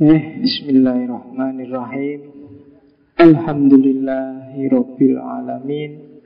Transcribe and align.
Bismillahirrahmanirrahim. 0.00 2.20
Alhamdulillahirabbil 3.20 5.20
alamin 5.20 6.24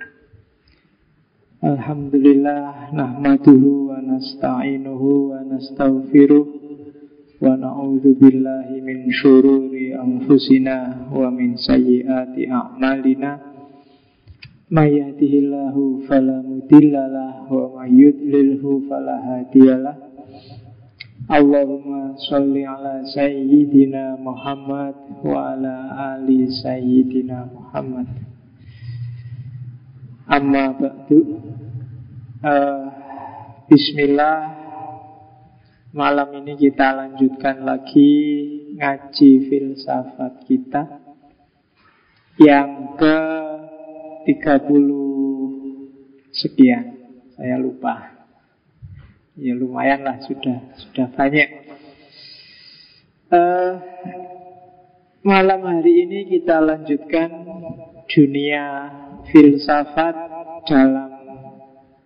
Alhamdulillah 1.58 2.95
nahmaduhu 2.95 3.91
wa 3.91 3.99
nasta'inuhu 3.99 5.34
wa 5.34 5.42
nastaghfiruh 5.42 6.47
wa 7.42 7.58
na'udzu 7.58 8.14
billahi 8.14 8.79
min 8.79 9.11
syururi 9.11 9.91
anfusina 9.91 11.11
wa 11.11 11.34
min 11.34 11.59
sayyiati 11.59 12.46
a'malina. 12.46 13.43
May 14.70 15.02
yahdihillahu 15.02 16.06
fala 16.06 16.46
mudhillalah 16.46 17.50
wa 17.50 17.82
may 17.82 17.91
yudlilhu 17.91 18.86
fala 18.86 19.18
hadiyalah 19.18 20.04
Allahumma 21.25 22.12
sholli 22.20 22.68
ala 22.68 23.00
sayyidina 23.09 24.20
Muhammad 24.20 24.93
wa 25.24 25.56
ala 25.56 25.77
ali 26.12 26.52
sayyidina 26.52 27.48
Muhammad. 27.48 28.05
Amma 30.28 30.77
ba'du. 30.77 31.41
Uh, 32.45 32.92
Bismillah. 33.73 34.52
Malam 35.97 36.45
ini 36.45 36.60
kita 36.60 36.92
lanjutkan 36.92 37.64
lagi 37.64 38.12
Ngaji 38.77 39.48
filsafat 39.48 40.45
kita 40.45 41.09
Yang 42.36 43.00
ke 43.00 43.16
30 44.28 46.36
sekian. 46.36 46.84
Saya 47.33 47.56
lupa 47.56 48.13
Ya 49.34 49.51
lumayan 49.51 50.06
lah 50.06 50.23
sudah 50.23 50.79
sudah 50.79 51.11
banyak. 51.11 51.66
Uh, 53.34 53.83
malam 55.27 55.59
hari 55.66 56.06
ini 56.06 56.38
kita 56.38 56.62
lanjutkan 56.62 57.42
dunia 58.14 58.64
filsafat 59.27 60.14
dalam 60.70 61.11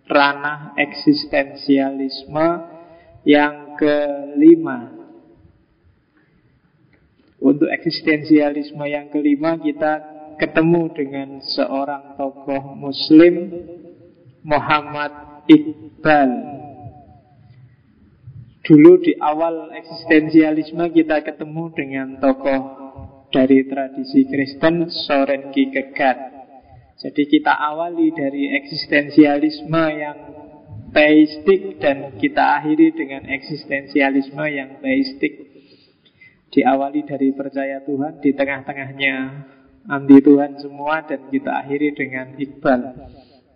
ranah 0.09 0.73
eksistensialisme 0.73 2.49
yang 3.29 3.77
kelima. 3.77 4.89
Untuk 7.37 7.69
eksistensialisme 7.69 8.89
yang 8.89 9.13
kelima 9.13 9.53
kita 9.61 10.01
ketemu 10.41 10.81
dengan 10.97 11.29
seorang 11.45 12.17
tokoh 12.17 12.73
muslim 12.73 13.53
Muhammad 14.41 15.45
Iqbal 15.45 16.58
Dulu 18.69 19.01
di 19.01 19.17
awal 19.17 19.73
eksistensialisme 19.73 20.93
kita 20.93 21.25
ketemu 21.25 21.73
dengan 21.73 22.21
tokoh 22.21 22.61
dari 23.33 23.65
tradisi 23.65 24.29
Kristen 24.29 24.85
Soren 24.93 25.49
Kierkegaard. 25.49 26.37
Jadi 27.01 27.23
kita 27.25 27.49
awali 27.49 28.13
dari 28.13 28.53
eksistensialisme 28.61 29.83
yang 29.89 30.17
teistik 30.93 31.81
dan 31.81 32.13
kita 32.21 32.61
akhiri 32.61 32.93
dengan 32.93 33.25
eksistensialisme 33.25 34.45
yang 34.45 34.77
teistik. 34.85 35.49
Diawali 36.53 37.09
dari 37.09 37.33
percaya 37.33 37.81
Tuhan, 37.81 38.21
di 38.21 38.37
tengah-tengahnya 38.37 39.15
anti 39.89 40.17
Tuhan 40.21 40.61
semua 40.61 41.01
dan 41.09 41.25
kita 41.33 41.65
akhiri 41.65 41.97
dengan 41.97 42.37
Iqbal 42.37 42.81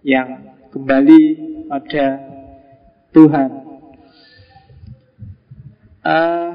yang 0.01 0.57
kembali 0.73 1.23
pada 1.69 2.05
Tuhan 3.13 3.72
Uh, 6.03 6.51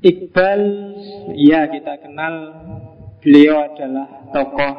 Iqbal, 0.00 0.62
ya 1.34 1.66
kita 1.66 1.98
kenal 1.98 2.34
beliau 3.18 3.58
adalah 3.68 4.30
tokoh 4.30 4.74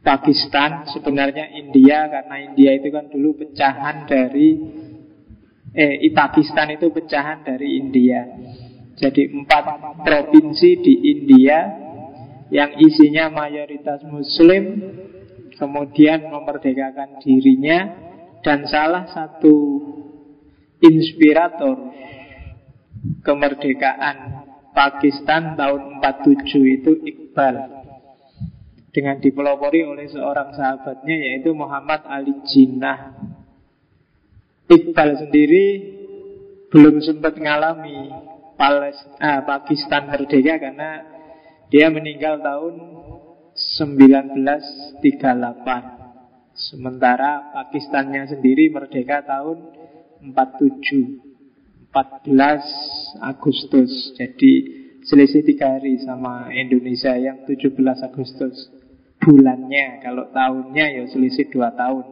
Pakistan, 0.00 0.88
sebenarnya 0.88 1.50
India 1.52 2.08
karena 2.08 2.36
India 2.40 2.78
itu 2.78 2.88
kan 2.88 3.12
dulu 3.12 3.36
pecahan 3.36 4.08
dari 4.08 4.56
eh 5.76 6.08
Pakistan 6.14 6.72
itu 6.72 6.88
pecahan 6.88 7.44
dari 7.44 7.76
India. 7.76 8.24
Jadi 8.96 9.34
empat 9.34 9.64
provinsi 10.06 10.70
di 10.80 10.94
India 11.10 11.58
yang 12.48 12.80
isinya 12.80 13.28
mayoritas 13.28 14.00
Muslim, 14.08 14.78
kemudian 15.58 16.32
memerdekakan 16.32 17.20
dirinya 17.20 18.09
dan 18.40 18.64
salah 18.68 19.04
satu 19.12 19.56
inspirator 20.80 21.76
kemerdekaan 23.20 24.48
Pakistan 24.70 25.58
tahun 25.58 26.00
47 26.00 26.76
itu 26.80 26.92
Iqbal 27.04 27.56
dengan 28.90 29.18
dipelopori 29.18 29.86
oleh 29.86 30.06
seorang 30.10 30.54
sahabatnya 30.54 31.14
yaitu 31.14 31.54
Muhammad 31.54 32.02
Ali 32.06 32.34
Jinnah. 32.46 33.14
Iqbal 34.70 35.26
sendiri 35.26 35.66
belum 36.70 37.02
sempat 37.02 37.34
mengalami 37.34 38.14
ah, 38.60 39.40
Pakistan 39.42 40.06
merdeka 40.06 40.62
karena 40.62 41.02
dia 41.70 41.90
meninggal 41.90 42.38
tahun 42.38 42.74
1938. 43.54 45.99
Sementara 46.60 47.56
Pakistannya 47.56 48.28
sendiri 48.28 48.68
merdeka 48.68 49.24
tahun 49.24 49.64
47 50.20 51.88
14 51.88 53.24
Agustus. 53.24 54.12
Jadi 54.20 54.52
selisih 55.08 55.42
tiga 55.42 55.80
hari 55.80 55.96
sama 56.04 56.52
Indonesia 56.52 57.16
yang 57.16 57.48
17 57.48 57.72
Agustus. 58.04 58.68
Bulannya 59.20 60.04
Kalau 60.04 60.28
tahunnya 60.32 61.00
ya 61.00 61.04
selisih 61.08 61.48
dua 61.48 61.72
tahun. 61.72 62.04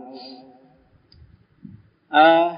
Uh, 2.09 2.51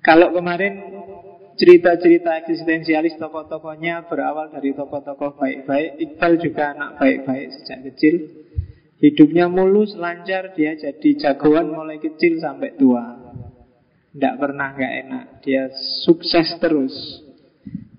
Kalau 0.00 0.32
kemarin 0.32 0.80
cerita-cerita 1.60 2.40
eksistensialis 2.40 3.20
tokoh-tokohnya 3.20 4.08
berawal 4.08 4.48
dari 4.48 4.72
tokoh-tokoh 4.72 5.36
baik-baik 5.36 6.00
Iqbal 6.00 6.40
juga 6.40 6.72
anak 6.72 6.96
baik-baik 6.96 7.52
sejak 7.52 7.84
kecil 7.92 8.14
Hidupnya 9.00 9.48
mulus, 9.48 9.96
lancar, 9.96 10.52
dia 10.52 10.76
jadi 10.76 11.10
jagoan 11.16 11.72
mulai 11.72 11.96
kecil 11.96 12.36
sampai 12.36 12.76
tua. 12.76 13.32
Tidak 14.12 14.34
pernah 14.36 14.76
nggak 14.76 14.94
enak, 15.08 15.24
dia 15.40 15.72
sukses 16.04 16.60
terus. 16.60 16.92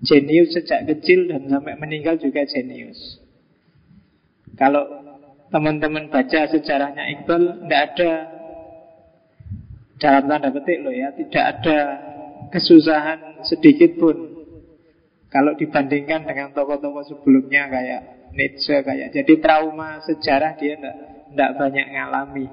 Jenius 0.02 0.54
sejak 0.54 0.86
kecil 0.86 1.26
dan 1.26 1.50
sampai 1.50 1.74
meninggal 1.74 2.22
juga 2.22 2.46
jenius. 2.46 3.18
Kalau 4.54 4.86
teman-teman 5.50 6.06
baca 6.06 6.46
sejarahnya 6.46 7.10
Iqbal, 7.18 7.66
tidak 7.66 7.82
ada 7.92 8.10
dalam 9.98 10.24
tanda 10.26 10.48
petik 10.54 10.78
loh 10.82 10.94
ya, 10.94 11.14
tidak 11.14 11.44
ada 11.58 11.78
kesusahan 12.50 13.42
sedikit 13.46 13.98
pun. 13.98 14.16
Kalau 15.32 15.56
dibandingkan 15.56 16.28
dengan 16.28 16.52
tokoh-tokoh 16.52 17.08
sebelumnya 17.08 17.70
kayak 17.72 18.02
Nietzsche 18.32 18.80
kayak 18.80 19.12
jadi 19.12 19.34
trauma 19.40 20.00
sejarah 20.04 20.56
dia 20.56 20.80
tidak 20.80 21.50
banyak 21.56 21.86
ngalami 21.92 22.46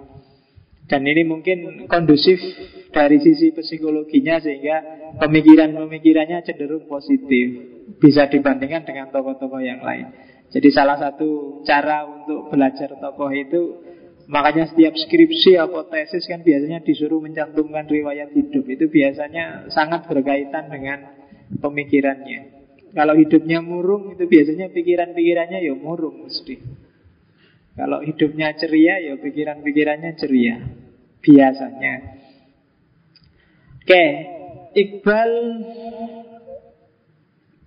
dan 0.90 1.06
ini 1.06 1.22
mungkin 1.22 1.86
kondusif 1.86 2.42
dari 2.90 3.22
sisi 3.22 3.54
psikologinya 3.54 4.42
sehingga 4.42 4.82
pemikiran-pemikirannya 5.22 6.42
cenderung 6.42 6.90
positif 6.90 7.46
bisa 8.02 8.26
dibandingkan 8.26 8.90
dengan 8.90 9.14
tokoh-tokoh 9.14 9.62
yang 9.62 9.86
lain. 9.86 10.10
Jadi 10.50 10.70
salah 10.74 10.98
satu 10.98 11.62
cara 11.62 12.10
untuk 12.10 12.50
belajar 12.50 12.90
tokoh 12.98 13.30
itu 13.30 13.86
makanya 14.26 14.66
setiap 14.74 14.98
skripsi 14.98 15.62
atau 15.62 15.86
tesis 15.86 16.26
kan 16.26 16.42
biasanya 16.42 16.82
disuruh 16.82 17.22
mencantumkan 17.22 17.86
riwayat 17.86 18.34
hidup 18.34 18.66
itu 18.66 18.90
biasanya 18.90 19.70
sangat 19.70 20.10
berkaitan 20.10 20.74
dengan 20.74 21.06
pemikirannya. 21.54 22.59
Kalau 22.89 23.13
hidupnya 23.13 23.62
murung 23.62 24.13
itu 24.18 24.25
biasanya 24.25 24.74
pikiran-pikirannya 24.74 25.59
ya 25.62 25.74
murung 25.77 26.25
mesti. 26.25 26.57
Kalau 27.77 28.01
hidupnya 28.01 28.51
ceria 28.57 29.00
ya 29.00 29.13
pikiran-pikirannya 29.15 30.12
ceria. 30.18 30.57
Biasanya. 31.19 31.94
Oke, 33.80 34.06
Iqbal 34.77 35.31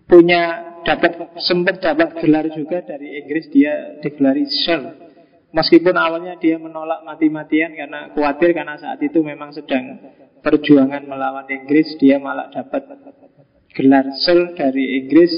punya 0.06 0.42
dapat 0.84 1.38
sempat 1.40 1.80
dapat 1.80 2.19
gelar 2.20 2.46
juga 2.52 2.82
dari 2.82 3.22
Inggris 3.22 3.48
dia 3.48 3.98
digelari 4.02 4.44
Sir. 4.46 4.80
Meskipun 5.52 5.94
awalnya 5.96 6.40
dia 6.40 6.56
menolak 6.56 7.04
mati-matian 7.04 7.76
karena 7.76 8.08
khawatir 8.16 8.56
karena 8.56 8.80
saat 8.80 8.98
itu 9.04 9.20
memang 9.20 9.52
sedang 9.52 10.00
perjuangan 10.40 11.04
melawan 11.06 11.46
Inggris, 11.46 11.96
dia 12.00 12.16
malah 12.16 12.48
dapat 12.50 12.88
gelar 13.72 14.06
Sir 14.20 14.52
dari 14.56 15.02
Inggris 15.02 15.32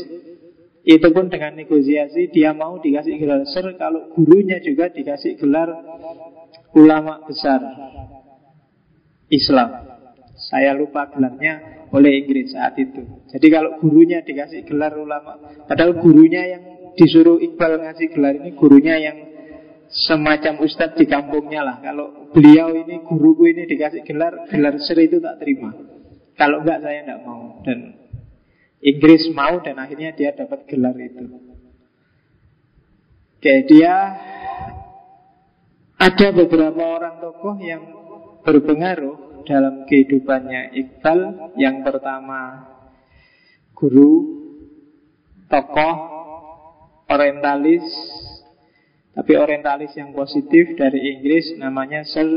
itu 0.84 1.08
pun 1.16 1.32
dengan 1.32 1.56
negosiasi 1.56 2.28
dia 2.28 2.52
mau 2.52 2.76
dikasih 2.76 3.16
gelar 3.16 3.42
Sir 3.48 3.72
kalau 3.80 4.12
gurunya 4.12 4.60
juga 4.60 4.92
dikasih 4.92 5.40
gelar 5.40 5.70
ulama 6.74 7.24
besar 7.24 7.62
Islam 9.30 9.70
Saya 10.34 10.74
lupa 10.74 11.08
gelarnya 11.14 11.86
oleh 11.94 12.20
Inggris 12.20 12.50
saat 12.50 12.74
itu. 12.74 13.06
Jadi 13.30 13.46
kalau 13.54 13.78
gurunya 13.78 14.18
dikasih 14.20 14.66
gelar 14.66 14.98
ulama, 14.98 15.38
padahal 15.70 15.94
gurunya 15.94 16.42
yang 16.42 16.62
disuruh 16.98 17.38
Iqbal 17.38 17.78
ngasih 17.80 18.10
gelar 18.12 18.34
ini 18.42 18.50
gurunya 18.58 18.98
yang 18.98 19.16
semacam 19.94 20.66
ustadz 20.66 20.98
di 20.98 21.06
kampungnya 21.06 21.62
lah. 21.62 21.76
Kalau 21.78 22.34
beliau 22.34 22.74
ini 22.74 22.98
guruku 23.06 23.46
ini 23.46 23.62
dikasih 23.70 24.02
gelar, 24.02 24.50
gelar 24.50 24.74
seri 24.82 25.06
itu 25.06 25.22
tak 25.22 25.38
terima. 25.38 25.70
Kalau 26.34 26.66
enggak 26.66 26.82
saya 26.82 27.06
enggak 27.06 27.20
mau 27.22 27.62
dan 27.62 28.03
Inggris 28.84 29.32
mau 29.32 29.64
dan 29.64 29.80
akhirnya 29.80 30.12
dia 30.12 30.36
dapat 30.36 30.68
gelar 30.68 30.92
itu. 31.00 31.24
Oke, 33.40 33.54
dia 33.64 33.94
ada 35.96 36.28
beberapa 36.36 36.82
orang 36.84 37.16
tokoh 37.16 37.56
yang 37.64 37.82
berpengaruh 38.44 39.44
dalam 39.48 39.88
kehidupannya 39.88 40.76
Iqbal. 40.76 41.20
Yang 41.56 41.76
pertama, 41.80 42.40
guru, 43.72 44.12
tokoh, 45.48 45.96
orientalis, 47.08 47.84
tapi 49.16 49.32
orientalis 49.36 49.96
yang 49.96 50.12
positif 50.12 50.76
dari 50.76 51.16
Inggris 51.16 51.56
namanya 51.56 52.04
Sir 52.04 52.28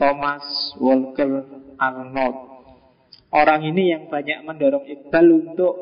Thomas 0.00 0.72
Walker 0.80 1.48
Arnold. 1.76 2.51
Orang 3.32 3.64
ini 3.64 3.96
yang 3.96 4.12
banyak 4.12 4.44
mendorong 4.44 4.84
Iqbal 4.84 5.26
untuk 5.32 5.74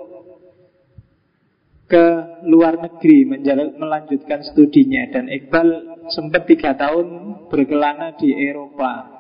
ke 1.90 2.06
luar 2.46 2.78
negeri 2.78 3.26
melanjutkan 3.74 4.46
studinya 4.46 5.10
dan 5.10 5.26
Iqbal 5.26 5.98
sempat 6.14 6.46
tiga 6.46 6.78
tahun 6.78 7.06
berkelana 7.50 8.14
di 8.14 8.30
Eropa. 8.30 9.18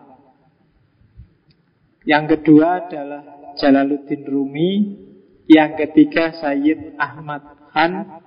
Yang 2.06 2.38
kedua 2.38 2.86
adalah 2.86 3.22
Jalaluddin 3.58 4.22
Rumi, 4.22 4.70
yang 5.50 5.74
ketiga 5.74 6.30
Sayyid 6.30 6.94
Ahmad 7.02 7.42
Han. 7.74 8.22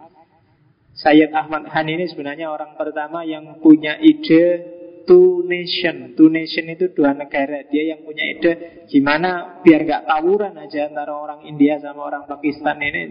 Sayyid 1.00 1.32
Ahmad 1.32 1.72
Han 1.72 1.88
ini 1.88 2.12
sebenarnya 2.12 2.52
orang 2.52 2.76
pertama 2.76 3.24
yang 3.24 3.64
punya 3.64 3.96
ide 4.04 4.73
two 5.04 5.44
nation. 5.48 6.16
Two 6.18 6.30
nation 6.32 6.68
itu 6.72 6.92
dua 6.92 7.16
negara. 7.16 7.64
Dia 7.68 7.96
yang 7.96 8.04
punya 8.04 8.24
ide 8.24 8.54
gimana 8.88 9.62
biar 9.64 9.84
gak 9.88 10.04
tawuran 10.08 10.56
aja 10.60 10.90
antara 10.92 11.14
orang 11.16 11.48
India 11.48 11.80
sama 11.80 12.08
orang 12.08 12.28
Pakistan 12.28 12.80
ini 12.80 13.04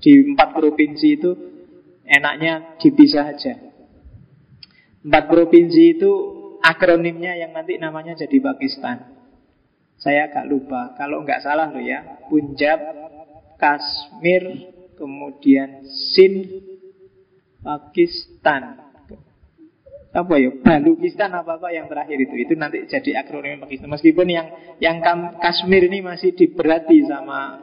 di 0.00 0.34
empat 0.34 0.52
provinsi 0.52 1.08
itu 1.16 1.30
enaknya 2.04 2.76
dipisah 2.80 3.24
aja. 3.24 3.54
Empat 5.04 5.24
provinsi 5.28 5.82
itu 5.96 6.12
akronimnya 6.64 7.36
yang 7.36 7.52
nanti 7.52 7.76
namanya 7.76 8.16
jadi 8.16 8.40
Pakistan. 8.40 9.12
Saya 10.00 10.28
agak 10.32 10.48
lupa. 10.48 10.96
Kalau 10.96 11.24
nggak 11.24 11.40
salah 11.44 11.68
loh 11.72 11.80
ya, 11.80 12.24
Punjab, 12.28 12.80
Kashmir, 13.60 14.72
kemudian 14.96 15.84
Sind, 16.12 16.48
Pakistan. 17.60 18.93
Apa 20.14 20.38
ya? 20.38 20.54
Balukistan 20.62 21.34
apa 21.34 21.58
apa 21.58 21.74
yang 21.74 21.90
terakhir 21.90 22.14
itu. 22.22 22.34
Itu 22.38 22.54
nanti 22.54 22.86
jadi 22.86 23.18
akronim 23.18 23.58
Pakistan. 23.58 23.90
Meskipun 23.90 24.30
yang 24.30 24.46
yang 24.78 25.02
Kashmir 25.42 25.90
ini 25.90 26.06
masih 26.06 26.38
diberati 26.38 27.02
sama 27.02 27.58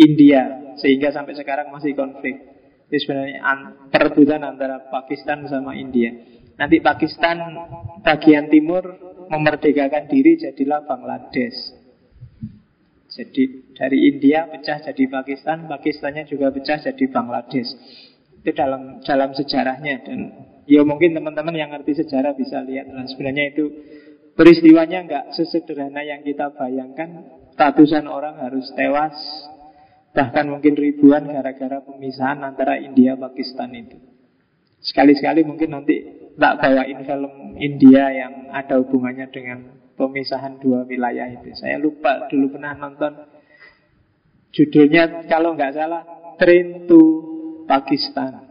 India 0.00 0.72
sehingga 0.80 1.12
sampai 1.12 1.36
sekarang 1.36 1.68
masih 1.68 1.92
konflik. 1.92 2.40
Itu 2.88 2.96
sebenarnya 3.04 3.44
perebutan 3.92 4.40
antara 4.40 4.88
Pakistan 4.88 5.44
sama 5.52 5.76
India. 5.76 6.16
Nanti 6.56 6.80
Pakistan 6.80 7.44
bagian 8.00 8.48
timur 8.48 8.96
memerdekakan 9.28 10.08
diri 10.08 10.40
jadilah 10.40 10.80
Bangladesh. 10.88 11.76
Jadi 13.12 13.72
dari 13.76 14.12
India 14.16 14.48
pecah 14.48 14.80
jadi 14.80 15.04
Pakistan, 15.12 15.68
Pakistannya 15.68 16.24
juga 16.24 16.48
pecah 16.52 16.80
jadi 16.80 17.04
Bangladesh. 17.12 17.68
Itu 18.40 18.50
dalam 18.56 19.04
dalam 19.04 19.36
sejarahnya 19.36 19.94
dan 20.04 20.20
ya 20.66 20.82
mungkin 20.82 21.14
teman-teman 21.14 21.54
yang 21.54 21.70
ngerti 21.72 22.04
sejarah 22.04 22.34
bisa 22.34 22.62
lihat 22.62 22.90
dan 22.90 23.06
sebenarnya 23.08 23.54
itu 23.54 23.64
peristiwanya 24.34 25.06
nggak 25.06 25.24
sesederhana 25.34 26.02
yang 26.02 26.20
kita 26.26 26.52
bayangkan. 26.54 27.38
Ratusan 27.56 28.04
orang 28.04 28.36
harus 28.36 28.68
tewas 28.76 29.16
Bahkan 30.16 30.48
mungkin 30.48 30.72
ribuan 30.80 31.28
gara-gara 31.28 31.84
pemisahan 31.84 32.40
antara 32.40 32.80
India 32.80 33.20
Pakistan 33.20 33.68
itu. 33.76 34.00
Sekali-sekali 34.80 35.44
mungkin 35.44 35.76
nanti 35.76 36.00
tak 36.40 36.56
bawain 36.56 37.04
film 37.04 37.32
India 37.60 38.08
yang 38.08 38.48
ada 38.48 38.80
hubungannya 38.80 39.28
dengan 39.28 39.76
pemisahan 39.92 40.56
dua 40.56 40.88
wilayah 40.88 41.28
itu. 41.36 41.52
Saya 41.52 41.76
lupa 41.76 42.32
dulu 42.32 42.56
pernah 42.56 42.72
nonton 42.72 43.12
judulnya 44.56 45.28
kalau 45.28 45.52
nggak 45.52 45.76
salah 45.76 46.02
Train 46.40 46.88
to 46.88 47.00
Pakistan. 47.68 48.45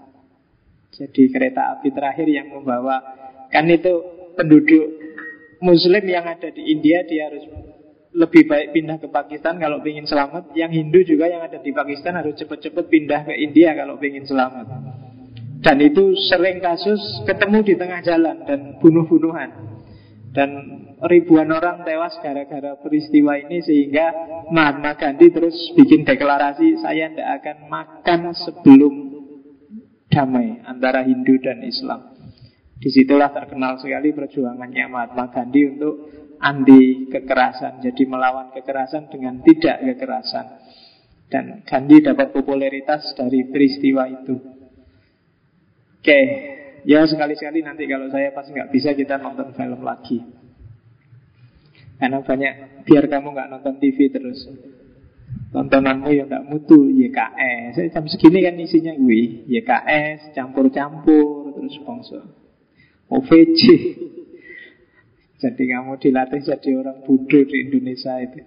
Jadi 0.96 1.28
kereta 1.28 1.76
api 1.76 1.92
terakhir 1.92 2.28
yang 2.32 2.56
membawa 2.56 3.04
kan 3.52 3.68
itu 3.68 3.92
penduduk 4.40 4.86
Muslim 5.60 6.04
yang 6.08 6.24
ada 6.24 6.52
di 6.52 6.72
India 6.72 7.04
dia 7.04 7.28
harus 7.32 7.44
lebih 8.16 8.48
baik 8.48 8.72
pindah 8.72 8.98
ke 9.04 9.12
Pakistan 9.12 9.60
kalau 9.60 9.84
ingin 9.84 10.08
selamat. 10.08 10.56
Yang 10.56 10.72
Hindu 10.80 11.00
juga 11.04 11.28
yang 11.28 11.44
ada 11.44 11.60
di 11.60 11.76
Pakistan 11.76 12.16
harus 12.16 12.40
cepat-cepat 12.40 12.88
pindah 12.88 13.28
ke 13.28 13.34
India 13.36 13.76
kalau 13.76 14.00
ingin 14.00 14.24
selamat. 14.24 14.66
Dan 15.60 15.82
itu 15.84 16.16
sering 16.32 16.64
kasus 16.64 17.02
ketemu 17.28 17.60
di 17.66 17.74
tengah 17.76 18.00
jalan 18.06 18.48
dan 18.48 18.80
bunuh-bunuhan. 18.80 19.50
Dan 20.32 20.50
ribuan 21.04 21.48
orang 21.52 21.84
tewas 21.84 22.16
gara-gara 22.24 22.76
peristiwa 22.80 23.36
ini 23.40 23.60
sehingga 23.64 24.12
Mahatma 24.52 24.96
Gandhi 24.96 25.32
terus 25.32 25.56
bikin 25.76 26.08
deklarasi 26.08 26.80
saya 26.80 27.12
tidak 27.12 27.30
akan 27.40 27.58
makan 27.72 28.20
sebelum 28.36 28.94
damai 30.16 30.64
antara 30.64 31.04
Hindu 31.04 31.36
dan 31.44 31.60
Islam. 31.68 32.16
Di 32.80 32.88
situlah 32.88 33.36
terkenal 33.36 33.76
sekali 33.84 34.16
perjuangannya 34.16 34.88
Mahatma 34.88 35.28
Gandhi 35.28 35.76
untuk 35.76 35.94
anti 36.40 37.12
kekerasan. 37.12 37.84
Jadi 37.84 38.08
melawan 38.08 38.56
kekerasan 38.56 39.12
dengan 39.12 39.44
tidak 39.44 39.84
kekerasan. 39.84 40.46
Dan 41.28 41.68
Gandhi 41.68 42.00
dapat 42.00 42.32
popularitas 42.32 43.12
dari 43.20 43.44
peristiwa 43.52 44.08
itu. 44.08 44.36
Oke, 46.00 46.20
ya 46.86 47.04
sekali-sekali 47.04 47.66
nanti 47.66 47.84
kalau 47.90 48.08
saya 48.08 48.32
pas 48.32 48.48
nggak 48.48 48.72
bisa 48.72 48.94
kita 48.96 49.20
nonton 49.20 49.52
film 49.52 49.82
lagi. 49.84 50.22
Karena 51.96 52.22
banyak, 52.22 52.54
biar 52.86 53.08
kamu 53.08 53.28
nggak 53.34 53.50
nonton 53.52 53.76
TV 53.82 54.14
terus. 54.14 54.46
Tontonanmu 55.56 56.12
yang 56.12 56.28
nggak 56.28 56.52
mutu, 56.52 56.92
YKS. 56.92 57.96
Jam 57.96 58.04
segini 58.12 58.44
kan 58.44 58.60
isinya 58.60 58.92
gue, 58.92 59.48
YKS, 59.48 60.36
campur-campur, 60.36 61.56
terus 61.56 61.80
sponsor. 61.80 62.28
OVJ. 63.08 63.62
Jadi 65.46 65.64
kamu 65.68 65.96
dilatih 66.02 66.42
jadi 66.42 66.70
orang 66.80 67.04
bodoh 67.06 67.44
di 67.44 67.56
Indonesia 67.70 68.18
itu. 68.18 68.40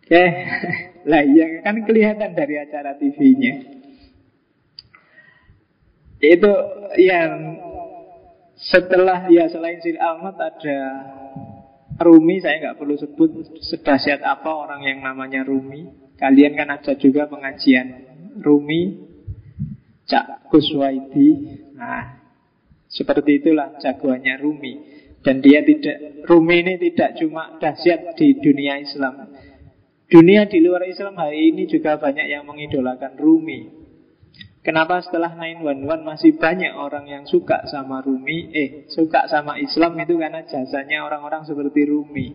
Oke, 0.00 0.24
lah 1.10 1.22
iya 1.26 1.60
kan 1.60 1.76
kelihatan 1.84 2.32
dari 2.32 2.54
acara 2.58 2.96
TV-nya. 2.96 3.54
Itu 6.22 6.52
yang 6.96 7.60
setelah 8.56 9.28
ya 9.28 9.52
selain 9.52 9.84
Sir 9.84 10.00
Ahmad 10.00 10.38
ada 10.38 10.78
Rumi, 12.00 12.40
saya 12.40 12.56
nggak 12.64 12.78
perlu 12.80 12.96
sebut 12.96 13.60
sedahsyat 13.60 14.24
apa 14.24 14.48
orang 14.48 14.80
yang 14.88 15.04
namanya 15.04 15.44
Rumi. 15.44 15.84
Kalian 16.16 16.56
kan 16.56 16.72
ada 16.72 16.96
juga 16.96 17.28
pengajian 17.28 17.86
Rumi, 18.40 18.96
Cak 20.08 20.48
Kuswaidi. 20.48 21.60
Nah, 21.76 22.20
seperti 22.88 23.44
itulah 23.44 23.76
jagoannya 23.76 24.40
Rumi. 24.40 24.72
Dan 25.20 25.44
dia 25.44 25.60
tidak 25.60 26.24
Rumi 26.24 26.64
ini 26.64 26.74
tidak 26.80 27.20
cuma 27.20 27.60
dahsyat 27.60 28.16
di 28.16 28.40
dunia 28.40 28.80
Islam. 28.80 29.28
Dunia 30.08 30.48
di 30.48 30.58
luar 30.64 30.88
Islam 30.88 31.14
hari 31.20 31.52
ini 31.52 31.68
juga 31.68 32.00
banyak 32.00 32.26
yang 32.26 32.48
mengidolakan 32.48 33.14
Rumi. 33.20 33.79
Kenapa 34.60 35.00
setelah 35.00 35.32
911 35.32 36.04
masih 36.04 36.36
banyak 36.36 36.76
orang 36.76 37.08
yang 37.08 37.24
suka 37.24 37.64
sama 37.64 38.04
Rumi 38.04 38.52
Eh, 38.52 38.68
suka 38.92 39.24
sama 39.24 39.56
Islam 39.56 39.96
itu 39.96 40.20
karena 40.20 40.44
jasanya 40.44 41.00
orang-orang 41.08 41.48
seperti 41.48 41.88
Rumi 41.88 42.28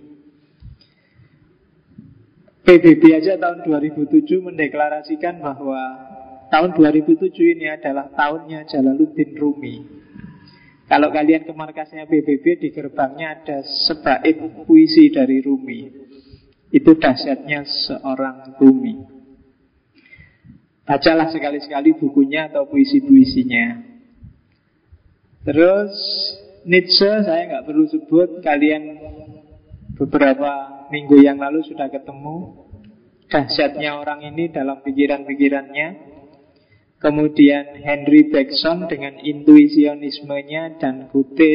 PBB 2.65 3.13
aja 3.13 3.37
tahun 3.37 3.61
2007 3.61 4.41
mendeklarasikan 4.41 5.37
bahwa 5.37 5.77
Tahun 6.45 6.77
2007 6.77 7.57
ini 7.57 7.69
adalah 7.69 8.09
tahunnya 8.13 8.69
Jalaluddin 8.69 9.33
Rumi 9.37 9.75
kalau 10.85 11.09
kalian 11.09 11.49
ke 11.49 11.53
markasnya 11.53 12.05
PBB 12.05 12.61
di 12.61 12.69
gerbangnya 12.69 13.41
ada 13.41 13.65
sebaik 13.65 14.69
puisi 14.69 15.09
dari 15.09 15.41
Rumi. 15.41 15.89
Itu 16.69 17.01
dahsyatnya 17.01 17.65
seorang 17.65 18.61
Rumi. 18.61 19.14
Bacalah 20.85 21.33
sekali-sekali 21.33 21.97
bukunya 21.97 22.53
atau 22.53 22.69
puisi-puisinya. 22.69 23.81
Terus 25.41 25.93
Nietzsche 26.65 27.25
saya 27.25 27.45
nggak 27.49 27.65
perlu 27.65 27.85
sebut 27.89 28.41
kalian 28.41 28.83
beberapa 29.97 30.85
minggu 30.93 31.21
yang 31.21 31.41
lalu 31.41 31.65
sudah 31.65 31.89
ketemu. 31.89 32.65
Dahsyatnya 33.25 33.97
orang 33.97 34.21
ini 34.29 34.53
dalam 34.53 34.85
pikiran-pikirannya. 34.85 36.13
Kemudian 37.01 37.81
Henry 37.81 38.29
Bergson 38.29 38.85
dengan 38.89 39.17
intuisionismenya 39.21 40.77
dan 40.81 41.09
Gute 41.09 41.53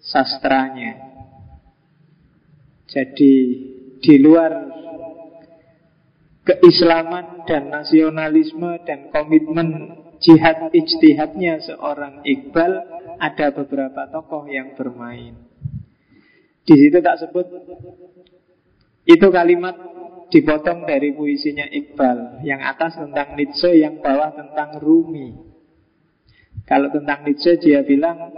sastranya. 0.00 1.00
Jadi 2.88 3.34
di 4.04 4.14
luar 4.20 4.52
keislaman 6.44 7.48
dan 7.48 7.72
nasionalisme 7.72 8.84
dan 8.84 9.08
komitmen 9.08 9.96
jihad 10.20 10.70
ijtihadnya 10.70 11.64
seorang 11.64 12.20
Iqbal 12.24 12.72
ada 13.20 13.52
beberapa 13.52 14.08
tokoh 14.12 14.44
yang 14.48 14.76
bermain. 14.76 15.40
Di 16.64 16.74
situ 16.76 17.00
tak 17.00 17.20
sebut. 17.20 17.46
Itu 19.04 19.28
kalimat 19.28 19.76
dipotong 20.32 20.88
dari 20.88 21.12
puisinya 21.12 21.68
Iqbal 21.68 22.40
Yang 22.40 22.60
atas 22.72 22.92
tentang 22.96 23.36
Nietzsche, 23.36 23.76
yang 23.76 24.00
bawah 24.00 24.32
tentang 24.32 24.80
Rumi. 24.80 25.36
Kalau 26.64 26.88
tentang 26.88 27.28
Nietzsche 27.28 27.60
dia 27.60 27.84
bilang 27.84 28.32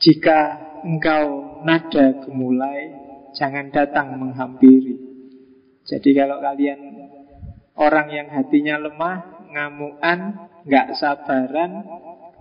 Jika 0.00 0.40
engkau 0.88 1.60
nada 1.68 2.24
gemulai 2.24 2.96
Jangan 3.36 3.68
datang 3.68 4.16
menghampiri. 4.16 4.96
Jadi 5.84 6.10
kalau 6.16 6.40
kalian 6.40 6.97
Orang 7.78 8.10
yang 8.10 8.28
hatinya 8.34 8.76
lemah 8.82 9.46
Ngamuan 9.54 10.18
nggak 10.66 10.98
sabaran 10.98 11.86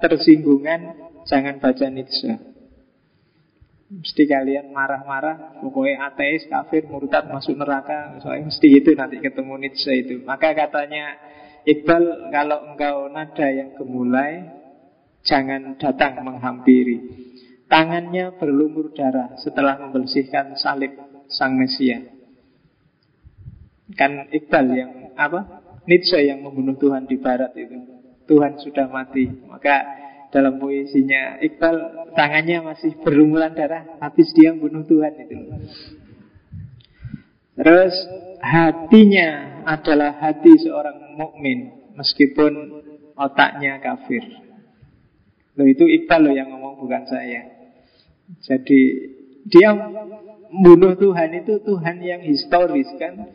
Tersinggungan 0.01 0.98
Jangan 1.29 1.62
baca 1.62 1.88
Nietzsche 1.94 2.58
Mesti 3.88 4.24
kalian 4.27 4.75
marah-marah 4.75 5.63
Pokoknya 5.63 6.12
ateis, 6.12 6.44
kafir, 6.51 6.84
murtad, 6.91 7.32
masuk 7.32 7.56
neraka. 7.56 8.20
Soalnya 8.20 8.51
mesti 8.51 8.67
itu 8.67 8.91
nanti 8.91 9.24
ketemu 9.24 9.53
Nietzsche 9.63 9.94
itu. 9.96 10.15
Maka 10.27 10.51
katanya 10.51 11.15
Iqbal 11.63 12.32
kalau 12.32 12.67
engkau 12.67 13.08
nada 13.08 13.48
yang 13.48 13.75
gemulai 13.79 14.44
Jangan 15.24 15.79
datang 15.79 16.20
menghampiri. 16.24 17.00
Tangannya 17.67 18.36
berlumur 18.36 18.91
darah 18.91 19.36
Setelah 19.39 19.79
membersihkan 19.79 20.60
salib 20.60 20.91
sang 21.32 21.56
Mesia. 21.56 22.03
Kan 23.96 24.27
Iqbal 24.32 24.67
yang 24.75 24.91
apa? 25.17 25.65
Nietzsche 25.89 26.19
yang 26.21 26.45
membunuh 26.45 26.77
Tuhan 26.77 27.09
di 27.09 27.17
barat 27.17 27.55
itu 27.55 27.79
Tuhan 28.27 28.59
sudah 28.59 28.91
mati 28.91 29.24
Maka 29.47 29.75
dalam 30.27 30.59
puisinya 30.59 31.39
Iqbal 31.39 32.12
tangannya 32.12 32.59
masih 32.59 33.00
berlumuran 33.00 33.55
darah 33.55 33.97
habis 34.03 34.27
dia 34.36 34.51
bunuh 34.51 34.83
Tuhan 34.83 35.13
itu. 35.24 35.38
Terus 37.57 37.95
hatinya 38.43 39.63
adalah 39.65 40.19
hati 40.19 40.53
seorang 40.62 41.15
mukmin 41.15 41.89
meskipun 41.95 42.83
otaknya 43.15 43.79
kafir. 43.79 44.21
Loh 45.57 45.65
itu 45.65 45.88
Iqbal 45.88 46.27
loh 46.27 46.33
yang 46.36 46.51
ngomong 46.51 46.83
bukan 46.83 47.03
saya. 47.07 47.47
Jadi 48.43 48.81
dia 49.47 49.71
bunuh 50.51 51.00
Tuhan 51.00 51.39
itu 51.39 51.63
Tuhan 51.63 52.03
yang 52.03 52.19
historis 52.27 52.91
kan 53.00 53.31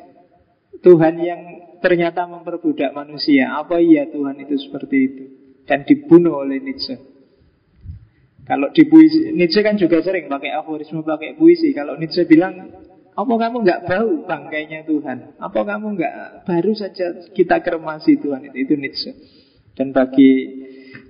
Tuhan 0.84 1.14
yang 1.24 1.40
ternyata 1.82 2.24
memperbudak 2.30 2.94
manusia 2.94 3.58
Apa 3.58 3.82
iya 3.82 4.06
Tuhan 4.06 4.38
itu 4.38 4.54
seperti 4.56 4.96
itu 5.02 5.24
dan 5.66 5.86
dibunuh 5.86 6.42
oleh 6.42 6.58
Nietzsche. 6.58 6.98
Kalau 8.42 8.74
di 8.74 8.82
puisi, 8.90 9.30
Nietzsche 9.30 9.62
kan 9.62 9.78
juga 9.78 10.02
sering 10.02 10.26
pakai 10.26 10.50
aforisme, 10.50 11.06
pakai 11.06 11.38
puisi. 11.38 11.70
Kalau 11.70 11.94
Nietzsche 11.94 12.26
bilang, 12.26 12.58
apa 13.14 13.34
kamu 13.38 13.56
nggak 13.62 13.80
bau 13.86 14.12
bangkainya 14.26 14.82
Tuhan? 14.82 15.38
Apa 15.38 15.60
kamu 15.62 15.94
nggak 15.94 16.14
baru 16.42 16.72
saja 16.74 17.30
kita 17.30 17.62
kermasi 17.62 18.18
Tuhan 18.18 18.50
itu? 18.50 18.56
Itu 18.66 18.74
Nietzsche. 18.74 19.14
Dan 19.78 19.94
bagi 19.94 20.30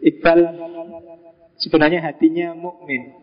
Iqbal 0.05 0.39
sebenarnya 1.57 2.05
hatinya 2.05 2.53
mukmin. 2.53 3.17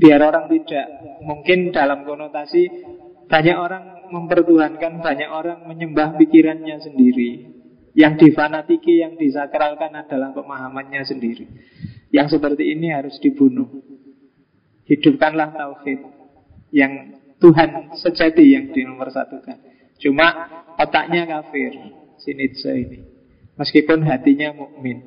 Biar 0.00 0.18
orang 0.18 0.48
tidak 0.48 0.86
mungkin 1.22 1.76
dalam 1.76 2.08
konotasi 2.08 2.66
banyak 3.30 3.56
orang 3.56 4.10
mempertuhankan, 4.10 4.98
banyak 4.98 5.30
orang 5.30 5.62
menyembah 5.70 6.18
pikirannya 6.18 6.82
sendiri. 6.82 7.30
Yang 7.94 8.26
difanatiki, 8.26 9.02
yang 9.02 9.14
disakralkan 9.14 9.94
adalah 9.94 10.34
pemahamannya 10.34 11.02
sendiri. 11.06 11.46
Yang 12.10 12.38
seperti 12.38 12.74
ini 12.74 12.90
harus 12.90 13.18
dibunuh. 13.22 13.70
Hidupkanlah 14.86 15.54
tauhid 15.54 16.00
yang 16.74 17.22
Tuhan 17.38 17.94
sejati 17.98 18.44
yang 18.50 18.74
satukan. 19.10 19.58
Cuma 20.02 20.26
otaknya 20.76 21.26
kafir, 21.26 21.72
si 22.18 22.34
Nietzsche 22.34 22.72
ini. 22.74 22.98
Meskipun 23.56 24.02
hatinya 24.06 24.54
mukmin. 24.54 25.06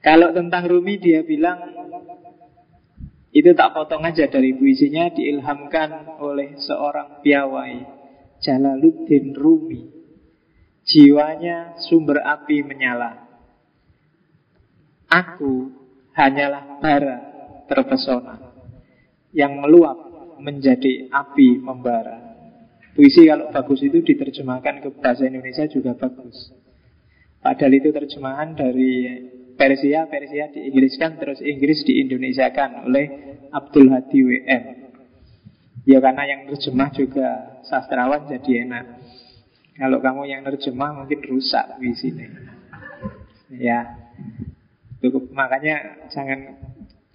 Kalau 0.00 0.32
tentang 0.32 0.64
Rumi 0.64 0.96
dia 0.96 1.20
bilang 1.20 1.79
itu 3.30 3.54
tak 3.54 3.70
potong 3.70 4.02
aja 4.02 4.26
dari 4.26 4.50
puisinya 4.58 5.06
diilhamkan 5.14 6.18
oleh 6.18 6.58
seorang 6.58 7.22
piawai 7.22 7.74
Jalaluddin 8.42 9.36
Rumi. 9.38 9.80
Jiwanya 10.82 11.78
sumber 11.78 12.18
api 12.26 12.66
menyala. 12.66 13.30
Aku 15.06 15.70
hanyalah 16.14 16.82
bara 16.82 17.18
terpesona 17.66 18.38
Yang 19.30 19.52
meluap 19.62 19.98
menjadi 20.42 21.06
api 21.14 21.62
membara. 21.62 22.18
Puisi 22.98 23.30
kalau 23.30 23.54
bagus 23.54 23.86
itu 23.86 24.02
diterjemahkan 24.02 24.82
ke 24.82 24.88
bahasa 24.98 25.30
Indonesia 25.30 25.70
juga 25.70 25.94
bagus. 25.94 26.50
Padahal 27.38 27.78
itu 27.78 27.94
terjemahan 27.94 28.58
dari 28.58 28.92
Persia, 29.60 30.08
Persia 30.08 30.48
diinggriskan 30.48 31.20
terus 31.20 31.44
Inggris 31.44 31.84
diindonesiakan 31.84 32.88
oleh 32.88 33.06
Abdul 33.52 33.92
Hadi 33.92 34.20
WM 34.24 34.64
Ya 35.84 36.00
karena 36.00 36.24
yang 36.24 36.40
terjemah 36.48 36.88
juga 36.96 37.60
sastrawan 37.68 38.24
jadi 38.24 38.64
enak 38.64 38.84
kalau 39.80 39.96
kamu 40.04 40.28
yang 40.28 40.44
terjemah 40.44 40.92
mungkin 40.92 41.24
rusak 41.24 41.80
di 41.80 41.96
sini. 41.96 42.28
Ya. 43.56 43.96
Cukup 45.00 45.32
makanya 45.32 46.04
jangan 46.12 46.60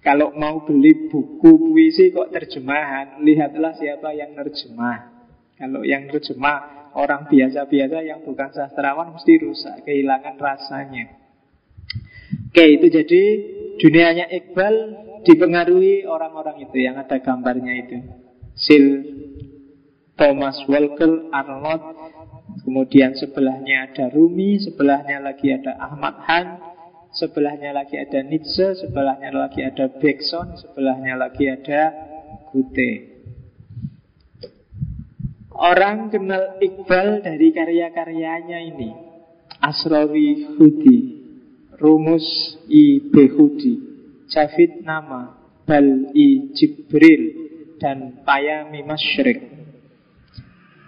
kalau 0.02 0.34
mau 0.34 0.66
beli 0.66 1.06
buku 1.06 1.46
puisi 1.46 2.10
kok 2.10 2.34
terjemahan, 2.34 3.22
lihatlah 3.22 3.70
siapa 3.78 4.10
yang 4.18 4.34
terjemah. 4.34 5.14
Kalau 5.54 5.86
yang 5.86 6.10
terjemah 6.10 6.90
orang 6.98 7.30
biasa-biasa 7.30 8.02
yang 8.02 8.26
bukan 8.26 8.50
sastrawan 8.50 9.14
mesti 9.14 9.34
rusak, 9.46 9.86
kehilangan 9.86 10.34
rasanya. 10.34 11.25
Oke, 12.56 12.72
itu 12.72 12.88
jadi 12.88 13.22
dunianya 13.76 14.32
Iqbal 14.32 14.74
dipengaruhi 15.28 16.08
orang-orang 16.08 16.64
itu 16.64 16.80
yang 16.80 16.96
ada 16.96 17.20
gambarnya 17.20 17.84
itu. 17.84 18.00
Sil 18.56 18.84
Thomas 20.16 20.64
Walker, 20.64 21.28
Arnold, 21.36 21.84
Kemudian 22.64 23.12
sebelahnya 23.12 23.92
ada 23.92 24.08
Rumi, 24.08 24.56
sebelahnya 24.56 25.20
lagi 25.20 25.52
ada 25.52 25.76
Ahmad 25.76 26.16
Han, 26.24 26.46
sebelahnya 27.12 27.76
lagi 27.76 28.00
ada 28.00 28.24
Nietzsche, 28.24 28.74
sebelahnya 28.74 29.30
lagi 29.36 29.60
ada 29.62 29.92
Bergson, 29.92 30.56
sebelahnya 30.58 31.14
lagi 31.14 31.46
ada 31.46 31.92
Gute. 32.50 32.92
Orang 35.52 36.08
kenal 36.08 36.56
Iqbal 36.58 37.20
dari 37.20 37.52
karya-karyanya 37.52 38.58
ini. 38.64 38.90
Asrori 39.60 40.56
Hudi, 40.58 41.15
Rumus 41.76 42.56
I 42.72 43.12
Behudi, 43.12 43.74
Javid 44.32 44.82
Nama, 44.82 45.36
Bal 45.68 46.10
I 46.16 46.52
Jibril, 46.56 47.22
dan 47.76 48.24
Payami 48.24 48.80
Masyrik. 48.82 49.54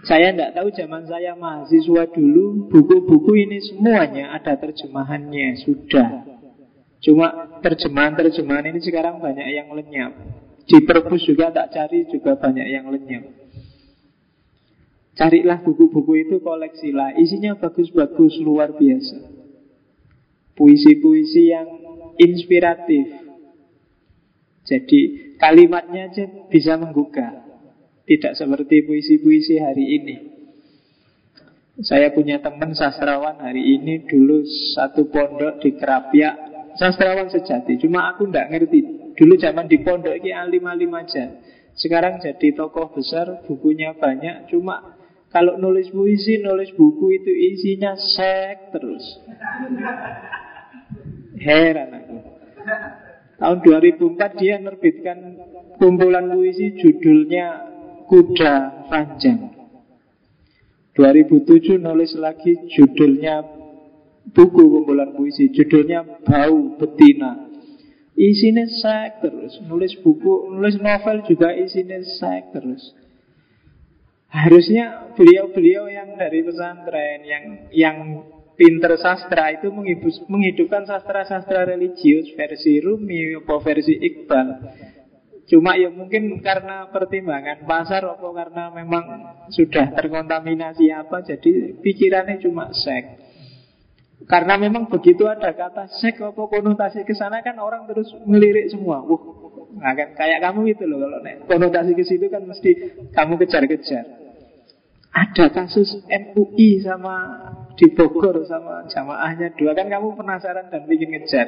Saya 0.03 0.33
tidak 0.33 0.55
tahu 0.55 0.71
zaman 0.71 1.03
saya 1.11 1.35
mahasiswa 1.35 2.07
dulu 2.07 2.71
Buku-buku 2.71 3.35
ini 3.35 3.59
semuanya 3.59 4.31
ada 4.31 4.55
terjemahannya 4.55 5.59
Sudah. 5.59 6.23
Cuma 7.03 7.59
terjemahan-terjemahan 7.59 8.71
ini 8.73 8.79
sekarang 8.79 9.19
banyak 9.19 9.47
yang 9.53 9.69
lenyap. 9.71 10.15
Di 10.65 10.83
perpus 10.83 11.27
juga 11.27 11.51
tak 11.51 11.71
cari 11.75 12.07
juga 12.07 12.35
banyak 12.35 12.67
yang 12.67 12.91
lenyap. 12.91 13.27
Carilah 15.19 15.59
buku-buku 15.63 16.27
itu 16.27 16.35
koleksilah. 16.39 17.19
Isinya 17.19 17.59
bagus-bagus 17.59 18.39
luar 18.39 18.71
biasa 18.75 19.38
Puisi-puisi 20.59 21.55
yang 21.55 21.67
inspiratif. 22.19 23.07
Jadi 24.67 25.31
kalimatnya 25.39 26.11
aja 26.11 26.27
bisa 26.51 26.75
menggugah. 26.75 27.47
Tidak 28.03 28.35
seperti 28.35 28.83
puisi-puisi 28.83 29.55
hari 29.63 29.85
ini. 29.95 30.15
Saya 31.79 32.11
punya 32.11 32.43
teman 32.43 32.75
sastrawan 32.75 33.39
hari 33.39 33.79
ini 33.79 34.03
dulu 34.03 34.43
satu 34.75 35.07
pondok 35.07 35.63
di 35.63 35.79
Kerapiak. 35.79 36.35
Sastrawan 36.75 37.31
sejati, 37.31 37.79
cuma 37.79 38.11
aku 38.11 38.27
tidak 38.27 38.51
ngerti. 38.51 38.79
Dulu 39.15 39.39
zaman 39.39 39.71
di 39.71 39.79
pondok 39.79 40.11
ini 40.19 40.35
alim-alim 40.35 40.91
aja. 40.91 41.39
Sekarang 41.79 42.19
jadi 42.19 42.51
tokoh 42.51 42.91
besar, 42.91 43.47
bukunya 43.47 43.95
banyak, 43.95 44.51
cuma 44.51 44.99
kalau 45.31 45.55
nulis 45.55 45.87
puisi, 45.93 46.43
nulis 46.43 46.75
buku 46.75 47.15
itu 47.15 47.31
isinya 47.31 47.95
sek 47.95 48.75
terus. 48.75 49.05
Heran 51.37 51.89
aku. 51.93 52.15
Tahun 53.39 53.57
2004 53.63 54.39
dia 54.41 54.55
menerbitkan 54.59 55.17
kumpulan 55.79 56.27
puisi 56.33 56.75
judulnya 56.75 57.45
Kuda 58.09 58.89
Panjang. 58.89 59.53
2007 60.97 61.79
nulis 61.79 62.11
lagi 62.19 62.57
judulnya 62.75 63.45
buku 64.35 64.63
kumpulan 64.67 65.15
puisi, 65.15 65.47
judulnya 65.55 66.03
Bau 66.27 66.75
Betina. 66.75 67.47
Isinya 68.19 68.67
sek 68.67 69.23
terus, 69.23 69.63
nulis 69.63 69.95
buku, 70.03 70.51
nulis 70.51 70.75
novel 70.75 71.23
juga 71.23 71.55
isinya 71.55 71.95
sek 72.03 72.51
terus. 72.51 72.91
Harusnya 74.27 75.15
beliau-beliau 75.15 75.87
yang 75.87 76.19
dari 76.19 76.43
pesantren, 76.43 77.19
yang 77.23 77.43
yang 77.71 77.97
pinter 78.59 78.99
sastra 78.99 79.55
itu 79.55 79.71
menghidupkan 80.27 80.83
sastra-sastra 80.83 81.63
religius 81.63 82.27
versi 82.35 82.83
Rumi 82.83 83.39
atau 83.39 83.63
versi 83.63 83.95
Iqbal. 83.95 84.47
Cuma 85.49 85.79
ya 85.79 85.89
mungkin 85.89 86.43
karena 86.43 86.91
pertimbangan 86.93 87.65
pasar 87.65 88.05
atau 88.05 88.35
karena 88.35 88.69
memang 88.69 89.03
sudah 89.49 89.97
terkontaminasi 89.97 90.93
apa 90.93 91.25
Jadi 91.25 91.79
pikirannya 91.79 92.37
cuma 92.43 92.69
sek. 92.69 93.17
Karena 94.29 94.59
memang 94.61 94.91
begitu 94.91 95.25
ada 95.25 95.55
kata 95.55 95.89
sek 95.89 96.21
apa 96.21 96.37
konotasi 96.37 97.07
ke 97.07 97.15
sana 97.17 97.41
kan 97.41 97.57
orang 97.57 97.87
terus 97.89 98.11
ngelirik 98.27 98.69
semua. 98.69 99.01
Wah, 99.01 99.23
nah 99.73 99.95
kan, 99.97 100.13
kayak 100.13 100.43
kamu 100.43 100.75
gitu 100.75 100.85
loh 100.85 101.01
Kalau 101.01 101.23
konotasi 101.49 101.97
ke 101.97 102.03
situ 102.05 102.29
kan 102.29 102.45
mesti 102.45 102.99
kamu 103.09 103.41
kejar-kejar. 103.41 104.05
Ada 105.09 105.49
kasus 105.49 106.05
MUI 106.05 106.85
sama 106.85 107.15
di 107.79 107.87
Bogor 107.95 108.43
sama 108.43 108.83
jamaahnya 108.91 109.55
dua 109.55 109.71
Kan 109.71 109.87
kamu 109.87 110.19
penasaran 110.19 110.67
dan 110.67 110.83
bikin 110.83 111.15
ngejar 111.15 111.47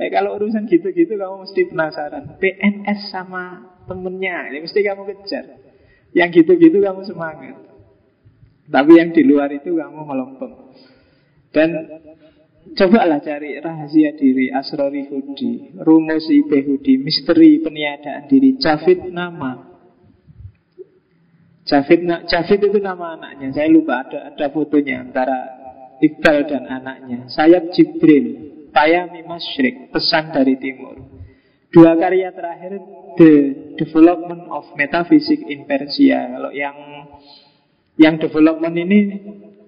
Eh, 0.00 0.08
kalau 0.08 0.40
urusan 0.40 0.64
gitu-gitu 0.66 1.20
kamu 1.20 1.44
mesti 1.44 1.68
penasaran. 1.68 2.40
PNS 2.40 3.12
sama 3.12 3.76
temennya, 3.84 4.48
ya 4.50 4.58
mesti 4.58 4.80
kamu 4.80 5.02
kejar. 5.04 5.44
Yang 6.16 6.42
gitu-gitu 6.42 6.80
kamu 6.80 7.04
semangat. 7.04 7.56
Tapi 8.66 8.92
yang 8.96 9.12
di 9.12 9.22
luar 9.22 9.52
itu 9.52 9.76
kamu 9.76 10.00
melempem. 10.02 10.52
Dan 11.52 11.70
cobalah 12.72 13.20
cari 13.20 13.60
rahasia 13.60 14.16
diri 14.16 14.48
Asrori 14.48 15.06
Hudi, 15.12 15.76
rumus 15.78 16.26
Ibe 16.26 16.64
Hudi, 16.64 16.96
misteri 16.96 17.60
peniadaan 17.60 18.32
diri, 18.32 18.56
Javid 18.56 19.12
nama. 19.12 19.70
Javid, 21.62 22.10
Javid 22.26 22.60
itu 22.64 22.78
nama 22.82 23.14
anaknya. 23.14 23.54
Saya 23.54 23.68
lupa 23.70 24.02
ada 24.02 24.34
ada 24.34 24.46
fotonya 24.50 25.04
antara 25.04 25.61
Iqbal 26.02 26.50
dan 26.50 26.66
anaknya. 26.66 27.30
Sayap 27.30 27.70
Jibril. 27.70 28.52
Payami 28.72 29.20
Masyrik, 29.28 29.92
pesan 29.92 30.32
dari 30.32 30.56
timur. 30.56 30.96
Dua 31.68 31.92
karya 31.96 32.32
terakhir 32.32 32.80
The 33.20 33.32
Development 33.76 34.48
of 34.48 34.72
Metaphysics 34.80 35.44
in 35.44 35.68
Persia. 35.68 36.24
Kalau 36.36 36.52
yang 36.56 36.76
yang 38.00 38.16
development 38.16 38.76
ini 38.76 39.00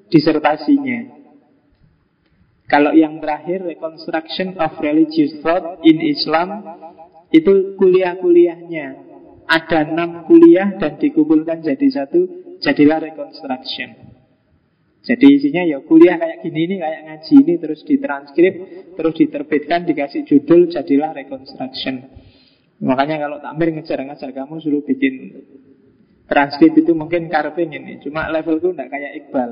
disertasinya. 0.08 1.20
Kalau 2.64 2.96
yang 2.96 3.20
terakhir 3.20 3.60
Reconstruction 3.60 4.56
of 4.56 4.72
Religious 4.80 5.36
Thought 5.44 5.84
in 5.84 6.00
Islam 6.00 6.64
itu 7.28 7.76
kuliah-kuliahnya. 7.76 9.12
Ada 9.44 9.92
enam 9.92 10.24
kuliah 10.24 10.80
dan 10.80 10.96
dikumpulkan 10.96 11.60
jadi 11.60 11.88
satu, 11.92 12.24
jadilah 12.64 13.04
Reconstruction. 13.04 14.13
Jadi 15.04 15.26
isinya 15.36 15.62
ya 15.68 15.84
kuliah 15.84 16.16
kayak 16.16 16.40
gini 16.40 16.60
ini 16.64 16.74
kayak 16.80 17.00
ngaji 17.04 17.34
ini 17.44 17.54
terus 17.60 17.84
ditranskrip, 17.84 18.54
terus 18.96 19.14
diterbitkan, 19.20 19.84
dikasih 19.84 20.24
judul 20.24 20.72
jadilah 20.72 21.12
reconstruction. 21.12 22.08
Makanya 22.80 23.20
kalau 23.20 23.36
takmir 23.36 23.68
ngejar-ngejar 23.76 24.32
kamu 24.32 24.64
suruh 24.64 24.80
bikin 24.80 25.44
transkrip 26.24 26.72
itu 26.72 26.96
mungkin 26.96 27.28
carving 27.28 27.76
ini, 27.76 28.00
cuma 28.00 28.32
levelku 28.32 28.72
enggak 28.72 28.88
kayak 28.96 29.12
Iqbal. 29.20 29.50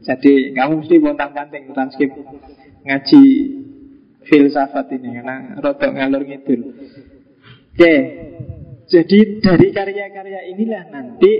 Jadi 0.00 0.32
kamu 0.56 0.72
mesti 0.80 0.96
bontang-panting 0.96 1.76
transkrip 1.76 2.16
ngaji 2.88 3.22
filsafat 4.24 4.96
ini 4.96 5.20
karena 5.20 5.60
rotok 5.60 5.92
ngalur 5.92 6.24
ngidul. 6.24 6.60
Oke, 7.76 7.94
jadi 8.88 9.18
dari 9.44 9.68
karya-karya 9.76 10.40
inilah 10.56 10.84
nanti 10.88 11.32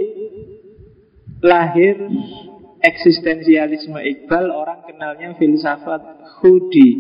lahir 1.41 1.97
eksistensialisme 2.87 3.99
Iqbal 3.99 4.47
orang 4.55 4.87
kenalnya 4.87 5.35
filsafat 5.35 6.03
Hudi, 6.39 6.91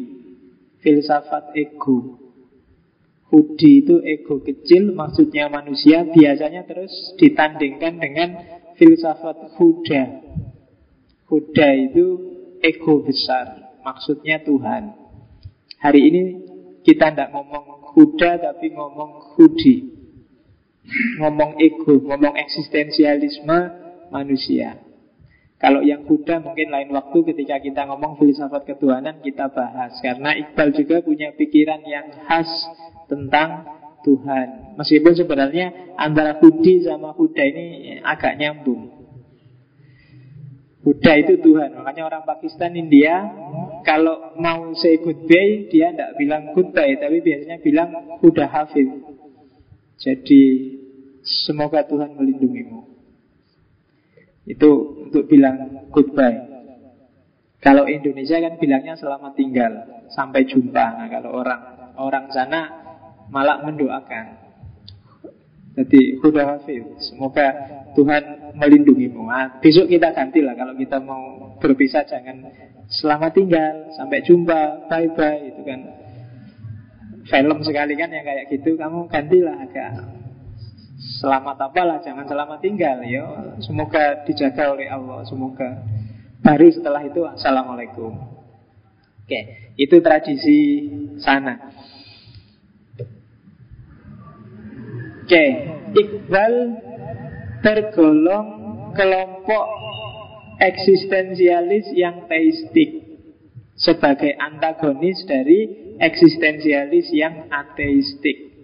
filsafat 0.82 1.54
ego. 1.54 2.18
Hudi 3.30 3.86
itu 3.86 4.02
ego 4.02 4.42
kecil, 4.42 4.94
maksudnya 4.94 5.46
manusia, 5.50 6.06
biasanya 6.06 6.66
terus 6.66 6.90
ditandingkan 7.18 8.02
dengan 8.02 8.28
filsafat 8.78 9.54
Huda. 9.58 10.02
Huda 11.26 11.68
itu 11.74 12.06
ego 12.62 13.02
besar, 13.02 13.78
maksudnya 13.82 14.42
Tuhan. 14.42 14.94
Hari 15.82 16.00
ini 16.02 16.22
kita 16.86 17.14
tidak 17.14 17.34
ngomong 17.34 17.94
Huda 17.94 18.38
tapi 18.42 18.70
ngomong 18.74 19.34
Hudi. 19.34 19.94
Ngomong 21.18 21.58
ego, 21.58 21.98
ngomong 21.98 22.38
eksistensialisme 22.38 23.58
manusia. 24.14 24.85
Kalau 25.56 25.80
yang 25.80 26.04
Buddha 26.04 26.36
mungkin 26.36 26.68
lain 26.68 26.92
waktu 26.92 27.32
ketika 27.32 27.56
kita 27.64 27.88
ngomong 27.88 28.20
filsafat 28.20 28.68
ketuhanan 28.68 29.24
kita 29.24 29.48
bahas. 29.48 29.96
Karena 30.04 30.36
Iqbal 30.36 30.76
juga 30.76 31.00
punya 31.00 31.32
pikiran 31.32 31.80
yang 31.88 32.12
khas 32.28 32.48
tentang 33.08 33.64
Tuhan. 34.04 34.76
Meskipun 34.76 35.16
sebenarnya 35.16 35.96
antara 35.96 36.36
Budi 36.36 36.84
sama 36.84 37.16
Buddha 37.16 37.40
ini 37.40 37.98
agak 38.04 38.36
nyambung. 38.36 38.96
Buddha 40.84 41.12
itu 41.18 41.40
Tuhan. 41.40 41.82
Makanya 41.82 42.06
orang 42.06 42.22
Pakistan, 42.22 42.70
India 42.78 43.26
Kalau 43.82 44.38
mau 44.38 44.70
say 44.78 45.02
goodbye 45.02 45.66
Dia 45.66 45.90
tidak 45.90 46.14
bilang 46.14 46.54
goodbye 46.54 46.94
Tapi 46.94 47.26
biasanya 47.26 47.58
bilang 47.58 47.90
Buddha 48.22 48.46
Hafid 48.46 48.86
Jadi 49.98 50.42
Semoga 51.26 51.82
Tuhan 51.82 52.14
melindungimu 52.14 52.85
itu 54.46 54.70
untuk 55.10 55.26
bilang 55.26 55.90
goodbye. 55.90 56.54
Kalau 57.58 57.90
Indonesia 57.90 58.38
kan 58.38 58.62
bilangnya 58.62 58.94
selamat 58.94 59.32
tinggal, 59.34 59.72
sampai 60.14 60.46
jumpa. 60.46 61.02
Nah, 61.02 61.08
kalau 61.10 61.34
orang 61.34 61.60
orang 61.98 62.26
sana 62.30 62.60
malah 63.26 63.58
mendoakan. 63.66 64.46
Jadi 65.76 66.16
huda 66.24 66.62
Semoga 67.02 67.46
Tuhan 67.92 68.54
melindungimu. 68.56 69.28
Nah, 69.28 69.60
besok 69.60 69.92
kita 69.92 70.14
ganti 70.14 70.40
lah 70.40 70.56
kalau 70.56 70.72
kita 70.78 71.02
mau 71.02 71.52
berpisah 71.60 72.06
jangan 72.08 72.48
selamat 72.86 73.32
tinggal, 73.34 73.74
sampai 73.98 74.22
jumpa, 74.24 74.88
bye 74.88 75.10
bye 75.12 75.42
itu 75.42 75.60
kan 75.66 75.80
film 77.26 77.58
sekali 77.66 77.98
kan 77.98 78.08
yang 78.14 78.22
kayak 78.22 78.46
gitu 78.54 78.78
kamu 78.78 79.10
gantilah 79.10 79.58
agak 79.58 80.15
Selamat 80.96 81.60
apalah, 81.60 82.00
jangan 82.00 82.24
selamat 82.24 82.58
tinggal 82.64 83.04
ya. 83.04 83.52
Semoga 83.60 84.24
dijaga 84.24 84.72
oleh 84.72 84.88
Allah, 84.88 85.28
semoga. 85.28 85.84
Baru 86.40 86.72
setelah 86.72 87.04
itu 87.04 87.20
Assalamualaikum. 87.20 88.16
Oke, 89.26 89.40
itu 89.76 89.96
tradisi 90.00 90.58
sana. 91.20 91.68
Oke, 95.26 95.44
Iqbal 95.92 96.54
tergolong 97.60 98.48
kelompok 98.96 99.66
eksistensialis 100.62 101.92
yang 101.92 102.24
teistik 102.24 103.04
sebagai 103.76 104.32
antagonis 104.40 105.20
dari 105.28 105.92
eksistensialis 106.00 107.12
yang 107.12 107.52
ateistik. 107.52 108.55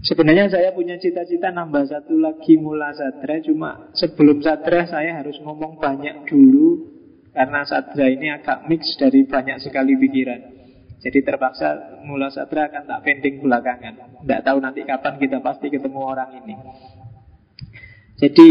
Sebenarnya 0.00 0.48
saya 0.48 0.72
punya 0.72 0.96
cita-cita 0.96 1.52
nambah 1.52 1.84
satu 1.84 2.16
lagi 2.16 2.56
mula 2.56 2.88
sadra 2.96 3.36
Cuma 3.44 3.92
sebelum 3.92 4.40
sadra 4.40 4.88
saya 4.88 5.20
harus 5.20 5.36
ngomong 5.44 5.76
banyak 5.76 6.24
dulu 6.24 6.88
Karena 7.36 7.60
sadra 7.68 8.08
ini 8.08 8.32
agak 8.32 8.64
mix 8.66 8.96
dari 8.98 9.22
banyak 9.22 9.62
sekali 9.62 9.94
pikiran. 9.94 10.40
Jadi 11.00 11.18
terpaksa 11.24 12.02
mula 12.04 12.28
sadra 12.28 12.68
akan 12.68 12.84
tak 12.84 13.00
pending 13.06 13.40
belakangan. 13.40 14.20
Tidak 14.20 14.40
tahu 14.44 14.58
nanti 14.60 14.82
kapan 14.84 15.14
kita 15.16 15.38
pasti 15.40 15.70
ketemu 15.70 16.00
orang 16.02 16.30
ini. 16.42 16.54
Jadi 18.20 18.48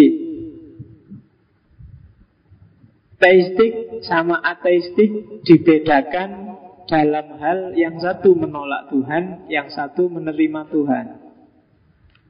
Teistik 3.19 3.99
sama 4.07 4.39
ateistik 4.39 5.43
dibedakan 5.43 6.55
dalam 6.88 7.35
hal 7.35 7.75
yang 7.75 7.99
satu 7.99 8.31
menolak 8.31 8.88
Tuhan, 8.88 9.51
yang 9.51 9.67
satu 9.67 10.07
menerima 10.07 10.71
Tuhan. 10.71 11.05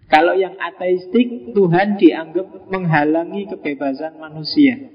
Kalau 0.10 0.34
yang 0.34 0.58
ateistik, 0.58 1.54
Tuhan 1.54 2.02
dianggap 2.02 2.66
menghalangi 2.74 3.46
kebebasan 3.46 4.18
manusia. 4.18 4.90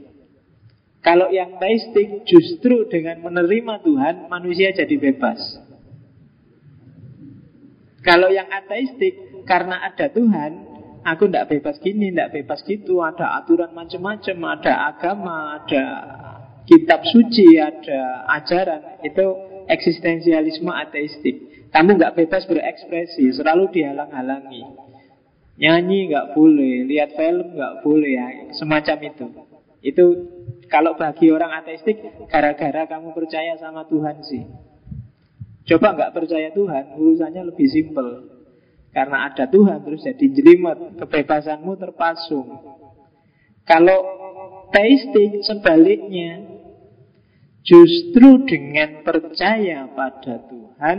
Kalau 1.06 1.30
yang 1.30 1.54
teistik, 1.62 2.26
justru 2.26 2.90
dengan 2.90 3.22
menerima 3.22 3.86
Tuhan, 3.86 4.26
manusia 4.26 4.74
jadi 4.74 4.96
bebas. 4.98 5.38
Kalau 8.02 8.26
yang 8.26 8.50
ateistik, 8.50 9.46
karena 9.46 9.86
ada 9.86 10.10
Tuhan, 10.10 10.52
aku 11.06 11.30
tidak 11.30 11.52
bebas 11.52 11.78
gini, 11.78 12.10
tidak 12.10 12.34
bebas 12.34 12.66
gitu, 12.66 12.98
ada 13.04 13.38
aturan 13.38 13.70
macam-macam, 13.70 14.58
ada 14.58 14.72
agama, 14.90 15.62
ada 15.62 15.84
kitab 16.66 17.04
suci, 17.06 17.54
ada 17.60 18.24
ajaran, 18.40 19.04
itu 19.04 19.24
eksistensialisme 19.68 20.72
ateistik. 20.72 21.68
Kamu 21.70 22.00
nggak 22.00 22.16
bebas 22.16 22.48
berekspresi, 22.48 23.30
selalu 23.30 23.70
dihalang-halangi. 23.70 24.83
Nyanyi 25.54 26.10
nggak 26.10 26.34
boleh, 26.34 26.82
lihat 26.90 27.14
film 27.14 27.54
nggak 27.54 27.86
boleh 27.86 28.12
ya, 28.18 28.26
semacam 28.58 28.98
itu. 29.06 29.26
Itu 29.84 30.04
kalau 30.66 30.98
bagi 30.98 31.30
orang 31.30 31.54
ateistik, 31.62 32.02
gara-gara 32.26 32.90
kamu 32.90 33.14
percaya 33.14 33.54
sama 33.62 33.86
Tuhan 33.86 34.18
sih. 34.26 34.42
Coba 35.64 35.94
nggak 35.94 36.12
percaya 36.12 36.50
Tuhan, 36.50 36.98
urusannya 36.98 37.42
lebih 37.54 37.68
simpel. 37.70 38.34
Karena 38.90 39.30
ada 39.30 39.50
Tuhan 39.50 39.82
terus 39.82 40.06
jadi 40.06 40.26
jelimet, 40.30 40.98
kebebasanmu 40.98 41.72
terpasung. 41.78 42.48
Kalau 43.64 43.98
teistik 44.70 45.40
sebaliknya, 45.42 46.46
justru 47.64 48.44
dengan 48.44 49.02
percaya 49.02 49.88
pada 49.88 50.46
Tuhan, 50.46 50.98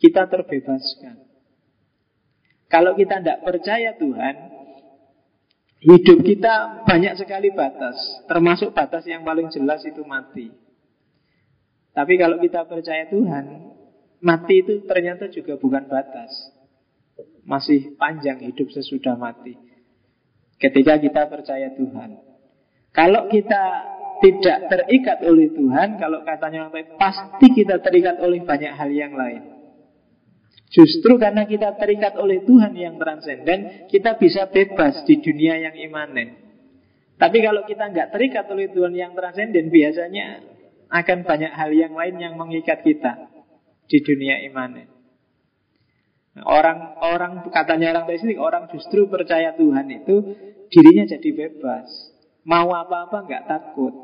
kita 0.00 0.26
terbebaskan. 0.26 1.27
Kalau 2.68 2.92
kita 2.92 3.24
tidak 3.24 3.40
percaya 3.48 3.96
Tuhan, 3.96 4.34
hidup 5.80 6.20
kita 6.20 6.84
banyak 6.84 7.16
sekali 7.16 7.48
batas, 7.48 7.96
termasuk 8.28 8.76
batas 8.76 9.08
yang 9.08 9.24
paling 9.24 9.48
jelas 9.48 9.80
itu 9.88 10.04
mati. 10.04 10.52
Tapi 11.96 12.14
kalau 12.20 12.36
kita 12.38 12.68
percaya 12.68 13.08
Tuhan, 13.08 13.44
mati 14.20 14.54
itu 14.60 14.84
ternyata 14.84 15.32
juga 15.32 15.56
bukan 15.56 15.88
batas. 15.88 16.30
Masih 17.48 17.96
panjang 17.96 18.44
hidup 18.44 18.68
sesudah 18.68 19.16
mati. 19.16 19.56
Ketika 20.60 21.00
kita 21.00 21.26
percaya 21.26 21.72
Tuhan. 21.72 22.20
Kalau 22.92 23.30
kita 23.32 23.62
tidak 24.18 24.58
terikat 24.68 25.18
oleh 25.24 25.48
Tuhan, 25.54 25.96
kalau 25.96 26.26
katanya 26.26 26.68
pasti 26.98 27.46
kita 27.54 27.78
terikat 27.78 28.18
oleh 28.18 28.42
banyak 28.42 28.74
hal 28.74 28.90
yang 28.90 29.14
lain. 29.14 29.57
Justru 30.68 31.16
karena 31.16 31.48
kita 31.48 31.80
terikat 31.80 32.20
oleh 32.20 32.44
Tuhan 32.44 32.76
yang 32.76 33.00
transenden, 33.00 33.88
kita 33.88 34.20
bisa 34.20 34.52
bebas 34.52 35.00
di 35.08 35.16
dunia 35.16 35.56
yang 35.56 35.74
imanen. 35.80 36.36
Tapi 37.16 37.40
kalau 37.40 37.64
kita 37.64 37.88
nggak 37.88 38.12
terikat 38.12 38.44
oleh 38.52 38.68
Tuhan 38.70 38.92
yang 38.92 39.16
transenden, 39.16 39.72
biasanya 39.72 40.44
akan 40.92 41.24
banyak 41.24 41.52
hal 41.56 41.70
yang 41.72 41.96
lain 41.96 42.16
yang 42.20 42.34
mengikat 42.36 42.84
kita 42.84 43.32
di 43.88 43.98
dunia 44.04 44.44
imanen. 44.44 44.92
Orang 46.44 47.00
orang 47.02 47.32
katanya 47.50 47.96
orang 47.96 48.06
teistik, 48.06 48.38
orang 48.38 48.70
justru 48.70 49.10
percaya 49.10 49.56
Tuhan 49.58 49.88
itu 49.90 50.16
dirinya 50.70 51.08
jadi 51.08 51.30
bebas. 51.34 51.88
Mau 52.44 52.70
apa-apa 52.76 53.24
nggak 53.26 53.44
takut. 53.48 53.94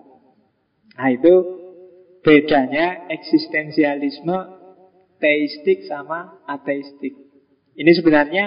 Nah 0.97 1.09
itu 1.13 1.35
bedanya 2.25 3.07
eksistensialisme 3.13 4.64
teistik 5.25 5.89
sama 5.89 6.45
ateistik. 6.45 7.17
Ini 7.73 7.91
sebenarnya 7.97 8.45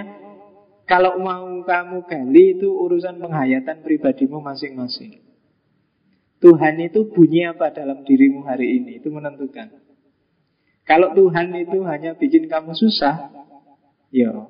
kalau 0.86 1.18
mau 1.18 1.66
kamu 1.66 2.06
gali 2.06 2.54
itu 2.54 2.70
urusan 2.70 3.18
penghayatan 3.18 3.82
pribadimu 3.82 4.38
masing-masing. 4.46 5.26
Tuhan 6.38 6.78
itu 6.78 7.10
bunyi 7.10 7.50
apa 7.50 7.74
dalam 7.74 8.06
dirimu 8.06 8.46
hari 8.46 8.78
ini 8.78 9.02
itu 9.02 9.10
menentukan. 9.10 9.74
Kalau 10.86 11.18
Tuhan 11.18 11.50
itu 11.58 11.82
hanya 11.82 12.14
bikin 12.14 12.46
kamu 12.46 12.78
susah, 12.78 13.34
ya 14.14 14.48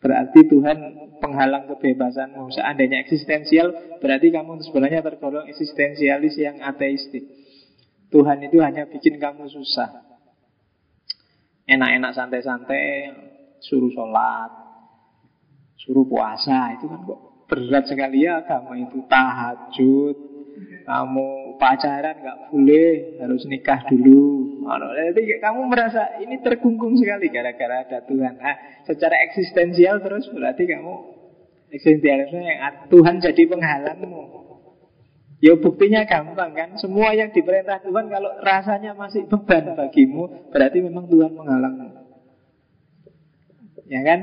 berarti 0.00 0.40
Tuhan 0.48 0.78
penghalang 1.20 1.68
kebebasanmu. 1.68 2.48
Seandainya 2.48 3.04
eksistensial, 3.04 4.00
berarti 4.00 4.32
kamu 4.32 4.64
sebenarnya 4.64 5.04
tergolong 5.04 5.44
eksistensialis 5.52 6.34
yang 6.40 6.64
ateistik. 6.64 7.28
Tuhan 8.08 8.40
itu 8.40 8.58
hanya 8.64 8.88
bikin 8.88 9.20
kamu 9.20 9.46
susah 9.52 10.15
enak-enak 11.66 12.14
santai-santai 12.14 13.10
suruh 13.58 13.90
sholat, 13.90 14.50
suruh 15.82 16.06
puasa 16.06 16.78
itu 16.78 16.86
kan 16.86 17.02
kok 17.02 17.20
berat 17.46 17.84
sekali 17.86 18.26
ya 18.26 18.42
agama 18.42 18.78
itu 18.78 19.02
tahajud, 19.06 20.16
kamu 20.86 21.58
pacaran 21.58 22.14
nggak 22.22 22.38
boleh 22.50 23.18
harus 23.18 23.42
nikah 23.50 23.82
dulu. 23.90 24.46
Jadi 24.94 25.38
kamu 25.42 25.60
merasa 25.66 26.18
ini 26.22 26.38
terkungkung 26.42 26.98
sekali 26.98 27.30
gara-gara 27.30 27.86
ada 27.86 27.98
Tuhan. 28.02 28.34
Nah, 28.38 28.56
secara 28.86 29.14
eksistensial 29.30 30.02
terus 30.02 30.26
berarti 30.30 30.66
kamu 30.66 30.94
eksistensialisme 31.70 32.40
yang 32.42 32.86
Tuhan 32.90 33.18
jadi 33.18 33.42
penghalangmu. 33.50 34.45
Ya 35.36 35.52
buktinya 35.52 36.08
gampang 36.08 36.56
kan? 36.56 36.68
Semua 36.80 37.12
yang 37.12 37.28
diperintah 37.28 37.84
Tuhan 37.84 38.08
kalau 38.08 38.40
rasanya 38.40 38.96
masih 38.96 39.28
beban 39.28 39.76
bagimu 39.76 40.48
Berarti 40.48 40.80
memang 40.80 41.12
Tuhan 41.12 41.36
menghalangmu 41.36 41.92
Ya 43.84 44.00
kan? 44.00 44.20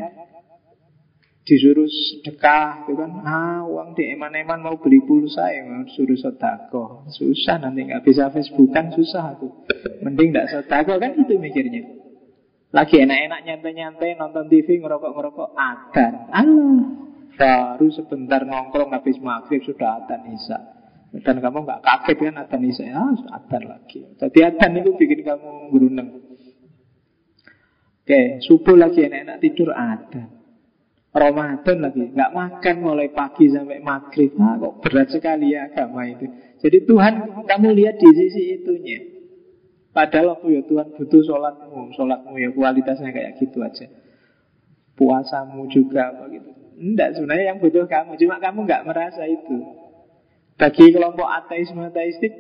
Disuruh 1.44 1.86
sedekah 1.86 2.88
itu 2.88 2.98
kan? 2.98 3.12
Ah 3.22 3.62
uang 3.68 3.94
di 3.94 4.10
eman-eman 4.10 4.64
mau 4.64 4.76
beli 4.82 5.06
pulsa 5.06 5.54
ya 5.54 5.86
Suruh 5.94 6.18
sodako 6.18 7.06
Susah 7.14 7.62
nanti 7.62 7.86
nggak 7.86 8.02
bisa 8.02 8.34
Facebookan 8.34 8.96
susah 8.96 9.38
aku. 9.38 9.70
Mending 10.02 10.34
nggak 10.34 10.50
sodako 10.50 10.98
kan 10.98 11.14
itu 11.14 11.36
mikirnya. 11.38 11.84
Lagi 12.74 13.06
enak-enak 13.06 13.40
nyantai-nyantai 13.46 14.18
Nonton 14.18 14.50
TV 14.50 14.82
ngerokok-ngerokok 14.82 15.50
Adan. 15.54 16.14
Allah 16.32 16.82
Baru 17.34 17.90
sebentar 17.90 18.46
nongkrong 18.46 18.94
habis 18.94 19.18
maghrib 19.18 19.66
sudah 19.66 20.06
adan 20.06 20.38
isya 20.38 20.83
dan 21.22 21.38
kamu 21.38 21.62
nggak 21.62 21.82
kaget 21.86 22.18
kan 22.18 22.42
adzan 22.42 22.66
isya 22.66 22.86
ya, 22.90 23.06
adzan 23.38 23.64
lagi. 23.70 24.02
Jadi 24.18 24.40
adzan 24.42 24.82
itu 24.82 24.98
bikin 24.98 25.22
kamu 25.22 25.70
beruneng. 25.70 26.10
Oke, 28.04 28.42
subuh 28.42 28.74
lagi 28.74 29.06
enak-enak 29.06 29.38
tidur 29.38 29.70
ada. 29.78 30.26
Ramadan 31.14 31.78
lagi 31.86 32.10
nggak 32.10 32.34
makan 32.34 32.76
mulai 32.82 33.14
pagi 33.14 33.46
sampai 33.46 33.78
maghrib. 33.78 34.34
Ah, 34.42 34.58
kok 34.58 34.82
berat 34.82 35.14
sekali 35.14 35.54
ya 35.54 35.70
agama 35.70 36.02
itu. 36.10 36.26
Jadi 36.58 36.90
Tuhan 36.90 37.46
kamu 37.46 37.68
lihat 37.78 38.02
di 38.02 38.10
sisi 38.18 38.58
itunya. 38.58 39.14
Padahal 39.94 40.34
waktu 40.34 40.58
ya 40.58 40.62
Tuhan 40.66 40.98
butuh 40.98 41.22
sholatmu, 41.22 41.94
sholatmu 41.94 42.34
ya 42.42 42.50
kualitasnya 42.50 43.14
kayak 43.14 43.38
gitu 43.38 43.62
aja. 43.62 43.86
Puasamu 44.98 45.70
juga 45.70 46.10
begitu. 46.26 46.50
Enggak, 46.82 47.14
sebenarnya 47.14 47.54
yang 47.54 47.62
butuh 47.62 47.86
kamu. 47.86 48.18
Cuma 48.18 48.42
kamu 48.42 48.66
nggak 48.66 48.86
merasa 48.90 49.30
itu. 49.30 49.83
Bagi 50.54 50.94
kelompok 50.94 51.26
ateisme 51.26 51.82
ateistik 51.82 52.34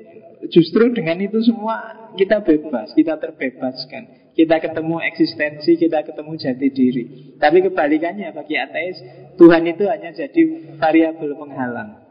Justru 0.51 0.91
dengan 0.91 1.15
itu 1.23 1.39
semua 1.39 2.11
kita 2.19 2.43
bebas 2.43 2.91
Kita 2.91 3.15
terbebaskan. 3.15 4.23
Kita 4.33 4.57
ketemu 4.57 4.97
eksistensi, 5.13 5.77
kita 5.77 6.01
ketemu 6.01 6.31
jati 6.41 6.67
diri. 6.73 7.03
Tapi 7.37 7.61
kebalikannya 7.69 8.33
bagi 8.33 8.57
ateis 8.57 8.97
Tuhan 9.37 9.61
itu 9.69 9.85
hanya 9.85 10.09
jadi 10.09 10.41
variabel 10.81 11.37
penghalang. 11.37 12.01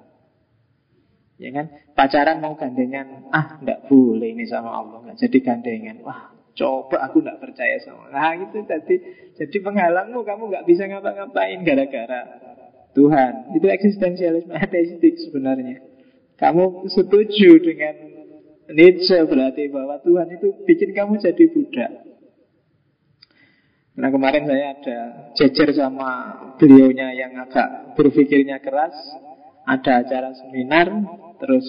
Ya 1.42 1.50
kan? 1.50 1.66
Pacaran 1.98 2.38
mau 2.38 2.54
gandengan 2.54 3.26
Ah, 3.34 3.58
enggak 3.58 3.90
boleh 3.90 4.30
ini 4.30 4.46
sama 4.46 4.70
Allah 4.70 5.02
Enggak 5.02 5.18
jadi 5.26 5.38
gandengan. 5.42 5.96
Wah, 6.06 6.30
coba 6.54 7.10
aku 7.10 7.26
enggak 7.26 7.42
percaya 7.42 7.82
sama 7.82 8.06
Nah, 8.14 8.38
itu 8.38 8.62
jadi 8.62 8.94
jadi 9.34 9.56
penghalangmu 9.58 10.22
Kamu 10.22 10.46
enggak 10.46 10.64
bisa 10.70 10.86
ngapa-ngapain 10.86 11.66
gara-gara 11.66 12.22
Tuhan. 12.94 13.58
Itu 13.58 13.66
eksistensialisme 13.66 14.54
ateistik 14.54 15.18
sebenarnya 15.26 15.91
kamu 16.42 16.90
setuju 16.90 17.62
dengan 17.62 17.94
Nietzsche 18.74 19.14
berarti 19.22 19.70
bahwa 19.70 20.02
Tuhan 20.02 20.26
itu 20.34 20.66
bikin 20.66 20.90
kamu 20.90 21.22
jadi 21.22 21.44
budak. 21.54 21.92
Nah 23.92 24.08
kemarin 24.10 24.48
saya 24.50 24.74
ada 24.74 24.98
jejer 25.38 25.70
sama 25.76 26.10
beliaunya 26.58 27.14
yang 27.14 27.38
agak 27.38 27.94
berpikirnya 27.94 28.58
keras. 28.58 28.96
Ada 29.62 30.02
acara 30.02 30.34
seminar 30.34 30.90
Terus 31.42 31.66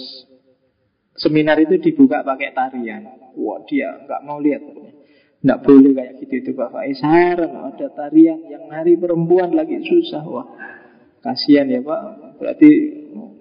seminar 1.18 1.58
itu 1.58 1.82
dibuka 1.82 2.22
pakai 2.22 2.54
tarian. 2.54 3.34
Wah 3.34 3.66
dia 3.66 4.06
nggak 4.06 4.22
mau 4.22 4.38
lihat. 4.38 4.62
Nggak 5.44 5.60
boleh 5.66 5.92
kayak 5.98 6.14
gitu 6.24 6.34
itu 6.40 6.52
Bapak 6.56 6.88
Isar 6.88 7.36
Ada 7.44 7.92
tarian 7.92 8.48
yang 8.48 8.70
nari 8.70 8.94
perempuan 8.94 9.58
lagi 9.58 9.82
susah. 9.82 10.22
Wah 10.22 10.46
kasihan 11.26 11.66
ya 11.66 11.82
Pak. 11.82 12.02
Berarti 12.38 12.70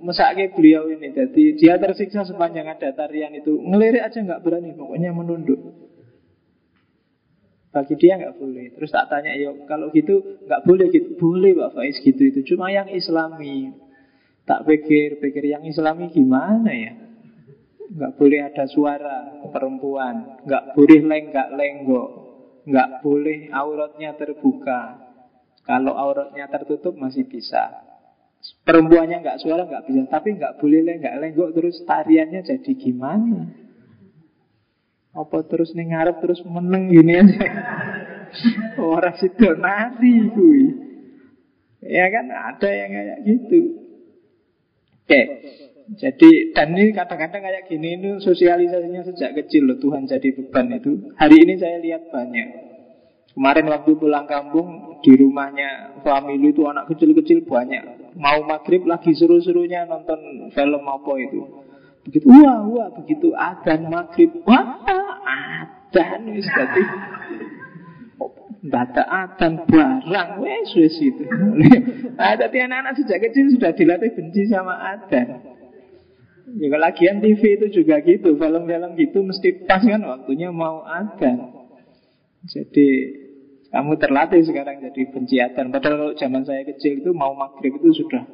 mesake 0.03 0.53
beliau 0.53 0.91
ini. 0.91 1.15
Jadi 1.15 1.57
dia 1.57 1.79
tersiksa 1.79 2.27
sepanjang 2.27 2.67
ada 2.67 2.91
tarian 2.93 3.33
itu. 3.33 3.57
Ngelirik 3.57 4.03
aja 4.03 4.19
nggak 4.19 4.43
berani, 4.43 4.75
pokoknya 4.75 5.11
menunduk. 5.15 5.59
Bagi 7.73 7.97
dia 7.97 8.21
nggak 8.21 8.37
boleh. 8.37 8.77
Terus 8.77 8.91
tak 8.93 9.09
tanya, 9.09 9.33
yuk 9.33 9.65
kalau 9.65 9.89
gitu 9.95 10.45
nggak 10.45 10.63
boleh 10.69 10.87
gitu. 10.93 11.17
Boleh 11.17 11.57
Pak 11.57 11.71
Faiz 11.73 11.97
gitu 12.05 12.23
itu. 12.29 12.41
Cuma 12.53 12.69
yang 12.69 12.91
Islami. 12.93 13.73
Tak 14.43 14.67
pikir, 14.67 15.23
pikir 15.23 15.55
yang 15.55 15.63
Islami 15.63 16.11
gimana 16.11 16.69
ya? 16.75 16.93
Nggak 17.93 18.13
boleh 18.19 18.41
ada 18.43 18.65
suara 18.69 19.41
perempuan. 19.49 20.45
Nggak 20.45 20.77
boleh 20.77 21.01
lenggak-lenggok. 21.01 22.11
Nggak 22.69 22.91
boleh 23.01 23.49
auratnya 23.55 24.11
terbuka. 24.19 24.81
Kalau 25.63 25.95
auratnya 25.95 26.51
tertutup 26.51 26.99
masih 26.99 27.25
bisa. 27.25 27.92
Perempuannya 28.63 29.23
nggak 29.23 29.39
suara 29.43 29.67
nggak 29.67 29.87
bisa, 29.87 30.03
tapi 30.11 30.35
nggak 30.39 30.59
boleh 30.59 30.83
lenggak-lenggok 30.83 31.51
terus. 31.55 31.83
Tariannya 31.87 32.43
jadi 32.43 32.73
gimana? 32.75 33.51
Apa 35.13 35.45
terus 35.45 35.77
nih 35.77 35.93
ngarep 35.93 36.25
terus 36.25 36.41
meneng 36.47 36.91
gini 36.91 37.21
aja? 37.21 37.47
Orang 38.97 39.19
situ 39.21 39.45
nari 39.61 40.33
kui 40.33 40.65
Ya 41.83 42.09
kan 42.09 42.31
ada 42.31 42.71
yang 42.71 42.91
kayak 42.95 43.19
gitu. 43.29 43.61
Oke 45.03 45.21
Jadi 45.99 46.55
dan 46.57 46.73
ini 46.73 46.95
kadang-kadang 46.95 47.43
kayak 47.43 47.69
gini 47.69 48.01
itu 48.01 48.11
sosialisasinya 48.25 49.03
sejak 49.13 49.37
kecil 49.37 49.69
loh 49.69 49.79
Tuhan 49.83 50.09
jadi 50.09 50.33
beban 50.33 50.73
itu. 50.73 51.13
Hari 51.19 51.37
ini 51.43 51.61
saya 51.61 51.77
lihat 51.83 52.09
banyak. 52.09 52.49
Kemarin 53.37 53.67
waktu 53.69 53.91
pulang 53.99 54.25
kampung 54.25 54.99
di 55.05 55.13
rumahnya 55.19 56.01
family 56.07 56.55
itu 56.55 56.65
anak 56.65 56.89
kecil-kecil 56.89 57.45
banyak 57.45 58.02
Mau 58.17 58.45
maghrib 58.45 58.85
lagi 58.85 59.17
seru-serunya 59.17 59.89
nonton 59.89 60.53
film 60.53 60.85
apa 60.85 61.13
itu 61.21 61.41
Begitu 62.03 62.27
wah 62.27 62.67
wah 62.67 62.89
begitu 62.99 63.31
adan 63.33 63.87
maghrib 63.87 64.43
wah 64.43 64.83
adan 65.23 66.21
wis 66.35 66.49
dadi 66.51 66.83
Bata 68.63 69.03
adan 69.03 69.67
barang 69.67 70.39
wes 70.39 70.71
wes 70.79 70.95
itu. 71.03 71.27
nah, 72.19 72.39
tapi 72.39 72.63
anak-anak 72.63 72.95
sejak 72.95 73.19
kecil 73.27 73.51
sudah 73.59 73.75
dilatih 73.75 74.15
benci 74.15 74.47
sama 74.47 74.79
adan. 74.95 75.43
Ya 76.63 76.79
lagian 76.79 77.19
TV 77.19 77.59
itu 77.59 77.83
juga 77.83 77.99
gitu, 78.07 78.39
film-film 78.39 78.95
gitu 78.95 79.19
mesti 79.27 79.67
pas 79.67 79.83
kan 79.83 79.99
waktunya 80.07 80.55
mau 80.55 80.87
adan. 80.87 81.59
Jadi 82.47 82.89
kamu 83.73 83.97
terlatih 83.97 84.45
sekarang 84.45 84.85
jadi 84.85 85.03
benci 85.09 85.41
adan. 85.41 85.73
Padahal 85.73 85.97
kalau 85.97 86.15
zaman 86.21 86.45
saya 86.45 86.63
kecil 86.69 87.01
itu 87.01 87.11
mau 87.17 87.33
maghrib 87.33 87.73
itu 87.81 88.05
sudah 88.05 88.29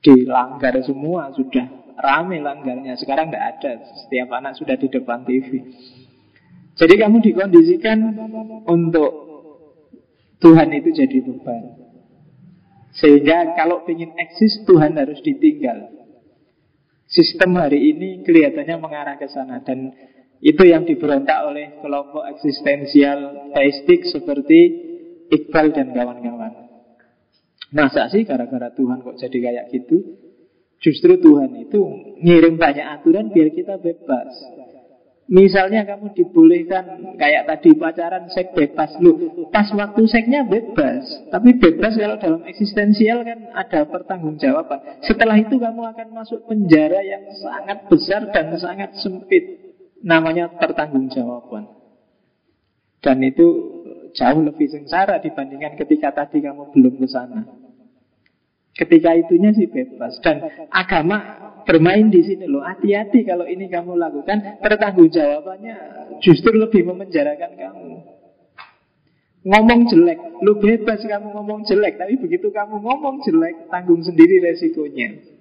dilanggar 0.00 0.80
semua, 0.80 1.28
sudah 1.36 1.86
Rame 1.96 2.44
langgarnya. 2.44 2.92
Sekarang 3.00 3.32
tidak 3.32 3.56
ada. 3.56 3.72
Setiap 4.04 4.28
anak 4.36 4.52
sudah 4.60 4.76
di 4.76 4.88
depan 4.92 5.24
TV 5.24 5.64
Jadi 6.76 6.94
kamu 7.00 7.24
dikondisikan 7.24 7.98
Untuk 8.68 9.12
Tuhan 10.36 10.68
itu 10.76 10.92
jadi 10.92 11.24
beban. 11.24 11.80
Sehingga 13.00 13.56
kalau 13.56 13.88
ingin 13.88 14.12
eksis 14.12 14.68
Tuhan 14.68 15.00
harus 15.00 15.16
ditinggal. 15.24 15.88
Sistem 17.08 17.56
hari 17.56 17.96
ini 17.96 18.20
kelihatannya 18.20 18.76
mengarah 18.76 19.16
ke 19.16 19.24
sana. 19.32 19.64
Dan 19.64 19.96
itu 20.40 20.62
yang 20.68 20.84
diberontak 20.84 21.48
oleh 21.48 21.80
kelompok 21.80 22.24
eksistensial 22.36 23.52
teistik 23.56 24.04
seperti 24.08 24.60
Iqbal 25.26 25.74
dan 25.74 25.90
kawan-kawan. 25.90 26.52
Masa 27.74 28.06
sih 28.12 28.22
gara-gara 28.22 28.70
Tuhan 28.70 29.02
kok 29.02 29.18
jadi 29.18 29.38
kayak 29.42 29.64
gitu? 29.74 29.96
Justru 30.78 31.18
Tuhan 31.18 31.50
itu 31.66 31.80
ngirim 32.22 32.60
banyak 32.60 32.86
aturan 33.00 33.32
biar 33.34 33.50
kita 33.50 33.80
bebas. 33.80 34.30
Misalnya 35.26 35.82
kamu 35.82 36.14
dibolehkan 36.14 37.18
kayak 37.18 37.50
tadi 37.50 37.74
pacaran 37.74 38.30
seks 38.30 38.54
bebas 38.54 38.94
lu 39.02 39.18
pas 39.50 39.66
waktu 39.74 40.06
seksnya 40.06 40.46
bebas, 40.46 41.02
tapi 41.34 41.58
bebas 41.58 41.98
kalau 41.98 42.14
dalam 42.22 42.46
eksistensial 42.46 43.26
kan 43.26 43.50
ada 43.50 43.90
pertanggungjawaban. 43.90 45.02
Setelah 45.02 45.34
itu 45.42 45.58
kamu 45.58 45.82
akan 45.82 46.08
masuk 46.14 46.46
penjara 46.46 47.02
yang 47.02 47.26
sangat 47.42 47.90
besar 47.90 48.30
dan 48.30 48.54
sangat 48.54 48.94
sempit, 49.02 49.65
namanya 50.02 50.52
pertanggungjawaban. 50.56 51.72
Dan 53.00 53.22
itu 53.22 53.46
jauh 54.16 54.40
lebih 54.42 54.66
sengsara 54.72 55.20
dibandingkan 55.20 55.78
ketika 55.78 56.10
tadi 56.24 56.42
kamu 56.42 56.72
belum 56.72 56.94
ke 56.98 57.06
sana. 57.06 57.44
Ketika 58.76 59.16
itunya 59.16 59.56
sih 59.56 59.72
bebas 59.72 60.20
dan 60.20 60.44
agama 60.68 61.46
bermain 61.64 62.12
di 62.12 62.20
sini 62.20 62.44
loh. 62.44 62.60
Hati-hati 62.60 63.24
kalau 63.24 63.48
ini 63.48 63.72
kamu 63.72 63.96
lakukan, 63.96 64.60
pertanggungjawabannya 64.60 65.76
justru 66.20 66.52
lebih 66.54 66.84
memenjarakan 66.84 67.52
kamu. 67.56 67.92
Ngomong 69.46 69.80
jelek, 69.86 70.18
lu 70.42 70.58
bebas 70.58 71.00
kamu 71.06 71.30
ngomong 71.30 71.62
jelek, 71.64 72.02
tapi 72.02 72.18
begitu 72.18 72.50
kamu 72.50 72.82
ngomong 72.82 73.22
jelek, 73.22 73.70
tanggung 73.70 74.02
sendiri 74.02 74.42
resikonya. 74.42 75.35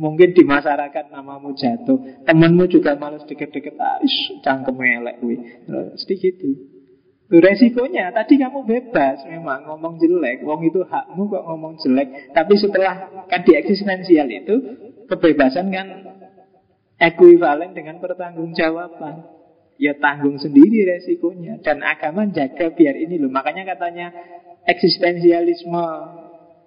Mungkin 0.00 0.32
di 0.32 0.48
masyarakat 0.48 1.12
namamu 1.12 1.52
jatuh, 1.52 2.24
temanmu 2.24 2.72
juga 2.72 2.96
malas 2.96 3.20
deket-deket, 3.28 3.76
ah, 3.76 4.00
cangkem 4.40 4.80
elek, 4.80 5.20
sedikit 6.00 6.40
itu. 6.40 6.80
Resikonya 7.30 8.10
tadi 8.10 8.42
kamu 8.42 8.66
bebas 8.66 9.22
memang 9.22 9.62
ngomong 9.62 10.02
jelek, 10.02 10.42
wong 10.42 10.66
itu 10.66 10.82
hakmu 10.82 11.30
kok 11.30 11.46
ngomong 11.46 11.78
jelek. 11.78 12.34
Tapi 12.34 12.58
setelah 12.58 13.06
kan 13.30 13.46
di 13.46 13.54
eksistensial 13.54 14.26
itu 14.26 14.56
kebebasan 15.06 15.70
kan 15.70 15.86
ekuivalen 16.98 17.70
dengan 17.70 18.02
pertanggungjawaban. 18.02 19.38
Ya 19.80 19.94
tanggung 19.96 20.42
sendiri 20.42 20.84
resikonya 20.84 21.62
dan 21.62 21.86
agama 21.86 22.26
jaga 22.34 22.74
biar 22.74 22.98
ini 22.98 23.16
loh. 23.16 23.30
Makanya 23.30 23.62
katanya 23.62 24.10
eksistensialisme 24.66 25.86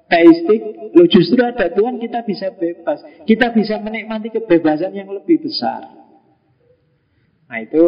teistik, 0.07 0.61
lo 0.93 1.05
justru 1.07 1.41
ada 1.41 1.71
Tuhan 1.71 1.97
kita 1.97 2.23
bisa 2.27 2.53
bebas. 2.53 3.01
Kita 3.25 3.51
bisa 3.55 3.79
menikmati 3.79 4.29
kebebasan 4.29 4.93
yang 4.93 5.09
lebih 5.11 5.43
besar. 5.43 5.89
Nah 7.49 7.59
itu 7.61 7.83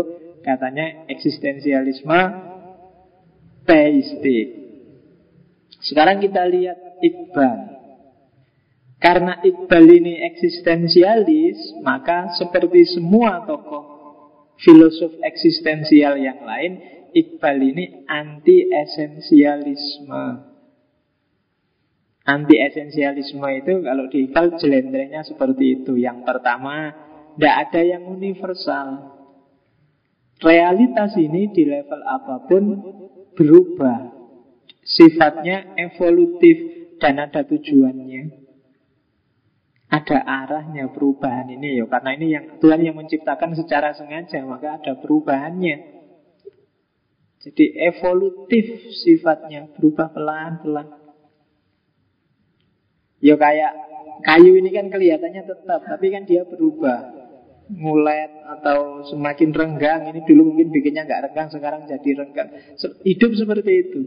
katanya 0.46 1.10
eksistensialisme 1.10 2.22
teistik. 3.66 4.48
Sekarang 5.82 6.22
kita 6.22 6.46
lihat 6.46 6.78
Iqbal. 7.02 7.58
Karena 9.02 9.38
Iqbal 9.44 9.86
ini 9.86 10.24
eksistensialis, 10.34 11.78
maka 11.86 12.34
seperti 12.38 12.90
semua 12.90 13.46
tokoh 13.46 13.86
filosof 14.62 15.14
eksistensial 15.22 16.18
yang 16.18 16.42
lain, 16.42 16.80
Iqbal 17.14 17.60
ini 17.62 18.06
anti 18.08 18.66
esensialisme. 18.66 20.55
Anti 22.26 22.58
esensialisme 22.58 23.46
itu 23.62 23.86
kalau 23.86 24.10
di 24.10 24.26
Iqbal 24.26 24.58
jelendrenya 24.58 25.22
seperti 25.22 25.82
itu. 25.82 25.94
Yang 25.94 26.26
pertama, 26.26 26.90
tidak 27.38 27.56
ada 27.70 27.82
yang 27.86 28.04
universal. 28.10 29.14
Realitas 30.42 31.14
ini 31.22 31.54
di 31.54 31.64
level 31.70 32.02
apa 32.02 32.50
pun 32.50 32.64
berubah 33.38 34.16
Sifatnya 34.86 35.74
evolutif 35.82 36.86
dan 37.02 37.18
ada 37.18 37.42
tujuannya 37.42 38.46
ada 39.90 40.18
arahnya 40.26 40.92
perubahan 40.92 41.48
ini 41.50 41.80
ya 41.80 41.86
karena 41.88 42.10
ini 42.18 42.28
yang 42.34 42.46
Tuhan 42.60 42.82
yang 42.84 42.98
menciptakan 42.98 43.54
secara 43.54 43.94
sengaja 43.94 44.42
maka 44.44 44.82
ada 44.82 44.94
perubahannya 44.98 45.78
jadi 47.46 47.66
evolutif 47.94 48.66
sifatnya 49.06 49.70
berubah 49.78 50.10
pelan-pelan 50.12 51.05
ya 53.26 53.36
kayak 53.42 53.74
kayu 54.22 54.54
ini 54.62 54.70
kan 54.70 54.94
kelihatannya 54.94 55.44
tetap 55.50 55.82
tapi 55.82 56.14
kan 56.14 56.30
dia 56.30 56.46
berubah. 56.46 57.26
Ngulet 57.66 58.30
atau 58.46 59.02
semakin 59.10 59.50
renggang. 59.50 60.06
Ini 60.14 60.22
dulu 60.22 60.54
mungkin 60.54 60.70
bikinnya 60.70 61.10
nggak 61.10 61.34
renggang 61.34 61.50
sekarang 61.50 61.90
jadi 61.90 62.10
renggang. 62.22 62.54
Hidup 63.02 63.32
seperti 63.34 63.72
itu. 63.90 64.02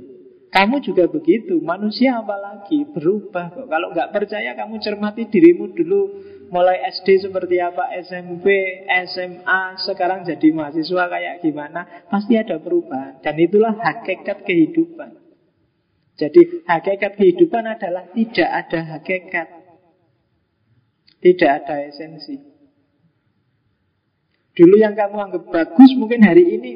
Kamu 0.55 0.79
juga 0.79 1.11
begitu. 1.11 1.59
Manusia 1.59 2.23
apalagi 2.23 2.87
berubah 2.87 3.51
kok. 3.51 3.67
Kalau 3.67 3.91
nggak 3.91 4.15
percaya 4.15 4.55
kamu 4.55 4.79
cermati 4.79 5.27
dirimu 5.27 5.75
dulu. 5.75 6.03
Mulai 6.49 6.81
SD 6.97 7.29
seperti 7.29 7.61
apa 7.61 7.93
SMP 8.01 8.49
SMA 8.89 9.77
sekarang 9.85 10.25
jadi 10.25 10.49
mahasiswa 10.49 11.05
kayak 11.11 11.45
gimana 11.45 12.09
pasti 12.09 12.41
ada 12.41 12.57
perubahan. 12.57 13.21
Dan 13.21 13.37
itulah 13.37 13.77
hakikat 13.77 14.49
kehidupan 14.49 15.28
jadi 16.19 16.67
hakikat 16.67 17.15
kehidupan 17.15 17.63
adalah 17.63 18.11
tidak 18.11 18.51
ada 18.51 18.81
hakikat. 18.99 19.49
Tidak 21.19 21.51
ada 21.51 21.75
esensi. 21.87 22.35
Dulu 24.59 24.75
yang 24.75 24.99
kamu 24.99 25.31
anggap 25.31 25.45
bagus 25.55 25.95
mungkin 25.95 26.27
hari 26.27 26.59
ini 26.59 26.73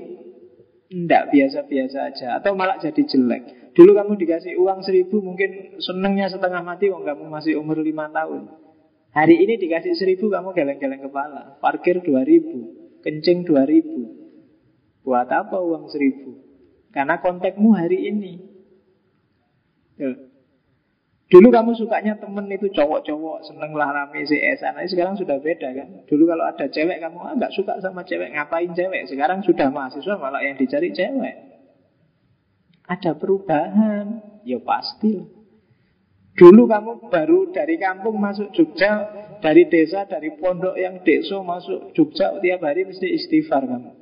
tidak 0.93 1.35
biasa-biasa 1.35 1.99
aja 2.15 2.27
Atau 2.39 2.55
malah 2.55 2.79
jadi 2.79 3.03
jelek. 3.03 3.75
Dulu 3.75 3.91
kamu 3.99 4.15
dikasih 4.23 4.55
uang 4.63 4.87
seribu 4.87 5.19
mungkin 5.19 5.83
senengnya 5.83 6.31
setengah 6.31 6.63
mati 6.63 6.87
Wong 6.95 7.03
kamu 7.03 7.27
masih 7.27 7.59
umur 7.59 7.83
lima 7.83 8.07
tahun. 8.15 8.47
Hari 9.11 9.43
ini 9.43 9.59
dikasih 9.59 9.99
seribu 9.99 10.31
kamu 10.31 10.55
geleng-geleng 10.55 11.03
kepala. 11.03 11.59
Parkir 11.59 11.99
dua 11.99 12.23
ribu 12.23 12.83
Kencing 13.03 13.43
dua 13.43 13.67
ribu. 13.67 14.15
Buat 15.03 15.27
apa 15.35 15.59
uang 15.59 15.91
seribu? 15.91 16.39
Karena 16.95 17.19
konteksmu 17.19 17.75
hari 17.75 18.07
ini. 18.07 18.52
Tuh. 19.99 20.33
Dulu 21.33 21.49
kamu 21.49 21.73
sukanya 21.73 22.13
temen 22.21 22.45
itu 22.53 22.69
cowok-cowok, 22.69 23.49
seneng 23.49 23.73
lah 23.73 23.89
rame 23.89 24.21
CS. 24.21 24.69
Nah, 24.69 24.85
sekarang 24.85 25.17
sudah 25.17 25.41
beda 25.41 25.73
kan. 25.73 26.05
Dulu 26.05 26.29
kalau 26.29 26.45
ada 26.45 26.69
cewek 26.69 27.01
kamu 27.01 27.25
ah, 27.25 27.49
suka 27.49 27.81
sama 27.81 28.05
cewek, 28.05 28.37
ngapain 28.37 28.69
cewek? 28.77 29.09
Sekarang 29.09 29.41
sudah 29.41 29.73
mahasiswa 29.73 30.21
malah 30.21 30.45
yang 30.45 30.61
dicari 30.61 30.93
cewek. 30.93 31.37
Ada 32.85 33.17
perubahan, 33.17 34.21
ya 34.45 34.61
pasti. 34.61 35.25
Dulu 36.37 36.69
kamu 36.69 37.09
baru 37.09 37.49
dari 37.49 37.81
kampung 37.81 38.21
masuk 38.21 38.53
Jogja, 38.53 39.09
dari 39.41 39.73
desa, 39.73 40.05
dari 40.05 40.37
pondok 40.37 40.77
yang 40.77 41.01
deso 41.01 41.41
masuk 41.41 41.97
Jogja 41.97 42.37
tiap 42.45 42.61
hari 42.61 42.85
mesti 42.85 43.09
istighfar 43.09 43.65
kamu. 43.65 44.02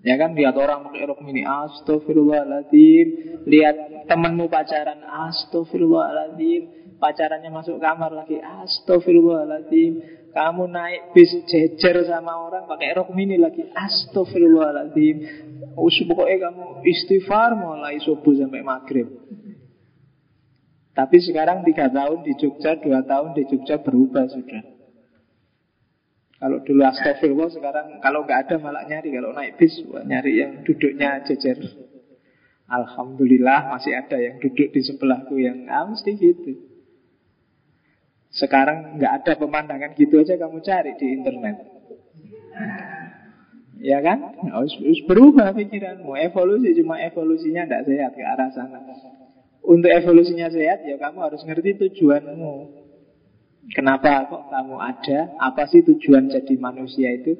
Ya 0.00 0.16
kan? 0.16 0.32
Lihat 0.32 0.56
orang 0.56 0.88
pakai 0.88 1.04
rok 1.04 1.20
mini 1.20 1.44
Astagfirullahaladzim 1.44 3.06
Lihat 3.44 4.08
temenmu 4.08 4.48
pacaran. 4.48 5.04
Astagfirullahaladzim 5.04 6.96
Pacarannya 6.96 7.50
masuk 7.52 7.76
kamar 7.80 8.12
lagi. 8.12 8.40
Astagfirullahaladzim 8.40 9.92
Kamu 10.30 10.64
naik 10.70 11.12
bis 11.12 11.32
jejer 11.44 12.06
sama 12.08 12.32
orang 12.48 12.64
pakai 12.64 12.96
rok 12.96 13.12
mini 13.12 13.36
lagi. 13.36 13.68
Astagfirullahaladzim 13.68 15.16
Us, 15.76 15.96
Pokoknya 16.08 16.50
kamu 16.50 16.82
istighfar 16.88 17.52
mulai 17.54 18.00
subuh 18.00 18.32
sampai 18.32 18.64
maghrib. 18.64 19.06
Tapi 20.90 21.16
sekarang 21.22 21.62
tiga 21.62 21.88
tahun 21.88 22.26
di 22.26 22.34
Jogja 22.36 22.76
Dua 22.80 23.00
tahun 23.06 23.32
di 23.38 23.46
Jogja 23.46 23.80
berubah 23.80 24.26
sudah 24.26 24.79
kalau 26.40 26.64
dulu 26.64 26.80
astagfirullah 26.88 27.52
sekarang 27.52 27.86
kalau 28.00 28.24
nggak 28.24 28.48
ada 28.48 28.56
malah 28.56 28.88
nyari. 28.88 29.12
Kalau 29.12 29.36
naik 29.36 29.60
bis 29.60 29.76
nyari 29.84 30.40
yang 30.40 30.64
duduknya 30.64 31.20
jejer. 31.28 31.60
Alhamdulillah 32.64 33.76
masih 33.76 33.92
ada 33.92 34.16
yang 34.16 34.40
duduk 34.40 34.72
di 34.72 34.80
sebelahku 34.80 35.36
yang 35.36 35.68
ah, 35.68 35.84
mesti 35.84 36.16
gitu. 36.16 36.64
Sekarang 38.32 38.96
nggak 38.96 39.12
ada 39.20 39.32
pemandangan 39.36 39.92
gitu 40.00 40.16
aja 40.16 40.40
kamu 40.40 40.64
cari 40.64 40.96
di 40.96 41.06
internet. 41.12 41.56
Ya 43.80 44.00
kan? 44.00 44.40
Harus, 44.48 44.72
harus 44.80 45.00
berubah 45.04 45.52
pikiranmu. 45.52 46.16
Evolusi 46.24 46.72
cuma 46.80 47.04
evolusinya 47.04 47.68
tidak 47.68 47.84
sehat 47.84 48.12
ke 48.16 48.24
arah 48.24 48.48
sana. 48.56 48.80
Untuk 49.60 49.92
evolusinya 49.92 50.48
sehat 50.48 50.88
ya 50.88 50.96
kamu 50.96 51.20
harus 51.20 51.44
ngerti 51.44 51.76
tujuanmu 51.76 52.79
Kenapa 53.70 54.26
kok 54.26 54.50
kamu 54.50 54.76
ada? 54.82 55.18
Apa 55.38 55.70
sih 55.70 55.86
tujuan 55.86 56.26
jadi 56.26 56.54
manusia 56.58 57.14
itu? 57.14 57.38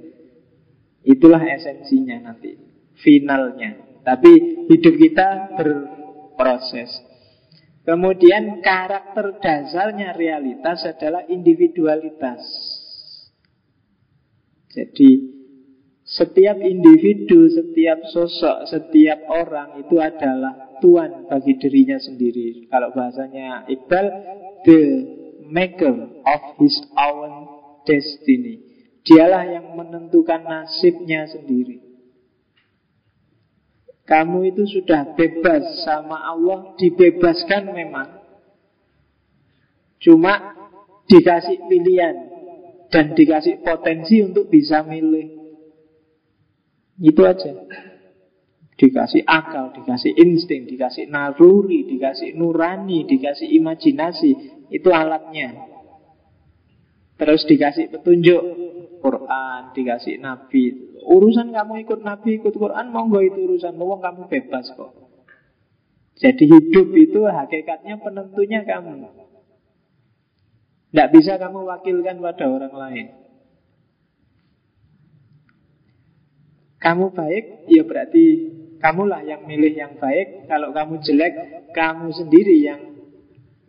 Itulah 1.02 1.42
esensinya 1.42 2.30
nanti, 2.30 2.54
finalnya. 3.02 4.02
Tapi 4.06 4.66
hidup 4.70 4.94
kita 4.94 5.58
berproses. 5.58 6.90
Kemudian 7.82 8.62
karakter 8.62 9.40
dasarnya 9.42 10.14
realitas 10.14 10.86
adalah 10.86 11.26
individualitas. 11.26 12.44
Jadi 14.70 15.10
setiap 16.06 16.62
individu, 16.62 17.50
setiap 17.50 18.06
sosok, 18.06 18.70
setiap 18.70 19.26
orang 19.26 19.82
itu 19.82 19.98
adalah 19.98 20.78
Tuhan 20.78 21.26
bagi 21.26 21.58
dirinya 21.58 21.98
sendiri. 21.98 22.70
Kalau 22.70 22.94
bahasanya 22.94 23.66
Iqbal, 23.66 24.06
the 24.62 24.80
maker 25.50 26.22
of 26.24 26.42
his 26.62 26.78
own 26.94 27.32
destiny. 27.84 28.62
Dialah 29.04 29.44
yang 29.50 29.74
menentukan 29.74 30.46
nasibnya 30.46 31.26
sendiri. 31.26 31.82
Kamu 34.06 34.42
itu 34.50 34.66
sudah 34.66 35.14
bebas 35.14 35.86
sama 35.86 36.18
Allah, 36.18 36.74
dibebaskan 36.74 37.70
memang. 37.70 38.10
Cuma 40.02 40.56
dikasih 41.06 41.70
pilihan 41.70 42.16
dan 42.90 43.14
dikasih 43.14 43.62
potensi 43.62 44.18
untuk 44.24 44.50
bisa 44.50 44.82
milih. 44.82 45.30
Itu 46.98 47.22
aja. 47.22 47.54
Dikasih 48.80 49.28
akal, 49.28 49.76
dikasih 49.76 50.16
insting, 50.16 50.64
dikasih 50.64 51.12
naruri, 51.12 51.84
dikasih 51.84 52.32
nurani, 52.32 53.04
dikasih 53.04 53.52
imajinasi, 53.60 54.30
itu 54.72 54.88
alatnya. 54.88 55.68
Terus 57.20 57.44
dikasih 57.44 57.92
petunjuk 57.92 58.40
Quran, 59.04 59.76
dikasih 59.76 60.16
Nabi. 60.16 60.96
Urusan 61.04 61.52
kamu 61.52 61.84
ikut 61.84 62.00
Nabi, 62.00 62.40
ikut 62.40 62.56
Quran, 62.56 62.88
monggo 62.88 63.20
itu 63.20 63.44
urusan. 63.44 63.76
Mau 63.76 64.00
kamu 64.00 64.32
bebas 64.32 64.72
kok. 64.72 64.96
Jadi 66.16 66.48
hidup 66.48 66.88
itu 66.96 67.20
hakikatnya 67.28 68.00
penentunya 68.00 68.64
kamu. 68.64 69.12
Tidak 70.88 71.08
bisa 71.12 71.36
kamu 71.36 71.68
wakilkan 71.68 72.16
pada 72.16 72.44
orang 72.48 72.72
lain. 72.72 73.06
Kamu 76.80 77.12
baik, 77.12 77.68
ya 77.68 77.84
berarti 77.84 78.24
kamulah 78.80 79.22
yang 79.22 79.44
milih 79.44 79.76
yang 79.76 79.94
baik. 80.00 80.48
Kalau 80.48 80.72
kamu 80.72 80.98
jelek, 81.04 81.34
kamu 81.76 82.08
sendiri 82.10 82.56
yang 82.64 82.80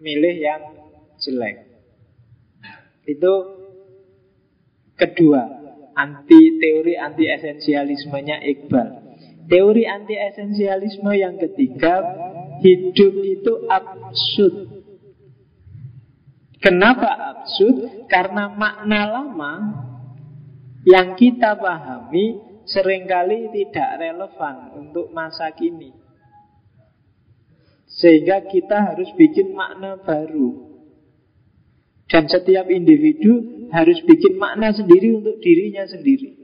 milih 0.02 0.36
yang 0.39 0.62
jelek. 1.21 1.69
Itu 3.06 3.34
kedua, 4.97 5.41
anti 5.93 6.58
teori 6.58 6.95
anti 6.97 7.28
esensialismenya 7.28 8.41
Iqbal. 8.41 8.88
Teori 9.52 9.84
anti 9.84 10.15
esensialisme 10.15 11.12
yang 11.12 11.36
ketiga, 11.36 12.00
hidup 12.63 13.13
itu 13.19 13.54
absurd. 13.67 14.56
Kenapa 16.62 17.10
absurd? 17.36 18.06
Karena 18.06 18.54
makna 18.54 19.02
lama 19.10 19.54
yang 20.86 21.17
kita 21.17 21.58
pahami 21.58 22.50
sering 22.67 23.10
kali 23.10 23.50
tidak 23.54 23.89
relevan 24.00 24.56
untuk 24.78 25.10
masa 25.13 25.52
kini. 25.54 25.93
Sehingga 27.91 28.47
kita 28.47 28.93
harus 28.93 29.12
bikin 29.19 29.52
makna 29.52 30.00
baru. 30.00 30.71
Dan 32.08 32.28
setiap 32.28 32.67
individu 32.67 33.67
harus 33.71 34.00
bikin 34.04 34.36
makna 34.36 34.76
sendiri 34.76 35.15
untuk 35.15 35.39
dirinya 35.39 35.88
sendiri. 35.88 36.41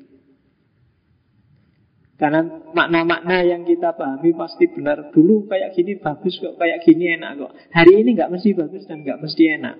Karena 2.17 2.41
makna-makna 2.73 3.45
yang 3.45 3.61
kita 3.61 3.93
pahami 3.93 4.33
pasti 4.33 4.65
benar 4.73 5.13
Dulu 5.13 5.45
kayak 5.45 5.77
gini 5.77 6.01
bagus 6.01 6.41
kok, 6.41 6.57
kayak 6.57 6.81
gini 6.81 7.13
enak 7.13 7.37
kok 7.37 7.53
Hari 7.69 7.93
ini 7.93 8.17
nggak 8.17 8.33
mesti 8.33 8.57
bagus 8.57 8.89
dan 8.89 9.05
nggak 9.05 9.21
mesti 9.21 9.43
enak 9.53 9.77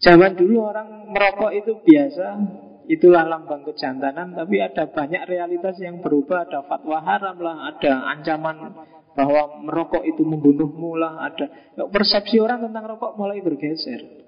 Zaman 0.00 0.32
dulu 0.34 0.64
orang 0.64 1.12
merokok 1.12 1.52
itu 1.52 1.76
biasa 1.84 2.26
Itulah 2.90 3.22
lambang 3.22 3.62
kejantanan 3.62 4.34
Tapi 4.34 4.58
ada 4.58 4.90
banyak 4.90 5.22
realitas 5.30 5.78
yang 5.78 6.02
berubah. 6.02 6.50
Ada 6.50 6.66
fatwa 6.66 6.98
haram 7.02 7.36
lah 7.38 7.56
Ada 7.70 7.92
ancaman 8.18 8.56
bahwa 9.12 9.60
merokok 9.60 10.02
itu 10.08 10.24
membunuhmu 10.24 10.96
lah 10.96 11.28
ada 11.28 11.76
persepsi 11.92 12.40
orang 12.40 12.64
tentang 12.64 12.88
rokok 12.88 13.12
mulai 13.20 13.44
bergeser. 13.44 14.24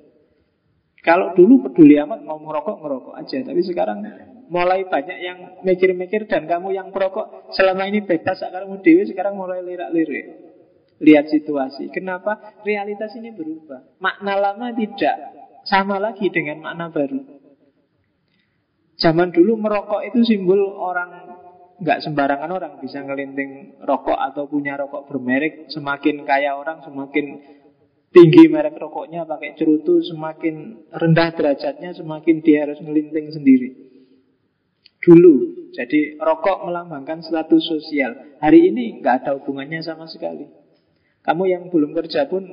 Kalau 1.05 1.37
dulu 1.37 1.69
peduli 1.69 2.01
amat 2.01 2.25
mau 2.25 2.41
merokok 2.41 2.81
merokok 2.81 3.15
aja 3.17 3.45
tapi 3.45 3.61
sekarang 3.61 4.01
mulai 4.49 4.89
banyak 4.89 5.19
yang 5.21 5.39
mikir-mikir 5.65 6.29
dan 6.29 6.49
kamu 6.49 6.73
yang 6.73 6.89
perokok 6.93 7.53
selama 7.53 7.89
ini 7.89 8.05
bebas 8.05 8.41
kamu 8.41 8.81
dewi 8.81 9.05
sekarang 9.09 9.37
mulai 9.37 9.61
lirak-lirik. 9.61 10.53
Lihat 11.01 11.29
situasi. 11.29 11.91
Kenapa? 11.93 12.63
Realitas 12.65 13.13
ini 13.19 13.35
berubah. 13.35 14.01
Makna 14.01 14.39
lama 14.39 14.73
tidak 14.73 15.17
sama 15.69 16.01
lagi 16.01 16.29
dengan 16.33 16.65
makna 16.65 16.89
baru 16.89 17.34
zaman 18.99 19.35
dulu 19.35 19.59
merokok 19.59 20.07
itu 20.07 20.23
simbol 20.23 20.61
orang 20.79 21.35
nggak 21.75 22.07
sembarangan 22.07 22.51
orang 22.51 22.73
bisa 22.79 23.03
ngelinting 23.03 23.83
rokok 23.83 24.15
atau 24.15 24.47
punya 24.47 24.79
rokok 24.79 25.11
bermerek. 25.11 25.69
Semakin 25.71 26.23
kaya 26.23 26.55
orang, 26.55 26.81
semakin 26.87 27.43
tinggi 28.15 28.47
merek 28.47 28.79
rokoknya 28.79 29.27
pakai 29.27 29.59
cerutu, 29.59 29.99
semakin 30.07 30.87
rendah 30.95 31.35
derajatnya, 31.35 31.91
semakin 31.99 32.37
dia 32.47 32.69
harus 32.69 32.79
ngelinting 32.79 33.35
sendiri. 33.35 33.71
Dulu, 35.03 35.35
jadi 35.75 36.17
rokok 36.17 36.65
melambangkan 36.65 37.21
status 37.21 37.61
sosial. 37.67 38.39
Hari 38.41 38.73
ini 38.73 39.03
nggak 39.03 39.27
ada 39.27 39.31
hubungannya 39.37 39.83
sama 39.83 40.09
sekali. 40.09 40.49
Kamu 41.21 41.45
yang 41.45 41.69
belum 41.69 41.93
kerja 41.93 42.31
pun 42.31 42.47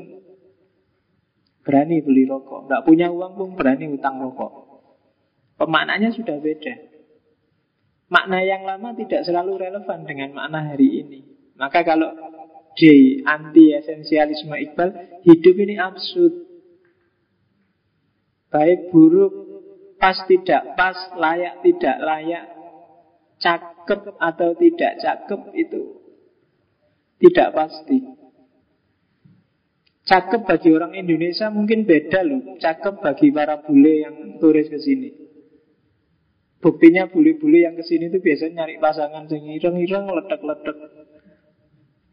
berani 1.62 2.02
beli 2.02 2.26
rokok, 2.26 2.66
nggak 2.66 2.84
punya 2.84 3.14
uang 3.14 3.38
pun 3.38 3.50
berani 3.54 3.86
utang 3.94 4.18
rokok. 4.18 4.71
Pemaknanya 5.62 6.10
sudah 6.10 6.42
beda. 6.42 6.74
Makna 8.10 8.42
yang 8.42 8.66
lama 8.66 8.98
tidak 8.98 9.22
selalu 9.30 9.62
relevan 9.62 10.10
dengan 10.10 10.34
makna 10.34 10.74
hari 10.74 11.06
ini. 11.06 11.20
Maka 11.54 11.86
kalau 11.86 12.10
di 12.74 13.22
anti 13.22 13.70
esensialisme 13.70 14.58
Iqbal, 14.58 15.22
hidup 15.22 15.56
ini 15.62 15.78
absurd. 15.78 16.34
Baik 18.50 18.90
buruk, 18.90 19.32
pas 20.02 20.18
tidak 20.26 20.74
pas, 20.74 20.98
layak 21.14 21.62
tidak 21.62 21.98
layak. 22.02 22.46
cakep 23.42 24.22
atau 24.22 24.54
tidak 24.54 25.02
cakep 25.02 25.42
itu 25.58 25.82
tidak 27.22 27.50
pasti. 27.54 27.98
Cakep 30.06 30.42
bagi 30.46 30.70
orang 30.74 30.98
Indonesia 30.98 31.54
mungkin 31.54 31.86
beda 31.86 32.26
loh. 32.26 32.58
Cakep 32.58 33.02
bagi 33.06 33.30
para 33.30 33.62
bule 33.62 34.02
yang 34.02 34.16
turis 34.42 34.66
ke 34.70 34.82
sini. 34.82 35.31
Buktinya 36.62 37.10
bule-bule 37.10 37.66
yang 37.66 37.74
ke 37.74 37.82
sini 37.82 38.14
itu 38.14 38.22
biasanya 38.22 38.64
nyari 38.64 38.78
pasangan 38.78 39.26
yang 39.26 39.50
ireng-ireng, 39.50 40.06
ledak-ledak. 40.06 40.78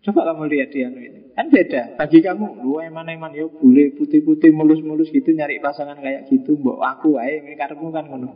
Coba 0.08 0.32
kamu 0.32 0.48
lihat 0.48 0.72
dia 0.72 0.88
ini. 0.88 1.36
Kan 1.36 1.52
beda. 1.52 2.00
Bagi 2.00 2.24
kamu, 2.24 2.64
lu 2.64 2.80
eman-eman 2.80 3.36
ya 3.36 3.44
bule 3.44 3.92
putih-putih 3.92 4.48
mulus-mulus 4.56 5.12
gitu 5.12 5.36
nyari 5.36 5.60
pasangan 5.60 6.00
kayak 6.00 6.32
gitu. 6.32 6.56
Mbok 6.56 6.80
aku 6.80 7.20
ini 7.20 7.52
karemu 7.60 7.86
kan 7.92 8.04
ngono. 8.08 8.30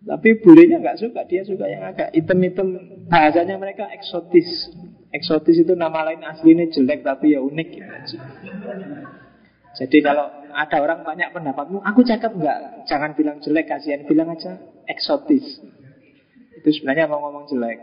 Tapi 0.00 0.40
bulenya 0.40 0.80
nggak 0.80 0.96
suka, 1.02 1.26
dia 1.28 1.42
suka 1.44 1.66
yang 1.66 1.84
agak 1.84 2.14
item-item. 2.14 2.78
Bahasanya 3.10 3.58
mereka 3.58 3.90
eksotis. 3.90 4.70
Eksotis 5.10 5.66
itu 5.66 5.74
nama 5.74 6.06
lain 6.06 6.22
aslinya 6.22 6.70
jelek 6.70 7.02
tapi 7.02 7.34
ya 7.34 7.42
unik 7.42 7.68
gitu. 7.68 8.16
Jadi 9.74 9.98
kalau 10.06 10.39
ada 10.52 10.76
orang 10.82 11.06
banyak 11.06 11.30
pendapatmu, 11.32 11.82
aku 11.82 12.00
cakep 12.02 12.32
nggak? 12.34 12.58
Jangan 12.86 13.14
bilang 13.14 13.38
jelek, 13.40 13.66
kasihan 13.70 14.02
bilang 14.04 14.30
aja 14.32 14.58
eksotis. 14.90 15.62
Itu 16.60 16.68
sebenarnya 16.70 17.08
mau 17.08 17.22
ngomong 17.24 17.48
jelek. 17.48 17.78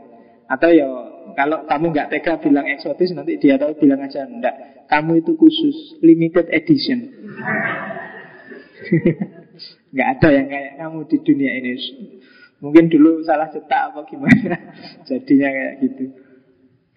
Atau 0.47 0.71
ya 0.71 0.87
kalau 1.35 1.67
kamu 1.67 1.91
nggak 1.91 2.09
tega 2.13 2.39
bilang 2.39 2.67
eksotis, 2.67 3.11
nanti 3.11 3.35
dia 3.39 3.59
tahu 3.59 3.75
bilang 3.75 3.99
aja 3.99 4.23
enggak. 4.23 4.87
Kamu 4.87 5.19
itu 5.19 5.35
khusus, 5.35 5.99
limited 5.99 6.47
edition. 6.51 7.11
nggak 9.93 10.07
ada 10.19 10.29
yang 10.31 10.47
kayak 10.47 10.73
kamu 10.79 10.99
di 11.07 11.17
dunia 11.23 11.51
ini. 11.59 11.73
Mungkin 12.57 12.89
dulu 12.89 13.21
salah 13.21 13.53
cetak 13.53 13.93
apa 13.93 14.01
gimana, 14.09 14.57
jadinya 15.07 15.49
kayak 15.51 15.73
gitu. 15.83 16.03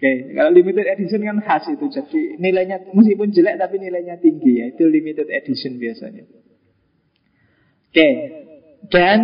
Oke, 0.00 0.32
kalau 0.32 0.48
limited 0.48 0.88
edition 0.96 1.20
kan 1.20 1.44
khas 1.44 1.68
itu. 1.76 1.84
Jadi 1.92 2.40
nilainya 2.40 2.88
meskipun 2.96 3.36
jelek 3.36 3.60
tapi 3.60 3.76
nilainya 3.76 4.16
tinggi 4.16 4.64
ya. 4.64 4.72
Itu 4.72 4.88
limited 4.88 5.28
edition 5.28 5.76
biasanya. 5.76 6.24
Oke, 7.92 8.08
dan 8.88 9.18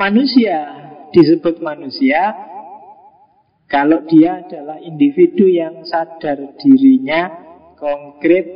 manusia 0.00 0.64
disebut 1.12 1.60
manusia 1.60 2.32
kalau 3.68 4.08
dia 4.08 4.48
adalah 4.48 4.80
individu 4.80 5.44
yang 5.44 5.84
sadar 5.84 6.56
dirinya 6.56 7.28
konkret 7.76 8.48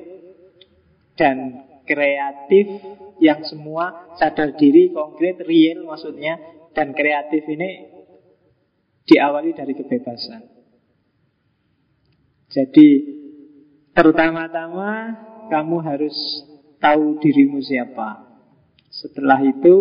dan 1.21 1.69
kreatif 1.85 2.81
yang 3.21 3.45
semua 3.45 4.17
sadar 4.17 4.57
diri 4.57 4.89
konkret 4.89 5.45
real 5.45 5.85
maksudnya 5.85 6.41
dan 6.73 6.97
kreatif 6.97 7.45
ini 7.45 7.93
diawali 9.05 9.53
dari 9.53 9.77
kebebasan. 9.77 10.58
Jadi 12.49 12.89
pertama-tama 13.93 15.17
kamu 15.53 15.77
harus 15.85 16.17
tahu 16.81 17.21
dirimu 17.21 17.61
siapa. 17.61 18.25
Setelah 18.89 19.45
itu 19.45 19.75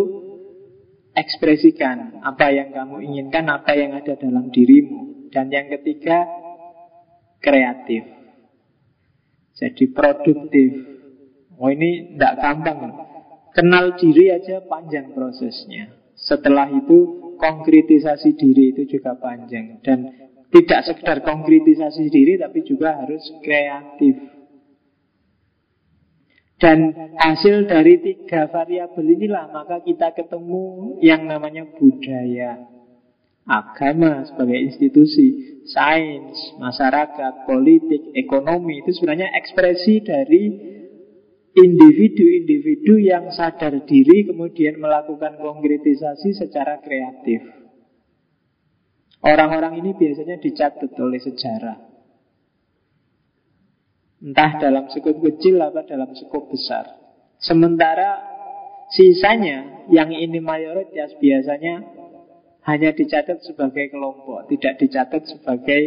ekspresikan 1.16 2.22
apa 2.22 2.52
yang 2.52 2.76
kamu 2.76 3.08
inginkan, 3.08 3.48
apa 3.48 3.72
yang 3.74 3.96
ada 3.96 4.20
dalam 4.20 4.52
dirimu. 4.52 5.32
Dan 5.32 5.52
yang 5.52 5.68
ketiga 5.68 6.24
kreatif. 7.40 8.04
Jadi 9.58 9.84
produktif. 9.92 10.72
Oh 11.58 11.72
ini 11.74 12.14
tidak 12.14 12.34
gampang. 12.38 12.80
Kenal 13.56 13.98
diri 13.98 14.30
aja 14.30 14.62
panjang 14.62 15.18
prosesnya. 15.18 15.90
Setelah 16.14 16.70
itu 16.70 17.28
konkretisasi 17.42 18.38
diri 18.38 18.74
itu 18.74 18.98
juga 18.98 19.18
panjang 19.18 19.82
dan 19.82 20.10
tidak 20.48 20.80
sekedar 20.88 21.18
konkretisasi 21.28 22.08
diri 22.08 22.40
tapi 22.40 22.64
juga 22.64 22.96
harus 23.04 23.24
kreatif. 23.44 24.16
Dan 26.58 26.90
hasil 27.22 27.70
dari 27.70 28.02
tiga 28.02 28.50
variabel 28.50 29.06
inilah 29.14 29.54
maka 29.54 29.86
kita 29.86 30.18
ketemu 30.18 30.98
yang 31.06 31.30
namanya 31.30 31.70
budaya. 31.78 32.66
Agama 33.48 34.28
sebagai 34.28 34.60
institusi, 34.60 35.62
sains, 35.70 36.58
masyarakat, 36.60 37.48
politik, 37.48 38.12
ekonomi 38.18 38.84
itu 38.84 38.92
sebenarnya 38.98 39.32
ekspresi 39.38 40.04
dari 40.04 40.44
individu-individu 41.58 43.02
yang 43.02 43.32
sadar 43.32 43.86
diri 43.86 44.28
kemudian 44.28 44.82
melakukan 44.82 45.40
konkretisasi 45.42 46.36
secara 46.38 46.82
kreatif. 46.82 47.67
Orang-orang 49.26 49.82
ini 49.82 49.98
biasanya 49.98 50.38
dicatat 50.38 50.94
oleh 50.98 51.18
sejarah. 51.18 51.78
Entah 54.18 54.52
dalam 54.58 54.90
skop 54.90 55.18
kecil 55.22 55.62
atau 55.62 55.86
dalam 55.86 56.10
skop 56.18 56.50
besar. 56.50 56.98
Sementara 57.38 58.18
sisanya 58.90 59.86
yang 59.94 60.10
ini 60.10 60.42
mayoritas 60.42 61.14
biasanya 61.22 61.86
hanya 62.66 62.92
dicatat 62.92 63.46
sebagai 63.46 63.94
kelompok, 63.94 64.50
tidak 64.52 64.82
dicatat 64.82 65.24
sebagai 65.24 65.82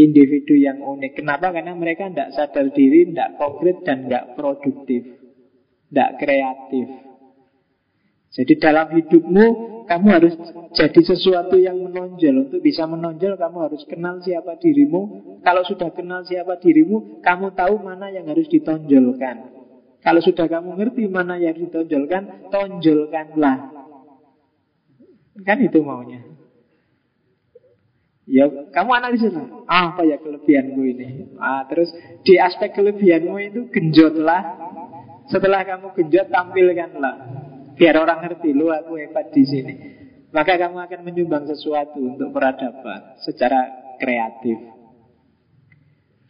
individu 0.00 0.56
yang 0.56 0.80
unik. 0.80 1.20
Kenapa? 1.20 1.52
Karena 1.52 1.76
mereka 1.76 2.08
tidak 2.08 2.32
sadar 2.32 2.72
diri, 2.72 3.12
tidak 3.12 3.36
konkret 3.36 3.84
dan 3.84 4.08
tidak 4.08 4.32
produktif, 4.38 5.02
tidak 5.92 6.10
kreatif. 6.16 6.88
Jadi 8.32 8.56
dalam 8.56 8.88
hidupmu 8.96 9.46
kamu 9.84 10.06
harus 10.08 10.34
jadi 10.72 11.00
sesuatu 11.04 11.60
yang 11.60 11.76
menonjol. 11.76 12.48
Untuk 12.48 12.64
bisa 12.64 12.88
menonjol 12.88 13.36
kamu 13.36 13.58
harus 13.68 13.84
kenal 13.84 14.24
siapa 14.24 14.56
dirimu. 14.56 15.00
Kalau 15.44 15.60
sudah 15.68 15.92
kenal 15.92 16.24
siapa 16.24 16.56
dirimu, 16.56 17.20
kamu 17.20 17.52
tahu 17.52 17.76
mana 17.84 18.08
yang 18.08 18.24
harus 18.32 18.48
ditonjolkan. 18.48 19.52
Kalau 20.00 20.24
sudah 20.24 20.48
kamu 20.48 20.80
ngerti 20.80 21.04
mana 21.12 21.36
yang 21.36 21.54
ditonjolkan, 21.54 22.48
tonjolkanlah. 22.48 23.56
Kan 25.44 25.58
itu 25.60 25.84
maunya. 25.84 26.24
Ya, 28.22 28.46
kamu 28.48 28.90
analisis 28.96 29.34
ah, 29.66 29.92
apa 29.92 30.08
ya 30.08 30.16
kelebihanmu 30.16 30.80
ini. 30.94 31.08
Ah, 31.36 31.66
terus 31.68 31.90
di 32.24 32.38
aspek 32.40 32.72
kelebihanmu 32.72 33.34
itu 33.44 33.60
genjotlah. 33.68 34.72
Setelah 35.28 35.68
kamu 35.68 35.92
genjot, 36.00 36.32
tampilkanlah. 36.32 37.41
Biar 37.76 37.94
orang 37.96 38.24
ngerti, 38.24 38.52
lu 38.52 38.68
aku 38.68 39.00
hebat 39.00 39.32
di 39.32 39.44
sini. 39.44 39.74
Maka 40.32 40.56
kamu 40.56 40.80
akan 40.88 41.00
menyumbang 41.04 41.44
sesuatu 41.44 42.00
untuk 42.00 42.32
peradaban 42.32 43.20
secara 43.20 43.68
kreatif. 44.00 44.56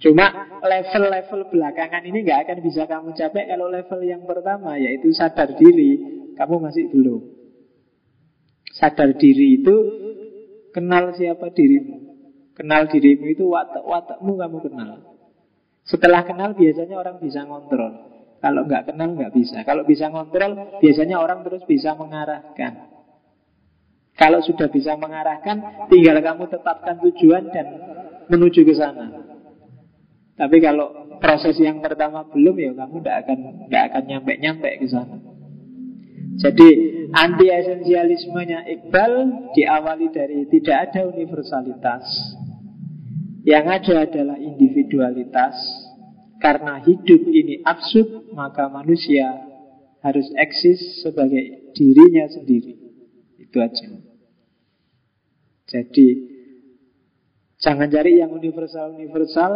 Cuma 0.02 0.58
level-level 0.58 1.46
belakangan 1.54 2.02
ini 2.02 2.26
nggak 2.26 2.50
akan 2.50 2.58
bisa 2.66 2.90
kamu 2.90 3.14
capai 3.14 3.46
kalau 3.46 3.70
level 3.70 4.02
yang 4.02 4.26
pertama 4.26 4.74
yaitu 4.74 5.14
sadar 5.14 5.54
diri, 5.54 6.02
kamu 6.34 6.58
masih 6.58 6.90
belum. 6.90 7.22
Sadar 8.74 9.14
diri 9.14 9.62
itu 9.62 9.74
kenal 10.74 11.14
siapa 11.14 11.54
dirimu. 11.54 12.02
Kenal 12.58 12.90
dirimu 12.90 13.30
itu 13.30 13.46
watak-watakmu 13.46 14.32
kamu 14.34 14.58
kenal. 14.66 14.90
Setelah 15.86 16.26
kenal 16.26 16.58
biasanya 16.58 16.98
orang 16.98 17.22
bisa 17.22 17.46
ngontrol. 17.46 18.11
Kalau 18.42 18.66
nggak 18.66 18.90
kenal 18.90 19.14
nggak 19.14 19.30
bisa. 19.30 19.62
Kalau 19.62 19.86
bisa 19.86 20.10
ngontrol, 20.10 20.82
biasanya 20.82 21.22
orang 21.22 21.46
terus 21.46 21.62
bisa 21.62 21.94
mengarahkan. 21.94 22.90
Kalau 24.18 24.42
sudah 24.42 24.66
bisa 24.66 24.98
mengarahkan, 24.98 25.86
tinggal 25.86 26.18
kamu 26.18 26.50
tetapkan 26.50 26.98
tujuan 27.06 27.54
dan 27.54 27.66
menuju 28.26 28.66
ke 28.66 28.74
sana. 28.74 29.14
Tapi 30.34 30.58
kalau 30.58 31.16
proses 31.22 31.54
yang 31.62 31.78
pertama 31.78 32.26
belum, 32.26 32.58
ya 32.58 32.74
kamu 32.74 32.98
tidak 32.98 33.16
akan 33.22 33.38
nggak 33.70 33.82
akan 33.94 34.02
nyampe 34.10 34.32
nyampe 34.42 34.70
ke 34.74 34.86
sana. 34.90 35.16
Jadi 36.42 36.68
anti 37.14 37.46
esensialismenya 37.46 38.66
Iqbal 38.66 39.12
diawali 39.54 40.10
dari 40.10 40.50
tidak 40.50 40.90
ada 40.90 41.06
universalitas. 41.06 42.02
Yang 43.46 43.66
ada 43.70 43.94
adalah 44.06 44.38
individualitas 44.38 45.54
karena 46.42 46.82
hidup 46.82 47.22
ini 47.30 47.62
absurd, 47.62 48.34
maka 48.34 48.66
manusia 48.66 49.46
harus 50.02 50.26
eksis 50.34 51.06
sebagai 51.06 51.70
dirinya 51.72 52.26
sendiri. 52.26 52.74
Itu 53.38 53.62
aja. 53.62 53.86
Jadi, 55.70 56.08
jangan 57.62 57.86
cari 57.86 58.18
yang 58.18 58.34
universal-universal, 58.34 59.52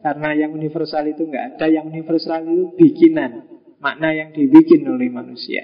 karena 0.00 0.28
yang 0.34 0.56
universal 0.56 1.04
itu 1.04 1.28
nggak 1.28 1.60
ada. 1.60 1.66
Yang 1.68 1.86
universal 1.92 2.40
itu 2.48 2.64
bikinan, 2.80 3.44
makna 3.78 4.16
yang 4.16 4.32
dibikin 4.32 4.88
oleh 4.88 5.12
manusia. 5.12 5.62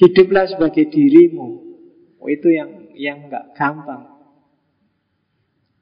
Hiduplah 0.00 0.48
sebagai 0.48 0.88
dirimu. 0.88 1.70
Oh, 2.16 2.30
itu 2.30 2.48
yang 2.48 2.90
yang 2.96 3.28
nggak 3.28 3.52
gampang. 3.54 4.11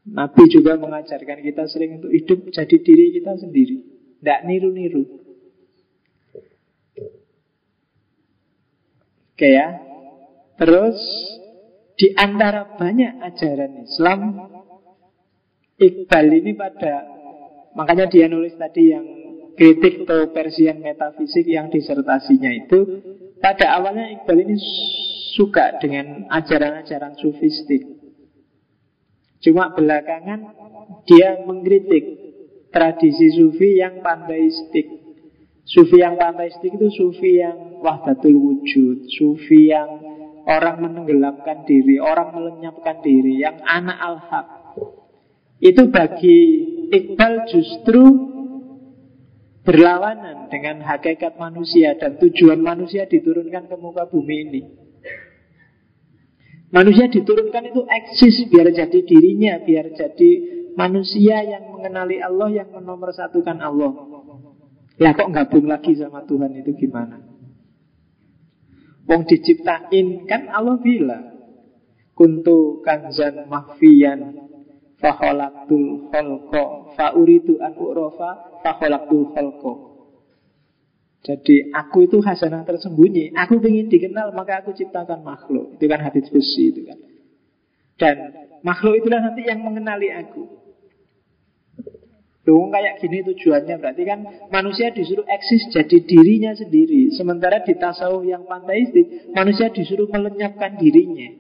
Nabi 0.09 0.49
juga 0.49 0.81
mengajarkan 0.81 1.45
kita 1.45 1.69
sering 1.69 2.01
untuk 2.01 2.13
hidup 2.13 2.49
jadi 2.49 2.77
diri 2.81 3.21
kita 3.21 3.37
sendiri. 3.37 3.77
Tidak 4.21 4.41
niru-niru. 4.49 5.05
Oke 9.37 9.49
ya. 9.49 9.69
Terus 10.61 10.97
Di 12.01 12.17
antara 12.17 12.81
banyak 12.81 13.21
ajaran 13.21 13.85
Islam, 13.85 14.21
Iqbal 15.77 16.33
ini 16.33 16.57
pada 16.57 17.05
makanya 17.77 18.09
dia 18.09 18.25
nulis 18.25 18.57
tadi 18.57 18.89
yang 18.89 19.05
kritik 19.53 20.09
atau 20.09 20.33
Persian 20.33 20.81
metafisik 20.81 21.45
yang 21.45 21.69
disertasinya 21.69 22.49
itu 22.57 23.05
pada 23.37 23.77
awalnya 23.77 24.09
Iqbal 24.17 24.49
ini 24.49 24.57
suka 25.37 25.77
dengan 25.77 26.25
ajaran-ajaran 26.33 27.21
sufistik. 27.21 28.00
Cuma 29.41 29.73
belakangan 29.73 30.41
dia 31.09 31.41
mengkritik 31.49 32.05
tradisi 32.71 33.33
sufi 33.35 33.81
yang 33.81 34.05
panteistik. 34.05 34.87
Sufi 35.65 36.03
yang 36.03 36.21
panteistik 36.21 36.77
itu 36.77 36.89
sufi 36.93 37.41
yang 37.41 37.81
wahdatul 37.81 38.37
wujud, 38.37 39.07
sufi 39.09 39.71
yang 39.71 39.89
orang 40.45 40.83
menenggelamkan 40.83 41.63
diri, 41.69 42.03
orang 42.03 42.35
melenyapkan 42.35 43.01
diri, 43.05 43.41
yang 43.41 43.61
anak 43.63 43.99
al-haq. 43.99 44.49
Itu 45.61 45.93
bagi 45.93 46.39
Iqbal 46.91 47.47
justru 47.47 48.03
berlawanan 49.63 50.51
dengan 50.51 50.83
hakikat 50.83 51.39
manusia 51.39 51.95
dan 51.95 52.19
tujuan 52.19 52.59
manusia 52.59 53.07
diturunkan 53.07 53.71
ke 53.71 53.77
muka 53.79 54.11
bumi 54.11 54.37
ini. 54.49 54.63
Manusia 56.71 57.11
diturunkan 57.11 57.75
itu 57.75 57.83
eksis 57.83 58.47
biar 58.47 58.71
jadi 58.71 59.03
dirinya, 59.03 59.59
biar 59.59 59.91
jadi 59.91 60.31
manusia 60.79 61.43
yang 61.43 61.75
mengenali 61.75 62.23
Allah, 62.23 62.63
yang 62.63 62.71
menomorsatukan 62.71 63.59
Allah. 63.59 63.91
Ya 65.01 65.11
kok 65.17 65.35
gabung 65.35 65.67
lagi 65.67 65.99
sama 65.99 66.23
Tuhan 66.29 66.55
itu 66.63 66.71
gimana? 66.79 67.19
Wong 69.11 69.27
diciptain 69.27 70.23
kan 70.31 70.47
Allah 70.55 70.79
bilang 70.79 71.35
Kuntu 72.15 72.85
kanzan 72.87 73.51
mahfiyan 73.51 74.39
Faholaktul 75.03 76.13
holko 76.15 76.95
Fauritu 76.95 77.59
an 77.59 77.75
urofa 77.75 78.61
Faholaktul 78.63 79.35
holko 79.35 79.90
jadi 81.21 81.69
aku 81.77 82.09
itu 82.09 82.25
hasanah 82.25 82.65
tersembunyi. 82.65 83.37
Aku 83.37 83.61
ingin 83.61 83.93
dikenal 83.93 84.33
maka 84.33 84.65
aku 84.65 84.73
ciptakan 84.73 85.21
makhluk. 85.21 85.77
Itu 85.77 85.85
kan 85.85 86.01
hadis 86.01 86.33
kursi 86.33 86.73
itu 86.73 86.89
kan. 86.89 86.99
Dan 88.01 88.17
makhluk 88.65 89.05
itulah 89.05 89.21
nanti 89.21 89.45
yang 89.45 89.61
mengenali 89.61 90.09
aku. 90.09 90.49
Dong 92.41 92.73
kayak 92.73 93.05
gini 93.05 93.21
tujuannya. 93.21 93.77
Berarti 93.77 94.03
kan 94.09 94.19
manusia 94.49 94.89
disuruh 94.97 95.29
eksis 95.29 95.69
jadi 95.69 96.01
dirinya 96.09 96.57
sendiri. 96.57 97.13
Sementara 97.13 97.61
di 97.69 97.77
tasawuf 97.77 98.25
yang 98.25 98.49
panteistik 98.49 99.29
Manusia 99.37 99.69
disuruh 99.69 100.09
melenyapkan 100.09 100.81
dirinya. 100.81 101.37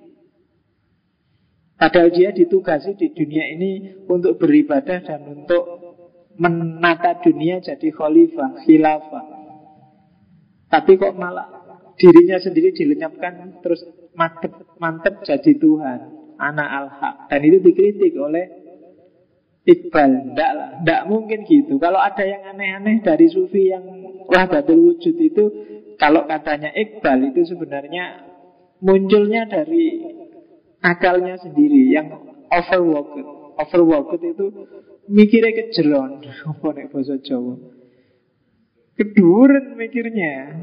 Padahal 1.81 2.13
dia 2.13 2.37
ditugasi 2.37 2.93
di 3.01 3.17
dunia 3.17 3.57
ini 3.57 4.05
Untuk 4.05 4.37
beribadah 4.37 5.01
dan 5.01 5.25
untuk 5.25 5.65
menata 6.37 7.17
dunia 7.25 7.65
jadi 7.65 7.89
khalifah, 7.89 8.61
khilafah 8.69 9.30
tapi 10.71 10.95
kok 10.95 11.19
malah 11.19 11.51
dirinya 11.99 12.39
sendiri 12.39 12.71
dilenyapkan 12.71 13.61
terus 13.61 13.83
mantep 14.15 14.55
mantep 14.79 15.21
jadi 15.27 15.53
Tuhan, 15.59 15.99
anak 16.39 16.69
al-haq. 16.71 17.17
Dan 17.27 17.41
itu 17.45 17.59
dikritik 17.61 18.15
oleh 18.17 18.47
Iqbal. 19.67 20.33
Tidak 20.33 20.51
lah, 20.57 21.03
mungkin 21.05 21.45
gitu. 21.45 21.77
Kalau 21.77 22.01
ada 22.01 22.25
yang 22.25 22.43
aneh-aneh 22.55 23.05
dari 23.05 23.29
sufi 23.29 23.69
yang 23.69 23.85
wahdatul 24.31 24.81
wujud 24.81 25.15
itu, 25.21 25.45
kalau 26.01 26.25
katanya 26.25 26.73
Iqbal 26.73 27.35
itu 27.35 27.45
sebenarnya 27.45 28.25
munculnya 28.81 29.45
dari 29.51 30.01
akalnya 30.81 31.37
sendiri 31.37 31.93
yang 31.93 32.09
overworked. 32.49 33.27
Overworked 33.61 34.23
itu 34.25 34.47
mikirnya 35.13 35.53
kejeron. 35.53 36.25
Apa 36.57 36.69
nek 36.73 36.89
bahasa 36.95 37.21
Jawa? 37.21 37.80
Keduren 39.01 39.81
mikirnya. 39.81 40.61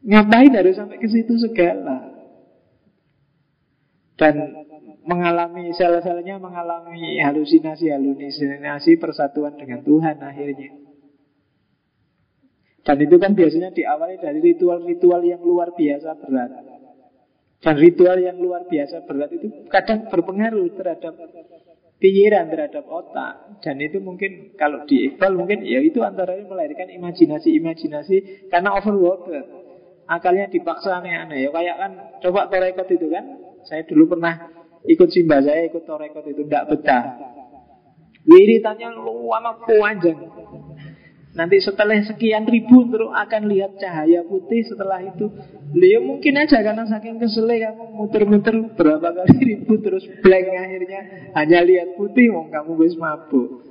Ngapain 0.00 0.56
harus 0.56 0.72
sampai 0.72 0.96
ke 0.96 1.04
situ 1.04 1.36
segala? 1.36 2.08
Dan 4.16 4.56
mengalami 5.04 5.68
salah-salahnya 5.76 6.40
mengalami 6.40 7.20
halusinasi-halusinasi 7.20 8.96
persatuan 8.96 9.60
dengan 9.60 9.84
Tuhan 9.84 10.16
akhirnya. 10.24 10.80
Dan 12.82 12.96
itu 13.04 13.20
kan 13.20 13.36
biasanya 13.36 13.70
diawali 13.76 14.16
dari 14.16 14.40
ritual-ritual 14.40 15.20
yang 15.20 15.44
luar 15.44 15.76
biasa 15.76 16.08
berat. 16.24 16.50
Dan 17.60 17.74
ritual 17.78 18.16
yang 18.18 18.40
luar 18.40 18.64
biasa 18.64 19.04
berat 19.04 19.28
itu 19.28 19.68
kadang 19.68 20.08
berpengaruh 20.08 20.72
terhadap 20.72 21.14
pikiran 22.02 22.50
terhadap 22.50 22.82
otak. 22.90 23.62
Dan 23.62 23.78
itu 23.78 24.02
mungkin 24.02 24.58
kalau 24.58 24.82
di 24.82 25.06
Iqbal 25.06 25.38
mungkin 25.38 25.62
ya 25.62 25.78
itu 25.78 26.02
antara 26.02 26.34
lain 26.34 26.50
melahirkan 26.50 26.90
imajinasi-imajinasi 26.90 28.50
karena 28.50 28.74
overworked 28.74 29.30
akalnya 30.10 30.50
dipaksa 30.50 30.98
aneh-aneh. 30.98 31.46
Ya 31.46 31.50
kayak 31.54 31.76
kan 31.78 31.92
coba 32.26 32.50
torekot 32.50 32.90
itu 32.90 33.06
kan. 33.06 33.24
Saya 33.62 33.86
dulu 33.86 34.18
pernah 34.18 34.42
ikut 34.82 35.08
simba 35.14 35.38
saya 35.38 35.70
ikut 35.70 35.86
torekot 35.86 36.26
itu 36.26 36.42
tidak 36.42 36.74
betah. 36.74 37.04
Wiritannya 38.26 38.90
luar 38.98 39.62
panjang 39.66 40.18
Nanti 41.32 41.56
setelah 41.64 41.96
sekian 42.04 42.44
ribu 42.44 42.92
terus 42.92 43.08
akan 43.08 43.48
lihat 43.48 43.80
cahaya 43.80 44.20
putih 44.28 44.68
setelah 44.68 45.00
itu 45.00 45.32
Beliau 45.72 46.04
mungkin 46.04 46.36
aja 46.36 46.60
karena 46.60 46.84
saking 46.84 47.16
keselnya 47.16 47.72
kamu 47.72 47.84
muter-muter 47.96 48.56
berapa 48.76 49.08
kali 49.08 49.56
ribu 49.56 49.80
terus 49.80 50.04
blank 50.20 50.52
akhirnya 50.52 51.00
hanya 51.32 51.64
lihat 51.64 51.96
putih 51.96 52.28
mau 52.28 52.44
kamu 52.52 52.76
wis 52.76 52.92
mabuk. 53.00 53.64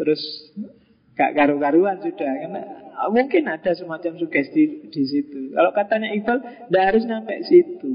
Terus 0.00 0.20
gak 1.12 1.36
karu-karuan 1.36 2.00
sudah 2.00 2.32
karena 2.40 2.62
mungkin 3.12 3.52
ada 3.52 3.76
semacam 3.76 4.16
sugesti 4.16 4.88
di 4.88 5.02
situ. 5.04 5.52
Kalau 5.52 5.76
katanya 5.76 6.08
Iqbal, 6.16 6.38
tidak 6.40 6.84
harus 6.88 7.04
sampai 7.04 7.36
situ. 7.44 7.92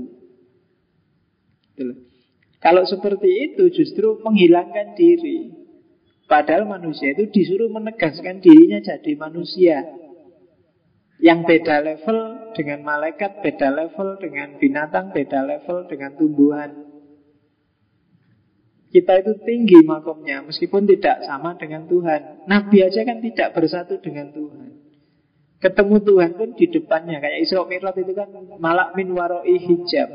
Kalau 2.61 2.85
seperti 2.85 3.29
itu 3.49 3.73
justru 3.73 4.21
menghilangkan 4.21 4.93
diri. 4.93 5.64
Padahal 6.25 6.65
manusia 6.65 7.13
itu 7.13 7.29
disuruh 7.29 7.69
menegaskan 7.69 8.41
dirinya 8.41 8.81
jadi 8.81 9.13
manusia. 9.13 9.85
Yang 11.21 11.39
beda 11.47 11.79
level 11.79 12.51
dengan 12.53 12.83
malaikat 12.83 13.39
Beda 13.39 13.71
level 13.71 14.19
dengan 14.19 14.59
binatang 14.59 15.15
Beda 15.15 15.47
level 15.47 15.87
dengan 15.87 16.11
tumbuhan. 16.19 16.69
Kita 18.91 19.23
itu 19.23 19.31
tinggi 19.47 19.79
makomnya 19.85 20.43
Meskipun 20.43 20.83
tidak 20.89 21.23
sama 21.23 21.55
dengan 21.55 21.87
Tuhan. 21.87 22.49
Nabi 22.51 22.83
aja 22.83 23.05
kan 23.07 23.23
tidak 23.23 23.53
bersatu 23.55 24.01
dengan 24.01 24.33
Tuhan. 24.33 24.69
Ketemu 25.61 25.95
Tuhan 26.03 26.31
pun 26.35 26.49
di 26.57 26.65
depannya 26.67 27.21
Kayak 27.21 27.41
Isra 27.41 27.63
Mi'raj 27.63 27.95
itu 28.01 28.13
kan 28.17 28.27
Malak 28.59 28.97
min 28.97 29.13
waroi 29.13 29.55
hijab 29.55 30.09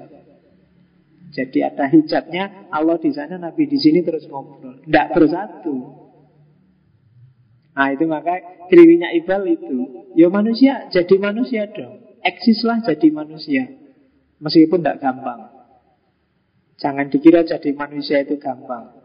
jadi 1.31 1.71
ada 1.71 1.87
hijabnya 1.87 2.71
Allah 2.75 2.99
di 2.99 3.15
sana, 3.15 3.39
Nabi 3.39 3.71
di 3.71 3.79
sini 3.79 4.03
terus 4.03 4.27
ngobrol. 4.27 4.83
Tidak 4.83 5.07
bersatu. 5.15 5.75
Nah 7.71 7.89
itu 7.95 8.05
maka 8.11 8.67
kriwinya 8.67 9.15
Ibal 9.15 9.47
itu. 9.47 9.77
Ya 10.19 10.27
manusia, 10.27 10.91
jadi 10.91 11.15
manusia 11.23 11.71
dong. 11.71 12.03
Eksislah 12.27 12.83
jadi 12.83 13.15
manusia. 13.15 13.71
Meskipun 14.43 14.83
tidak 14.83 14.99
gampang. 14.99 15.55
Jangan 16.83 17.07
dikira 17.15 17.47
jadi 17.47 17.71
manusia 17.79 18.27
itu 18.27 18.35
gampang. 18.43 18.99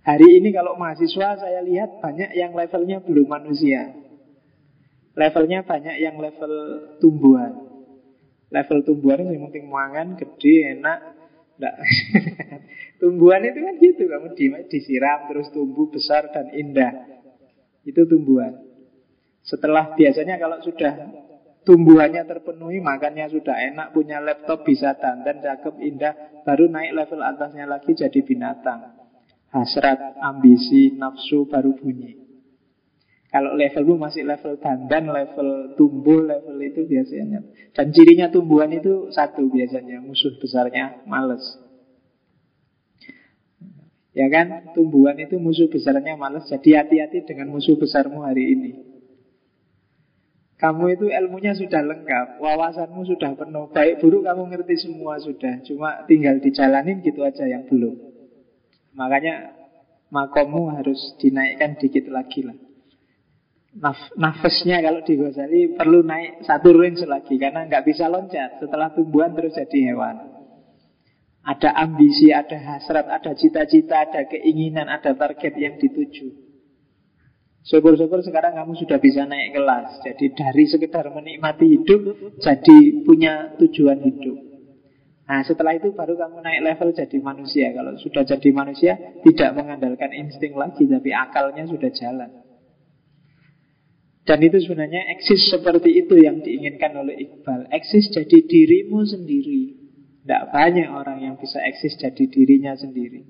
Hari 0.00 0.40
ini 0.40 0.48
kalau 0.56 0.80
mahasiswa 0.80 1.36
saya 1.36 1.60
lihat 1.60 2.00
banyak 2.00 2.32
yang 2.32 2.56
levelnya 2.56 3.04
belum 3.04 3.28
manusia. 3.28 3.92
Levelnya 5.12 5.60
banyak 5.60 6.00
yang 6.00 6.16
level 6.16 6.52
tumbuhan 7.04 7.69
Level 8.50 8.82
tumbuhan 8.82 9.30
yang 9.30 9.46
penting 9.46 9.70
mangan, 9.70 10.18
gede, 10.18 10.74
enak 10.74 10.98
Nggak. 11.60 11.76
tumbuhan 13.04 13.44
itu 13.44 13.60
kan 13.60 13.74
gitu 13.76 14.02
Kamu 14.08 14.32
disiram 14.72 15.28
terus 15.28 15.52
tumbuh 15.52 15.92
besar 15.92 16.32
dan 16.32 16.48
indah 16.56 16.96
itu 17.84 18.04
tumbuhan. 18.08 18.60
Setelah 19.44 19.92
biasanya 19.96 20.36
kalau 20.36 20.60
sudah 20.60 21.00
tumbuhannya 21.64 22.22
terpenuhi, 22.28 22.80
makannya 22.80 23.28
sudah 23.32 23.56
enak, 23.72 23.96
punya 23.96 24.20
laptop 24.20 24.68
bisa 24.68 24.96
dandan, 25.00 25.40
cakep, 25.40 25.80
indah, 25.80 26.44
baru 26.44 26.68
naik 26.68 26.92
level 26.92 27.24
atasnya 27.24 27.64
lagi 27.64 27.96
jadi 27.96 28.20
binatang. 28.20 29.00
Hasrat, 29.50 30.20
ambisi, 30.20 30.92
nafsu 30.94 31.48
baru 31.48 31.72
bunyi. 31.72 32.29
Kalau 33.30 33.54
levelmu 33.54 33.94
masih 33.94 34.26
level 34.26 34.58
dandan, 34.58 35.06
level 35.06 35.78
tumbuh, 35.78 36.18
level 36.18 36.58
itu 36.66 36.82
biasanya. 36.82 37.46
Dan 37.70 37.94
cirinya 37.94 38.26
tumbuhan 38.26 38.74
itu 38.74 39.14
satu 39.14 39.46
biasanya, 39.46 40.02
musuh 40.02 40.34
besarnya 40.34 41.06
males. 41.06 41.42
Ya 44.10 44.26
kan, 44.26 44.74
tumbuhan 44.74 45.14
itu 45.22 45.38
musuh 45.38 45.70
besarnya 45.70 46.18
malas. 46.18 46.50
Jadi 46.50 46.74
hati-hati 46.74 47.22
dengan 47.22 47.54
musuh 47.54 47.78
besarmu 47.78 48.26
hari 48.26 48.50
ini. 48.50 48.70
Kamu 50.58 50.92
itu 50.92 51.08
ilmunya 51.08 51.56
sudah 51.56 51.80
lengkap, 51.80 52.36
wawasanmu 52.36 53.08
sudah 53.08 53.32
penuh, 53.32 53.72
baik 53.72 53.96
buruk 54.04 54.28
kamu 54.28 54.44
ngerti 54.52 54.76
semua 54.76 55.16
sudah, 55.16 55.64
cuma 55.64 56.04
tinggal 56.04 56.36
dijalanin 56.36 57.00
gitu 57.00 57.24
aja 57.24 57.48
yang 57.48 57.64
belum. 57.64 57.96
Makanya 58.92 59.56
makommu 60.12 60.76
harus 60.76 61.16
dinaikkan 61.16 61.80
dikit 61.80 62.12
lagi 62.12 62.44
lah. 62.44 62.60
Naf 63.70 64.10
nafasnya 64.18 64.82
kalau 64.82 65.06
di 65.06 65.14
Ghazali 65.14 65.78
perlu 65.78 66.02
naik 66.02 66.42
satu 66.42 66.74
range 66.74 67.06
lagi 67.06 67.38
karena 67.38 67.70
nggak 67.70 67.86
bisa 67.86 68.10
loncat. 68.10 68.58
Setelah 68.58 68.90
tumbuhan 68.90 69.30
terus 69.30 69.54
jadi 69.54 69.94
hewan. 69.94 70.42
Ada 71.46 71.78
ambisi, 71.78 72.34
ada 72.34 72.58
hasrat, 72.58 73.06
ada 73.06 73.32
cita-cita, 73.32 74.10
ada 74.10 74.26
keinginan, 74.26 74.90
ada 74.90 75.14
target 75.14 75.54
yang 75.54 75.78
dituju. 75.78 76.34
Syukur-syukur 77.62 78.26
sekarang 78.26 78.58
kamu 78.58 78.74
sudah 78.74 78.98
bisa 78.98 79.22
naik 79.22 79.54
kelas. 79.54 80.02
Jadi 80.02 80.34
dari 80.34 80.64
sekedar 80.66 81.06
menikmati 81.12 81.66
hidup 81.70 82.00
Jadi 82.42 83.06
punya 83.06 83.54
tujuan 83.54 84.02
hidup. 84.02 84.36
Nah 85.30 85.46
setelah 85.46 85.78
itu 85.78 85.94
baru 85.94 86.18
kamu 86.18 86.42
naik 86.42 86.60
level 86.66 86.90
jadi 86.90 87.18
manusia. 87.22 87.70
Kalau 87.70 87.94
sudah 88.02 88.26
jadi 88.26 88.50
manusia 88.50 88.98
Tidak 89.22 89.54
mengandalkan 89.54 90.10
insting 90.10 90.58
lagi 90.58 90.88
Tapi 90.88 91.14
akalnya 91.14 91.68
sudah 91.70 91.92
jalan 91.94 92.49
Dan 94.30 94.46
itu 94.46 94.62
sebenarnya 94.62 95.10
eksis 95.18 95.50
seperti 95.50 96.06
itu 96.06 96.14
yang 96.22 96.38
diinginkan 96.38 96.94
oleh 96.94 97.18
Iqbal. 97.18 97.66
Eksis 97.74 98.14
jadi 98.14 98.46
dirimu 98.46 99.02
sendiri. 99.02 99.74
Tidak 100.22 100.54
banyak 100.54 100.86
orang 100.86 101.18
yang 101.18 101.34
bisa 101.34 101.58
eksis 101.66 101.98
jadi 101.98 102.30
dirinya 102.30 102.78
sendiri. 102.78 103.26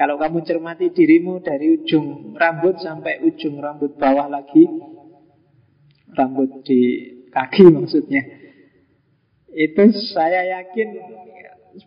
Kalau 0.00 0.16
kamu 0.16 0.40
cermati 0.48 0.88
dirimu 0.88 1.44
dari 1.44 1.68
ujung 1.76 2.32
rambut 2.32 2.80
sampai 2.80 3.28
ujung 3.28 3.60
rambut 3.60 4.00
bawah 4.00 4.24
lagi, 4.32 4.64
rambut 6.16 6.64
di 6.64 6.80
kaki 7.28 7.68
maksudnya, 7.68 8.24
itu 9.52 9.84
saya 10.16 10.64
yakin 10.64 10.96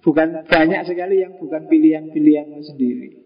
bukan 0.06 0.46
banyak 0.46 0.86
sekali 0.86 1.26
yang 1.26 1.34
bukan 1.42 1.66
pilihan-pilihanmu 1.66 2.62
sendiri. 2.62 3.19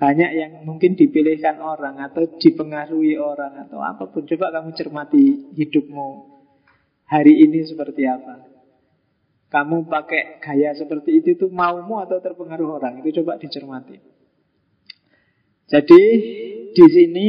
Banyak 0.00 0.30
yang 0.32 0.52
mungkin 0.64 0.96
dipilihkan 0.96 1.60
orang 1.60 2.00
atau 2.00 2.24
dipengaruhi 2.40 3.20
orang 3.20 3.68
atau 3.68 3.84
apa 3.84 4.08
pun. 4.08 4.24
Coba 4.24 4.48
kamu 4.48 4.72
cermati 4.72 5.52
hidupmu 5.52 6.08
hari 7.04 7.44
ini 7.44 7.68
seperti 7.68 8.08
apa. 8.08 8.48
Kamu 9.52 9.84
pakai 9.92 10.40
gaya 10.40 10.72
seperti 10.72 11.20
itu 11.20 11.36
itu 11.36 11.46
maumu 11.52 12.00
atau 12.00 12.16
terpengaruh 12.16 12.80
orang? 12.80 13.04
Itu 13.04 13.20
coba 13.20 13.36
dicermati. 13.36 14.00
Jadi 15.68 16.02
di 16.72 16.86
sini 16.88 17.28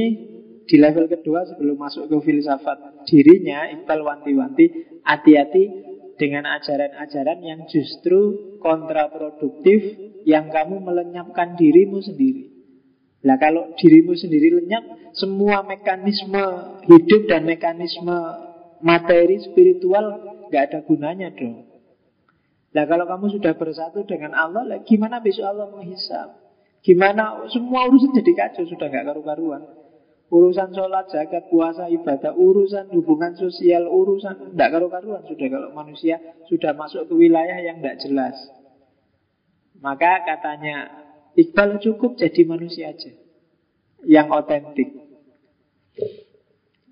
di 0.63 0.76
level 0.80 1.11
kedua 1.11 1.43
sebelum 1.43 1.76
masuk 1.76 2.07
ke 2.07 2.17
filsafat 2.24 3.03
dirinya 3.03 3.67
Iqbal 3.67 3.99
wanti-wanti 3.99 4.65
hati-hati 5.03 5.63
dengan 6.15 6.47
ajaran-ajaran 6.47 7.41
yang 7.43 7.65
justru 7.67 8.55
kontraproduktif 8.61 9.82
yang 10.24 10.53
kamu 10.53 10.80
melenyapkan 10.80 11.57
dirimu 11.57 11.99
sendiri. 11.99 12.51
Nah 13.22 13.38
kalau 13.38 13.78
dirimu 13.78 14.17
sendiri 14.17 14.49
lenyap, 14.49 15.13
semua 15.13 15.61
mekanisme 15.61 16.41
hidup 16.89 17.30
dan 17.30 17.45
mekanisme 17.45 18.17
materi 18.82 19.38
spiritual 19.45 20.17
nggak 20.49 20.63
ada 20.74 20.80
gunanya 20.82 21.30
dong. 21.38 21.69
Nah 22.72 22.84
kalau 22.89 23.05
kamu 23.05 23.38
sudah 23.38 23.53
bersatu 23.53 24.01
dengan 24.09 24.34
Allah, 24.34 24.65
lah, 24.65 24.80
gimana 24.82 25.22
besok 25.22 25.45
Allah 25.45 25.69
menghisap? 25.69 26.39
Gimana 26.82 27.45
semua 27.53 27.86
urusan 27.86 28.09
jadi 28.17 28.32
kacau 28.34 28.65
sudah 28.65 28.89
nggak 28.89 29.05
karu-karuan. 29.13 29.63
Urusan 30.32 30.72
sholat, 30.72 31.11
zakat, 31.11 31.51
puasa, 31.51 31.91
ibadah, 31.91 32.32
urusan 32.32 32.88
hubungan 32.95 33.36
sosial, 33.36 33.86
urusan 33.86 34.55
tidak 34.55 34.80
karu-karuan 34.80 35.28
sudah 35.28 35.47
kalau 35.51 35.69
manusia 35.76 36.17
sudah 36.47 36.72
masuk 36.74 37.05
ke 37.05 37.13
wilayah 37.13 37.59
yang 37.59 37.84
tidak 37.84 37.99
jelas. 38.01 38.36
Maka 39.84 40.24
katanya 40.24 41.01
Iqbal 41.38 41.80
cukup 41.80 42.20
jadi 42.20 42.44
manusia 42.44 42.92
aja 42.92 43.12
yang 44.04 44.28
otentik. 44.34 44.92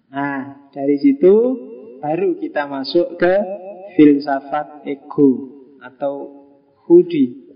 Nah, 0.10 0.72
dari 0.74 0.98
situ 0.98 1.34
baru 2.00 2.40
kita 2.40 2.66
masuk 2.66 3.20
ke 3.20 3.34
filsafat 3.94 4.88
ego 4.88 5.60
atau 5.84 6.14
hudi. 6.88 7.52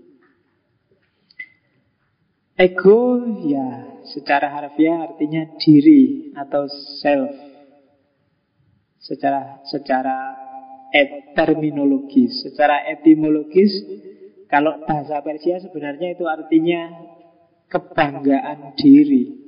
Ego 2.54 3.18
ya 3.50 3.98
secara 4.06 4.46
harfiah 4.52 5.10
artinya 5.10 5.58
diri 5.58 6.30
atau 6.38 6.70
self. 7.02 7.34
Secara 9.04 9.60
secara 9.68 10.16
et, 10.94 11.34
terminologis, 11.36 12.46
secara 12.46 12.86
etimologis 12.88 13.72
kalau 14.48 14.84
bahasa 14.84 15.20
Persia 15.24 15.60
sebenarnya 15.60 16.14
itu 16.14 16.24
artinya 16.28 16.90
kebanggaan 17.68 18.78
diri. 18.78 19.42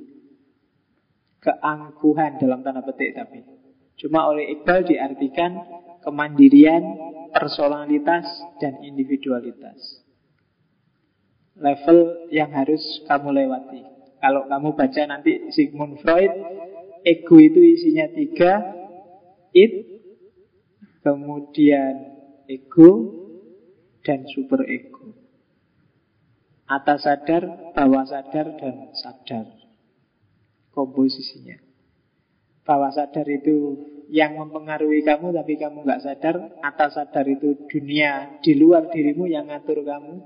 Keangkuhan 1.37 2.41
dalam 2.41 2.65
tanda 2.65 2.83
petik 2.83 3.15
tapi. 3.15 3.39
Cuma 3.97 4.29
oleh 4.29 4.51
Iqbal 4.57 4.85
diartikan 4.85 5.57
kemandirian, 6.05 6.83
personalitas, 7.33 8.25
dan 8.61 8.79
individualitas. 8.83 10.05
Level 11.57 12.29
yang 12.29 12.53
harus 12.53 12.81
kamu 13.09 13.33
lewati. 13.33 13.81
Kalau 14.21 14.45
kamu 14.45 14.69
baca 14.77 15.01
nanti 15.09 15.49
Sigmund 15.53 16.01
Freud, 16.01 16.29
ego 17.05 17.35
itu 17.41 17.59
isinya 17.61 18.07
tiga, 18.13 18.53
it, 19.53 19.73
kemudian 21.01 21.95
ego, 22.45 22.91
dan 24.07 24.23
super 24.31 24.63
ego. 24.63 25.11
Atas 26.63 27.03
sadar, 27.03 27.75
bawah 27.75 28.07
sadar, 28.07 28.55
dan 28.55 28.95
sadar. 28.95 29.51
Komposisinya. 30.71 31.59
Bawah 32.63 32.91
sadar 32.95 33.27
itu 33.27 33.75
yang 34.07 34.39
mempengaruhi 34.39 35.03
kamu 35.03 35.35
tapi 35.35 35.59
kamu 35.59 35.83
nggak 35.83 36.03
sadar 36.03 36.35
atas 36.63 36.95
sadar 36.95 37.27
itu 37.27 37.67
dunia 37.67 38.39
di 38.39 38.55
luar 38.55 38.87
dirimu 38.87 39.27
yang 39.27 39.51
ngatur 39.51 39.83
kamu 39.83 40.23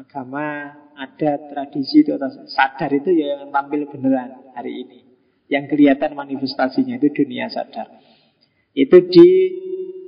agama 0.00 0.72
ada 0.96 1.36
tradisi 1.52 2.00
itu 2.00 2.16
atas 2.16 2.40
sadar 2.48 2.88
itu 2.88 3.12
ya 3.12 3.36
yang 3.36 3.52
tampil 3.52 3.84
beneran 3.92 4.56
hari 4.56 4.80
ini 4.80 4.98
yang 5.52 5.68
kelihatan 5.68 6.16
manifestasinya 6.16 6.96
itu 6.96 7.12
dunia 7.12 7.52
sadar 7.52 8.00
itu 8.72 8.96
di 9.12 9.28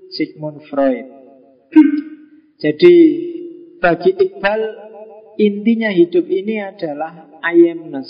Sigmund 0.09 0.65
Freud 0.73 1.05
jadi 2.65 2.95
bagi 3.77 4.17
Iqbal 4.17 4.61
intinya 5.37 5.93
hidup 5.93 6.25
ini 6.25 6.65
adalah 6.65 7.29
I 7.45 7.69
amness 7.77 8.09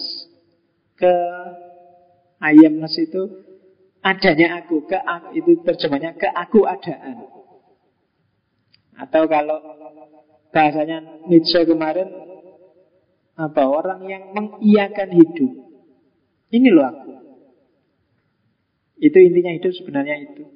ke 0.95 1.15
I 2.39 2.63
amness 2.63 2.95
itu 3.03 3.43
adanya 3.99 4.63
aku 4.63 4.87
ke 4.87 4.95
itu 5.35 5.59
terjemahnya 5.67 6.15
ke 6.15 6.31
aku 6.31 6.63
adaan 6.71 7.27
atau 8.95 9.27
kalau 9.27 9.59
bahasanya 10.55 11.27
Nietzsche 11.27 11.67
kemarin 11.67 12.07
apa 13.35 13.63
orang 13.67 14.07
yang 14.07 14.31
mengiakan 14.31 15.11
hidup. 15.11 15.53
Ini 16.55 16.69
loh 16.71 16.87
aku. 16.87 17.13
Itu 19.03 19.19
intinya 19.19 19.51
hidup 19.51 19.75
sebenarnya 19.75 20.17
itu. 20.23 20.47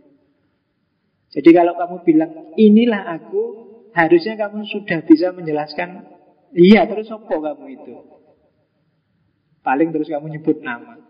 Jadi 1.34 1.50
kalau 1.50 1.74
kamu 1.74 1.96
bilang 2.06 2.32
inilah 2.54 3.18
aku 3.18 3.67
harusnya 3.98 4.38
kamu 4.38 4.62
sudah 4.70 5.02
bisa 5.02 5.34
menjelaskan 5.34 6.06
iya 6.54 6.86
terus 6.86 7.10
apa 7.10 7.34
kamu 7.34 7.66
itu 7.74 7.94
paling 9.66 9.90
terus 9.90 10.06
kamu 10.06 10.38
nyebut 10.38 10.62
nama 10.62 11.08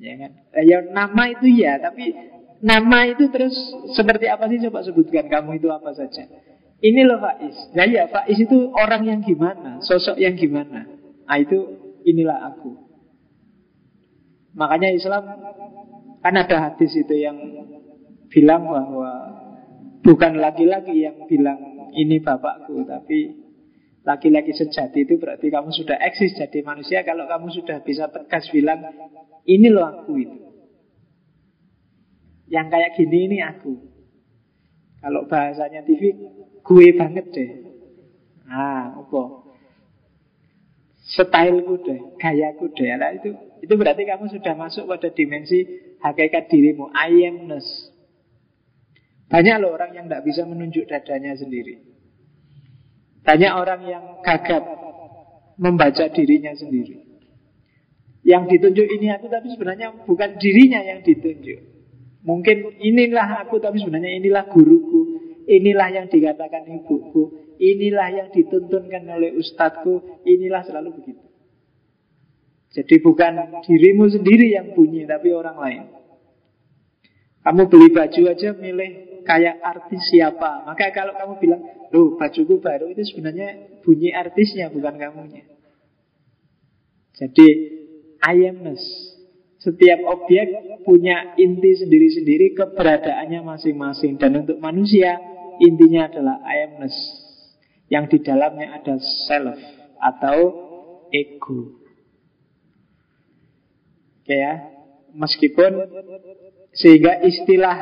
Ya 0.00 0.14
kan? 0.20 0.30
Eh, 0.52 0.64
ya 0.68 0.78
nama 0.92 1.22
itu 1.32 1.46
ya, 1.48 1.80
tapi 1.80 2.12
nama 2.60 3.08
itu 3.08 3.28
terus 3.32 3.54
seperti 3.96 4.28
apa 4.28 4.48
sih 4.48 4.60
coba 4.68 4.84
sebutkan 4.84 5.28
kamu 5.28 5.60
itu 5.60 5.68
apa 5.72 5.92
saja. 5.96 6.28
Ini 6.76 7.00
loh 7.08 7.20
Faiz. 7.20 7.56
Nah 7.72 7.88
ya 7.88 8.04
Faiz 8.12 8.36
itu 8.36 8.68
orang 8.76 9.08
yang 9.08 9.20
gimana, 9.24 9.80
sosok 9.80 10.20
yang 10.20 10.36
gimana. 10.36 10.84
Nah 11.24 11.36
itu 11.40 11.58
inilah 12.04 12.52
aku. 12.52 12.76
Makanya 14.56 14.92
Islam 14.92 15.24
kan 16.20 16.34
ada 16.36 16.56
hadis 16.72 16.92
itu 16.96 17.14
yang 17.16 17.36
bilang 18.28 18.68
bahwa 18.68 19.35
bukan 20.06 20.38
laki-laki 20.38 21.02
yang 21.02 21.26
bilang 21.26 21.90
ini 21.90 22.22
bapakku, 22.22 22.86
tapi 22.86 23.34
laki-laki 24.06 24.54
sejati 24.54 25.02
itu 25.02 25.18
berarti 25.18 25.50
kamu 25.50 25.74
sudah 25.74 25.98
eksis 25.98 26.38
jadi 26.38 26.62
manusia 26.62 27.02
kalau 27.02 27.26
kamu 27.26 27.50
sudah 27.50 27.82
bisa 27.82 28.06
tegas 28.14 28.46
bilang 28.54 28.86
ini 29.42 29.66
loh 29.66 29.90
aku 29.90 30.12
itu. 30.22 30.38
Yang 32.46 32.66
kayak 32.70 32.90
gini 32.94 33.18
ini 33.26 33.38
aku. 33.42 33.74
Kalau 35.02 35.26
bahasanya 35.26 35.82
TV 35.82 36.14
gue 36.62 36.86
banget 36.94 37.26
deh. 37.34 37.50
Ah, 38.46 38.94
apa? 39.02 39.22
Styleku 41.06 41.82
deh, 41.82 41.98
gayaku 42.18 42.70
deh. 42.74 42.90
Nah, 42.94 43.14
itu 43.14 43.34
itu 43.62 43.74
berarti 43.74 44.02
kamu 44.06 44.30
sudah 44.30 44.54
masuk 44.54 44.86
pada 44.86 45.10
dimensi 45.10 45.66
hakikat 46.02 46.50
dirimu, 46.50 46.90
I 46.94 47.26
amness. 47.26 47.66
Banyak 49.26 49.56
loh 49.58 49.74
orang 49.74 49.90
yang 49.90 50.06
tidak 50.06 50.22
bisa 50.22 50.46
menunjuk 50.46 50.86
dadanya 50.86 51.34
sendiri. 51.34 51.82
Banyak 53.26 53.52
orang 53.58 53.80
yang 53.90 54.04
gagap 54.22 54.62
membaca 55.58 56.06
dirinya 56.14 56.54
sendiri. 56.54 57.02
Yang 58.22 58.42
ditunjuk 58.54 58.86
ini 58.86 59.10
aku 59.10 59.26
tapi 59.26 59.50
sebenarnya 59.50 60.06
bukan 60.06 60.38
dirinya 60.38 60.78
yang 60.82 61.02
ditunjuk. 61.02 61.58
Mungkin 62.26 62.78
inilah 62.82 63.46
aku 63.46 63.58
tapi 63.58 63.82
sebenarnya 63.82 64.18
inilah 64.18 64.46
guruku. 64.50 65.22
Inilah 65.46 65.88
yang 65.94 66.06
dikatakan 66.10 66.66
ibuku. 66.66 67.54
Inilah 67.58 68.08
yang 68.10 68.28
dituntunkan 68.34 69.06
oleh 69.10 69.34
ustadzku. 69.38 70.22
Inilah 70.26 70.62
selalu 70.66 71.02
begitu. 71.02 71.22
Jadi 72.74 72.98
bukan 72.98 73.62
dirimu 73.62 74.10
sendiri 74.10 74.52
yang 74.52 74.74
bunyi 74.74 75.06
tapi 75.06 75.30
orang 75.30 75.56
lain. 75.56 75.82
Kamu 77.46 77.62
beli 77.70 77.94
baju 77.94 78.22
aja 78.26 78.50
milih 78.58 79.15
kayak 79.26 79.58
artis 79.60 80.14
siapa. 80.14 80.62
Maka 80.62 80.94
kalau 80.94 81.12
kamu 81.18 81.34
bilang, 81.42 81.62
loh 81.90 82.14
bajuku 82.14 82.62
baru 82.62 82.88
itu 82.94 83.02
sebenarnya 83.12 83.82
bunyi 83.82 84.14
artisnya 84.14 84.70
bukan 84.70 84.94
kamunya. 84.94 85.44
Jadi 87.18 87.48
I 88.22 88.36
amness. 88.48 88.82
Setiap 89.58 89.98
objek 90.06 90.46
punya 90.86 91.34
inti 91.34 91.74
sendiri-sendiri 91.74 92.54
keberadaannya 92.54 93.42
masing-masing. 93.42 94.14
Dan 94.20 94.46
untuk 94.46 94.62
manusia 94.62 95.18
intinya 95.58 96.06
adalah 96.06 96.38
I 96.46 96.70
amness. 96.70 96.94
Yang 97.90 98.04
di 98.14 98.18
dalamnya 98.30 98.78
ada 98.78 98.94
self 99.26 99.58
atau 99.98 100.38
ego. 101.10 101.82
Oke 104.22 104.36
ya. 104.36 104.54
Meskipun 105.16 105.72
sehingga 106.76 107.24
istilah 107.24 107.76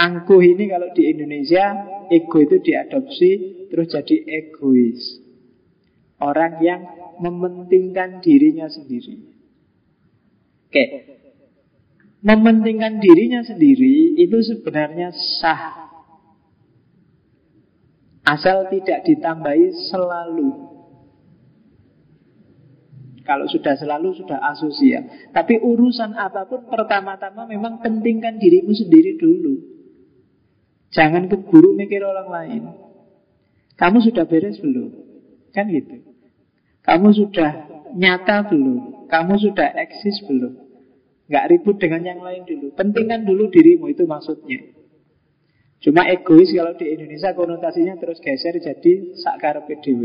angkuh 0.00 0.40
ini 0.40 0.72
kalau 0.72 0.88
di 0.96 1.12
Indonesia 1.12 1.64
ego 2.08 2.40
itu 2.40 2.56
diadopsi 2.64 3.30
terus 3.68 3.92
jadi 3.92 4.16
egois. 4.24 5.20
Orang 6.20 6.60
yang 6.64 6.80
mementingkan 7.20 8.24
dirinya 8.24 8.68
sendiri. 8.68 9.20
Oke. 10.68 10.84
Mementingkan 12.20 13.00
dirinya 13.00 13.40
sendiri 13.40 14.20
itu 14.20 14.36
sebenarnya 14.44 15.12
sah. 15.40 15.88
Asal 18.24 18.68
tidak 18.68 19.08
ditambahi 19.08 19.72
selalu. 19.88 20.68
Kalau 23.24 23.48
sudah 23.48 23.78
selalu 23.80 24.20
sudah 24.20 24.36
asosial. 24.52 25.32
Tapi 25.32 25.56
urusan 25.56 26.12
apa 26.18 26.44
pun 26.44 26.68
pertama-tama 26.68 27.48
memang 27.48 27.80
pentingkan 27.80 28.36
dirimu 28.36 28.76
sendiri 28.76 29.16
dulu. 29.16 29.69
Jangan 30.90 31.30
keburu 31.30 31.78
mikir 31.78 32.02
orang 32.02 32.28
lain. 32.28 32.62
Kamu 33.78 34.02
sudah 34.02 34.26
beres 34.26 34.58
belum? 34.58 34.90
Kan 35.54 35.70
gitu. 35.70 36.02
Kamu 36.82 37.08
sudah 37.14 37.50
nyata 37.94 38.50
belum? 38.50 39.06
Kamu 39.06 39.34
sudah 39.38 39.70
eksis 39.78 40.26
belum? 40.26 40.54
Nggak 41.30 41.46
ribut 41.54 41.76
dengan 41.78 42.02
yang 42.02 42.20
lain 42.20 42.42
dulu. 42.42 42.74
Pentingkan 42.74 43.22
dulu 43.22 43.48
dirimu, 43.54 43.86
itu 43.86 44.02
maksudnya. 44.02 44.66
Cuma 45.80 46.04
egois 46.10 46.52
kalau 46.52 46.76
di 46.76 46.92
Indonesia 46.92 47.32
konotasinya 47.32 47.96
terus 47.96 48.20
geser 48.20 48.58
jadi 48.60 49.16
sakar 49.16 49.64
PDW. 49.64 50.02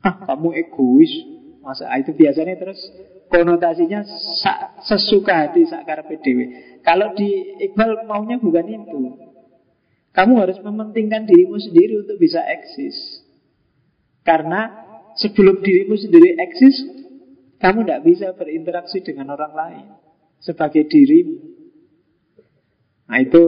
Ah, 0.00 0.24
kamu 0.30 0.56
egois. 0.64 1.12
Masa 1.60 1.88
itu 1.96 2.12
biasanya 2.12 2.56
terus 2.60 2.80
konotasinya 3.28 4.04
sesuka 4.84 5.32
hati 5.48 5.64
sakar 5.68 6.04
PDW. 6.06 6.38
Kalau 6.84 7.12
di 7.16 7.58
Iqbal 7.70 8.04
maunya 8.04 8.36
bukan 8.38 8.66
itu. 8.68 8.98
Kamu 10.14 10.38
harus 10.38 10.62
mementingkan 10.62 11.26
dirimu 11.26 11.58
sendiri 11.58 12.06
untuk 12.06 12.22
bisa 12.22 12.38
eksis. 12.46 13.26
Karena 14.22 14.84
Sebelum 15.14 15.62
dirimu 15.62 15.94
sendiri 15.94 16.34
eksis, 16.42 16.76
kamu 17.62 17.86
tidak 17.86 18.02
bisa 18.02 18.26
berinteraksi 18.34 18.98
dengan 19.06 19.30
orang 19.38 19.54
lain 19.54 19.86
sebagai 20.42 20.90
dirimu. 20.90 21.38
Nah 23.06 23.18
itu 23.22 23.42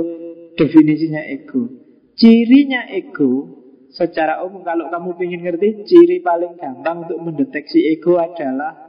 definisinya 0.54 1.26
ego. 1.26 1.66
Cirinya 2.14 2.86
ego 2.94 3.50
secara 3.90 4.46
umum 4.46 4.62
kalau 4.62 4.86
kamu 4.94 5.18
ingin 5.26 5.40
ngerti 5.42 5.68
ciri 5.90 6.22
paling 6.22 6.54
gampang 6.54 7.02
untuk 7.02 7.18
mendeteksi 7.18 7.82
ego 7.98 8.22
adalah 8.22 8.85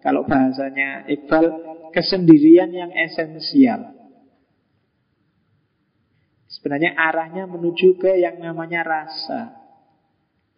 kalau 0.00 0.24
bahasanya 0.24 1.04
Iqbal 1.08 1.44
kesendirian 1.92 2.72
yang 2.72 2.90
esensial. 2.92 3.96
Sebenarnya 6.50 6.98
arahnya 6.98 7.46
menuju 7.46 8.00
ke 8.00 8.18
yang 8.18 8.42
namanya 8.42 8.82
rasa, 8.82 9.54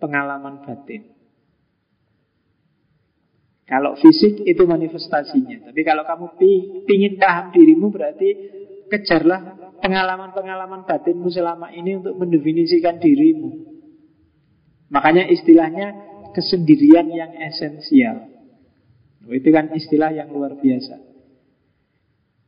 pengalaman 0.01 0.65
batin. 0.65 1.13
Kalau 3.69 3.97
fisik 3.97 4.43
itu 4.45 4.63
manifestasinya. 4.65 5.71
Tapi 5.71 5.81
kalau 5.85 6.05
kamu 6.05 6.27
ingin 6.89 7.17
paham 7.17 7.55
dirimu 7.55 7.89
berarti 7.89 8.29
kejarlah 8.89 9.73
pengalaman-pengalaman 9.81 10.85
batinmu 10.85 11.29
selama 11.33 11.73
ini 11.73 11.97
untuk 11.97 12.21
mendefinisikan 12.21 13.01
dirimu. 13.01 13.65
Makanya 14.93 15.25
istilahnya 15.29 15.97
kesendirian 16.37 17.09
yang 17.09 17.33
esensial. 17.37 18.32
Itu 19.31 19.49
kan 19.55 19.71
istilah 19.71 20.11
yang 20.11 20.33
luar 20.35 20.59
biasa. 20.59 21.15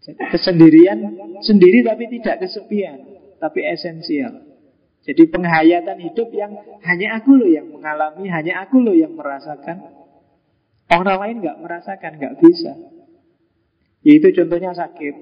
kesendirian 0.04 1.00
sendiri 1.40 1.80
tapi 1.80 2.04
tidak 2.12 2.44
kesepian, 2.44 3.08
tapi 3.40 3.64
esensial. 3.64 4.44
Jadi 5.04 5.32
penghayatan 5.32 5.96
hidup 6.00 6.28
yang 6.32 6.52
hanya 6.84 7.20
aku 7.20 7.36
loh 7.36 7.48
yang 7.48 7.72
mengalami, 7.72 8.28
hanya 8.28 8.64
aku 8.64 8.84
loh 8.84 8.92
yang 8.92 9.16
merasakan. 9.16 9.80
Orang 10.92 11.20
lain 11.20 11.36
nggak 11.40 11.56
merasakan, 11.60 12.20
nggak 12.20 12.36
bisa. 12.40 12.72
Yaitu 14.04 14.32
contohnya 14.36 14.76
sakit, 14.76 15.14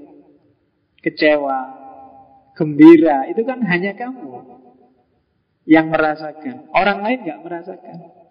kecewa, 1.02 1.60
gembira. 2.58 3.30
Itu 3.30 3.46
kan 3.46 3.62
hanya 3.62 3.94
kamu 3.94 4.42
yang 5.66 5.90
merasakan. 5.90 6.70
Orang 6.74 7.02
lain 7.02 7.22
nggak 7.26 7.42
merasakan. 7.42 8.21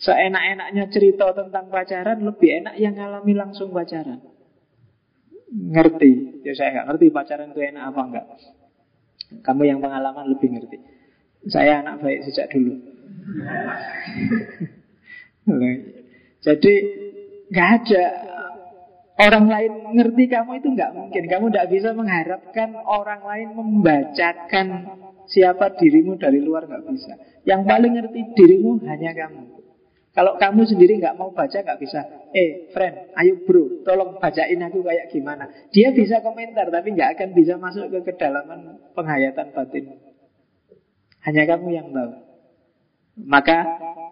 Seenak-enaknya 0.00 0.88
cerita 0.88 1.28
tentang 1.36 1.68
pacaran 1.68 2.24
lebih 2.24 2.64
enak 2.64 2.74
yang 2.80 2.96
ngalami 2.96 3.36
langsung 3.36 3.68
pacaran. 3.68 4.24
Ngerti? 5.52 6.40
Ya 6.40 6.56
saya 6.56 6.72
nggak 6.72 6.86
ngerti 6.88 7.06
pacaran 7.12 7.52
itu 7.52 7.60
enak 7.60 7.84
apa 7.92 8.00
enggak. 8.08 8.26
Kamu 9.44 9.62
yang 9.68 9.84
pengalaman 9.84 10.32
lebih 10.32 10.56
ngerti. 10.56 10.80
Saya 11.52 11.84
anak 11.84 12.00
baik 12.00 12.24
sejak 12.24 12.48
dulu. 12.48 12.80
Jadi 16.48 16.74
nggak 17.52 17.68
ada 17.84 18.04
orang 19.20 19.46
lain 19.52 19.72
ngerti 20.00 20.32
kamu 20.32 20.64
itu 20.64 20.68
nggak 20.80 20.96
mungkin. 20.96 21.28
Kamu 21.28 21.52
tidak 21.52 21.68
bisa 21.76 21.92
mengharapkan 21.92 22.72
orang 22.88 23.20
lain 23.20 23.48
membacakan 23.52 24.96
siapa 25.28 25.76
dirimu 25.76 26.16
dari 26.16 26.40
luar 26.40 26.64
nggak 26.64 26.88
bisa. 26.88 27.20
Yang 27.44 27.68
paling 27.68 27.92
ngerti 28.00 28.20
dirimu 28.32 28.80
hanya 28.88 29.12
kamu. 29.12 29.59
Kalau 30.10 30.34
kamu 30.42 30.66
sendiri 30.66 30.98
nggak 30.98 31.14
mau 31.14 31.30
baca 31.30 31.54
nggak 31.54 31.78
bisa. 31.78 32.02
Eh, 32.34 32.66
friend, 32.74 33.14
ayo 33.14 33.46
bro, 33.46 33.86
tolong 33.86 34.18
bacain 34.18 34.58
aku 34.58 34.82
kayak 34.82 35.06
gimana. 35.14 35.46
Dia 35.70 35.94
bisa 35.94 36.18
komentar 36.18 36.66
tapi 36.66 36.98
nggak 36.98 37.14
akan 37.14 37.28
bisa 37.30 37.54
masuk 37.62 37.94
ke 37.94 38.10
kedalaman 38.10 38.82
penghayatan 38.98 39.54
batin. 39.54 40.02
Hanya 41.22 41.46
kamu 41.46 41.68
yang 41.70 41.88
tahu. 41.94 42.12
Maka 43.22 43.58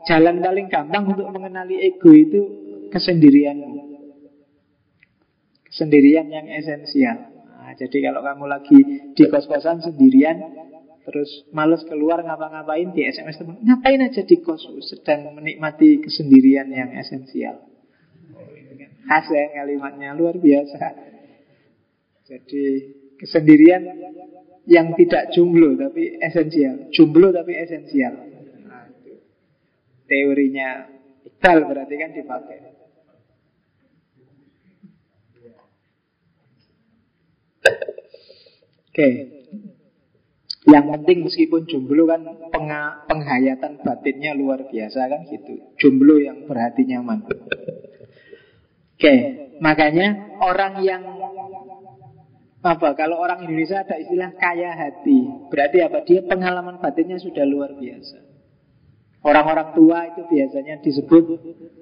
jalan 0.07 0.39
paling 0.39 0.71
gampang 0.71 1.05
untuk 1.09 1.27
mengenali 1.35 1.83
ego 1.83 2.15
itu 2.15 2.41
kesendirian. 2.95 3.59
Kesendirian 5.67 6.31
yang 6.31 6.47
esensial. 6.47 7.19
Nah, 7.59 7.75
jadi 7.75 7.97
kalau 8.07 8.23
kamu 8.23 8.45
lagi 8.47 8.79
di 9.13 9.25
kos-kosan 9.29 9.83
sendirian, 9.83 10.41
terus 11.09 11.49
males 11.57 11.81
keluar 11.89 12.21
ngapa-ngapain 12.21 12.93
di 12.93 13.09
SMS 13.09 13.41
teman, 13.41 13.57
ngapain 13.65 14.05
aja 14.05 14.21
di 14.21 14.37
kos 14.45 14.69
sedang 14.85 15.33
menikmati 15.33 16.05
kesendirian 16.05 16.69
yang 16.69 16.93
esensial. 17.01 17.65
Khas 19.09 19.27
ya 19.33 19.57
kalimatnya 19.57 20.13
luar 20.13 20.37
biasa. 20.37 20.85
Jadi 22.29 22.65
kesendirian 23.17 23.89
yang 24.69 24.93
tidak 24.93 25.33
jomblo 25.33 25.73
tapi 25.81 26.21
esensial, 26.21 26.93
jomblo 26.93 27.33
tapi 27.33 27.57
esensial 27.57 28.29
teorinya 30.09 30.89
Iqbal 31.29 31.69
berarti 31.69 31.95
kan 32.01 32.11
dipakai. 32.17 32.59
Oke. 38.89 39.38
Yang 40.69 40.85
penting 40.93 41.19
meskipun 41.25 41.65
jomblo 41.65 42.05
kan 42.05 42.29
penghayatan 43.09 43.81
batinnya 43.81 44.37
luar 44.37 44.69
biasa 44.69 45.01
kan 45.09 45.25
gitu. 45.25 45.73
Jomblo 45.81 46.21
yang 46.21 46.45
berhati 46.45 46.85
nyaman. 46.85 47.25
Oke, 48.99 49.15
makanya 49.65 50.37
orang 50.45 50.85
yang 50.85 51.03
apa? 52.61 52.93
Kalau 52.99 53.17
orang 53.17 53.49
Indonesia 53.49 53.81
ada 53.81 53.97
istilah 53.97 54.37
kaya 54.37 54.77
hati. 54.77 55.49
Berarti 55.49 55.79
apa? 55.81 56.05
Dia 56.05 56.21
pengalaman 56.29 56.85
batinnya 56.85 57.17
sudah 57.17 57.49
luar 57.49 57.73
biasa. 57.73 58.29
Orang-orang 59.25 59.73
tua 59.73 60.05
itu 60.05 60.21
biasanya 60.29 60.85
disebut 60.85 61.25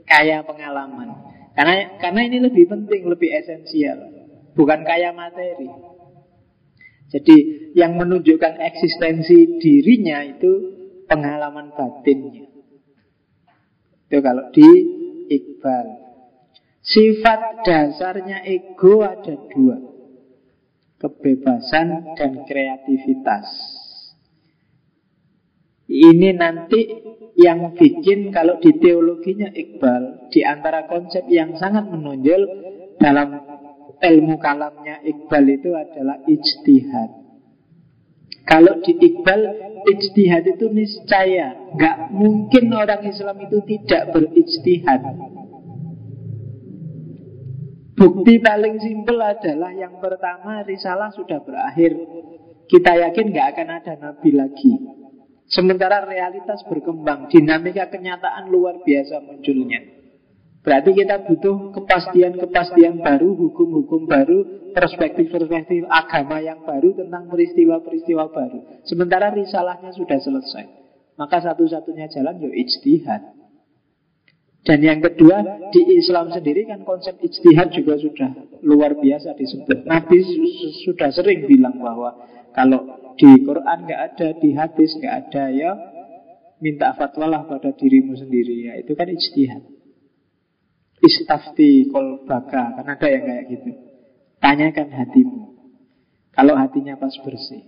kaya 0.06 0.46
pengalaman. 0.46 1.10
Karena 1.58 1.98
karena 1.98 2.20
ini 2.22 2.38
lebih 2.38 2.68
penting, 2.68 3.08
lebih 3.08 3.32
esensial, 3.32 3.98
bukan 4.54 4.84
kaya 4.86 5.10
materi. 5.10 5.95
Jadi 7.06 7.70
yang 7.78 7.94
menunjukkan 7.94 8.58
eksistensi 8.58 9.62
dirinya 9.62 10.26
itu 10.26 10.52
pengalaman 11.06 11.70
batinnya. 11.70 12.50
Itu 14.06 14.18
kalau 14.22 14.50
di 14.50 14.68
Iqbal. 15.30 15.86
Sifat 16.86 17.66
dasarnya 17.66 18.46
ego 18.46 19.02
ada 19.02 19.34
dua. 19.50 19.78
Kebebasan 20.96 22.14
dan 22.14 22.46
kreativitas. 22.46 23.46
Ini 25.86 26.34
nanti 26.34 26.80
yang 27.38 27.74
bikin 27.78 28.34
kalau 28.34 28.58
di 28.58 28.74
teologinya 28.78 29.50
Iqbal 29.54 30.30
di 30.34 30.42
antara 30.42 30.90
konsep 30.90 31.26
yang 31.30 31.54
sangat 31.54 31.86
menonjol 31.86 32.42
dalam 32.98 33.55
ilmu 34.00 34.36
kalamnya 34.36 35.00
Iqbal 35.04 35.46
itu 35.48 35.72
adalah 35.72 36.20
ijtihad. 36.28 37.10
Kalau 38.46 38.78
di 38.78 38.94
Iqbal, 38.94 39.40
ijtihad 39.90 40.44
itu 40.46 40.66
niscaya. 40.70 41.74
Gak 41.74 42.14
mungkin 42.14 42.70
orang 42.70 43.02
Islam 43.08 43.42
itu 43.42 43.58
tidak 43.66 44.14
berijtihad. 44.14 45.02
Bukti 47.96 48.38
paling 48.44 48.76
simpel 48.76 49.16
adalah 49.18 49.72
yang 49.72 49.96
pertama 49.98 50.60
risalah 50.62 51.08
sudah 51.16 51.40
berakhir. 51.40 51.96
Kita 52.68 52.92
yakin 52.92 53.32
gak 53.32 53.56
akan 53.56 53.68
ada 53.82 53.92
nabi 53.96 54.30
lagi. 54.36 54.72
Sementara 55.46 56.02
realitas 56.02 56.66
berkembang, 56.66 57.30
dinamika 57.30 57.86
kenyataan 57.86 58.50
luar 58.50 58.82
biasa 58.82 59.22
munculnya. 59.22 59.95
Berarti 60.66 60.98
kita 60.98 61.22
butuh 61.22 61.70
kepastian-kepastian 61.78 62.98
baru, 62.98 63.38
hukum-hukum 63.38 64.10
baru, 64.10 64.66
perspektif-perspektif 64.74 65.86
agama 65.86 66.42
yang 66.42 66.66
baru 66.66 66.90
tentang 66.90 67.30
peristiwa-peristiwa 67.30 68.34
baru. 68.34 68.82
Sementara 68.82 69.30
risalahnya 69.30 69.94
sudah 69.94 70.18
selesai. 70.18 70.66
Maka 71.22 71.38
satu-satunya 71.38 72.10
jalan 72.10 72.42
ya 72.42 72.50
ijtihad. 72.50 73.22
Dan 74.66 74.82
yang 74.82 74.98
kedua, 74.98 75.70
di 75.70 76.02
Islam 76.02 76.34
sendiri 76.34 76.66
kan 76.66 76.82
konsep 76.82 77.14
ijtihad 77.22 77.70
juga 77.70 77.94
sudah 78.02 78.34
luar 78.66 78.98
biasa 78.98 79.38
disebut. 79.38 79.86
Nabi 79.86 80.18
sudah 80.82 81.14
sering 81.14 81.46
bilang 81.46 81.78
bahwa 81.78 82.26
kalau 82.50 83.14
di 83.14 83.38
Quran 83.46 83.86
nggak 83.86 84.00
ada, 84.02 84.28
di 84.34 84.50
hadis 84.50 84.98
nggak 84.98 85.14
ada 85.30 85.44
ya 85.54 85.70
minta 86.58 86.90
fatwalah 86.98 87.46
pada 87.46 87.70
dirimu 87.70 88.18
sendiri 88.18 88.66
ya 88.66 88.72
itu 88.82 88.98
kan 88.98 89.06
ijtihad. 89.06 89.75
Istafti 90.96 91.92
kolbaka 91.92 92.72
Kan 92.80 92.86
ada 92.88 93.06
yang 93.08 93.24
kayak 93.24 93.44
gitu. 93.52 93.70
Tanyakan 94.40 94.88
hatimu. 94.92 95.42
Kalau 96.36 96.54
hatinya 96.56 97.00
pas 97.00 97.12
bersih. 97.24 97.64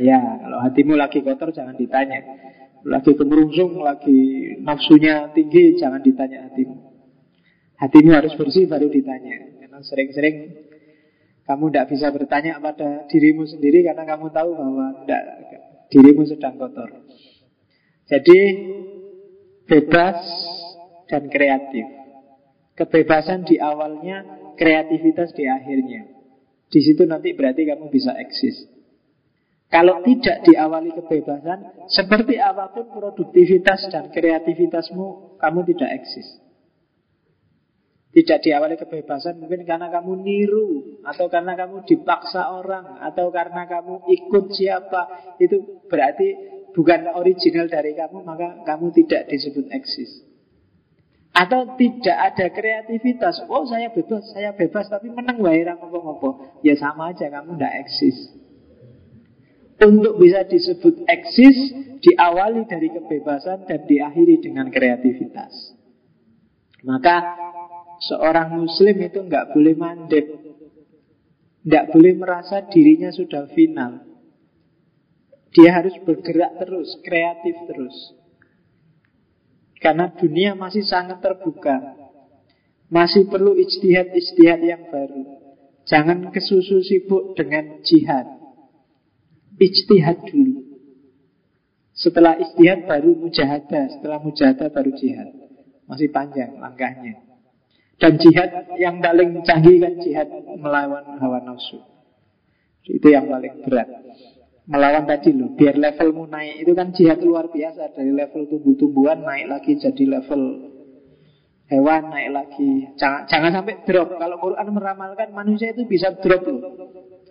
Ya, 0.00 0.20
kalau 0.40 0.58
hatimu 0.64 0.96
lagi 0.96 1.20
kotor 1.20 1.52
jangan 1.52 1.76
ditanya. 1.76 2.24
Lagi 2.80 3.12
kemerungsung, 3.12 3.84
lagi 3.84 4.56
nafsunya 4.64 5.28
tinggi 5.36 5.76
Jangan 5.76 6.00
ditanya 6.00 6.48
hatimu. 6.48 6.76
Hatimu 7.76 8.10
harus 8.12 8.32
bersih 8.36 8.64
baru 8.68 8.88
ditanya. 8.88 9.60
Karena 9.60 9.78
sering-sering 9.84 10.36
kamu 11.44 11.64
tidak 11.72 11.86
bisa 11.92 12.06
bertanya 12.14 12.62
pada 12.62 13.04
dirimu 13.10 13.42
sendiri 13.42 13.82
Karena 13.82 14.06
kamu 14.06 14.30
tahu 14.32 14.50
bahwa 14.56 14.86
tidak, 15.04 15.24
dirimu 15.92 16.22
sedang 16.24 16.56
kotor. 16.56 16.88
Jadi 18.08 18.38
bebas 19.68 20.18
dan 21.10 21.26
kreatif. 21.26 21.86
Kebebasan 22.78 23.42
di 23.44 23.58
awalnya, 23.58 24.24
kreativitas 24.54 25.34
di 25.34 25.44
akhirnya. 25.44 26.06
Di 26.70 26.80
situ 26.80 27.02
nanti 27.02 27.34
berarti 27.34 27.66
kamu 27.66 27.90
bisa 27.90 28.14
eksis. 28.14 28.70
Kalau 29.70 30.02
tidak 30.06 30.46
diawali 30.46 30.94
kebebasan, 30.94 31.86
seperti 31.90 32.38
apa 32.38 32.74
pun 32.74 32.90
produktivitas 32.90 33.90
dan 33.90 34.10
kreativitasmu, 34.10 35.38
kamu 35.38 35.60
tidak 35.74 35.90
eksis. 36.02 36.26
Tidak 38.10 38.42
diawali 38.42 38.74
kebebasan 38.74 39.38
mungkin 39.38 39.62
karena 39.62 39.86
kamu 39.86 40.26
niru 40.26 40.98
Atau 41.06 41.30
karena 41.30 41.54
kamu 41.54 41.86
dipaksa 41.86 42.50
orang 42.50 42.98
Atau 43.06 43.30
karena 43.30 43.70
kamu 43.70 44.02
ikut 44.02 44.50
siapa 44.50 45.02
Itu 45.38 45.86
berarti 45.86 46.34
bukan 46.74 47.06
original 47.14 47.70
dari 47.70 47.94
kamu 47.94 48.26
Maka 48.26 48.66
kamu 48.66 48.90
tidak 48.98 49.30
disebut 49.30 49.70
eksis 49.70 50.29
atau 51.40 51.72
tidak 51.80 52.18
ada 52.20 52.46
kreativitas. 52.52 53.40
Oh 53.48 53.64
saya 53.64 53.88
bebas, 53.88 54.28
saya 54.36 54.52
bebas 54.52 54.92
Tapi 54.92 55.08
menang 55.08 55.40
wae 55.40 55.64
ngopo-ngopo 55.64 56.60
Ya 56.60 56.76
sama 56.76 57.16
aja 57.16 57.32
kamu 57.32 57.56
tidak 57.56 57.74
eksis. 57.88 58.16
Untuk 59.80 60.20
bisa 60.20 60.44
disebut 60.44 61.08
eksis 61.08 61.58
Diawali 62.04 62.68
dari 62.68 62.92
kebebasan 62.92 63.64
Dan 63.64 63.88
diakhiri 63.88 64.44
dengan 64.44 64.68
kreativitas. 64.68 65.76
Maka 66.84 67.16
Seorang 68.00 68.64
muslim 68.64 68.96
itu 69.04 69.20
nggak 69.20 69.52
boleh 69.52 69.76
mandek. 69.76 70.24
Nggak 71.68 71.92
boleh 71.92 72.16
merasa 72.16 72.64
dirinya 72.64 73.12
sudah 73.12 73.44
final. 73.52 74.08
Dia 75.52 75.76
harus 75.76 75.92
bergerak 76.00 76.64
terus 76.64 76.96
Kreatif 77.04 77.60
terus 77.68 78.19
karena 79.80 80.12
dunia 80.12 80.52
masih 80.52 80.84
sangat 80.84 81.24
terbuka. 81.24 81.96
Masih 82.92 83.26
perlu 83.32 83.56
ijtihad-ijtihad 83.56 84.60
yang 84.60 84.92
baru. 84.92 85.24
Jangan 85.88 86.28
kesusu 86.28 86.84
sibuk 86.84 87.32
dengan 87.32 87.80
jihad. 87.80 88.28
Ijtihad 89.56 90.28
dulu. 90.28 90.68
Setelah 91.96 92.38
ijtihad 92.38 92.88
baru 92.88 93.12
mujahadah 93.12 93.98
Setelah 93.98 94.20
mujahadah 94.20 94.68
baru 94.68 94.90
jihad. 94.94 95.32
Masih 95.88 96.12
panjang 96.12 96.60
langkahnya. 96.60 97.24
Dan 97.96 98.20
jihad 98.20 98.68
yang 98.76 99.00
paling 99.00 99.44
canggih 99.44 99.80
kan 99.80 99.94
jihad 100.00 100.28
melawan 100.60 101.18
hawa 101.20 101.40
nafsu. 101.40 101.80
Itu 102.84 103.12
yang 103.12 103.28
paling 103.28 103.64
berat 103.64 103.88
melawan 104.70 105.04
tadi 105.04 105.34
loh 105.34 105.50
biar 105.58 105.74
levelmu 105.74 106.30
naik. 106.30 106.62
Itu 106.62 106.72
kan 106.78 106.94
jihad 106.94 107.18
luar 107.26 107.50
biasa. 107.50 107.90
Dari 107.90 108.14
level 108.14 108.46
tumbuh-tumbuhan 108.46 109.26
naik 109.26 109.46
lagi 109.50 109.72
jadi 109.74 110.04
level 110.06 110.42
hewan 111.66 112.02
naik 112.14 112.30
lagi. 112.30 112.94
Jangan 112.94 113.26
jangan 113.26 113.50
sampai 113.60 113.82
drop. 113.82 114.14
Kalau 114.14 114.38
Quran 114.38 114.66
meramalkan 114.70 115.34
manusia 115.34 115.74
itu 115.74 115.90
bisa 115.90 116.14
drop 116.22 116.46
loh 116.46 116.62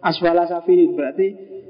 aswala 0.03 0.51
safirin. 0.51 0.99
Berarti 0.99 1.27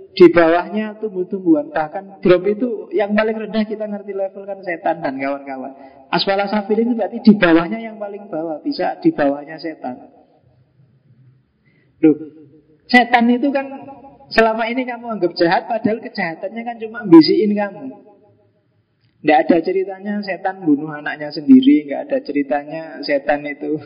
di 0.10 0.26
bawahnya 0.34 0.98
tumbuh-tumbuhan. 0.98 1.70
Bahkan 1.70 2.26
drop 2.26 2.44
itu 2.50 2.90
yang 2.98 3.14
paling 3.14 3.38
rendah 3.38 3.64
kita 3.70 3.86
ngerti 3.86 4.12
level 4.18 4.44
kan 4.50 4.58
setan 4.66 5.06
dan 5.06 5.22
kawan-kawan. 5.22 5.72
Aswala 6.10 6.50
safirin 6.50 6.90
itu 6.90 6.98
berarti 6.98 7.22
di 7.22 7.34
bawahnya 7.38 7.78
yang 7.78 8.02
paling 8.02 8.26
bawah. 8.26 8.58
Bisa 8.66 8.98
di 8.98 9.14
bawahnya 9.14 9.62
setan. 9.62 10.18
Loh 12.02 12.18
setan 12.90 13.30
itu 13.30 13.54
kan 13.54 13.70
Selama 14.30 14.70
ini 14.70 14.86
kamu 14.86 15.06
anggap 15.18 15.34
jahat 15.34 15.66
Padahal 15.66 16.02
kejahatannya 16.02 16.62
kan 16.62 16.76
cuma 16.78 17.00
bisiin 17.06 17.54
kamu. 17.54 17.86
Tidak 19.20 19.38
ada 19.46 19.58
ceritanya 19.60 20.14
setan 20.24 20.64
bunuh 20.64 20.90
anaknya 20.90 21.34
sendiri 21.34 21.86
Tidak 21.86 22.02
ada 22.08 22.18
ceritanya 22.22 22.82
setan 23.02 23.44
itu 23.46 23.78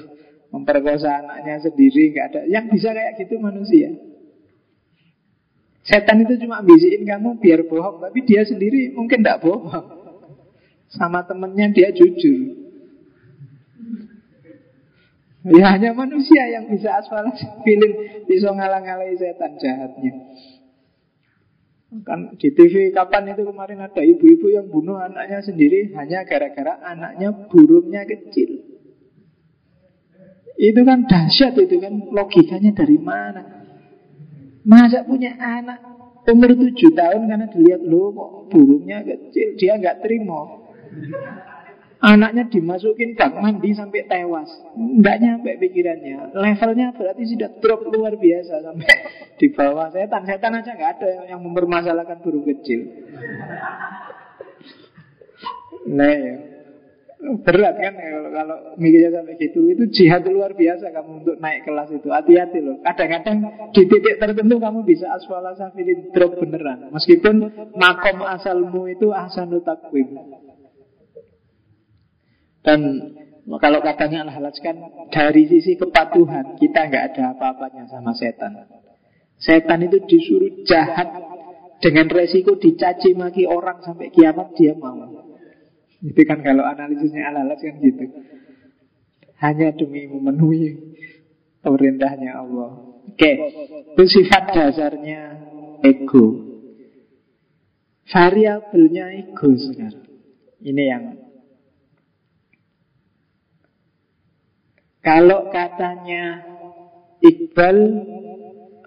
Memperkosa 0.54 1.24
anaknya 1.24 1.64
sendiri 1.64 2.12
Tidak 2.12 2.26
ada. 2.32 2.42
Yang 2.48 2.66
bisa 2.80 2.90
kayak 2.92 3.14
gitu 3.20 3.36
manusia. 3.40 3.90
Setan 5.84 6.24
itu 6.24 6.40
cuma 6.48 6.64
bisiin 6.64 7.04
kamu 7.04 7.40
biar 7.44 7.68
bohong 7.68 8.04
Tapi 8.04 8.20
dia 8.24 8.48
sendiri 8.48 8.96
mungkin 8.96 9.24
tidak 9.24 9.44
bohong. 9.44 10.04
Sama 10.94 11.26
temennya 11.26 11.74
dia 11.74 11.90
jujur 11.92 12.63
Ya 15.44 15.76
hanya 15.76 15.92
manusia 15.92 16.48
yang 16.48 16.72
bisa 16.72 17.04
asfal 17.04 17.28
feeling 17.68 18.24
bisa 18.24 18.48
ngalang-alangi 18.48 19.20
setan 19.20 19.60
jahatnya. 19.60 20.14
Kan 22.08 22.40
di 22.40 22.50
TV 22.56 22.90
kapan 22.96 23.36
itu 23.36 23.44
kemarin 23.44 23.84
ada 23.84 24.02
ibu-ibu 24.02 24.50
yang 24.50 24.72
bunuh 24.72 24.98
anaknya 24.98 25.44
sendiri 25.44 25.92
hanya 26.00 26.24
gara-gara 26.24 26.80
anaknya 26.82 27.30
burungnya 27.52 28.08
kecil. 28.08 28.66
Itu 30.58 30.82
kan 30.88 31.06
dahsyat 31.06 31.60
itu 31.60 31.76
kan 31.78 32.08
logikanya 32.08 32.72
dari 32.72 32.98
mana? 32.98 33.44
Masa 34.64 35.04
punya 35.04 35.36
anak 35.36 35.84
umur 36.24 36.56
tujuh 36.56 36.96
tahun 36.96 37.28
karena 37.28 37.52
dilihat 37.52 37.84
lo 37.84 38.16
burungnya 38.48 39.04
kecil, 39.04 39.60
dia 39.60 39.76
nggak 39.76 40.00
terima. 40.00 40.64
Anaknya 42.04 42.52
dimasukin 42.52 43.16
bak 43.16 43.32
mandi 43.40 43.72
sampai 43.72 44.04
tewas. 44.04 44.52
Nggak 44.76 45.18
nyampe 45.24 45.56
pikirannya. 45.56 46.36
Levelnya 46.36 46.92
berarti 46.92 47.24
sudah 47.32 47.50
drop 47.64 47.88
luar 47.88 48.20
biasa 48.20 48.60
sampai 48.60 48.94
di 49.40 49.48
bawah 49.56 49.88
setan. 49.88 50.28
Setan 50.28 50.60
aja 50.60 50.76
nggak 50.76 50.92
ada 51.00 51.10
yang 51.32 51.40
mempermasalahkan 51.40 52.20
burung 52.20 52.44
kecil. 52.44 52.92
Nah 55.96 56.12
ya. 56.12 56.36
Berat 57.24 57.80
kan 57.80 57.96
kalau, 57.96 58.30
kalau 58.36 58.58
mikirnya 58.76 59.16
sampai 59.16 59.40
gitu 59.40 59.72
Itu 59.72 59.88
jihad 59.96 60.28
luar 60.28 60.60
biasa 60.60 60.92
kamu 60.92 61.24
untuk 61.24 61.40
naik 61.40 61.64
kelas 61.64 61.96
itu 61.96 62.12
Hati-hati 62.12 62.60
loh 62.60 62.84
Kadang-kadang 62.84 63.72
di 63.72 63.88
titik 63.88 64.20
tertentu 64.20 64.60
kamu 64.60 64.84
bisa 64.84 65.08
asfala 65.08 65.56
safilin 65.56 66.12
drop 66.12 66.36
beneran 66.36 66.92
Meskipun 66.92 67.48
makom 67.80 68.28
asalmu 68.28 68.92
itu 68.92 69.16
ahsanu 69.16 69.64
takwim 69.64 70.20
Dan 72.64 72.80
kalau 73.60 73.84
katanya 73.84 74.24
al 74.24 74.48
kan 74.56 74.78
Dari 75.12 75.44
sisi 75.52 75.76
kepatuhan 75.76 76.56
Kita 76.56 76.88
nggak 76.88 77.04
ada 77.12 77.36
apa-apanya 77.36 77.92
sama 77.92 78.16
setan 78.16 78.56
Setan 79.36 79.84
itu 79.84 80.00
disuruh 80.08 80.64
jahat 80.64 81.12
Dengan 81.84 82.08
resiko 82.08 82.56
dicaci 82.56 83.12
maki 83.20 83.44
orang 83.44 83.84
Sampai 83.84 84.08
kiamat 84.16 84.56
dia 84.56 84.72
mau 84.80 85.24
itu 86.04 86.22
kan 86.28 86.44
kalau 86.44 86.68
analisisnya 86.68 87.32
ala 87.32 87.48
kan 87.56 87.80
gitu. 87.80 88.06
Hanya 89.40 89.72
demi 89.72 90.04
memenuhi 90.12 91.00
perintahnya 91.64 92.44
Allah. 92.44 93.00
Oke, 93.08 93.32
itu 93.96 94.04
sifat 94.04 94.52
dasarnya 94.52 95.22
ego. 95.80 96.60
Variabelnya 98.12 99.16
ego 99.16 99.56
sekarang. 99.56 100.12
Ini 100.60 100.84
yang 100.84 101.04
kalau 105.04 105.52
katanya 105.52 106.48
Iqbal 107.24 107.80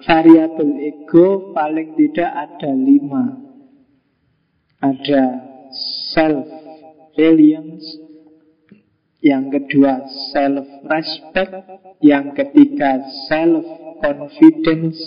variabel 0.04 0.76
ego 0.80 1.52
paling 1.56 1.96
tidak 1.96 2.28
ada 2.28 2.68
lima. 2.72 3.40
Ada 4.76 5.40
self, 6.12 6.44
resilience 7.16 7.96
Yang 9.24 9.56
kedua 9.56 10.04
self-respect 10.36 11.64
Yang 12.04 12.36
ketiga 12.36 13.00
self-confidence 13.32 15.00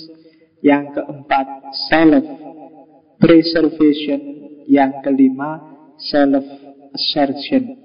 Yang 0.66 0.98
keempat 0.98 1.70
self-preservation 1.94 4.22
Yang 4.66 5.06
kelima 5.06 5.78
self-assertion 6.02 7.78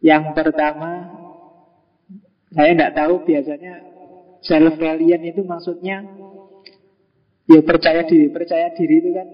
Yang 0.00 0.24
pertama 0.32 1.20
Saya 2.54 2.70
tidak 2.72 2.92
tahu 2.94 3.14
biasanya 3.26 3.74
Self-reliant 4.44 5.24
itu 5.26 5.42
maksudnya 5.42 6.06
Ya 7.50 7.60
percaya 7.60 8.06
diri 8.06 8.30
Percaya 8.30 8.72
diri 8.72 9.02
itu 9.02 9.10
kan 9.12 9.28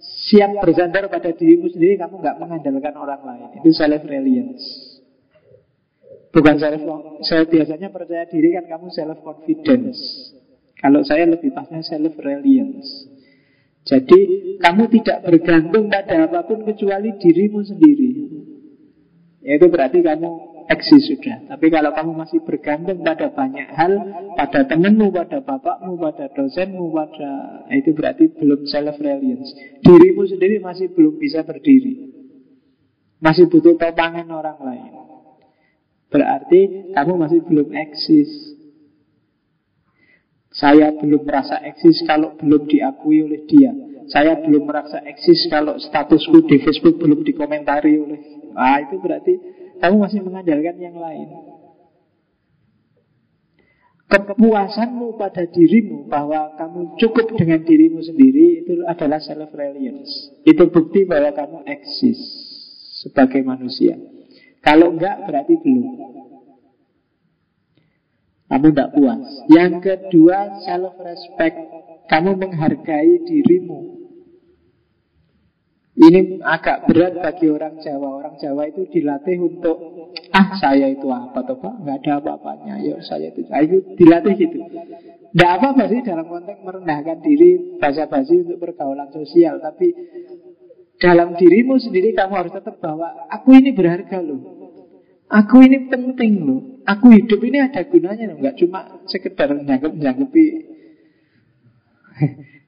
siap 0.00 0.50
bersandar 0.64 1.12
pada 1.12 1.30
dirimu 1.32 1.68
sendiri, 1.68 2.00
kamu 2.00 2.24
nggak 2.24 2.36
mengandalkan 2.40 2.94
orang 2.96 3.20
lain. 3.24 3.48
Itu 3.60 3.70
self 3.76 4.02
reliance. 4.08 4.64
Bukan 6.30 6.56
self 6.56 6.80
saya 7.26 7.44
biasanya 7.44 7.88
percaya 7.92 8.24
diri 8.30 8.56
kan 8.56 8.64
kamu 8.68 8.86
self 8.92 9.18
confidence. 9.20 9.98
Kalau 10.80 11.04
saya 11.04 11.28
lebih 11.28 11.52
pasnya 11.52 11.84
self 11.84 12.16
reliance. 12.16 12.88
Jadi 13.84 14.20
kamu 14.60 14.92
tidak 15.00 15.24
bergantung 15.24 15.88
pada 15.88 16.28
apa 16.28 16.44
pun 16.44 16.64
kecuali 16.68 17.16
dirimu 17.16 17.60
sendiri. 17.64 18.10
Itu 19.40 19.66
berarti 19.72 20.04
kamu 20.04 20.30
eksis 20.70 21.10
sudah. 21.10 21.50
Tapi 21.50 21.66
kalau 21.66 21.90
kamu 21.90 22.12
masih 22.14 22.38
bergantung 22.46 23.02
pada 23.02 23.26
banyak 23.34 23.68
hal, 23.74 23.92
pada 24.38 24.62
temanmu, 24.70 25.10
pada 25.10 25.42
bapakmu, 25.42 25.98
pada 25.98 26.30
dosenmu, 26.30 26.94
pada 26.94 27.30
nah 27.66 27.74
itu 27.74 27.90
berarti 27.90 28.30
belum 28.38 28.70
self 28.70 28.96
reliance. 29.02 29.50
Dirimu 29.82 30.22
sendiri 30.30 30.62
masih 30.62 30.94
belum 30.94 31.18
bisa 31.18 31.42
berdiri. 31.42 32.14
Masih 33.18 33.50
butuh 33.50 33.76
topangan 33.76 34.30
orang 34.30 34.58
lain. 34.62 34.92
Berarti 36.08 36.90
kamu 36.94 37.12
masih 37.18 37.40
belum 37.44 37.68
eksis. 37.74 38.30
Saya 40.50 40.90
belum 40.94 41.22
merasa 41.22 41.62
eksis 41.62 42.02
kalau 42.06 42.34
belum 42.38 42.66
diakui 42.66 43.22
oleh 43.22 43.46
dia. 43.46 43.70
Saya 44.10 44.42
belum 44.42 44.66
merasa 44.66 44.98
eksis 45.06 45.46
kalau 45.46 45.78
statusku 45.78 46.42
di 46.50 46.58
Facebook 46.58 46.98
belum 46.98 47.22
dikomentari 47.22 47.94
oleh. 47.94 48.20
Ah 48.58 48.82
itu 48.82 48.98
berarti 48.98 49.59
kamu 49.80 49.96
masih 49.96 50.20
mengandalkan 50.20 50.76
yang 50.76 50.96
lain. 51.00 51.28
Kepuasanmu 54.10 55.14
pada 55.14 55.46
dirimu 55.46 56.10
bahwa 56.10 56.58
kamu 56.58 56.98
cukup 56.98 57.30
dengan 57.38 57.62
dirimu 57.62 58.02
sendiri 58.02 58.66
itu 58.66 58.82
adalah 58.84 59.22
self-reliance. 59.22 60.34
Itu 60.42 60.66
bukti 60.66 61.06
bahwa 61.06 61.30
kamu 61.30 61.62
eksis 61.64 62.18
sebagai 63.06 63.40
manusia. 63.46 63.94
Kalau 64.60 64.92
enggak 64.92 65.24
berarti 65.30 65.54
belum. 65.62 65.88
Kamu 68.50 68.66
tidak 68.74 68.90
puas. 68.98 69.30
Yang 69.46 69.72
kedua 69.78 70.58
self-respect. 70.66 71.58
Kamu 72.10 72.34
menghargai 72.34 73.22
dirimu. 73.22 73.99
Ini 76.00 76.40
agak 76.40 76.88
berat 76.88 77.20
bagi 77.20 77.52
orang 77.52 77.76
Jawa. 77.84 78.08
Orang 78.24 78.40
Jawa 78.40 78.72
itu 78.72 78.88
dilatih 78.88 79.36
untuk 79.36 79.76
ah 80.32 80.56
saya 80.56 80.88
itu 80.88 81.04
apa 81.12 81.44
toh 81.44 81.60
pak? 81.60 81.76
Nggak 81.84 81.96
ada 82.00 82.12
apa-apanya. 82.24 82.80
Yuk 82.80 83.04
saya 83.04 83.28
itu. 83.28 83.44
Ah, 83.52 83.60
itu 83.60 83.84
dilatih 84.00 84.32
gitu. 84.32 84.64
Tidak 84.64 85.50
apa-apa 85.60 85.92
sih 85.92 86.00
dalam 86.00 86.24
konteks 86.24 86.64
merendahkan 86.64 87.20
diri 87.20 87.76
basa-basi 87.76 88.48
untuk 88.48 88.64
pergaulan 88.64 89.12
sosial. 89.12 89.60
Tapi 89.60 89.92
dalam 90.96 91.36
dirimu 91.36 91.76
sendiri 91.76 92.16
kamu 92.16 92.32
harus 92.32 92.52
tetap 92.56 92.80
bahwa 92.80 93.28
aku 93.28 93.60
ini 93.60 93.76
berharga 93.76 94.24
loh. 94.24 94.40
Aku 95.28 95.60
ini 95.60 95.84
penting 95.92 96.48
loh. 96.48 96.80
Aku 96.88 97.12
hidup 97.12 97.44
ini 97.44 97.60
ada 97.60 97.84
gunanya 97.84 98.32
loh. 98.32 98.40
Nggak 98.40 98.56
cuma 98.56 99.04
sekedar 99.04 99.52
nyangkep-nyangkepi 99.52 100.46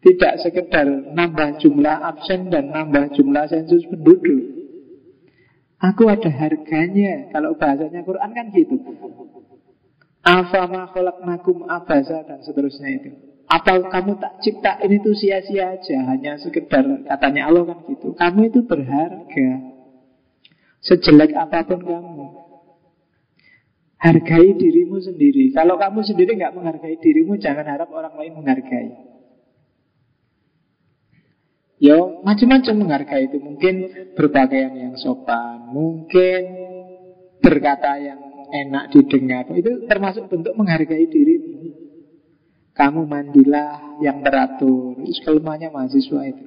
tidak 0.02 0.42
sekedar 0.42 0.86
nambah 1.14 1.62
jumlah 1.62 1.96
absen 2.02 2.50
dan 2.50 2.74
nambah 2.74 3.14
jumlah 3.14 3.46
sensus 3.46 3.86
penduduk. 3.86 4.66
Aku 5.78 6.10
ada 6.10 6.26
harganya. 6.26 7.30
Kalau 7.30 7.54
bahasanya 7.54 8.02
Quran 8.02 8.30
kan 8.34 8.46
gitu. 8.50 8.82
Afama 10.26 10.90
abasa 10.90 12.26
dan 12.26 12.42
seterusnya 12.42 12.90
itu. 12.98 13.10
Apa 13.46 13.78
kamu 13.78 14.18
tak 14.18 14.42
cipta 14.42 14.78
ini 14.82 15.02
tuh 15.02 15.12
sia-sia 15.12 15.76
aja 15.76 15.98
Hanya 16.08 16.40
sekedar 16.40 17.04
katanya 17.04 17.52
Allah 17.52 17.68
kan 17.68 17.84
gitu 17.84 18.16
Kamu 18.16 18.48
itu 18.48 18.64
berharga 18.64 19.50
Sejelek 20.80 21.36
apa 21.36 21.66
pun 21.68 21.84
kamu 21.84 22.26
Hargai 23.98 24.56
dirimu 24.56 25.04
sendiri 25.04 25.52
Kalau 25.52 25.76
kamu 25.76 26.00
sendiri 26.00 26.38
nggak 26.38 26.54
menghargai 26.54 26.96
dirimu 26.96 27.36
Jangan 27.36 27.66
harap 27.66 27.92
orang 27.92 28.14
lain 28.16 28.40
menghargai 28.40 29.11
Ya 31.82 31.98
macam-macam 31.98 32.74
menghargai 32.78 33.26
itu. 33.26 33.42
Mungkin 33.42 33.74
berpakaian 34.14 34.70
yang 34.70 34.94
sopan 34.94 35.66
Mungkin 35.74 36.42
berkata 37.42 37.98
yang 37.98 38.22
enak 38.54 38.94
didengar. 38.94 39.50
Itu 39.50 39.90
termasuk 39.90 40.30
bentuk 40.30 40.54
menghargai 40.54 41.10
dirimu 41.10 41.74
Kamu 42.70 43.02
mandilah 43.02 43.98
yang 43.98 44.22
teratur. 44.22 45.02
Itu 45.02 45.26
kelemahannya 45.26 45.74
mahasiswa 45.74 46.22
itu. 46.30 46.46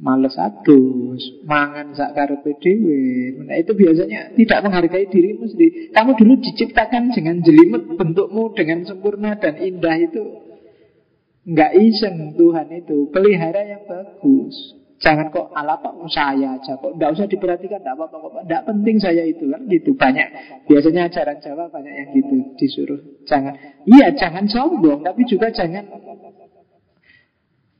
Males 0.00 0.32
adus 0.40 1.44
Mangan 1.44 1.92
sakar 1.92 2.40
PDW 2.40 2.88
Nah 3.44 3.60
itu 3.60 3.76
biasanya 3.76 4.32
tidak 4.36 4.60
menghargai 4.68 5.08
dirimu 5.08 5.48
sendiri. 5.48 5.96
Kamu 5.96 6.16
dulu 6.20 6.40
diciptakan 6.44 7.12
dengan 7.16 7.40
jelimet 7.40 7.96
Bentukmu 7.96 8.52
dengan 8.52 8.84
sempurna 8.84 9.36
dan 9.40 9.60
indah 9.60 9.96
itu 10.00 10.49
Nggak 11.46 11.72
iseng 11.80 12.36
Tuhan 12.36 12.68
itu. 12.68 13.08
Pelihara 13.08 13.62
yang 13.64 13.82
bagus. 13.88 14.76
Jangan 15.00 15.32
kok 15.32 15.48
ala 15.56 15.80
pak 15.80 15.96
saya 16.12 16.60
aja 16.60 16.76
kok. 16.76 16.92
Nggak 16.92 17.16
usah 17.16 17.24
diperhatikan. 17.24 17.80
Nggak 17.80 17.96
apa-apa 17.96 18.16
kok 18.20 18.32
Nggak 18.44 18.62
penting 18.68 18.96
saya 19.00 19.24
itu 19.24 19.48
kan? 19.48 19.64
Gitu. 19.64 19.96
Banyak. 19.96 20.28
Biasanya 20.68 21.08
ajaran 21.08 21.40
Jawa 21.40 21.72
banyak 21.72 21.94
yang 21.96 22.08
gitu 22.12 22.36
Disuruh. 22.60 23.00
Jangan. 23.24 23.56
Iya 23.88 24.12
jangan 24.12 24.44
sombong 24.44 25.00
Tapi 25.00 25.24
juga 25.24 25.48
jangan 25.48 25.88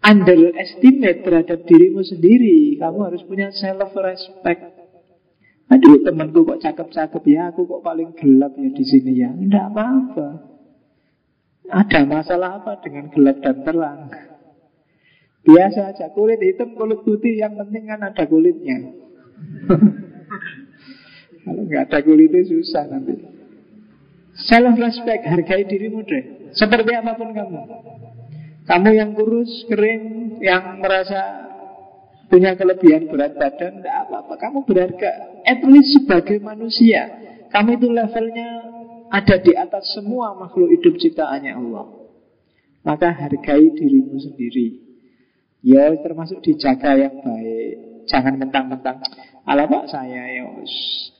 Underestimate 0.00 1.20
terhadap 1.20 1.60
dirimu 1.68 2.00
sendiri. 2.00 2.80
Kamu 2.80 3.04
harus 3.04 3.20
punya 3.28 3.52
self-respect. 3.52 4.80
Aduh 5.68 6.00
temanku 6.00 6.48
kok 6.48 6.64
cakep-cakep 6.64 7.22
ya. 7.28 7.52
Aku 7.52 7.68
kok 7.68 7.84
paling 7.84 8.16
gelap 8.16 8.56
ya 8.56 8.72
di 8.72 8.84
sini 8.88 9.20
ya. 9.20 9.28
Tidak 9.36 9.64
apa-apa 9.76 10.49
ada 11.70 12.00
masalah 12.04 12.58
apa 12.58 12.82
dengan 12.82 13.08
gelap 13.14 13.38
dan 13.40 13.56
terang? 13.62 14.00
Biasa 15.40 15.96
aja 15.96 16.12
kulit 16.12 16.36
hitam, 16.44 16.76
kulit 16.76 17.00
putih 17.00 17.40
Yang 17.40 17.64
penting 17.64 17.88
kan 17.88 18.00
ada 18.04 18.24
kulitnya. 18.28 18.76
Kalau 21.46 21.62
nggak 21.64 21.82
ada 21.88 21.98
kulitnya 22.04 22.44
susah 22.44 22.84
nanti. 22.92 23.16
Self 24.36 24.76
respect, 24.78 25.26
hargai 25.26 25.66
dirimu 25.68 26.00
deh 26.06 26.52
Seperti 26.52 26.90
apa 26.92 27.16
pun 27.16 27.32
kamu. 27.32 27.60
Kamu 28.68 28.90
yang 28.94 29.10
kurus, 29.16 29.66
kering 29.66 30.36
Yang 30.38 30.64
merasa 30.78 31.20
punya 32.30 32.54
kelebihan 32.54 33.10
berat 33.10 33.34
badan 33.34 33.82
Tidak 33.82 33.96
apa-apa, 34.06 34.34
kamu 34.38 34.62
berharga. 34.68 35.42
At 35.44 35.60
least 35.66 35.98
sebagai 35.98 36.38
manusia 36.40 37.10
Kamu 37.50 37.80
itu 37.80 37.88
levelnya 37.90 38.59
ada 39.10 39.36
di 39.42 39.52
atas 39.58 39.90
semua 39.92 40.32
makhluk 40.38 40.70
hidup 40.70 40.94
ciptaannya 40.96 41.52
Allah. 41.52 41.86
Maka 42.86 43.12
hargai 43.12 43.74
dirimu 43.74 44.16
sendiri. 44.16 44.80
Ya 45.60 45.92
termasuk 46.00 46.40
dijaga 46.40 46.96
yang 46.96 47.20
baik. 47.20 48.06
Jangan 48.08 48.40
mentang-mentang 48.40 49.04
Ala 49.50 49.64
pak 49.66 49.88
saya 49.88 50.30
ya 50.30 50.46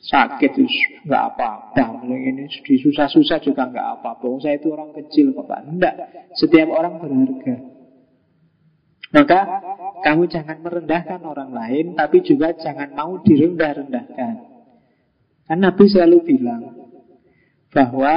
sakit 0.06 0.50
terus 0.54 0.76
nggak 1.02 1.24
apa-apa. 1.34 2.04
Ini 2.06 2.46
susah-susah 2.62 3.42
juga 3.42 3.66
nggak 3.66 3.88
apa-apa. 4.00 4.38
Saya 4.38 4.60
itu 4.60 4.70
orang 4.70 4.92
kecil 4.94 5.32
kok 5.32 5.50
pak. 5.50 5.66
Enggak 5.66 5.94
setiap 6.36 6.68
orang 6.68 7.00
berharga. 7.00 7.56
Maka 9.10 9.40
kamu 10.06 10.30
jangan 10.30 10.62
merendahkan 10.62 11.20
orang 11.26 11.50
lain 11.50 11.98
tapi 11.98 12.22
juga 12.22 12.54
jangan 12.54 12.94
mau 12.94 13.18
direndah-rendahkan. 13.18 14.34
Kan 15.50 15.58
Nabi 15.58 15.84
selalu 15.90 16.18
bilang 16.22 16.79
bahwa 17.70 18.14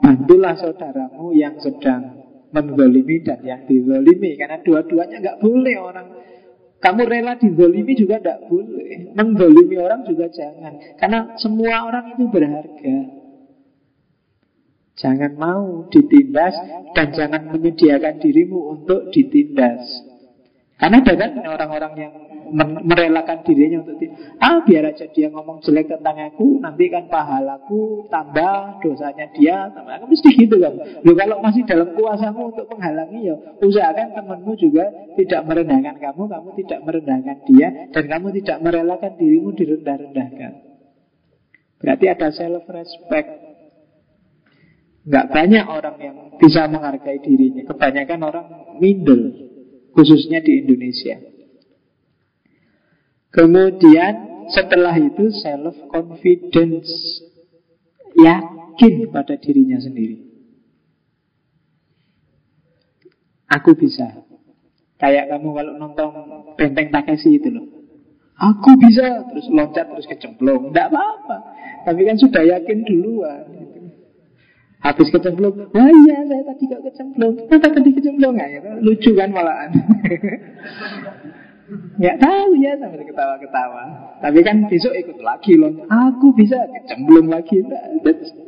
bantulah 0.00 0.56
saudaramu 0.56 1.36
yang 1.36 1.60
sedang 1.60 2.20
menzolimi 2.50 3.22
dan 3.22 3.40
yang 3.44 3.62
dizolimi. 3.68 4.34
Karena 4.36 4.58
dua-duanya 4.60 5.16
nggak 5.20 5.38
boleh 5.40 5.76
orang. 5.78 6.08
Kamu 6.80 7.02
rela 7.04 7.36
dizolimi 7.36 7.92
juga 7.92 8.18
tidak 8.18 8.48
boleh. 8.48 9.12
Menzolimi 9.12 9.76
orang 9.76 10.02
juga 10.08 10.32
jangan. 10.32 10.96
Karena 10.96 11.36
semua 11.36 11.86
orang 11.86 12.16
itu 12.16 12.24
berharga. 12.32 12.98
Jangan 15.00 15.32
mau 15.40 15.88
ditindas 15.88 16.52
dan 16.92 17.08
jangan 17.16 17.48
menyediakan 17.48 18.20
dirimu 18.20 18.76
untuk 18.76 19.08
ditindas 19.08 20.09
karena 20.80 21.04
kan 21.04 21.30
orang-orang 21.44 21.92
yang 21.92 22.12
merelakan 22.82 23.46
dirinya 23.46 23.84
untuk 23.84 24.00
ah 24.42 24.64
biar 24.66 24.90
aja 24.90 25.06
dia 25.12 25.30
ngomong 25.30 25.62
jelek 25.62 25.86
tentang 25.86 26.18
aku 26.18 26.58
nanti 26.58 26.90
kan 26.90 27.06
pahalaku 27.06 28.08
tambah 28.10 28.82
dosanya 28.82 29.30
dia 29.36 29.70
tambah. 29.70 29.92
Kan 30.02 30.08
mesti 30.08 30.30
gitu 30.34 30.56
kan 30.58 30.74
lo 31.04 31.12
kalau 31.14 31.38
masih 31.44 31.62
dalam 31.68 31.94
kuasamu 31.94 32.50
untuk 32.50 32.66
menghalangi 32.72 33.28
ya 33.28 33.36
usahakan 33.62 34.16
temanmu 34.18 34.52
juga 34.58 34.88
tidak 35.14 35.40
merendahkan 35.46 35.96
kamu 36.00 36.22
kamu 36.26 36.48
tidak 36.64 36.80
merendahkan 36.82 37.36
dia 37.46 37.68
dan 37.92 38.04
kamu 38.08 38.26
tidak 38.42 38.58
merelakan 38.64 39.12
dirimu 39.20 39.48
direndah-rendahkan. 39.54 40.52
Berarti 41.80 42.04
ada 42.08 42.28
self 42.32 42.66
respect 42.68 43.28
Nggak 45.00 45.26
banyak 45.32 45.64
orang 45.64 45.96
yang 45.96 46.16
bisa 46.36 46.68
menghargai 46.68 47.24
dirinya. 47.24 47.64
Kebanyakan 47.72 48.20
orang 48.20 48.46
middle 48.78 49.49
Khususnya 49.90 50.38
di 50.38 50.62
Indonesia 50.62 51.18
Kemudian 53.30 54.46
setelah 54.50 54.98
itu 54.98 55.30
self 55.30 55.78
confidence 55.86 56.90
yakin 58.18 59.06
pada 59.14 59.38
dirinya 59.38 59.78
sendiri. 59.78 60.26
Aku 63.50 63.78
bisa. 63.78 64.26
Kayak 64.98 65.30
kamu 65.30 65.48
kalau 65.54 65.72
nonton 65.78 66.10
Benteng 66.58 66.90
Takeshi 66.90 67.38
itu 67.38 67.54
loh. 67.54 67.66
Aku 68.34 68.74
bisa 68.82 69.30
terus 69.30 69.46
loncat 69.46 69.86
terus 69.94 70.06
kecemplung. 70.10 70.70
Tidak 70.70 70.86
apa-apa. 70.90 71.38
Tapi 71.86 72.00
kan 72.02 72.16
sudah 72.18 72.42
yakin 72.42 72.78
duluan. 72.82 73.42
Habis 74.80 75.12
kecemplung, 75.12 75.54
wah 75.76 75.90
iya 75.92 76.24
saya 76.24 76.42
tadi 76.48 76.64
gak 76.72 76.82
kecemplung. 76.88 77.34
Masa 77.52 77.68
tadi 77.68 77.90
kecemplung? 77.92 78.34
Nah, 78.40 78.48
ya, 78.48 78.60
lucu 78.80 79.12
kan 79.12 79.28
malahan. 79.28 79.70
Nggak 81.70 82.18
tahu 82.18 82.50
ya 82.58 82.74
sambil 82.82 83.06
ketawa-ketawa. 83.06 83.82
Tapi 84.18 84.38
kan 84.42 84.66
besok 84.66 84.90
ikut 84.96 85.22
lagi 85.22 85.54
loh. 85.54 85.86
Aku 85.86 86.34
bisa 86.34 86.58
kecemplung 86.66 87.30
lagi. 87.30 87.62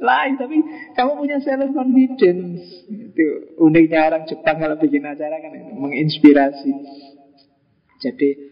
Lain 0.03 0.35
tapi 0.41 0.59
kamu 0.99 1.13
punya 1.23 1.39
self 1.39 1.71
confidence. 1.71 2.83
Itu 2.91 3.55
uniknya 3.63 4.11
orang 4.11 4.27
Jepang 4.27 4.59
kalau 4.59 4.75
bikin 4.81 5.07
acara 5.07 5.39
kan 5.39 5.55
menginspirasi. 5.79 6.73
Jadi 8.03 8.52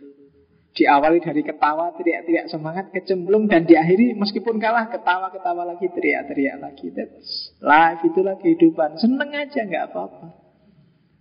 diawali 0.80 1.20
dari 1.20 1.44
ketawa, 1.44 1.92
teriak-teriak 1.92 2.48
semangat, 2.48 2.88
kecemplung 2.88 3.52
dan 3.52 3.68
diakhiri 3.68 4.16
meskipun 4.16 4.56
kalah 4.56 4.88
ketawa-ketawa 4.88 5.68
lagi, 5.68 5.92
teriak-teriak 5.92 6.56
lagi. 6.56 6.88
That's 6.96 7.52
life 7.60 8.00
itulah 8.00 8.40
kehidupan. 8.40 8.96
Seneng 8.96 9.36
aja 9.36 9.68
nggak 9.68 9.92
apa-apa. 9.92 10.40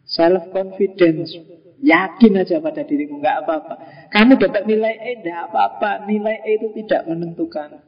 Self 0.07 0.47
confidence 0.55 1.35
Yakin 1.79 2.35
aja 2.35 2.59
pada 2.59 2.83
dirimu, 2.83 3.23
nggak 3.23 3.47
apa-apa. 3.47 3.75
Kamu 4.11 4.35
dapat 4.35 4.67
nilai 4.67 4.99
E, 4.99 5.23
nggak 5.23 5.47
apa-apa. 5.47 6.03
Nilai 6.11 6.43
E 6.43 6.59
itu 6.59 6.67
tidak 6.83 7.07
menentukan 7.07 7.79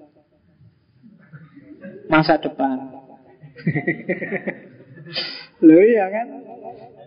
masa 2.07 2.39
depan. 2.39 2.87
Loh 5.67 5.83
ya 5.83 6.07
kan? 6.07 6.27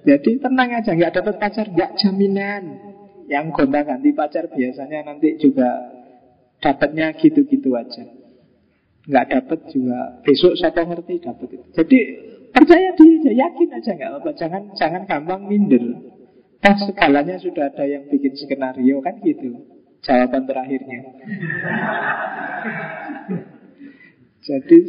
Jadi 0.05 0.31
tenang 0.37 0.77
aja, 0.77 0.93
nggak 0.93 1.15
dapat 1.17 1.35
pacar, 1.41 1.73
nggak 1.73 1.97
jaminan. 1.97 2.93
Yang 3.29 3.45
gonta 3.57 3.81
ganti 3.83 4.11
pacar 4.13 4.49
biasanya 4.53 5.09
nanti 5.09 5.41
juga 5.41 5.69
dapatnya 6.61 7.17
gitu-gitu 7.17 7.73
aja. 7.77 8.05
Nggak 9.05 9.27
dapat 9.33 9.59
juga 9.69 10.21
besok 10.25 10.57
saya 10.57 10.83
ngerti 10.85 11.21
dapat 11.21 11.49
itu. 11.53 11.67
Jadi 11.77 11.99
percaya 12.53 12.93
diri, 12.97 13.37
yakin 13.37 13.69
aja 13.73 13.91
nggak 13.93 14.11
apa-apa. 14.17 14.31
Jangan 14.37 14.63
jangan 14.77 15.03
gampang 15.05 15.45
minder. 15.45 16.15
Kan 16.65 16.81
segalanya 16.81 17.37
sudah 17.37 17.69
ada 17.69 17.85
yang 17.85 18.09
bikin 18.09 18.33
skenario 18.41 19.05
kan 19.05 19.21
gitu 19.21 19.53
Jawaban 20.01 20.49
terakhirnya 20.49 21.01
Jadi 24.41 24.81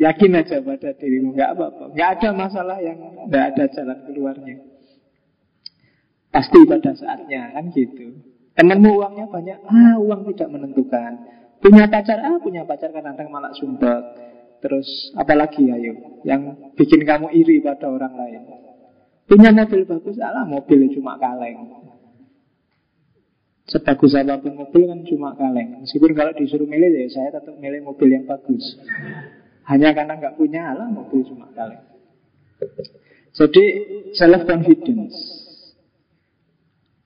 yakin 0.00 0.32
aja 0.32 0.64
pada 0.64 0.96
dirimu 0.96 1.36
nggak 1.36 1.50
apa-apa 1.52 1.84
nggak 1.92 2.10
ada 2.16 2.28
masalah 2.32 2.80
yang 2.80 2.96
nggak 3.28 3.44
ada 3.52 3.64
jalan 3.68 3.98
keluarnya 4.08 4.56
Pasti 6.30 6.62
pada 6.66 6.94
saatnya 6.94 7.50
kan 7.54 7.70
gitu 7.74 8.14
Temanmu 8.54 8.90
uangnya 9.02 9.26
banyak 9.26 9.58
Ah 9.66 9.98
uang 9.98 10.30
tidak 10.34 10.48
menentukan 10.54 11.12
Punya 11.58 11.90
pacar 11.90 12.18
Ah 12.22 12.38
punya 12.38 12.62
pacar 12.66 12.94
kan 12.94 13.02
kadang 13.02 13.28
malah 13.30 13.50
sumpah 13.54 14.00
Terus 14.62 14.86
apalagi 15.18 15.66
ayo 15.70 16.22
Yang 16.22 16.72
bikin 16.78 17.02
kamu 17.02 17.34
iri 17.34 17.58
pada 17.62 17.90
orang 17.90 18.14
lain 18.14 18.60
Punya 19.30 19.54
mobil 19.54 19.86
bagus, 19.86 20.18
alah 20.18 20.42
mobil 20.42 20.90
cuma 20.90 21.14
kaleng. 21.14 21.86
Sebagus 23.70 24.18
apa 24.18 24.42
pun 24.42 24.58
mobil 24.58 24.90
kan 24.90 25.06
cuma 25.06 25.38
kaleng. 25.38 25.86
Meskipun 25.86 26.18
kalau 26.18 26.34
disuruh 26.34 26.66
milih 26.66 26.90
ya 26.90 27.06
saya 27.06 27.38
tetap 27.38 27.54
milih 27.54 27.86
mobil 27.86 28.10
yang 28.10 28.26
bagus. 28.26 28.74
Hanya 29.70 29.94
karena 29.94 30.18
nggak 30.18 30.34
punya 30.34 30.74
alah 30.74 30.90
mobil 30.90 31.22
cuma 31.22 31.46
kaleng. 31.54 31.78
Jadi 33.30 33.64
self 34.18 34.42
confidence. 34.50 35.14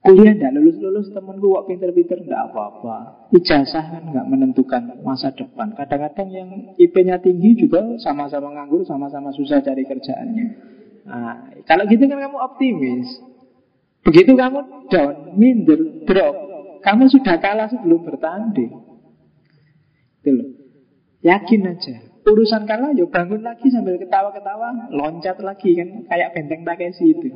Kuliah 0.04 0.36
tidak 0.36 0.52
lulus-lulus 0.60 1.08
temenku 1.16 1.56
kok 1.56 1.64
pinter-pinter 1.64 2.20
tidak 2.20 2.52
apa-apa. 2.52 3.24
Ijazah 3.32 3.84
kan 3.88 4.02
nggak 4.12 4.26
menentukan 4.28 5.00
masa 5.00 5.32
depan. 5.32 5.72
Kadang-kadang 5.72 6.28
yang 6.28 6.48
IP-nya 6.76 7.24
tinggi 7.24 7.56
juga 7.56 7.96
sama-sama 8.04 8.52
nganggur, 8.52 8.84
sama-sama 8.84 9.32
susah 9.32 9.64
cari 9.64 9.88
kerjaannya. 9.88 10.46
Nah, 11.08 11.56
kalau 11.64 11.88
gitu 11.88 12.04
kan 12.04 12.20
kamu 12.20 12.36
optimis. 12.36 13.08
Begitu 14.04 14.36
kamu 14.36 14.92
down, 14.92 15.40
minder, 15.40 15.80
drop, 16.04 16.36
kamu 16.84 17.08
sudah 17.08 17.40
kalah 17.40 17.72
sebelum 17.72 18.04
bertanding. 18.04 18.76
Itu 20.20 20.30
loh. 20.36 20.48
Yakin 21.24 21.64
aja. 21.64 21.96
Urusan 22.28 22.68
kalah, 22.68 22.92
yuk 22.92 23.08
bangun 23.08 23.40
lagi 23.40 23.72
sambil 23.72 23.96
ketawa-ketawa, 23.96 24.92
loncat 24.92 25.40
lagi 25.40 25.80
kan 25.80 26.04
kayak 26.12 26.36
benteng 26.36 26.60
Takeshi 26.68 27.16
itu. 27.16 27.28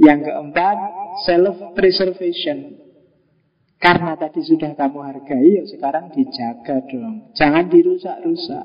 Yang 0.00 0.32
keempat, 0.32 0.76
self 1.26 1.74
preservation. 1.74 2.76
Karena 3.80 4.12
tadi 4.12 4.44
sudah 4.44 4.76
kamu 4.76 4.98
hargai, 5.00 5.56
yuk 5.56 5.66
sekarang 5.72 6.12
dijaga 6.12 6.84
dong. 6.84 7.32
Jangan 7.32 7.64
dirusak-rusak. 7.72 8.64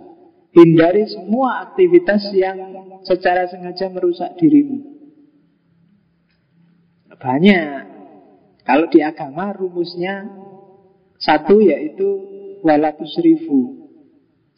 Hindari 0.52 1.08
semua 1.08 1.68
aktivitas 1.72 2.32
yang 2.36 2.60
secara 3.04 3.48
sengaja 3.48 3.88
merusak 3.92 4.36
dirimu. 4.36 4.96
Banyak. 7.16 7.96
Kalau 8.68 8.92
di 8.92 9.00
agama 9.00 9.56
rumusnya 9.56 10.28
satu 11.16 11.64
yaitu 11.64 12.08
walatus 12.60 13.16
ribu. 13.24 13.88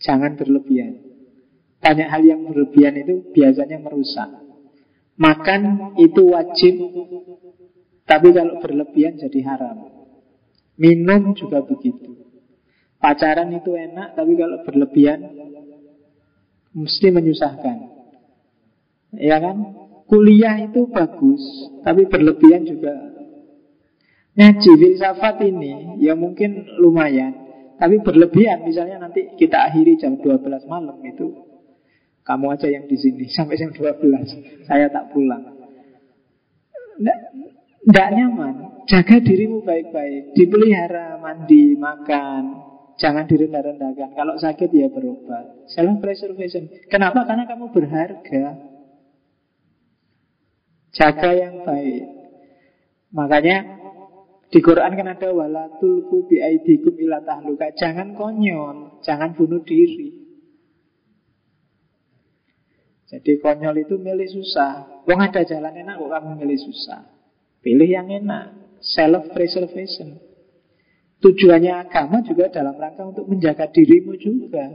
Jangan 0.01 0.38
berlebihan. 0.38 1.01
Banyak 1.81 2.07
hal 2.09 2.22
yang 2.26 2.41
berlebihan 2.45 2.97
itu 2.97 3.30
biasanya 3.34 3.77
merusak. 3.77 4.30
Makan 5.18 5.93
itu 5.97 6.30
wajib, 6.30 6.77
tapi 8.07 8.31
kalau 8.31 8.63
berlebihan 8.63 9.19
jadi 9.19 9.39
haram. 9.43 9.91
Minum 10.79 11.35
juga 11.35 11.59
begitu. 11.59 12.15
Pacaran 12.97 13.51
itu 13.51 13.75
enak, 13.75 14.15
tapi 14.15 14.34
kalau 14.39 14.63
berlebihan 14.63 15.27
mesti 16.71 17.07
menyusahkan. 17.11 17.77
Ya 19.19 19.38
kan? 19.43 19.57
Kuliah 20.07 20.55
itu 20.63 20.88
bagus, 20.88 21.43
tapi 21.84 22.07
berlebihan 22.07 22.63
juga. 22.63 22.95
Ngaji 24.39 24.71
filsafat 24.79 25.43
ini 25.43 25.99
ya 25.99 26.15
mungkin 26.15 26.63
lumayan, 26.79 27.34
tapi 27.75 27.99
berlebihan 27.99 28.63
misalnya 28.63 29.03
nanti 29.03 29.35
kita 29.35 29.67
akhiri 29.67 29.97
jam 29.99 30.15
12 30.21 30.45
malam 30.69 30.95
itu 31.03 31.34
kamu 32.21 32.53
aja 32.53 32.69
yang 32.69 32.85
di 32.88 32.95
sini 32.95 33.27
sampai 33.35 33.59
jam 33.59 33.73
12. 33.75 34.63
Saya 34.63 34.88
tak 34.88 35.11
pulang. 35.11 35.57
Tidak 37.88 38.09
nyaman. 38.11 38.84
Jaga 38.84 39.23
dirimu 39.23 39.64
baik-baik. 39.64 40.35
Dipelihara, 40.35 41.23
mandi, 41.23 41.80
makan. 41.80 42.43
Jangan 42.99 43.23
direndah-rendahkan. 43.23 44.11
Kalau 44.11 44.35
sakit 44.35 44.69
ya 44.76 44.91
berobat. 44.91 45.72
Self 45.72 46.03
preservation. 46.03 46.68
Kenapa? 46.91 47.23
Karena 47.23 47.47
kamu 47.47 47.72
berharga. 47.72 48.59
Jaga 50.91 51.31
yang 51.31 51.64
baik. 51.64 52.03
Makanya 53.15 53.57
di 54.51 54.59
Quran 54.59 54.91
kan 54.91 55.07
ada 55.07 55.30
walatul 55.31 56.27
bi 56.27 56.43
aidikum. 56.43 56.91
Jangan 57.80 58.19
konyol, 58.19 58.99
jangan 58.99 59.31
bunuh 59.31 59.64
diri. 59.64 60.11
Jadi 63.07 63.39
konyol 63.39 63.88
itu 63.88 63.95
milih 63.95 64.27
susah. 64.27 65.03
Wong 65.07 65.23
ada 65.23 65.47
jalan 65.47 65.72
enak 65.72 65.95
kok 65.95 66.11
kamu 66.11 66.43
milih 66.43 66.59
susah. 66.59 67.16
Pilih 67.61 67.89
yang 67.89 68.07
enak. 68.09 68.53
Self-preservation. 68.81 70.21
Tujuannya 71.17 71.73
agama 71.73 72.21
juga 72.21 72.53
dalam 72.53 72.77
rangka 72.77 73.03
untuk 73.09 73.25
menjaga 73.25 73.65
dirimu 73.73 74.13
juga. 74.21 74.69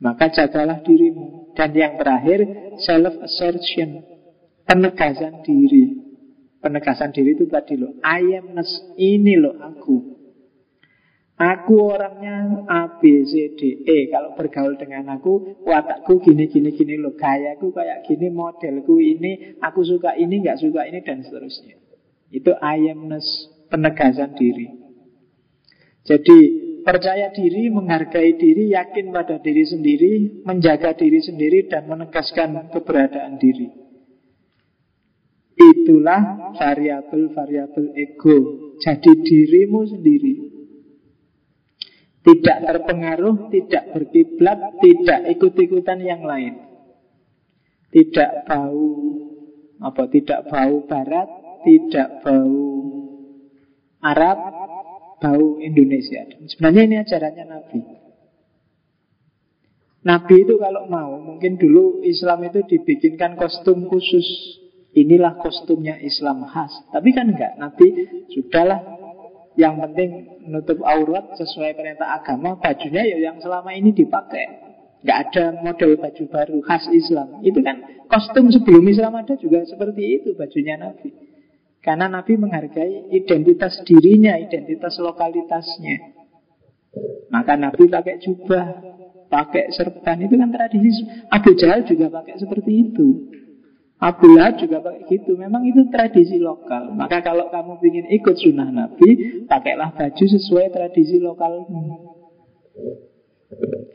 Maka 0.00 0.32
jagalah 0.32 0.80
dirimu. 0.80 1.52
Dan 1.52 1.76
yang 1.76 2.00
terakhir, 2.00 2.42
self-assertion. 2.80 4.02
Penegasan 4.64 5.44
diri. 5.44 6.00
Penegasan 6.62 7.12
diri 7.12 7.36
itu 7.36 7.44
tadi 7.50 7.76
loh. 7.76 7.98
I 8.00 8.40
amness. 8.40 8.70
Ini 8.96 9.34
loh 9.36 9.58
aku. 9.60 10.21
Aku 11.42 11.90
orangnya 11.90 12.62
A, 12.70 13.02
B, 13.02 13.26
C, 13.26 13.58
D, 13.58 13.82
E. 13.82 14.06
Kalau 14.14 14.38
bergaul 14.38 14.78
dengan 14.78 15.18
aku 15.18 15.58
Watakku 15.66 16.22
gini, 16.22 16.46
gini, 16.46 16.70
gini 16.70 16.94
loh 16.94 17.18
Gayaku 17.18 17.74
kayak 17.74 18.06
gini, 18.06 18.30
modelku 18.30 19.02
ini 19.02 19.58
Aku 19.58 19.82
suka 19.82 20.14
ini, 20.14 20.38
nggak 20.38 20.62
suka 20.62 20.86
ini, 20.86 21.02
dan 21.02 21.26
seterusnya. 21.26 21.82
Itu 22.30 22.54
I 22.62 22.94
amness 22.94 23.26
Penegasan 23.66 24.38
diri. 24.38 24.70
Jadi 26.06 26.38
percaya 26.86 27.34
diri, 27.34 27.74
menghargai 27.74 28.38
diri 28.38 28.70
Yakin 28.70 29.10
pada 29.10 29.42
diri 29.42 29.66
sendiri 29.66 30.12
Menjaga 30.46 30.94
diri 30.94 31.18
sendiri 31.18 31.66
Dan 31.66 31.90
menegaskan 31.90 32.70
keberadaan 32.70 33.42
diri. 33.42 33.66
Itulah 35.58 36.54
variabel-variabel 36.54 37.94
ego. 37.98 38.38
Jadi 38.78 39.12
dirimu 39.22 39.80
sendiri 39.86 40.51
tidak 42.22 42.58
terpengaruh, 42.62 43.50
tidak 43.50 43.84
berkiblat, 43.90 44.78
tidak 44.78 45.20
ikut-ikutan 45.34 45.98
yang 46.06 46.22
lain. 46.22 46.54
Tidak 47.90 48.46
bau 48.46 48.90
apa? 49.82 50.02
Tidak 50.06 50.46
bau 50.46 50.86
barat, 50.86 51.28
tidak 51.66 52.22
bau 52.22 52.62
Arab, 54.06 54.38
bau 55.18 55.58
Indonesia. 55.58 56.22
Sebenarnya 56.46 56.82
ini 56.86 56.96
ajarannya 57.02 57.44
Nabi. 57.46 57.80
Nabi 60.02 60.34
itu 60.42 60.58
kalau 60.58 60.90
mau, 60.90 61.18
mungkin 61.22 61.58
dulu 61.58 62.02
Islam 62.02 62.42
itu 62.46 62.62
dibikinkan 62.66 63.34
kostum 63.38 63.86
khusus. 63.90 64.26
Inilah 64.92 65.40
kostumnya 65.42 65.98
Islam 65.98 66.44
khas. 66.46 66.70
Tapi 66.92 67.10
kan 67.16 67.34
enggak, 67.34 67.56
Nabi 67.56 67.86
sudahlah 68.30 69.01
yang 69.56 69.76
penting 69.80 70.40
menutup 70.48 70.80
aurat 70.80 71.36
sesuai 71.36 71.76
perintah 71.76 72.16
agama, 72.16 72.56
bajunya 72.56 73.04
ya 73.04 73.30
yang 73.30 73.36
selama 73.40 73.76
ini 73.76 73.92
dipakai. 73.92 74.72
Gak 75.02 75.18
ada 75.28 75.44
model 75.60 75.98
baju 75.98 76.24
baru 76.30 76.58
khas 76.62 76.86
Islam. 76.94 77.42
Itu 77.42 77.58
kan 77.60 78.06
kostum 78.06 78.48
sebelum 78.54 78.86
Islam 78.86 79.18
ada 79.18 79.34
juga 79.34 79.66
seperti 79.66 80.22
itu 80.22 80.38
bajunya 80.38 80.78
Nabi. 80.78 81.10
Karena 81.82 82.06
Nabi 82.06 82.38
menghargai 82.38 83.10
identitas 83.10 83.82
dirinya, 83.82 84.38
identitas 84.38 84.94
lokalitasnya. 85.02 86.14
Maka 87.34 87.58
Nabi 87.58 87.90
pakai 87.90 88.22
jubah, 88.22 88.66
pakai 89.26 89.74
serban, 89.74 90.22
itu 90.22 90.38
kan 90.38 90.54
tradisi. 90.54 91.02
Abu 91.26 91.58
Jahal 91.58 91.82
juga 91.82 92.06
pakai 92.06 92.38
seperti 92.38 92.72
itu. 92.86 93.08
Abdullah 94.02 94.58
juga 94.58 94.82
pakai 94.82 95.06
gitu. 95.06 95.38
Memang 95.38 95.62
itu 95.62 95.86
tradisi 95.86 96.42
lokal. 96.42 96.90
Maka 96.90 97.22
kalau 97.22 97.46
kamu 97.54 97.78
ingin 97.86 98.06
ikut 98.18 98.34
sunnah 98.34 98.66
Nabi, 98.66 99.38
pakailah 99.46 99.94
baju 99.94 100.24
sesuai 100.26 100.74
tradisi 100.74 101.22
lokal. 101.22 101.62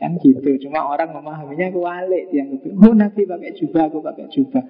Kan 0.00 0.16
gitu. 0.16 0.48
Cuma 0.64 0.88
orang 0.88 1.12
memahaminya 1.12 1.68
kewalik. 1.68 2.32
Yang 2.32 2.72
oh 2.72 2.96
Nabi 2.96 3.28
pakai 3.28 3.52
jubah, 3.60 3.92
aku 3.92 4.00
pakai 4.00 4.26
jubah. 4.32 4.64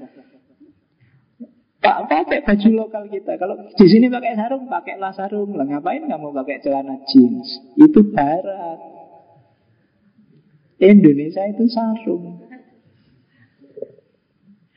Pak 1.79 2.11
pakai 2.11 2.43
baju 2.43 2.69
lokal 2.75 3.07
kita. 3.07 3.39
Kalau 3.39 3.55
di 3.63 3.87
sini 3.87 4.11
pakai 4.11 4.35
sarung, 4.35 4.67
pakailah 4.67 5.15
sarung. 5.15 5.55
Lah 5.55 5.71
ngapain 5.71 6.03
kamu 6.03 6.35
pakai 6.35 6.59
celana 6.67 6.99
jeans? 7.07 7.47
Itu 7.79 8.11
barat. 8.11 8.83
Indonesia 10.83 11.47
itu 11.47 11.71
sarung. 11.71 12.48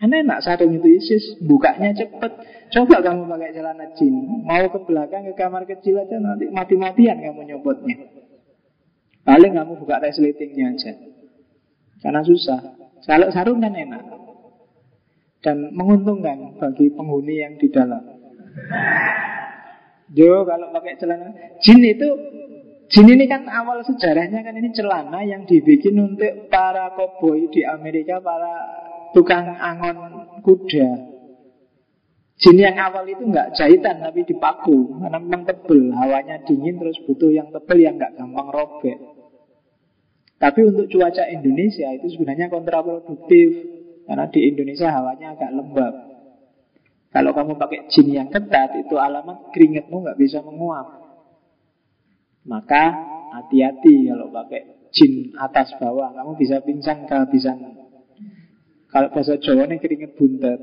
Karena 0.01 0.17
enak 0.25 0.41
sarung 0.41 0.73
itu 0.73 0.97
isis, 0.97 1.37
bukanya 1.45 1.93
cepet. 1.93 2.31
Coba 2.73 3.05
kamu 3.05 3.29
pakai 3.29 3.53
celana 3.53 3.85
jin, 3.93 4.41
mau 4.41 4.65
ke 4.65 4.79
belakang 4.81 5.29
ke 5.29 5.37
kamar 5.37 5.69
kecil 5.69 6.01
aja 6.01 6.17
nanti 6.17 6.49
mati-matian 6.49 7.21
kamu 7.21 7.53
nyobotnya. 7.53 8.09
Paling 9.21 9.53
kamu 9.53 9.77
buka 9.77 10.01
resletingnya 10.01 10.73
aja. 10.73 10.97
Karena 12.01 12.25
susah. 12.25 12.81
Kalau 13.05 13.29
sarung 13.29 13.61
kan 13.61 13.77
enak. 13.77 14.01
Dan 15.45 15.69
menguntungkan 15.77 16.57
bagi 16.57 16.89
penghuni 16.97 17.37
yang 17.37 17.61
di 17.61 17.69
dalam. 17.69 18.01
Jo 20.17 20.41
kalau 20.49 20.73
pakai 20.73 20.97
celana 20.97 21.29
jin 21.61 21.81
itu 21.85 22.09
Jin 22.91 23.07
ini 23.07 23.23
kan 23.23 23.47
awal 23.47 23.79
sejarahnya 23.87 24.43
kan 24.43 24.51
ini 24.51 24.75
celana 24.75 25.23
yang 25.23 25.47
dibikin 25.47 25.95
untuk 25.95 26.51
para 26.51 26.91
koboi 26.91 27.47
di 27.47 27.63
Amerika, 27.63 28.19
para 28.19 28.80
tukang 29.13 29.47
angon 29.55 29.97
kuda. 30.43 30.89
Jin 32.41 32.57
yang 32.57 32.73
awal 32.81 33.05
itu 33.05 33.21
nggak 33.21 33.53
jahitan 33.53 34.01
tapi 34.01 34.25
dipaku 34.25 34.97
karena 34.97 35.21
memang 35.21 35.45
tebel, 35.45 35.93
hawanya 35.93 36.41
dingin 36.41 36.81
terus 36.81 36.97
butuh 37.05 37.29
yang 37.29 37.53
tebel 37.53 37.77
yang 37.77 38.01
nggak 38.01 38.17
gampang 38.17 38.49
robek. 38.49 38.97
Tapi 40.41 40.59
untuk 40.65 40.89
cuaca 40.89 41.29
Indonesia 41.29 41.85
itu 41.93 42.17
sebenarnya 42.17 42.49
kontraproduktif 42.49 43.49
karena 44.09 44.25
di 44.33 44.41
Indonesia 44.49 44.89
hawanya 44.89 45.37
agak 45.37 45.53
lembab. 45.53 45.93
Kalau 47.13 47.31
kamu 47.37 47.61
pakai 47.61 47.79
jin 47.93 48.07
yang 48.09 48.29
ketat 48.33 48.73
itu 48.73 48.97
alamat 48.97 49.53
keringetmu 49.53 50.01
nggak 50.01 50.17
bisa 50.17 50.41
menguap. 50.41 50.97
Maka 52.49 52.83
hati-hati 53.37 54.09
kalau 54.09 54.33
pakai 54.33 54.89
jin 54.89 55.37
atas 55.37 55.77
bawah, 55.77 56.09
kamu 56.09 56.33
bisa 56.41 56.57
pingsan 56.65 57.05
kehabisan 57.05 57.80
kalau 58.91 59.07
bahasa 59.15 59.39
Jawa 59.39 59.71
ini 59.71 59.79
keringet 59.79 60.19
buntet. 60.19 60.59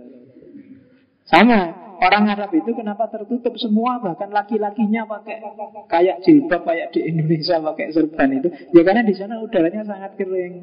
Sama, 1.25 1.97
orang 1.97 2.29
Arab 2.29 2.53
itu 2.53 2.77
kenapa 2.77 3.09
tertutup 3.09 3.57
semua 3.57 4.01
bahkan 4.05 4.29
laki-lakinya 4.29 5.09
pakai 5.09 5.41
kayak 5.89 6.21
jilbab 6.25 6.65
kayak 6.69 6.93
di 6.93 7.09
Indonesia 7.09 7.57
pakai 7.57 7.89
serban 7.89 8.29
itu. 8.37 8.49
Ya 8.77 8.85
karena 8.85 9.01
di 9.01 9.17
sana 9.17 9.41
udaranya 9.41 9.81
sangat 9.85 10.21
kering. 10.21 10.55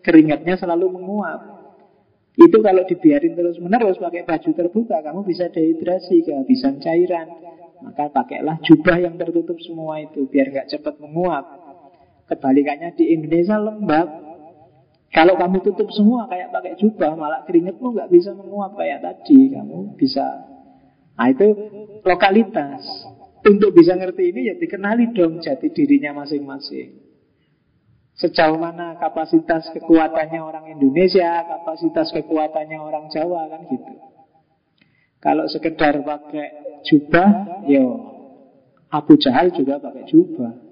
Keringatnya 0.00 0.54
selalu 0.56 0.96
menguap. 0.96 1.40
Itu 2.38 2.62
kalau 2.62 2.86
dibiarin 2.86 3.34
terus 3.36 3.58
menerus 3.58 4.00
pakai 4.00 4.24
baju 4.24 4.50
terbuka 4.54 5.02
kamu 5.02 5.20
bisa 5.26 5.50
dehidrasi 5.50 6.24
kehabisan 6.24 6.78
cairan. 6.78 7.26
Maka 7.84 8.08
pakailah 8.08 8.62
jubah 8.62 9.02
yang 9.02 9.18
tertutup 9.18 9.58
semua 9.60 9.98
itu 9.98 10.30
biar 10.30 10.48
nggak 10.48 10.68
cepat 10.72 10.94
menguap. 11.02 11.44
Kebalikannya 12.30 12.94
di 12.94 13.18
Indonesia 13.18 13.58
lembab 13.58 14.29
kalau 15.10 15.34
kamu 15.34 15.58
tutup 15.66 15.90
semua 15.90 16.30
kayak 16.30 16.54
pakai 16.54 16.78
jubah, 16.78 17.18
malah 17.18 17.42
keringetmu 17.42 17.98
nggak 17.98 18.10
bisa 18.14 18.30
menguap 18.30 18.78
kayak 18.78 19.02
tadi. 19.02 19.50
Kamu 19.50 19.98
bisa, 19.98 20.26
nah 21.18 21.26
itu 21.26 21.46
lokalitas. 22.06 23.10
Untuk 23.40 23.72
bisa 23.72 23.96
ngerti 23.96 24.36
ini 24.36 24.52
ya 24.52 24.54
dikenali 24.60 25.16
dong 25.16 25.40
jati 25.40 25.72
dirinya 25.72 26.12
masing-masing. 26.22 26.92
Sejauh 28.20 28.60
mana 28.60 29.00
kapasitas 29.00 29.72
kekuatannya 29.72 30.44
orang 30.44 30.76
Indonesia, 30.76 31.40
kapasitas 31.48 32.12
kekuatannya 32.12 32.76
orang 32.76 33.08
Jawa 33.08 33.48
kan 33.48 33.64
gitu. 33.64 33.94
Kalau 35.24 35.48
sekedar 35.48 36.04
pakai 36.04 36.48
jubah, 36.84 37.28
yo 37.64 37.84
Abu 38.92 39.16
Jahal 39.16 39.56
juga 39.56 39.80
pakai 39.80 40.04
jubah. 40.04 40.69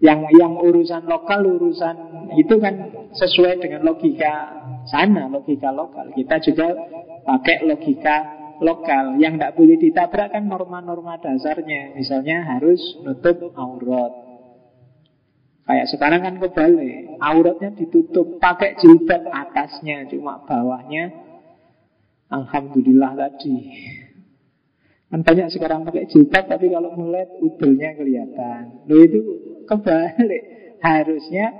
Yang 0.00 0.20
yang 0.40 0.56
urusan 0.56 1.04
lokal, 1.04 1.44
urusan 1.44 1.96
itu 2.40 2.56
kan 2.56 2.88
sesuai 3.12 3.60
dengan 3.60 3.84
logika 3.84 4.32
sana, 4.88 5.28
logika 5.28 5.68
lokal. 5.68 6.08
Kita 6.16 6.40
juga 6.40 6.72
pakai 7.28 7.68
logika 7.68 8.16
lokal. 8.64 9.20
Yang 9.20 9.32
tidak 9.36 9.54
boleh 9.60 9.76
ditabrak 9.76 10.28
kan 10.32 10.44
norma-norma 10.48 11.20
dasarnya. 11.20 11.92
Misalnya 11.92 12.48
harus 12.48 12.80
nutup 13.04 13.52
aurat. 13.52 14.12
Kayak 15.68 15.86
sekarang 15.92 16.20
kan 16.24 16.34
kebalik, 16.42 17.20
auratnya 17.20 17.70
ditutup 17.76 18.42
pakai 18.42 18.74
jilbab 18.80 19.22
atasnya, 19.30 20.08
cuma 20.10 20.42
bawahnya 20.42 21.14
Alhamdulillah 22.30 23.18
tadi. 23.18 23.54
Kan 25.10 25.26
banyak 25.26 25.50
sekarang 25.50 25.82
pakai 25.82 26.06
jilbab 26.06 26.46
tapi 26.46 26.70
kalau 26.70 26.94
mulai 26.94 27.26
udelnya 27.42 27.98
kelihatan. 27.98 28.86
Lo 28.86 29.02
itu 29.02 29.18
kebalik. 29.70 30.42
Harusnya 30.82 31.54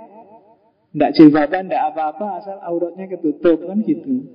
tidak 0.91 1.11
jilbaban, 1.15 1.71
tidak 1.71 1.95
apa-apa 1.95 2.43
asal 2.43 2.57
auratnya 2.59 3.07
ketutup 3.07 3.63
kan 3.63 3.79
gitu. 3.87 4.27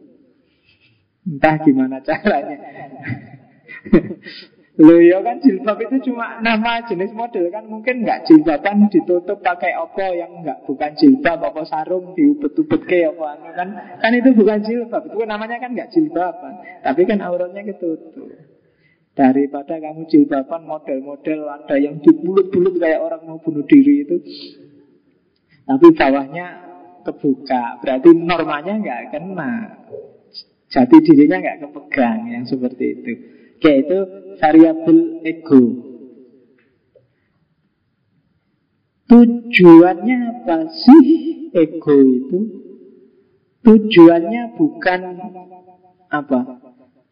Entah 1.28 1.60
gimana 1.60 2.00
caranya. 2.00 2.56
Loh 4.76 5.00
ya 5.00 5.24
kan 5.24 5.40
jilbab 5.40 5.80
itu 5.88 6.12
cuma 6.12 6.36
nama 6.44 6.84
jenis 6.84 7.08
model 7.16 7.48
kan 7.48 7.64
mungkin 7.64 8.04
nggak 8.04 8.28
jilbaban 8.28 8.92
ditutup 8.92 9.40
pakai 9.40 9.72
apa 9.72 10.12
yang 10.12 10.44
nggak 10.44 10.68
bukan 10.68 10.92
jilbab 11.00 11.40
apa 11.48 11.64
sarung 11.64 12.12
diubet-ubet 12.12 12.84
ke 12.84 13.08
apa 13.08 13.24
anu 13.40 13.56
kan 13.56 13.68
kan 13.72 14.12
itu 14.12 14.36
bukan 14.36 14.60
jilbab 14.60 15.08
itu 15.08 15.24
namanya 15.24 15.64
kan 15.64 15.72
nggak 15.72 15.88
jilbaban 15.96 16.60
tapi 16.84 17.08
kan 17.08 17.24
auratnya 17.24 17.64
ketutup 17.72 18.28
daripada 19.16 19.80
kamu 19.80 20.04
jilbaban 20.12 20.68
model-model 20.68 21.40
ada 21.48 21.76
yang 21.80 21.96
dibulut-bulut 22.04 22.76
kayak 22.76 23.00
orang 23.00 23.24
mau 23.24 23.40
bunuh 23.40 23.64
diri 23.64 24.04
itu 24.04 24.16
tapi 25.64 25.86
bawahnya 25.96 26.46
kebuka 27.02 27.80
berarti 27.80 28.12
normanya 28.12 28.76
nggak 28.76 29.02
kena 29.16 29.52
jati 30.68 30.96
dirinya 31.00 31.40
nggak 31.40 31.58
kepegang 31.64 32.28
yang 32.28 32.44
seperti 32.44 32.84
itu 32.92 33.12
Kayak 33.60 33.78
itu 33.88 33.98
variabel 34.36 34.98
ego. 35.24 35.62
Tujuannya 39.06 40.18
apa 40.28 40.56
sih 40.68 41.04
ego 41.54 41.96
itu? 42.04 42.38
Tujuannya 43.64 44.42
bukan 44.60 45.00
apa? 46.12 46.40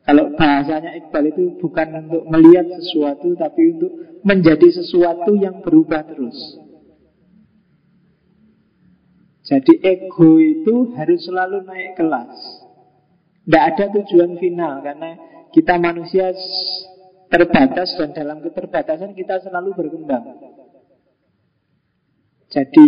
Kalau 0.04 0.36
bahasanya 0.36 0.92
Iqbal 1.00 1.32
itu 1.32 1.56
bukan 1.58 1.88
untuk 2.04 2.28
melihat 2.28 2.68
sesuatu 2.76 3.32
Tapi 3.40 3.60
untuk 3.72 3.92
menjadi 4.20 4.68
sesuatu 4.68 5.32
yang 5.32 5.64
berubah 5.64 6.04
terus 6.04 6.36
Jadi 9.44 9.80
ego 9.80 10.40
itu 10.40 10.92
harus 10.92 11.24
selalu 11.24 11.64
naik 11.64 11.96
kelas 11.96 12.32
Tidak 13.48 13.64
ada 13.64 13.84
tujuan 13.96 14.36
final 14.36 14.84
Karena 14.84 15.10
kita 15.54 15.78
manusia 15.78 16.34
terbatas 17.34 17.94
dan 17.98 18.14
dalam 18.14 18.38
keterbatasan 18.46 19.10
kita 19.18 19.42
selalu 19.42 19.74
berkembang. 19.74 20.38
Jadi 22.54 22.86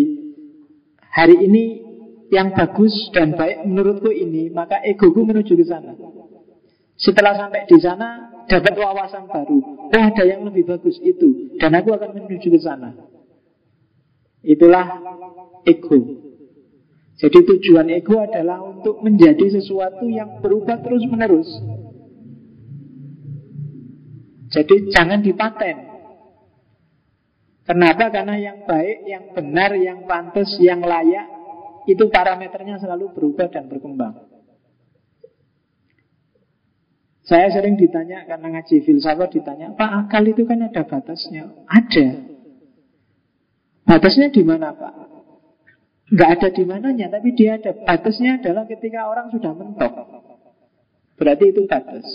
hari 1.03 1.37
ini 1.51 1.65
yang 2.31 2.55
bagus 2.55 2.95
dan 3.11 3.35
baik 3.35 3.67
menurutku 3.67 4.15
ini, 4.15 4.51
maka 4.55 4.79
egoku 4.87 5.27
menuju 5.27 5.59
ke 5.59 5.67
sana. 5.67 5.99
Setelah 6.97 7.37
sampai 7.37 7.69
di 7.69 7.77
sana, 7.77 8.41
dapat 8.49 8.73
wawasan 8.73 9.29
baru. 9.29 9.59
Oh, 9.93 10.03
ada 10.03 10.25
yang 10.25 10.49
lebih 10.49 10.65
bagus 10.65 10.97
itu, 11.05 11.57
dan 11.61 11.77
aku 11.77 11.93
akan 11.93 12.17
menuju 12.17 12.49
ke 12.49 12.61
sana. 12.61 12.97
Itulah 14.41 15.05
ego. 15.69 15.99
Jadi 17.17 17.39
tujuan 17.45 17.89
ego 17.93 18.21
adalah 18.21 18.61
untuk 18.65 19.01
menjadi 19.05 19.61
sesuatu 19.61 20.09
yang 20.09 20.41
berubah 20.41 20.81
terus-menerus. 20.81 21.49
Jadi 24.53 24.89
jangan 24.93 25.21
dipaten. 25.21 25.77
Kenapa? 27.67 28.15
Karena 28.15 28.39
yang 28.39 28.63
baik, 28.63 28.99
yang 29.11 29.25
benar, 29.35 29.75
yang 29.75 30.07
pantas, 30.07 30.55
yang 30.63 30.81
layak 30.81 31.27
itu 31.91 32.07
parameternya 32.07 32.79
selalu 32.79 33.11
berubah 33.11 33.51
dan 33.51 33.67
berkembang. 33.67 34.26
Saya 37.27 37.51
sering 37.51 37.75
ditanya 37.75 38.23
karena 38.23 38.55
ngaji 38.55 38.87
filsafat 38.87 39.35
ditanya, 39.35 39.75
Pak 39.75 40.07
akal 40.07 40.31
itu 40.31 40.47
kan 40.47 40.63
ada 40.63 40.87
batasnya. 40.87 41.51
Ada. 41.67 42.23
Batasnya 43.83 44.31
di 44.31 44.43
mana 44.47 44.71
Pak? 44.71 44.95
Enggak 46.15 46.31
ada 46.39 46.49
di 46.55 46.63
mananya, 46.63 47.07
tapi 47.11 47.35
dia 47.35 47.59
ada. 47.59 47.75
Batasnya 47.75 48.39
adalah 48.39 48.63
ketika 48.71 49.11
orang 49.11 49.35
sudah 49.35 49.51
mentok. 49.59 49.91
Berarti 51.19 51.51
itu 51.51 51.67
batas. 51.67 52.07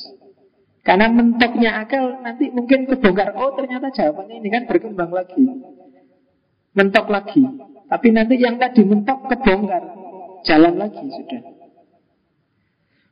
Karena 0.82 1.12
mentoknya 1.12 1.84
akal 1.84 2.24
nanti 2.26 2.50
mungkin 2.50 2.90
kebongkar 2.90 3.38
Oh 3.38 3.54
ternyata 3.54 3.94
jawabannya 3.94 4.42
ini 4.42 4.50
kan 4.50 4.66
berkembang 4.66 5.14
lagi 5.14 5.46
Mentok 6.74 7.06
lagi 7.06 7.38
Tapi 7.86 8.08
nanti 8.10 8.42
yang 8.42 8.58
tadi 8.58 8.82
mentok 8.82 9.30
kebongkar 9.30 9.94
Jalan 10.42 10.82
lagi 10.82 11.06
sudah 11.06 11.51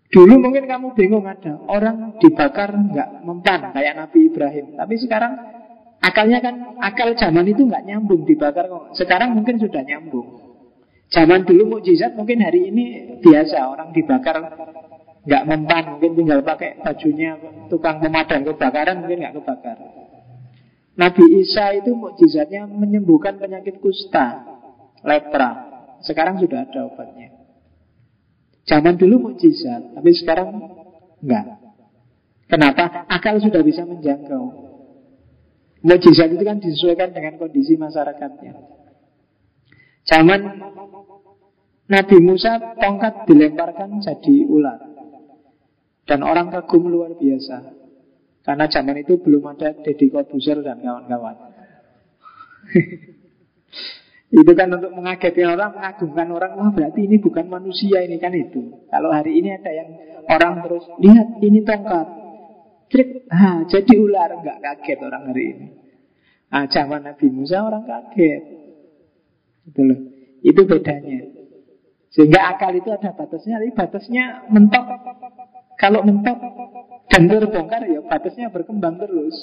Dulu 0.10 0.42
mungkin 0.42 0.66
kamu 0.66 0.98
bingung 0.98 1.26
ada 1.30 1.62
Orang 1.70 2.18
dibakar 2.18 2.74
nggak 2.74 3.22
mempan 3.22 3.70
Kayak 3.78 3.94
Nabi 4.06 4.34
Ibrahim. 4.34 4.74
Tapi 4.74 4.96
sekarang 4.98 5.34
akalnya 6.02 6.40
kan 6.42 6.56
Akal 6.82 7.14
zaman 7.14 7.46
itu 7.46 7.62
nggak 7.70 7.86
nyambung 7.86 8.26
dibakar 8.26 8.66
Sekarang 8.98 9.38
mungkin 9.38 9.62
sudah 9.62 9.86
nyambung. 9.86 10.50
Zaman 11.10 11.46
dulu 11.46 11.78
mukjizat 11.78 12.18
mungkin 12.18 12.42
hari 12.42 12.74
ini 12.74 12.86
biasa 13.22 13.70
Orang 13.70 13.94
dibakar 13.94 14.42
nggak 15.30 15.44
mempan 15.46 15.84
mungkin 15.94 16.18
tinggal 16.18 16.42
pakai 16.42 16.82
bajunya 16.82 17.38
tukang 17.70 18.02
pemadam 18.02 18.50
kebakaran 18.50 19.06
mungkin 19.06 19.22
nggak 19.22 19.36
kebakar. 19.38 19.78
Nabi 20.98 21.26
Isa 21.38 21.70
itu 21.78 21.94
mukjizatnya 21.94 22.66
menyembuhkan 22.66 23.38
penyakit 23.38 23.78
kusta 23.78 24.42
lepra. 25.06 25.70
Sekarang 26.02 26.42
sudah 26.42 26.66
ada 26.66 26.88
obatnya 26.88 27.39
zaman 28.70 28.94
dulu 29.02 29.34
mukjizat 29.34 29.98
tapi 29.98 30.14
sekarang 30.14 30.54
enggak. 31.26 31.58
Kenapa? 32.50 33.10
Akal 33.10 33.42
sudah 33.42 33.66
bisa 33.66 33.82
menjangkau. 33.86 34.70
Mukjizat 35.82 36.30
itu 36.30 36.44
kan 36.46 36.62
disesuaikan 36.62 37.10
dengan 37.10 37.42
kondisi 37.42 37.74
masyarakatnya. 37.78 38.54
Zaman 40.06 40.42
Nabi 41.90 42.18
Musa 42.22 42.78
tongkat 42.78 43.26
dilemparkan 43.26 43.98
jadi 44.06 44.46
ular. 44.46 44.80
Dan 46.06 46.26
orang 46.26 46.50
kagum 46.50 46.90
luar 46.90 47.14
biasa. 47.18 47.74
Karena 48.46 48.66
zaman 48.66 48.98
itu 48.98 49.22
belum 49.22 49.46
ada 49.46 49.78
Deddy 49.78 50.10
Corbuzier 50.10 50.66
dan 50.66 50.82
kawan-kawan 50.82 51.38
Itu 54.30 54.54
kan 54.54 54.70
untuk 54.70 54.94
mengagetkan 54.94 55.58
orang 55.58 55.74
Mengagumkan 55.74 56.28
orang. 56.30 56.52
Wah 56.58 56.70
berarti 56.70 57.10
ini 57.10 57.18
bukan 57.18 57.50
manusia 57.50 58.06
ini 58.06 58.22
kan 58.22 58.34
itu. 58.34 58.86
Kalau 58.90 59.10
hari 59.10 59.42
ini 59.42 59.50
ada 59.58 59.72
yang 59.74 59.90
orang 60.30 60.62
terus 60.66 60.86
Lihat 61.02 61.28
ini 61.42 61.60
tongkat. 61.66 62.08
Trik, 62.90 63.30
ha, 63.30 63.66
jadi 63.70 63.94
ular. 64.02 64.30
Enggak 64.42 64.58
kaget 64.62 65.00
orang 65.06 65.24
hari 65.30 65.44
ini. 65.54 65.68
Nah, 66.50 66.66
zaman 66.66 67.06
Nabi 67.06 67.30
Musa 67.30 67.62
orang 67.62 67.86
kaget. 67.86 68.44
Itu 69.70 69.82
loh. 69.86 70.00
Itu 70.42 70.62
bedanya. 70.66 71.30
Sehingga 72.10 72.50
akal 72.50 72.74
itu 72.74 72.90
ada 72.90 73.14
batasnya 73.14 73.62
Tapi 73.62 73.74
batasnya 73.78 74.50
mentok. 74.50 74.86
Kalau 75.78 76.02
mentok 76.02 76.38
dan 77.10 77.30
terbongkar 77.30 77.86
ya 77.86 78.02
batasnya 78.02 78.50
berkembang 78.50 78.98
terus. 78.98 79.38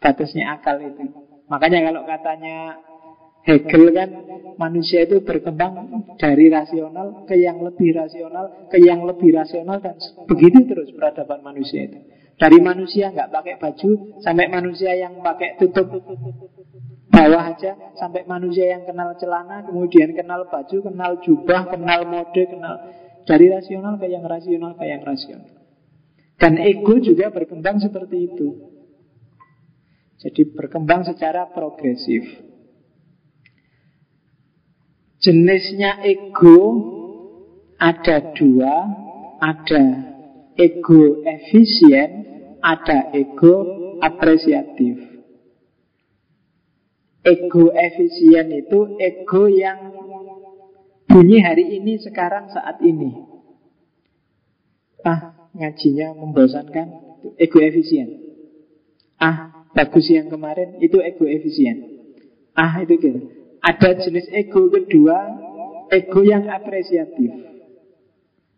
Batasnya 0.00 0.60
akal 0.60 0.76
itu. 0.84 1.02
Makanya 1.48 1.88
kalau 1.88 2.02
katanya 2.04 2.56
Hegel 3.46 3.94
kan 3.94 4.10
manusia 4.58 5.06
itu 5.06 5.22
berkembang 5.22 5.86
dari 6.18 6.50
rasional 6.50 7.22
ke 7.30 7.38
yang 7.38 7.62
lebih 7.62 7.94
rasional 7.94 8.66
ke 8.66 8.82
yang 8.82 9.06
lebih 9.06 9.30
rasional 9.30 9.78
dan 9.78 9.94
begitu 10.26 10.66
terus 10.66 10.90
peradaban 10.90 11.46
manusia 11.46 11.86
itu. 11.86 11.98
Dari 12.36 12.58
manusia 12.58 13.14
nggak 13.14 13.30
pakai 13.30 13.54
baju 13.56 13.90
sampai 14.20 14.50
manusia 14.50 14.92
yang 14.98 15.22
pakai 15.22 15.56
tutup 15.62 15.88
bawah 17.06 17.44
aja 17.48 17.96
sampai 17.96 18.28
manusia 18.28 18.76
yang 18.76 18.84
kenal 18.84 19.16
celana 19.16 19.64
kemudian 19.64 20.12
kenal 20.12 20.44
baju 20.50 20.76
kenal 20.84 21.12
jubah 21.22 21.70
kenal 21.70 22.04
mode 22.04 22.42
kenal 22.50 22.76
dari 23.24 23.46
rasional 23.48 23.96
ke 23.96 24.06
yang 24.10 24.26
rasional 24.26 24.74
ke 24.74 24.84
yang 24.84 25.02
rasional. 25.06 25.48
Dan 26.36 26.60
ego 26.60 27.00
juga 27.00 27.32
berkembang 27.32 27.80
seperti 27.80 28.28
itu. 28.28 28.48
Jadi 30.20 30.52
berkembang 30.52 31.04
secara 31.08 31.48
progresif. 31.48 32.45
Jenisnya 35.26 35.98
ego 36.06 36.58
ada 37.82 38.30
dua, 38.30 38.74
ada 39.42 39.84
ego 40.54 41.18
efisien, 41.26 42.10
ada 42.62 43.10
ego 43.10 43.66
apresiatif. 43.98 45.02
Ego 47.26 47.74
efisien 47.74 48.54
itu 48.54 48.94
ego 49.02 49.50
yang 49.50 49.90
bunyi 51.10 51.42
hari 51.42 51.74
ini, 51.74 51.98
sekarang, 51.98 52.46
saat 52.54 52.78
ini. 52.86 53.10
Ah, 55.02 55.50
ngajinya 55.58 56.14
membosankan, 56.14 56.86
ego 57.34 57.58
efisien. 57.58 58.14
Ah, 59.18 59.50
bagus 59.74 60.06
yang 60.06 60.30
kemarin, 60.30 60.78
itu 60.78 61.02
ego 61.02 61.26
efisien. 61.26 61.82
Ah, 62.54 62.78
itu 62.80 62.94
gitu. 62.94 63.35
Ada 63.66 63.98
jenis 63.98 64.30
ego 64.30 64.70
kedua, 64.70 65.18
ego 65.90 66.22
yang 66.22 66.46
apresiatif. 66.46 67.34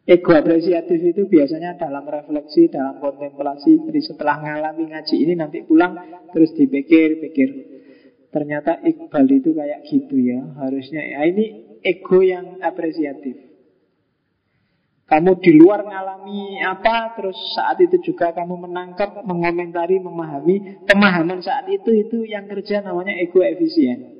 Ego 0.05 0.30
apresiatif 0.36 1.01
itu 1.01 1.24
biasanya 1.24 1.80
dalam 1.80 2.05
refleksi, 2.05 2.68
dalam 2.68 3.01
kontemplasi. 3.01 3.89
Jadi 3.89 4.01
setelah 4.05 4.36
ngalami 4.44 4.93
ngaji 4.93 5.16
ini 5.16 5.32
nanti 5.32 5.64
pulang 5.64 5.97
terus 6.28 6.52
dipikir-pikir. 6.52 7.48
Ternyata 8.28 8.85
Iqbal 8.85 9.24
itu 9.32 9.56
kayak 9.56 9.89
gitu 9.89 10.16
ya. 10.20 10.44
Harusnya 10.60 11.01
ya 11.01 11.24
ini 11.24 11.80
ego 11.80 12.20
yang 12.20 12.60
apresiatif. 12.60 13.48
Kamu 15.09 15.40
di 15.40 15.56
luar 15.56 15.89
ngalami 15.89 16.60
apa, 16.60 17.16
terus 17.16 17.40
saat 17.56 17.80
itu 17.80 17.97
juga 18.12 18.36
kamu 18.36 18.68
menangkap, 18.68 19.24
mengomentari, 19.24 19.97
memahami. 20.05 20.85
Pemahaman 20.85 21.40
saat 21.40 21.64
itu, 21.72 21.97
itu 21.97 22.28
yang 22.28 22.44
kerja 22.44 22.85
namanya 22.85 23.16
ego 23.16 23.40
efisien. 23.40 24.17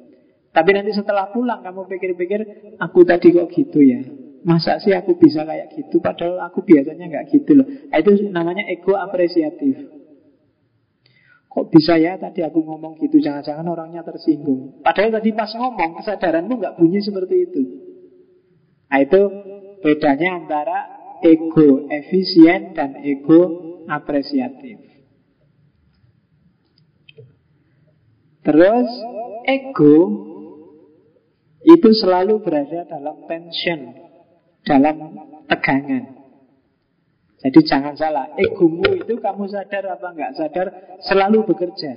Tapi 0.49 0.71
nanti 0.75 0.91
setelah 0.97 1.29
pulang 1.31 1.61
kamu 1.61 1.87
pikir-pikir, 1.87 2.41
aku 2.81 3.05
tadi 3.05 3.31
kok 3.31 3.53
gitu 3.53 3.79
ya. 3.85 4.01
Masa 4.47 4.81
sih 4.81 4.95
aku 4.95 5.19
bisa 5.19 5.45
kayak 5.45 5.75
gitu? 5.77 6.01
Padahal 6.01 6.41
aku 6.49 6.65
biasanya 6.65 7.05
nggak 7.11 7.25
gitu 7.35 7.59
loh. 7.59 7.67
Nah, 7.67 7.99
Itu 8.01 8.17
namanya 8.33 8.65
ego 8.71 8.97
apresiatif. 8.97 9.77
Kok 11.49 11.75
bisa 11.75 11.99
ya 11.99 12.15
tadi 12.21 12.45
aku 12.47 12.63
ngomong 12.63 13.01
gitu? 13.03 13.19
Jangan-jangan 13.19 13.67
orangnya 13.67 14.07
tersinggung. 14.07 14.79
Padahal 14.85 15.11
tadi 15.19 15.35
pas 15.35 15.51
ngomong 15.53 15.99
kesadaranmu 16.01 16.55
nggak 16.55 16.77
bunyi 16.79 17.01
seperti 17.03 17.37
itu. 17.51 17.63
Nah 18.89 18.99
itu 19.05 19.21
bedanya 19.85 20.39
antara 20.39 20.79
ego 21.25 21.89
efisien 21.91 22.73
dan 22.79 23.01
ego 23.03 23.75
apresiatif. 23.91 24.81
Terus 28.47 28.89
ego 29.45 30.28
itu 31.69 31.89
selalu 31.93 32.41
berada 32.41 32.89
dalam 32.89 33.29
tension 33.29 33.93
dalam 34.65 34.97
tegangan. 35.45 36.05
Jadi 37.39 37.61
jangan 37.63 37.95
salah, 37.95 38.35
egomu 38.35 38.83
itu 38.99 39.21
kamu 39.21 39.47
sadar 39.47 39.95
apa 39.95 40.07
enggak 40.11 40.33
sadar 40.35 40.67
selalu 41.07 41.47
bekerja. 41.47 41.95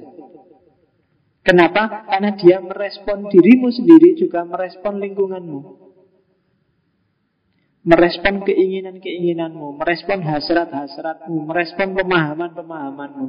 Kenapa? 1.41 2.06
Karena 2.06 2.38
dia 2.38 2.61
merespon 2.61 3.26
dirimu 3.26 3.73
sendiri 3.73 4.14
juga 4.14 4.45
merespon 4.45 5.02
lingkunganmu. 5.02 5.81
Merespon 7.81 8.45
keinginan-keinginanmu, 8.45 9.81
merespon 9.81 10.22
hasrat-hasratmu, 10.22 11.49
merespon 11.49 11.98
pemahaman-pemahamanmu. 11.98 13.27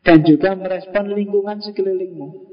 Dan 0.00 0.24
juga 0.24 0.56
merespon 0.56 1.12
lingkungan 1.12 1.60
sekelilingmu 1.60 2.47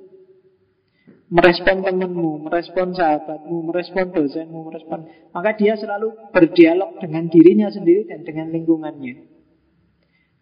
merespon 1.29 1.81
temanmu, 1.81 2.45
merespon 2.45 2.93
sahabatmu, 2.93 3.71
merespon 3.71 4.13
dosenmu, 4.13 4.59
merespon 4.69 5.09
maka 5.33 5.57
dia 5.57 5.73
selalu 5.73 6.13
berdialog 6.29 7.01
dengan 7.01 7.25
dirinya 7.31 7.67
sendiri 7.73 8.05
dan 8.05 8.21
dengan 8.21 8.53
lingkungannya. 8.53 9.33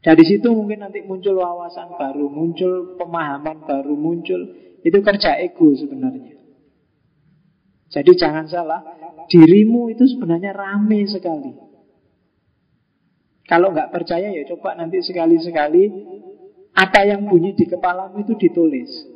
Dari 0.03 0.23
situ 0.27 0.51
mungkin 0.51 0.84
nanti 0.84 0.99
muncul 0.99 1.39
wawasan 1.39 1.95
baru, 1.95 2.27
muncul 2.27 2.99
pemahaman 2.99 3.64
baru, 3.64 3.95
muncul 3.95 4.51
itu 4.84 4.99
kerja 4.99 5.39
ego 5.39 5.72
sebenarnya. 5.72 6.35
Jadi 7.88 8.11
jangan 8.19 8.43
salah, 8.51 8.81
dirimu 9.31 9.88
itu 9.95 10.03
sebenarnya 10.03 10.51
rame 10.51 11.07
sekali. 11.07 11.55
Kalau 13.47 13.72
nggak 13.72 13.95
percaya 13.95 14.27
ya 14.34 14.43
coba 14.49 14.76
nanti 14.76 14.99
sekali-sekali 14.99 15.84
apa 16.73 16.99
yang 17.07 17.23
bunyi 17.23 17.55
di 17.55 17.64
kepalamu 17.64 18.27
itu 18.27 18.35
ditulis. 18.35 19.12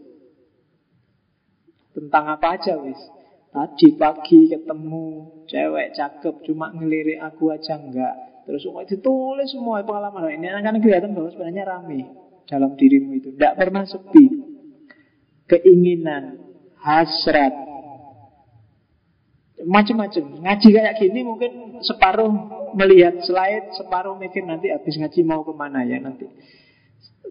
Tentang 1.98 2.30
apa 2.30 2.54
aja 2.54 2.78
wis. 2.78 3.02
Tadi 3.50 3.98
pagi 3.98 4.54
ketemu 4.54 5.06
cewek 5.50 5.98
cakep 5.98 6.36
Cuma 6.46 6.70
ngelirik 6.70 7.18
aku 7.18 7.50
aja 7.50 7.74
enggak. 7.74 8.46
Terus 8.46 8.62
semua 8.62 8.86
ditulis 8.86 9.50
semua 9.50 9.82
pengalaman. 9.82 10.30
Ini 10.38 10.62
akan 10.62 10.78
kelihatan 10.78 11.18
bahwa 11.18 11.34
sebenarnya 11.34 11.66
rame 11.66 12.06
Dalam 12.46 12.78
dirimu 12.78 13.18
itu. 13.18 13.34
Tidak 13.34 13.54
pernah 13.58 13.82
sepi. 13.90 14.26
Keinginan 15.50 16.38
Hasrat. 16.78 17.66
Macam-macam 19.66 20.24
Ngaji 20.38 20.68
kayak 20.70 21.02
gini 21.02 21.26
mungkin 21.26 21.82
separuh 21.82 22.30
melihat 22.78 23.26
slide 23.26 23.74
Separuh 23.74 24.14
mikir 24.14 24.46
nanti 24.46 24.70
habis 24.70 24.94
ngaji 25.02 25.26
mau 25.26 25.42
ke 25.42 25.50
mana 25.50 25.82
ya 25.82 25.98
nanti 25.98 26.30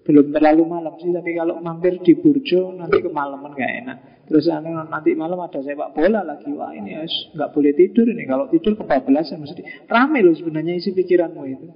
belum 0.07 0.31
terlalu 0.31 0.63
malam 0.71 0.95
sih 1.03 1.11
tapi 1.11 1.35
kalau 1.35 1.59
mampir 1.59 1.99
di 1.99 2.15
Burjo 2.15 2.71
nanti 2.79 3.03
kemalaman 3.03 3.59
nggak 3.59 3.73
enak. 3.83 3.99
Terus 4.31 4.47
anu, 4.51 4.75
nanti 4.75 5.15
malam 5.19 5.39
ada 5.43 5.59
sepak 5.59 5.95
bola 5.95 6.23
lagi. 6.23 6.51
Wah 6.55 6.71
ini 6.75 6.95
ya 6.95 7.03
nggak 7.07 7.51
boleh 7.51 7.73
tidur 7.75 8.07
ini. 8.11 8.23
Kalau 8.27 8.47
tidur 8.47 8.79
kebablasan 8.79 9.43
mesti 9.43 9.63
rame 9.91 10.23
loh 10.23 10.35
sebenarnya 10.35 10.79
isi 10.79 10.95
pikiranmu 10.95 11.43
itu. 11.51 11.69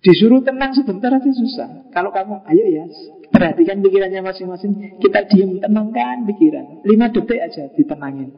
Disuruh 0.00 0.40
tenang 0.44 0.72
sebentar 0.72 1.12
aja 1.12 1.28
susah. 1.28 1.92
Kalau 1.92 2.12
kamu 2.12 2.44
ayo 2.48 2.64
ya 2.72 2.84
perhatikan 3.28 3.84
pikirannya 3.84 4.20
masing-masing. 4.24 5.00
Kita 5.00 5.28
diem 5.28 5.60
tenangkan 5.60 6.24
pikiran. 6.24 6.88
Lima 6.88 7.12
detik 7.12 7.40
aja 7.40 7.68
ditenangin. 7.76 8.32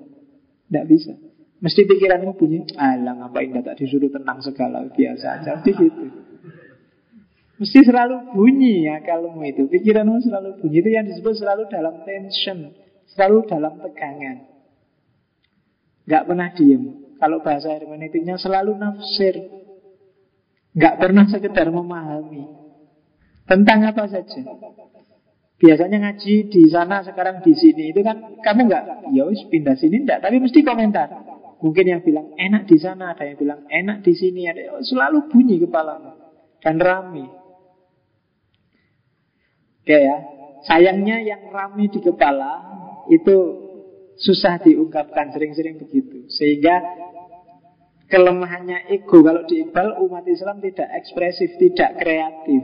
Nggak 0.71 0.87
bisa. 0.91 1.15
Mesti 1.59 1.87
pikiranmu 1.87 2.35
bunyi 2.39 2.67
alang 2.79 3.23
ngapain 3.23 3.51
tak 3.63 3.79
disuruh 3.79 4.11
tenang 4.11 4.43
segala 4.43 4.87
biasa 4.91 5.27
aja. 5.43 5.53
Di 5.63 5.75
situ 5.75 6.28
Mesti 7.59 7.79
selalu 7.83 8.39
bunyi 8.39 8.87
ya 8.87 9.03
kalmu 9.03 9.43
itu. 9.43 9.67
Pikiranmu 9.67 10.23
selalu 10.23 10.63
bunyi. 10.63 10.79
Itu 10.79 10.91
yang 10.95 11.07
disebut 11.11 11.35
selalu 11.43 11.67
dalam 11.67 12.07
tension. 12.07 12.71
Selalu 13.11 13.51
dalam 13.51 13.83
tegangan. 13.83 14.47
Gak 16.07 16.25
pernah 16.25 16.55
diem. 16.55 16.83
Kalau 17.19 17.43
bahasa 17.43 17.75
hermeneutiknya 17.75 18.39
selalu 18.39 18.79
nafsir. 18.79 19.35
Gak 20.79 21.03
pernah 21.03 21.27
sekedar 21.27 21.67
memahami. 21.75 22.47
Tentang 23.43 23.83
apa 23.91 24.07
saja. 24.07 24.43
Biasanya 25.59 25.99
ngaji 25.99 26.35
di 26.47 26.63
sana 26.71 27.03
sekarang 27.03 27.43
di 27.43 27.51
sini. 27.59 27.91
Itu 27.91 28.07
kan 28.07 28.39
kamu 28.39 28.71
nggak 28.71 29.11
ya 29.11 29.27
pindah 29.51 29.75
sini 29.75 30.07
enggak 30.07 30.23
tapi 30.23 30.39
mesti 30.39 30.63
komentar. 30.63 31.11
Mungkin 31.59 31.85
yang 31.91 32.03
bilang 32.07 32.39
enak 32.39 32.71
di 32.71 32.79
sana, 32.79 33.19
ada 33.19 33.27
yang 33.27 33.35
bilang 33.35 33.67
enak 33.67 34.07
di 34.07 34.15
sini, 34.15 34.47
ada 34.47 34.79
selalu 34.79 35.27
bunyi 35.27 35.59
kepalamu. 35.59 36.15
Dan 36.63 36.79
rame. 36.79 37.38
Oke 39.89 40.05
ya. 40.05 40.21
Sayangnya 40.69 41.25
yang 41.25 41.49
rame 41.49 41.89
di 41.89 41.97
kepala 42.05 42.61
itu 43.09 43.37
susah 44.21 44.61
diungkapkan 44.61 45.33
sering-sering 45.33 45.81
begitu. 45.81 46.29
Sehingga 46.29 46.77
kelemahannya 48.13 48.93
ego 48.93 49.25
kalau 49.25 49.49
di 49.49 49.65
Iqbal 49.65 49.97
umat 50.05 50.29
Islam 50.29 50.61
tidak 50.61 50.93
ekspresif, 50.93 51.57
tidak 51.57 51.97
kreatif. 52.05 52.61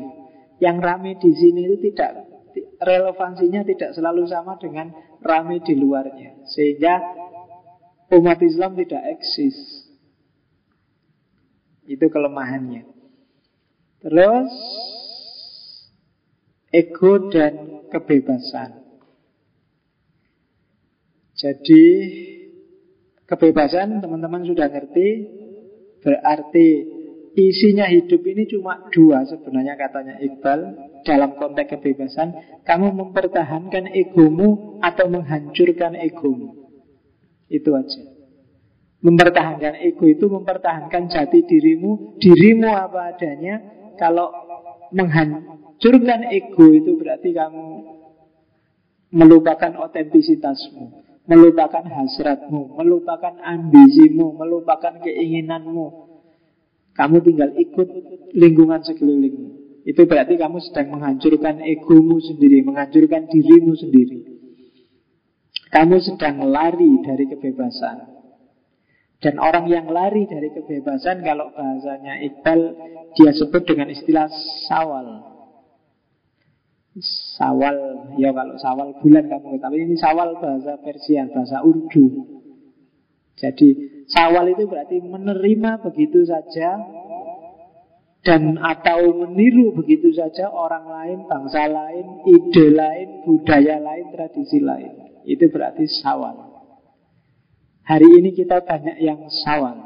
Yang 0.61 0.77
rame 0.85 1.17
di 1.17 1.33
sini 1.33 1.65
itu 1.65 1.89
tidak 1.89 2.29
relevansinya 2.85 3.65
tidak 3.65 3.97
selalu 3.97 4.29
sama 4.29 4.61
dengan 4.61 4.93
rame 5.25 5.65
di 5.65 5.81
luarnya. 5.81 6.45
Sehingga 6.45 7.01
umat 8.21 8.37
Islam 8.45 8.77
tidak 8.77 9.01
eksis. 9.17 9.57
Itu 11.89 12.05
kelemahannya. 12.13 12.85
Terus 14.05 14.53
ego 16.75 17.31
dan 17.31 17.87
kebebasan. 17.95 18.83
Jadi 21.39 21.85
kebebasan 23.31 24.03
teman-teman 24.03 24.43
sudah 24.43 24.67
ngerti 24.67 25.09
berarti 26.03 26.67
isinya 27.35 27.87
hidup 27.91 28.23
ini 28.23 28.47
cuma 28.47 28.87
dua 28.91 29.27
sebenarnya 29.27 29.75
katanya 29.75 30.15
Iqbal 30.23 30.61
dalam 31.03 31.35
konteks 31.39 31.79
kebebasan 31.79 32.63
kamu 32.63 32.95
mempertahankan 32.95 33.91
egomu 33.95 34.79
atau 34.83 35.07
menghancurkan 35.11 35.99
egomu. 35.99 36.71
Itu 37.51 37.75
aja. 37.75 38.03
Mempertahankan 39.05 39.85
ego 39.85 40.09
itu 40.09 40.27
mempertahankan 40.33 41.13
jati 41.13 41.45
dirimu. 41.45 42.17
Dirimu 42.17 42.73
apa 42.73 43.13
adanya 43.13 43.84
kalau 43.97 44.31
menghan 44.95 45.55
Hancurkan 45.85 46.33
ego 46.33 46.73
itu 46.73 46.97
berarti 46.97 47.37
kamu 47.37 47.67
melupakan 49.13 49.85
otentisitasmu. 49.85 51.05
melupakan 51.25 51.85
hasratmu, 51.85 52.77
melupakan 52.77 53.37
ambisimu, 53.41 54.37
melupakan 54.37 54.97
keinginanmu. 55.01 55.87
Kamu 56.97 57.17
tinggal 57.21 57.53
ikut 57.57 57.89
lingkungan 58.37 58.81
sekelilingmu. 58.85 59.81
Itu 59.89 60.05
berarti 60.05 60.37
kamu 60.37 60.61
sedang 60.65 60.93
menghancurkan 60.97 61.65
egomu 61.65 62.21
sendiri, 62.21 62.61
menghancurkan 62.65 63.29
dirimu 63.29 63.73
sendiri. 63.73 64.19
Kamu 65.73 65.97
sedang 66.01 66.45
lari 66.49 67.01
dari 67.01 67.25
kebebasan. 67.29 68.14
Dan 69.25 69.41
orang 69.41 69.65
yang 69.73 69.89
lari 69.89 70.29
dari 70.29 70.53
kebebasan 70.53 71.25
Kalau 71.25 71.49
bahasanya 71.57 72.21
Iqbal 72.21 72.61
Dia 73.17 73.33
sebut 73.33 73.65
dengan 73.65 73.89
istilah 73.89 74.29
sawal 74.69 75.25
Sawal 77.41 77.77
Ya 78.21 78.37
kalau 78.37 78.61
sawal 78.61 79.01
bulan 79.01 79.25
kamu 79.33 79.57
Tapi 79.65 79.77
ini 79.89 79.97
sawal 79.97 80.37
bahasa 80.37 80.77
Persia 80.85 81.25
Bahasa 81.33 81.65
Urdu 81.65 82.29
Jadi 83.41 84.05
sawal 84.13 84.53
itu 84.53 84.69
berarti 84.69 85.01
menerima 85.01 85.81
begitu 85.81 86.29
saja 86.29 86.77
dan 88.25 88.57
atau 88.57 89.13
meniru 89.21 89.77
begitu 89.77 90.09
saja 90.17 90.49
orang 90.49 90.89
lain, 90.89 91.19
bangsa 91.29 91.69
lain, 91.69 92.25
ide 92.25 92.73
lain, 92.73 93.21
budaya 93.29 93.77
lain, 93.77 94.17
tradisi 94.17 94.65
lain. 94.65 95.21
Itu 95.29 95.53
berarti 95.53 95.85
sawal. 95.85 96.44
Hari 97.85 98.09
ini 98.17 98.33
kita 98.33 98.65
banyak 98.65 98.97
yang 99.05 99.29
sawal. 99.29 99.77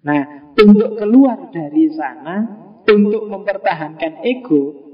Nah, 0.00 0.22
untuk 0.56 0.96
keluar 0.96 1.52
dari 1.52 1.92
sana, 1.92 2.36
untuk 2.88 3.28
mempertahankan 3.28 4.24
ego, 4.24 4.88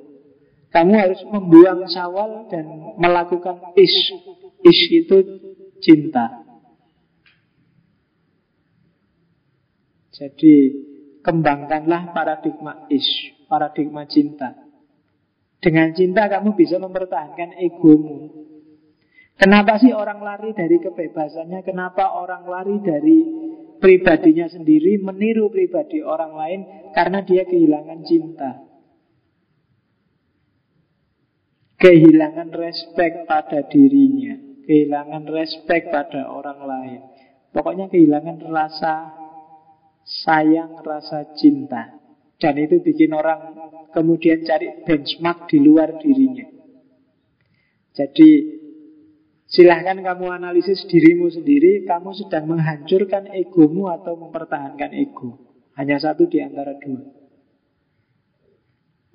kamu 0.74 0.92
harus 0.98 1.22
membuang 1.30 1.86
sawal 1.86 2.50
dan 2.50 2.66
melakukan 2.98 3.70
is. 3.78 3.94
Is 4.66 4.80
itu 4.90 5.16
cinta. 5.78 6.42
Jadi, 10.10 10.54
kembangkanlah 11.22 12.10
paradigma 12.10 12.90
is, 12.90 13.06
paradigma 13.46 14.02
cinta. 14.10 14.58
Dengan 15.62 15.94
cinta 15.94 16.26
kamu 16.26 16.58
bisa 16.58 16.82
mempertahankan 16.82 17.56
egomu. 17.62 18.30
Kenapa 19.34 19.82
sih 19.82 19.90
orang 19.90 20.22
lari 20.22 20.54
dari 20.54 20.78
kebebasannya? 20.78 21.66
Kenapa 21.66 22.14
orang 22.14 22.46
lari 22.46 22.78
dari 22.78 23.18
pribadinya 23.82 24.46
sendiri 24.46 25.02
meniru 25.02 25.50
pribadi 25.50 25.98
orang 26.06 26.32
lain? 26.38 26.60
Karena 26.94 27.18
dia 27.26 27.42
kehilangan 27.42 28.00
cinta. 28.06 28.50
Kehilangan 31.82 32.54
respect 32.54 33.26
pada 33.26 33.66
dirinya. 33.66 34.38
Kehilangan 34.64 35.26
respect 35.26 35.90
pada 35.90 36.30
orang 36.30 36.60
lain. 36.62 37.00
Pokoknya 37.50 37.90
kehilangan 37.90 38.38
rasa 38.48 38.94
sayang, 40.06 40.78
rasa 40.80 41.34
cinta. 41.34 41.98
Dan 42.38 42.54
itu 42.62 42.78
bikin 42.80 43.10
orang 43.10 43.52
kemudian 43.90 44.46
cari 44.46 44.86
benchmark 44.86 45.50
di 45.50 45.58
luar 45.58 45.98
dirinya. 45.98 46.46
Jadi 47.94 48.62
Silahkan 49.44 50.00
kamu 50.00 50.32
analisis 50.32 50.88
dirimu 50.88 51.28
sendiri, 51.28 51.84
kamu 51.84 52.16
sedang 52.16 52.48
menghancurkan 52.48 53.28
egomu 53.30 53.92
atau 53.92 54.16
mempertahankan 54.16 54.90
ego. 54.96 55.36
Hanya 55.76 56.00
satu 56.00 56.24
di 56.30 56.40
antara 56.40 56.74
dua. 56.80 57.02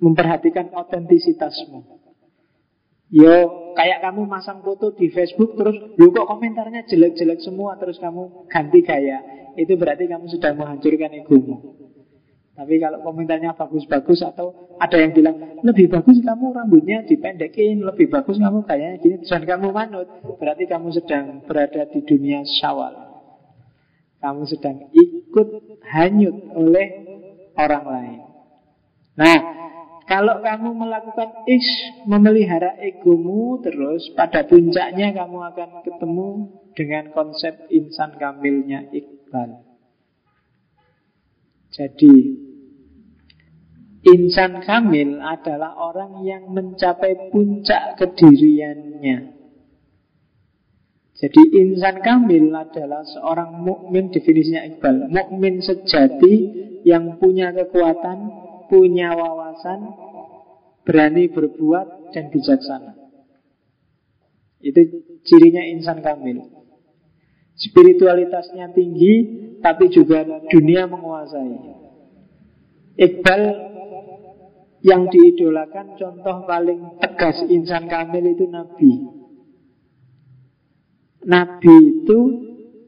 Memperhatikan 0.00 0.72
otentisitasmu. 0.72 2.00
Yo, 3.10 3.36
kayak 3.74 4.06
kamu 4.06 4.22
masang 4.22 4.62
foto 4.62 4.94
di 4.94 5.10
Facebook 5.10 5.58
terus, 5.58 5.76
lu 5.98 6.14
kok 6.14 6.30
komentarnya 6.30 6.86
jelek-jelek 6.86 7.42
semua 7.42 7.74
terus 7.74 7.98
kamu 7.98 8.46
ganti 8.46 8.86
gaya. 8.86 9.18
Itu 9.58 9.74
berarti 9.74 10.06
kamu 10.06 10.30
sedang 10.30 10.62
menghancurkan 10.62 11.10
egomu. 11.20 11.89
Tapi 12.60 12.76
kalau 12.76 13.00
komentarnya 13.00 13.56
bagus-bagus 13.56 14.20
atau 14.20 14.76
ada 14.76 15.00
yang 15.00 15.16
bilang 15.16 15.32
lebih 15.64 15.88
bagus 15.88 16.20
kamu 16.20 16.52
rambutnya 16.52 17.00
dipendekin, 17.08 17.80
lebih 17.80 18.12
bagus 18.12 18.36
kamu 18.36 18.68
kayaknya 18.68 19.00
gini, 19.00 19.16
dan 19.24 19.48
kamu 19.48 19.72
manut, 19.72 20.04
berarti 20.36 20.68
kamu 20.68 20.92
sedang 20.92 21.40
berada 21.48 21.88
di 21.88 22.04
dunia 22.04 22.44
syawal. 22.44 23.16
Kamu 24.20 24.44
sedang 24.44 24.92
ikut 24.92 25.48
hanyut 25.88 26.36
oleh 26.52 26.88
orang 27.56 27.84
lain. 27.88 28.20
Nah, 29.16 29.38
kalau 30.04 30.44
kamu 30.44 30.76
melakukan 30.84 31.48
ish, 31.48 32.04
memelihara 32.04 32.76
egomu 32.76 33.56
terus, 33.64 34.04
pada 34.12 34.44
puncaknya 34.44 35.16
kamu 35.16 35.38
akan 35.48 35.80
ketemu 35.80 36.28
dengan 36.76 37.08
konsep 37.16 37.72
insan 37.72 38.20
kamilnya 38.20 38.84
Iqbal. 38.92 39.64
Jadi 41.72 42.12
Insan 44.00 44.64
kamil 44.64 45.20
adalah 45.20 45.76
orang 45.76 46.24
yang 46.24 46.48
mencapai 46.48 47.28
puncak 47.28 48.00
kediriannya. 48.00 49.36
Jadi 51.20 51.42
insan 51.60 52.00
kamil 52.00 52.48
adalah 52.48 53.04
seorang 53.04 53.60
mukmin 53.60 54.08
definisinya 54.08 54.64
Iqbal. 54.72 55.12
Mukmin 55.12 55.60
sejati 55.60 56.34
yang 56.88 57.20
punya 57.20 57.52
kekuatan, 57.52 58.18
punya 58.72 59.12
wawasan, 59.12 59.92
berani 60.88 61.28
berbuat 61.28 62.16
dan 62.16 62.32
bijaksana. 62.32 62.96
Itu 64.64 64.80
cirinya 65.28 65.60
insan 65.76 66.00
kamil. 66.00 66.40
Spiritualitasnya 67.52 68.72
tinggi, 68.72 69.14
tapi 69.60 69.92
juga 69.92 70.24
dunia 70.48 70.88
menguasai. 70.88 71.52
Iqbal 72.96 73.69
yang 74.80 75.12
diidolakan 75.12 75.96
contoh 76.00 76.48
paling 76.48 76.96
tegas 77.00 77.44
insan 77.48 77.84
kamil 77.84 78.24
itu 78.32 78.48
Nabi. 78.48 78.92
Nabi 81.20 81.76
itu 82.00 82.20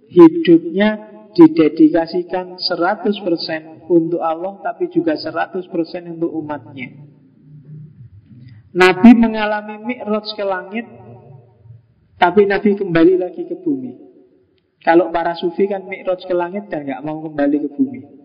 hidupnya 0.08 0.88
didedikasikan 1.36 2.56
100% 2.56 3.88
untuk 3.88 4.20
Allah 4.24 4.60
tapi 4.64 4.88
juga 4.88 5.16
100% 5.16 5.68
untuk 6.16 6.32
umatnya. 6.32 7.12
Nabi 8.72 9.10
mengalami 9.12 9.76
mi'raj 9.84 10.32
ke 10.32 10.44
langit 10.48 10.88
tapi 12.16 12.48
Nabi 12.48 12.72
kembali 12.72 13.20
lagi 13.20 13.44
ke 13.44 13.60
bumi. 13.60 13.92
Kalau 14.80 15.12
para 15.12 15.36
sufi 15.36 15.68
kan 15.68 15.84
mi'raj 15.84 16.24
ke 16.24 16.32
langit 16.32 16.72
dan 16.72 16.88
nggak 16.88 17.04
mau 17.04 17.20
kembali 17.20 17.68
ke 17.68 17.70
bumi. 17.76 18.21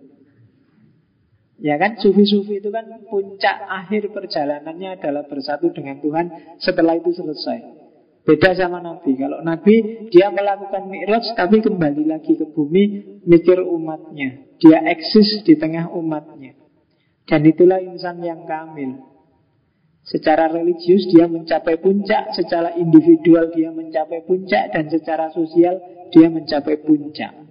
Ya 1.57 1.75
kan, 1.81 1.97
sufi-sufi 1.97 2.61
itu 2.61 2.69
kan 2.69 2.85
puncak 3.09 3.57
akhir 3.65 4.13
perjalanannya 4.13 5.01
adalah 5.01 5.25
bersatu 5.25 5.73
dengan 5.73 5.97
Tuhan 5.97 6.57
setelah 6.61 6.93
itu 6.93 7.09
selesai. 7.17 7.77
Beda 8.27 8.51
sama 8.59 8.83
Nabi. 8.83 9.15
Kalau 9.15 9.39
Nabi 9.39 10.05
dia 10.11 10.27
melakukan 10.27 10.91
mi'raj 10.91 11.31
tapi 11.33 11.63
kembali 11.63 12.03
lagi 12.11 12.35
ke 12.35 12.45
bumi 12.51 12.83
mikir 13.23 13.63
umatnya. 13.63 14.43
Dia 14.59 14.83
eksis 14.83 15.47
di 15.47 15.55
tengah 15.55 15.87
umatnya. 15.95 16.53
Dan 17.23 17.47
itulah 17.47 17.79
insan 17.79 18.19
yang 18.19 18.43
kamil. 18.43 18.99
Secara 20.03 20.51
religius 20.51 21.07
dia 21.11 21.27
mencapai 21.27 21.79
puncak, 21.79 22.35
secara 22.35 22.75
individual 22.79 23.51
dia 23.51 23.71
mencapai 23.71 24.23
puncak, 24.23 24.71
dan 24.71 24.87
secara 24.87 25.31
sosial 25.35 25.79
dia 26.11 26.31
mencapai 26.31 26.79
puncak. 26.83 27.46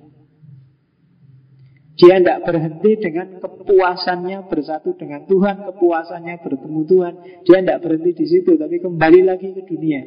Dia 1.97 2.21
tidak 2.21 2.45
berhenti 2.45 3.01
dengan 3.01 3.41
kepuasannya 3.41 4.45
bersatu 4.53 4.93
dengan 5.01 5.25
Tuhan, 5.25 5.65
kepuasannya 5.65 6.45
bertemu 6.45 6.81
Tuhan. 6.85 7.15
Dia 7.49 7.59
tidak 7.65 7.81
berhenti 7.81 8.11
di 8.13 8.27
situ, 8.29 8.53
tapi 8.61 8.77
kembali 8.85 9.21
lagi 9.25 9.57
ke 9.57 9.65
dunia. 9.65 10.05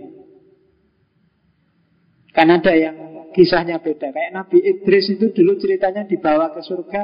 Karena 2.30 2.62
ada 2.62 2.74
yang 2.78 2.96
kisahnya 3.34 3.82
beda. 3.82 4.14
Kayak 4.14 4.32
Nabi 4.38 4.62
Idris 4.62 5.18
itu 5.18 5.34
dulu 5.34 5.58
ceritanya 5.58 6.06
dibawa 6.06 6.54
ke 6.54 6.62
surga, 6.62 7.02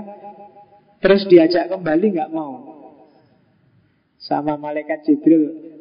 terus 1.01 1.25
diajak 1.33 1.65
kembali 1.65 2.05
nggak 2.21 2.29
mau. 2.29 2.77
Sama 4.21 4.53
malaikat 4.53 5.01
Jibril, 5.01 5.73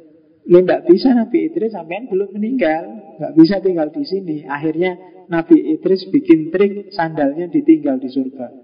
Lu 0.44 0.60
tidak 0.60 0.85
bisa 0.85 1.16
Nabi 1.16 1.48
Idris 1.48 1.72
sampai 1.72 2.05
belum 2.05 2.36
meninggal 2.36 3.16
nggak 3.16 3.32
bisa 3.32 3.64
tinggal 3.64 3.89
di 3.89 4.05
sini 4.05 4.44
Akhirnya 4.44 4.93
Nabi 5.32 5.56
Idris 5.72 6.05
bikin 6.12 6.52
trik 6.52 6.93
Sandalnya 6.93 7.48
ditinggal 7.48 7.97
di 7.97 8.12
surga 8.12 8.64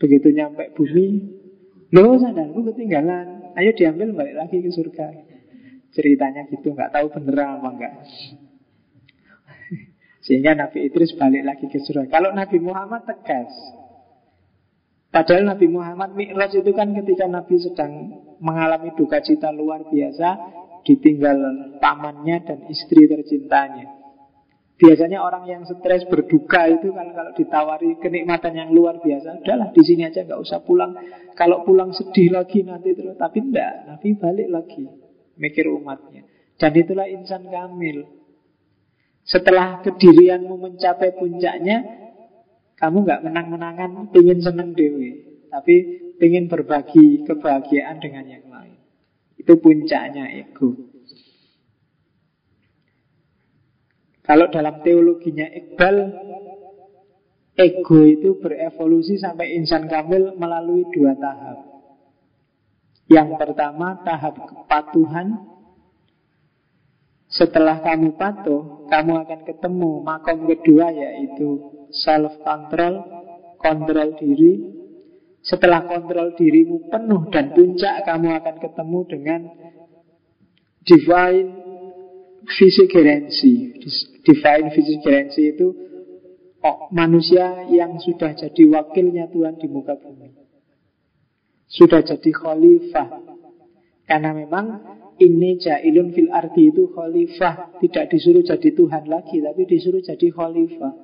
Begitu 0.00 0.32
nyampe 0.32 0.72
bumi, 0.72 1.06
loh 1.92 2.16
sandalku 2.16 2.64
ketinggalan. 2.72 3.52
Ayo 3.52 3.76
diambil 3.76 4.16
balik 4.16 4.32
lagi 4.40 4.64
ke 4.64 4.72
surga. 4.72 5.12
Ceritanya 5.92 6.48
gitu, 6.48 6.72
nggak 6.72 6.96
tahu 6.96 7.12
bener 7.12 7.36
apa 7.44 7.68
enggak. 7.68 7.94
Sehingga 10.24 10.56
Nabi 10.56 10.88
Idris 10.88 11.12
balik 11.20 11.44
lagi 11.44 11.68
ke 11.68 11.76
surga. 11.84 12.08
Kalau 12.08 12.32
Nabi 12.32 12.56
Muhammad 12.64 13.04
tegas. 13.04 13.52
Padahal 15.10 15.42
Nabi 15.42 15.66
Muhammad 15.66 16.14
Mi'raj 16.14 16.54
itu 16.54 16.70
kan 16.70 16.94
ketika 16.94 17.26
Nabi 17.26 17.58
sedang 17.58 17.92
mengalami 18.38 18.94
duka 18.94 19.18
cita 19.20 19.50
luar 19.50 19.84
biasa, 19.90 20.28
ditinggal 20.86 21.36
pamannya 21.82 22.40
dan 22.46 22.58
istri 22.72 23.04
tercintanya. 23.04 23.99
Biasanya 24.80 25.20
orang 25.20 25.44
yang 25.44 25.62
stres 25.68 26.08
berduka 26.08 26.64
itu 26.64 26.88
kalau 26.88 27.12
kalau 27.12 27.32
ditawari 27.36 28.00
kenikmatan 28.00 28.56
yang 28.56 28.70
luar 28.72 28.96
biasa, 28.96 29.44
udahlah 29.44 29.68
di 29.76 29.82
sini 29.84 30.08
aja 30.08 30.24
nggak 30.24 30.40
usah 30.40 30.64
pulang. 30.64 30.96
Kalau 31.36 31.60
pulang 31.68 31.92
sedih 31.92 32.32
lagi 32.32 32.64
nanti 32.64 32.96
terus, 32.96 33.12
tapi 33.20 33.44
enggak, 33.44 33.84
Nabi 33.84 34.16
balik 34.16 34.48
lagi 34.48 34.88
mikir 35.36 35.68
umatnya. 35.68 36.24
Dan 36.56 36.72
itulah 36.76 37.04
insan 37.12 37.52
kamil. 37.52 38.08
Setelah 39.28 39.84
kedirianmu 39.84 40.56
mencapai 40.56 41.12
puncaknya, 41.12 41.84
kamu 42.80 43.04
nggak 43.04 43.20
menang-menangan, 43.28 44.08
ingin 44.16 44.40
seneng 44.40 44.72
dewi, 44.72 45.44
tapi 45.52 45.76
ingin 46.24 46.48
berbagi 46.48 47.28
kebahagiaan 47.28 48.00
dengan 48.00 48.24
yang 48.24 48.48
lain. 48.48 48.80
Itu 49.36 49.60
puncaknya 49.60 50.24
ego. 50.40 50.89
Kalau 54.30 54.46
dalam 54.46 54.78
teologinya 54.86 55.42
Iqbal 55.50 55.96
Ego 57.58 57.98
itu 58.06 58.38
berevolusi 58.38 59.18
sampai 59.18 59.58
insan 59.58 59.90
kamil 59.90 60.38
melalui 60.38 60.86
dua 60.94 61.18
tahap. 61.18 61.58
Yang 63.10 63.42
pertama 63.42 63.98
tahap 64.06 64.38
kepatuhan. 64.38 65.50
Setelah 67.26 67.82
kamu 67.82 68.18
patuh 68.18 68.86
Kamu 68.90 69.12
akan 69.22 69.40
ketemu 69.46 69.90
makom 70.02 70.46
kedua 70.46 70.94
yaitu 70.94 71.74
self-control 71.90 73.02
Kontrol 73.58 74.14
diri. 74.14 74.78
Setelah 75.42 75.90
kontrol 75.90 76.38
dirimu 76.38 76.86
penuh 76.86 77.26
dan 77.34 77.50
puncak 77.50 78.06
Kamu 78.06 78.30
akan 78.30 78.56
ketemu 78.62 78.98
dengan 79.10 79.40
Divine 80.86 81.50
Visigerensi 82.46 83.54
Divine 84.20 84.68
visigerensi 84.68 85.42
itu 85.56 85.68
oh, 86.60 86.88
manusia 86.92 87.64
yang 87.72 87.96
sudah 87.96 88.36
jadi 88.36 88.62
wakilnya 88.68 89.32
Tuhan 89.32 89.56
di 89.56 89.66
muka 89.68 89.96
bumi. 89.96 90.28
Sudah 91.70 92.02
jadi 92.02 92.30
khalifah. 92.34 93.08
Karena 94.04 94.34
memang 94.34 94.66
ini 95.22 95.54
jailun 95.54 96.10
fil 96.10 96.34
arti 96.34 96.74
itu 96.74 96.90
khalifah. 96.90 97.78
Tidak 97.78 98.04
disuruh 98.10 98.42
jadi 98.42 98.74
Tuhan 98.74 99.06
lagi, 99.06 99.38
tapi 99.38 99.62
disuruh 99.64 100.02
jadi 100.02 100.26
khalifah. 100.34 100.94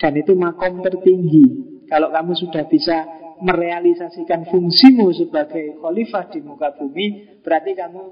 Dan 0.00 0.12
itu 0.18 0.32
makom 0.34 0.80
tertinggi. 0.82 1.70
Kalau 1.86 2.08
kamu 2.08 2.32
sudah 2.34 2.64
bisa 2.66 3.04
merealisasikan 3.44 4.48
fungsimu 4.48 5.12
sebagai 5.12 5.76
khalifah 5.78 6.24
di 6.32 6.40
muka 6.40 6.72
bumi, 6.74 7.38
berarti 7.44 7.76
kamu 7.76 8.02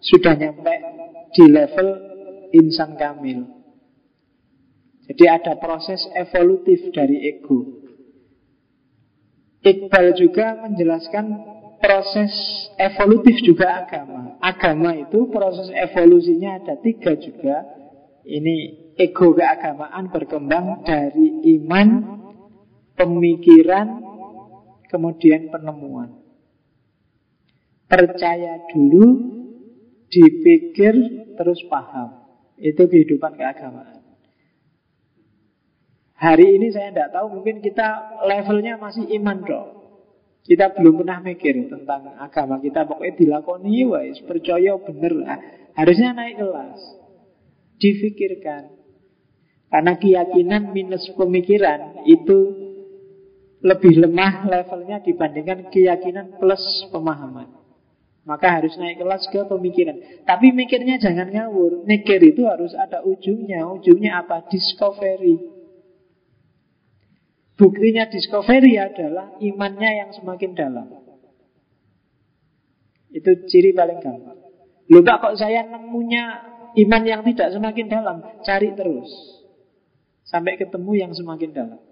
sudah 0.00 0.34
nyampe 0.34 0.74
di 1.30 1.44
level 1.46 2.09
insan 2.54 2.98
kamil. 2.98 3.46
Jadi 5.10 5.24
ada 5.26 5.58
proses 5.58 5.98
evolutif 6.14 6.94
dari 6.94 7.18
ego. 7.34 7.82
Iqbal 9.60 10.14
juga 10.14 10.54
menjelaskan 10.62 11.26
proses 11.82 12.30
evolutif 12.78 13.42
juga 13.42 13.82
agama. 13.82 14.38
Agama 14.38 14.94
itu 14.94 15.26
proses 15.26 15.66
evolusinya 15.74 16.62
ada 16.62 16.78
tiga 16.78 17.18
juga. 17.18 17.66
Ini 18.22 18.56
ego 18.94 19.34
keagamaan 19.34 20.14
berkembang 20.14 20.86
dari 20.86 21.58
iman, 21.58 21.88
pemikiran, 22.94 23.88
kemudian 24.86 25.50
penemuan. 25.50 26.22
Percaya 27.90 28.70
dulu, 28.70 29.08
dipikir, 30.06 30.94
terus 31.34 31.58
paham. 31.66 32.19
Itu 32.60 32.86
kehidupan 32.86 33.40
keagamaan. 33.40 34.04
Hari 36.20 36.60
ini 36.60 36.68
saya 36.68 36.92
tidak 36.92 37.16
tahu, 37.16 37.40
mungkin 37.40 37.64
kita 37.64 38.20
levelnya 38.28 38.76
masih 38.76 39.08
iman 39.16 39.40
dong. 39.40 39.68
Kita 40.44 40.76
belum 40.76 41.00
pernah 41.00 41.24
mikir 41.24 41.72
tentang 41.72 42.12
agama 42.20 42.60
kita. 42.60 42.84
Pokoknya 42.84 43.16
dilakoni, 43.16 43.88
wais, 43.88 44.20
percaya 44.24 44.76
bener 44.76 45.12
lah. 45.16 45.38
Harusnya 45.72 46.12
naik 46.12 46.36
kelas. 46.36 46.80
Difikirkan. 47.80 48.76
Karena 49.72 49.96
keyakinan 49.96 50.76
minus 50.76 51.08
pemikiran 51.16 52.04
itu 52.04 52.38
lebih 53.60 54.00
lemah 54.00 54.48
levelnya 54.48 55.04
dibandingkan 55.04 55.68
keyakinan 55.68 56.36
plus 56.40 56.88
pemahaman. 56.92 57.59
Maka 58.30 58.62
harus 58.62 58.78
naik 58.78 59.02
kelas 59.02 59.26
ke 59.26 59.42
pemikiran. 59.42 60.22
Tapi 60.22 60.54
mikirnya 60.54 61.02
jangan 61.02 61.34
ngawur. 61.34 61.82
Mikir 61.82 62.22
itu 62.22 62.46
harus 62.46 62.70
ada 62.78 63.02
ujungnya. 63.02 63.66
Ujungnya 63.66 64.22
apa? 64.22 64.46
Discovery. 64.46 65.34
Buktinya 67.58 68.06
discovery 68.06 68.78
adalah 68.78 69.34
imannya 69.42 69.90
yang 70.06 70.10
semakin 70.14 70.54
dalam. 70.54 70.86
Itu 73.10 73.50
ciri 73.50 73.74
paling 73.74 73.98
gampang. 73.98 74.38
Lupa 74.86 75.18
kok 75.18 75.34
saya 75.34 75.66
nemunya 75.66 76.24
iman 76.86 77.02
yang 77.02 77.26
tidak 77.26 77.50
semakin 77.50 77.90
dalam. 77.90 78.22
Cari 78.46 78.78
terus. 78.78 79.10
Sampai 80.22 80.54
ketemu 80.54 81.02
yang 81.02 81.10
semakin 81.10 81.50
dalam. 81.50 81.82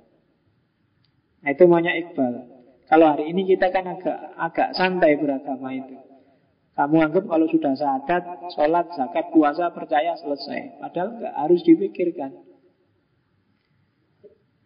Nah 1.43 1.51
itu 1.51 1.67
maunya 1.67 1.99
Iqbal. 1.99 2.47
Kalau 2.87 3.11
hari 3.11 3.35
ini 3.35 3.43
kita 3.43 3.75
kan 3.75 3.91
agak 3.91 4.39
agak 4.39 4.69
santai 4.79 5.19
beragama 5.19 5.75
itu. 5.75 6.08
Kamu 6.79 7.11
anggap 7.11 7.27
kalau 7.27 7.51
sudah 7.51 7.75
sadat, 7.75 8.55
sholat, 8.55 8.87
zakat, 8.95 9.35
puasa, 9.35 9.67
percaya, 9.75 10.15
selesai. 10.15 10.79
Padahal 10.79 11.19
nggak 11.19 11.35
harus 11.35 11.61
dipikirkan. 11.67 12.39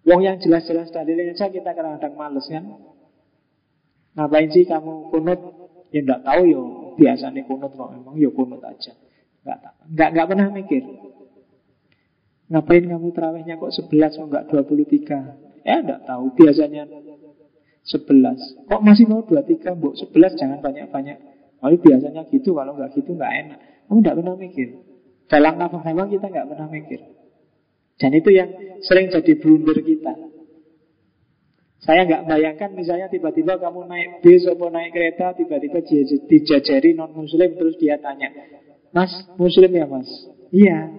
Wong 0.05 0.21
yang 0.21 0.37
jelas-jelas 0.37 0.93
dalilnya 0.93 1.33
saja 1.33 1.49
kita 1.49 1.73
kadang-kadang 1.73 2.13
males 2.13 2.45
kan. 2.53 2.69
Ngapain 4.13 4.53
sih 4.53 4.69
kamu 4.69 5.09
kunut? 5.09 5.41
Ya 5.89 6.05
enggak 6.05 6.21
tahu 6.21 6.43
yo. 6.53 6.63
Biasa 7.01 7.33
nih 7.33 7.49
kunut 7.49 7.73
kok 7.73 7.89
memang 7.97 8.21
yo 8.21 8.29
kunut 8.37 8.61
aja. 8.61 8.93
Enggak 9.49 9.73
enggak 9.89 10.09
enggak 10.13 10.27
pernah 10.29 10.49
mikir. 10.53 10.85
Ngapain 12.53 12.85
kamu 12.93 13.09
terawihnya 13.17 13.57
kok 13.57 13.73
11 13.73 14.21
kok 14.21 14.27
enggak 14.29 14.45
23? 14.53 15.65
Ya 15.65 15.81
enggak 15.81 16.05
tahu. 16.05 16.29
Biasanya 16.37 16.85
11. 17.89 18.69
Kok 18.69 18.83
masih 18.85 19.09
mau 19.09 19.25
23, 19.25 19.81
Mbok 19.81 19.97
11 19.97 20.37
jangan 20.37 20.61
banyak-banyak. 20.61 21.32
Tapi 21.63 21.79
biasanya 21.79 22.27
gitu, 22.27 22.59
kalau 22.59 22.75
nggak 22.75 22.91
gitu 22.99 23.15
nggak 23.15 23.33
enak. 23.47 23.59
Kamu 23.87 23.99
nggak 24.03 24.17
pernah 24.19 24.35
mikir. 24.35 24.69
Dalam 25.31 25.55
nafas 25.63 25.83
hewan 25.87 26.11
kita 26.11 26.27
nggak 26.27 26.47
pernah 26.51 26.67
mikir. 26.67 27.01
Dan 28.03 28.11
itu 28.19 28.31
yang 28.35 28.51
sering 28.83 29.15
jadi 29.15 29.33
blunder 29.39 29.79
kita. 29.79 30.13
Saya 31.83 32.03
nggak 32.07 32.27
bayangkan 32.27 32.71
misalnya 32.75 33.07
tiba-tiba 33.11 33.59
kamu 33.63 33.87
naik 33.87 34.11
bis 34.23 34.43
atau 34.47 34.71
naik 34.71 34.91
kereta, 34.91 35.39
tiba-tiba 35.39 35.83
dijajari 36.27 36.95
non 36.99 37.15
muslim 37.15 37.55
terus 37.59 37.75
dia 37.79 37.99
tanya, 37.99 38.31
Mas, 38.91 39.11
muslim 39.39 39.71
ya 39.71 39.87
mas? 39.87 40.07
Iya. 40.55 40.91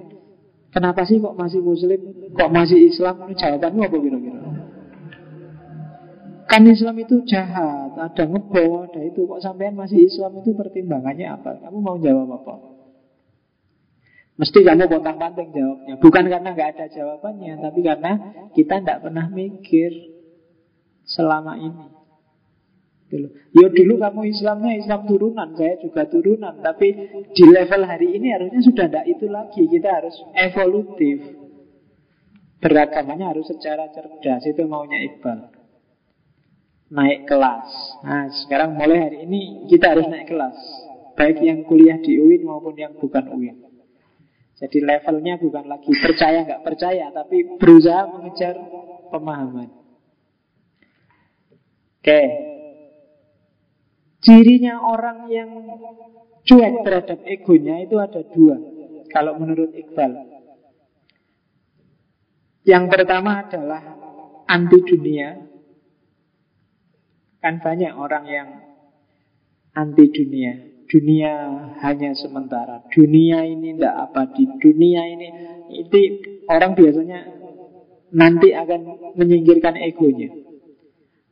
Kenapa 0.74 1.06
sih 1.06 1.22
kok 1.22 1.38
masih 1.38 1.62
muslim? 1.62 2.02
Kok 2.34 2.52
masih 2.52 2.90
Islam? 2.90 3.30
Jawabanmu 3.32 3.80
apa 3.86 3.96
kira-kira? 4.02 4.43
Kan 6.54 6.70
Islam 6.70 7.02
itu 7.02 7.18
jahat, 7.26 7.98
ada 7.98 8.30
ngebom, 8.30 8.86
ada 8.86 9.02
itu. 9.02 9.26
Kok 9.26 9.42
sampean 9.42 9.74
masih 9.74 10.06
Islam 10.06 10.38
itu 10.38 10.54
pertimbangannya 10.54 11.26
apa? 11.34 11.58
Kamu 11.66 11.82
mau 11.82 11.98
jawab 11.98 12.30
apa? 12.30 12.62
Mesti 14.38 14.62
kamu 14.62 14.86
bontang 14.86 15.18
panting 15.18 15.50
jawabnya. 15.50 15.98
Bukan 15.98 16.30
karena 16.30 16.54
nggak 16.54 16.70
ada 16.78 16.86
jawabannya, 16.94 17.58
tapi 17.58 17.80
karena 17.82 18.12
kita 18.54 18.86
tidak 18.86 19.02
pernah 19.02 19.34
mikir 19.34 19.98
selama 21.10 21.58
ini. 21.58 21.90
Dulu. 23.10 23.28
Yo 23.58 23.74
dulu 23.74 23.94
kamu 23.98 24.22
Islamnya 24.30 24.78
Islam 24.78 25.10
turunan, 25.10 25.58
saya 25.58 25.82
juga 25.82 26.06
turunan. 26.06 26.62
Tapi 26.62 26.88
di 27.34 27.44
level 27.50 27.82
hari 27.82 28.14
ini 28.14 28.30
harusnya 28.30 28.62
sudah 28.62 28.86
tidak 28.94 29.10
itu 29.10 29.26
lagi. 29.26 29.66
Kita 29.74 29.90
harus 29.90 30.22
evolutif. 30.38 31.18
Beragamanya 32.62 33.34
harus 33.34 33.50
secara 33.50 33.90
cerdas. 33.90 34.46
Itu 34.46 34.70
maunya 34.70 35.02
Iqbal 35.02 35.53
naik 36.94 37.26
kelas. 37.26 37.66
Nah, 38.06 38.30
sekarang 38.46 38.78
mulai 38.78 39.10
hari 39.10 39.18
ini 39.26 39.66
kita 39.66 39.98
harus 39.98 40.06
naik 40.06 40.30
kelas. 40.30 40.54
Baik 41.18 41.42
yang 41.42 41.66
kuliah 41.66 41.98
di 41.98 42.22
UIN 42.22 42.46
maupun 42.46 42.78
yang 42.78 42.94
bukan 43.02 43.34
UIN. 43.34 43.58
Jadi 44.54 44.78
levelnya 44.86 45.42
bukan 45.42 45.66
lagi 45.66 45.90
percaya 45.98 46.46
nggak 46.46 46.62
percaya, 46.62 47.10
tapi 47.10 47.58
berusaha 47.58 48.06
mengejar 48.14 48.56
pemahaman. 49.10 49.70
Oke. 52.00 52.22
Cirinya 54.24 54.80
orang 54.80 55.28
yang 55.28 55.50
cuek 56.48 56.74
terhadap 56.86 57.20
egonya 57.28 57.84
itu 57.84 58.00
ada 58.00 58.22
dua. 58.24 58.56
Kalau 59.12 59.36
menurut 59.36 59.76
Iqbal. 59.76 60.32
Yang 62.64 62.86
pertama 62.88 63.44
adalah 63.44 63.84
anti 64.48 64.80
dunia 64.80 65.53
Kan 67.44 67.60
banyak 67.60 67.92
orang 67.92 68.24
yang 68.32 68.50
anti 69.76 70.08
dunia. 70.08 70.72
dunia 70.88 71.34
hanya 71.82 72.14
sementara. 72.14 72.86
Dunia 72.88 73.44
ini 73.50 73.74
tidak 73.76 73.96
abadi. 74.08 74.46
Dunia 74.62 75.02
ini 75.10 75.28
itu 75.74 76.00
orang 76.46 76.78
biasanya 76.78 77.20
nanti 78.14 78.54
akan 78.54 79.12
menyingkirkan 79.18 79.74
egonya. 79.82 80.30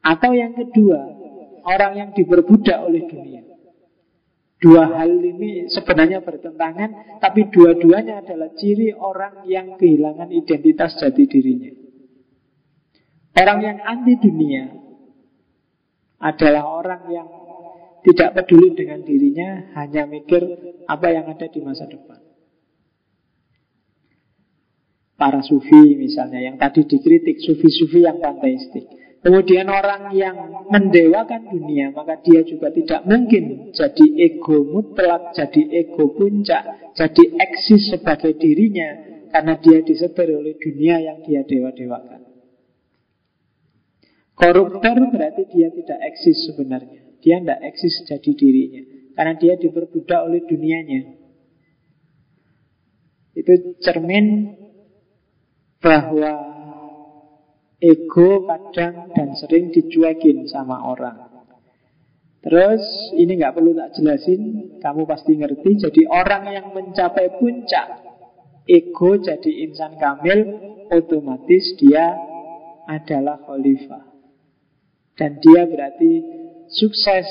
Atau 0.01 0.33
yang 0.33 0.57
kedua, 0.57 0.97
orang 1.61 1.93
yang 1.93 2.09
diperbudak 2.17 2.79
oleh 2.81 3.05
dunia. 3.05 3.45
Dua 4.57 4.89
hal 4.97 5.13
ini 5.13 5.69
sebenarnya 5.69 6.25
bertentangan, 6.25 7.21
tapi 7.21 7.53
dua-duanya 7.53 8.25
adalah 8.25 8.49
ciri 8.57 8.97
orang 8.97 9.45
yang 9.45 9.77
kehilangan 9.77 10.33
identitas 10.33 10.97
jati 10.97 11.29
dirinya. 11.29 11.69
Orang 13.37 13.61
yang 13.61 13.77
anti 13.85 14.17
dunia 14.17 14.80
adalah 16.21 16.63
orang 16.69 17.03
yang 17.09 17.27
tidak 18.01 18.33
peduli 18.37 18.73
dengan 18.77 19.01
dirinya, 19.01 19.73
hanya 19.77 20.05
mikir 20.09 20.41
apa 20.89 21.07
yang 21.09 21.25
ada 21.29 21.45
di 21.49 21.59
masa 21.61 21.85
depan. 21.85 22.17
Para 25.17 25.45
sufi 25.45 25.97
misalnya, 25.97 26.41
yang 26.41 26.57
tadi 26.57 26.81
dikritik, 26.81 27.37
sufi-sufi 27.45 28.01
yang 28.01 28.17
panteistik. 28.17 28.89
Kemudian 29.21 29.69
orang 29.69 30.09
yang 30.17 30.33
mendewakan 30.73 31.45
dunia 31.45 31.93
Maka 31.93 32.25
dia 32.25 32.41
juga 32.41 32.73
tidak 32.73 33.05
mungkin 33.05 33.69
Jadi 33.69 34.17
ego 34.17 34.65
mutlak 34.65 35.37
Jadi 35.37 35.69
ego 35.69 36.09
puncak 36.17 36.97
Jadi 36.97 37.37
eksis 37.37 37.93
sebagai 37.93 38.33
dirinya 38.41 38.97
Karena 39.29 39.61
dia 39.61 39.85
disetir 39.85 40.25
oleh 40.25 40.57
dunia 40.57 40.97
yang 40.97 41.21
dia 41.21 41.45
dewa-dewakan 41.45 42.20
Koruptor 44.41 44.97
berarti 45.13 45.45
dia 45.53 45.69
tidak 45.69 46.01
eksis 46.01 46.49
sebenarnya. 46.49 47.13
Dia 47.21 47.37
tidak 47.37 47.61
eksis 47.61 48.09
jadi 48.09 48.31
dirinya. 48.33 48.83
Karena 49.13 49.33
dia 49.37 49.53
diperbudak 49.53 50.17
oleh 50.17 50.41
dunianya. 50.49 51.01
Itu 53.37 53.77
cermin 53.85 54.57
bahwa 55.77 56.33
Ego 57.77 58.49
kadang 58.49 59.13
dan 59.13 59.37
sering 59.37 59.69
dicuekin 59.69 60.49
sama 60.49 60.89
orang. 60.89 61.21
Terus 62.41 62.81
ini 63.21 63.37
nggak 63.37 63.53
perlu 63.53 63.77
tak 63.77 63.93
jelasin 63.93 64.73
Kamu 64.81 65.05
pasti 65.05 65.37
ngerti. 65.37 65.85
Jadi 65.85 66.01
orang 66.09 66.49
yang 66.49 66.73
mencapai 66.73 67.37
puncak 67.37 68.01
Ego 68.65 69.21
jadi 69.21 69.69
insan 69.69 70.01
kamil 70.01 70.49
Otomatis 70.89 71.77
dia 71.77 72.17
adalah 72.89 73.37
khalifah 73.45 74.10
Dan 75.21 75.37
dia 75.37 75.69
berarti 75.69 76.11
sukses 76.65 77.29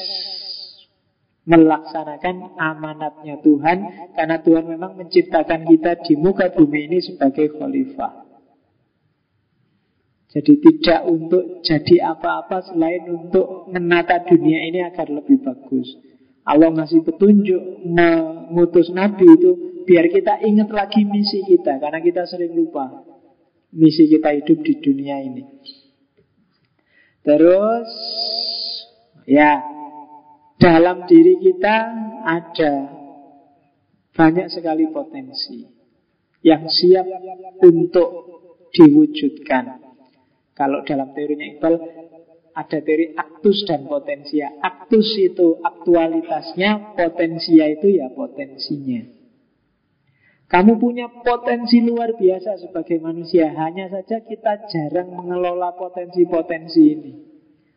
melaksanakan 1.42 2.54
amanatnya 2.54 3.42
Tuhan 3.42 3.78
Karena 4.14 4.38
Tuhan 4.38 4.70
memang 4.70 4.94
menciptakan 4.94 5.66
kita 5.66 5.98
di 6.06 6.14
muka 6.14 6.54
bumi 6.54 6.86
ini 6.86 7.02
sebagai 7.02 7.50
khalifah 7.58 8.30
jadi 10.30 10.62
tidak 10.62 11.00
untuk 11.10 11.58
jadi 11.66 12.14
apa-apa 12.14 12.70
selain 12.70 13.02
untuk 13.10 13.66
menata 13.66 14.22
dunia 14.22 14.62
ini 14.62 14.78
agar 14.86 15.10
lebih 15.10 15.42
bagus. 15.42 15.90
Allah 16.46 16.70
ngasih 16.70 17.02
petunjuk 17.02 17.82
mengutus 17.90 18.94
Nabi 18.94 19.26
itu 19.26 19.82
biar 19.82 20.06
kita 20.06 20.38
ingat 20.46 20.70
lagi 20.70 21.02
misi 21.02 21.42
kita 21.42 21.82
karena 21.82 21.98
kita 21.98 22.30
sering 22.30 22.54
lupa 22.54 23.02
misi 23.74 24.06
kita 24.06 24.30
hidup 24.38 24.62
di 24.62 24.74
dunia 24.78 25.18
ini. 25.18 25.42
Terus 27.20 27.90
ya 29.28 29.60
dalam 30.56 31.04
diri 31.04 31.36
kita 31.40 31.76
ada 32.24 32.72
banyak 34.12 34.46
sekali 34.52 34.88
potensi 34.92 35.64
yang 36.40 36.64
siap 36.68 37.06
untuk 37.64 38.08
diwujudkan. 38.72 39.80
Kalau 40.56 40.84
dalam 40.84 41.12
teorinya 41.16 41.56
Iqbal 41.56 41.74
ada 42.52 42.78
teori 42.82 43.16
aktus 43.16 43.64
dan 43.64 43.88
potensia. 43.88 44.52
Aktus 44.60 45.16
itu 45.16 45.60
aktualitasnya, 45.64 46.96
potensia 46.98 47.64
itu 47.70 47.96
ya 47.96 48.12
potensinya. 48.12 49.19
Kamu 50.50 50.82
punya 50.82 51.06
potensi 51.22 51.78
luar 51.78 52.18
biasa 52.18 52.58
sebagai 52.58 52.98
manusia, 52.98 53.54
hanya 53.54 53.86
saja 53.86 54.18
kita 54.18 54.66
jarang 54.66 55.14
mengelola 55.14 55.78
potensi-potensi 55.78 56.82
ini. 56.90 57.12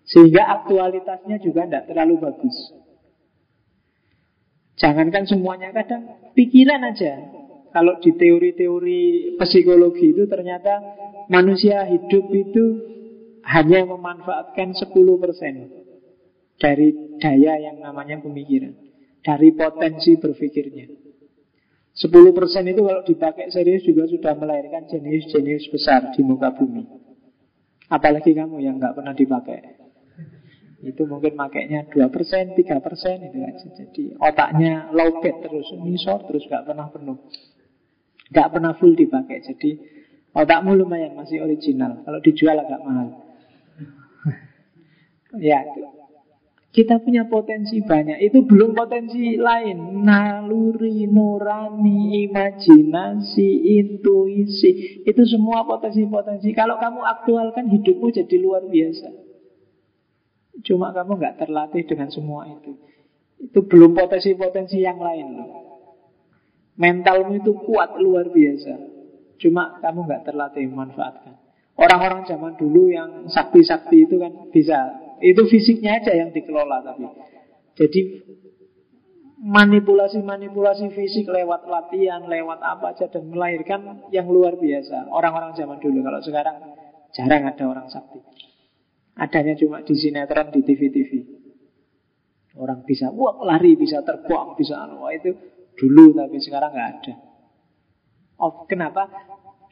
Sehingga 0.09 0.49
aktualitasnya 0.49 1.37
juga 1.37 1.69
tidak 1.69 1.93
terlalu 1.93 2.17
bagus. 2.17 2.73
Jangankan 4.81 5.29
semuanya, 5.29 5.69
kadang 5.69 6.33
pikiran 6.33 6.81
aja. 6.81 7.13
Kalau 7.69 8.01
di 8.01 8.09
teori-teori 8.17 9.37
psikologi 9.37 10.09
itu 10.09 10.25
ternyata 10.25 10.81
manusia 11.29 11.85
hidup 11.85 12.25
itu 12.33 12.65
hanya 13.45 13.85
memanfaatkan 13.85 14.73
10% 14.73 16.57
dari 16.57 16.89
daya 17.21 17.53
yang 17.69 17.77
namanya 17.85 18.17
pemikiran, 18.17 18.73
dari 19.21 19.53
potensi 19.53 20.17
berpikirnya. 20.17 21.02
10% 21.93 22.73
itu 22.73 22.81
kalau 22.81 23.01
dipakai 23.05 23.53
serius 23.53 23.85
juga 23.85 24.09
sudah 24.09 24.33
melahirkan 24.33 24.89
jenius-jenius 24.89 25.69
besar 25.69 26.09
di 26.09 26.25
muka 26.25 26.49
bumi. 26.49 26.83
Apalagi 27.89 28.33
kamu 28.33 28.57
yang 28.65 28.81
nggak 28.81 28.97
pernah 28.97 29.13
dipakai. 29.13 29.59
Itu 30.83 31.05
mungkin 31.05 31.37
makainya 31.37 31.87
2%, 31.87 32.57
3% 32.57 33.27
itu 33.29 33.39
aja. 33.39 33.67
Jadi 33.77 34.03
otaknya 34.17 34.89
low 34.91 35.21
terus, 35.21 35.69
misor 35.79 36.25
terus 36.25 36.43
nggak 36.49 36.65
pernah 36.65 36.89
penuh. 36.89 37.17
Nggak 38.33 38.49
pernah 38.49 38.73
full 38.75 38.97
dipakai. 38.97 39.45
Jadi 39.45 39.71
Otakmu 40.33 40.73
lumayan 40.73 41.13
masih 41.13 41.45
original. 41.45 42.01
Kalau 42.01 42.17
dijual 42.25 42.57
agak 42.57 42.81
mahal. 42.81 43.07
ya, 45.37 45.61
kita 46.73 46.97
punya 47.05 47.29
potensi 47.29 47.85
banyak. 47.85 48.17
Itu 48.17 48.49
belum 48.49 48.73
potensi 48.73 49.37
lain. 49.37 50.01
Naluri, 50.01 51.05
nurani, 51.05 52.25
imajinasi, 52.25 53.77
intuisi. 53.77 55.05
Itu 55.05 55.21
semua 55.29 55.69
potensi-potensi. 55.69 56.49
Kalau 56.57 56.81
kamu 56.81 57.05
aktualkan 57.05 57.69
hidupmu 57.69 58.09
jadi 58.09 58.35
luar 58.41 58.65
biasa. 58.65 59.05
Cuma 60.65 60.89
kamu 60.89 61.21
nggak 61.21 61.45
terlatih 61.45 61.85
dengan 61.85 62.09
semua 62.09 62.49
itu. 62.49 62.73
Itu 63.37 63.69
belum 63.69 63.93
potensi-potensi 63.93 64.81
yang 64.81 64.97
lain. 64.97 65.45
Mentalmu 66.73 67.37
itu 67.37 67.53
kuat 67.69 68.01
luar 68.01 68.33
biasa. 68.33 68.73
Cuma 69.37 69.77
kamu 69.77 70.09
nggak 70.09 70.25
terlatih 70.25 70.65
memanfaatkan. 70.73 71.37
Orang-orang 71.77 72.25
zaman 72.25 72.57
dulu 72.57 72.89
yang 72.89 73.29
sakti-sakti 73.29 74.09
itu 74.09 74.17
kan 74.17 74.49
bisa. 74.49 75.02
Itu 75.23 75.47
fisiknya 75.47 76.03
aja 76.03 76.11
yang 76.11 76.35
dikelola 76.35 76.83
tapi. 76.83 77.07
Jadi 77.79 78.01
manipulasi-manipulasi 79.43 80.91
fisik 80.91 81.31
lewat 81.31 81.67
latihan, 81.67 82.27
lewat 82.27 82.59
apa 82.59 82.91
aja 82.91 83.07
dan 83.07 83.31
melahirkan 83.31 84.07
yang 84.11 84.27
luar 84.27 84.59
biasa. 84.59 85.07
Orang-orang 85.07 85.55
zaman 85.55 85.79
dulu 85.79 86.03
kalau 86.03 86.19
sekarang 86.19 86.57
jarang 87.15 87.47
ada 87.47 87.63
orang 87.63 87.87
sakti. 87.87 88.19
Adanya 89.15 89.55
cuma 89.55 89.79
di 89.85 89.95
sinetron, 89.95 90.51
di 90.51 90.61
TV-TV. 90.63 91.11
Orang 92.59 92.83
bisa 92.83 93.07
wah 93.09 93.39
lari, 93.47 93.79
bisa 93.79 94.03
terbang, 94.03 94.59
bisa 94.59 94.75
anu. 94.79 95.07
Itu 95.07 95.31
dulu 95.79 96.13
tapi 96.19 96.37
sekarang 96.43 96.71
nggak 96.75 96.89
ada. 96.99 97.13
Oh, 98.43 98.67
kenapa? 98.67 99.07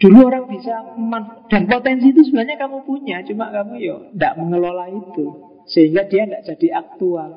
Dulu 0.02 0.18
orang 0.26 0.50
bisa 0.50 0.98
dan 1.46 1.70
potensi 1.70 2.10
itu 2.10 2.26
sebenarnya 2.26 2.58
kamu 2.58 2.90
punya, 2.90 3.22
cuma 3.22 3.54
kamu 3.54 3.74
yo 3.78 3.96
tidak 4.18 4.34
mengelola 4.42 4.90
itu, 4.90 5.26
sehingga 5.70 6.10
dia 6.10 6.26
tidak 6.26 6.42
jadi 6.50 6.68
aktual. 6.82 7.32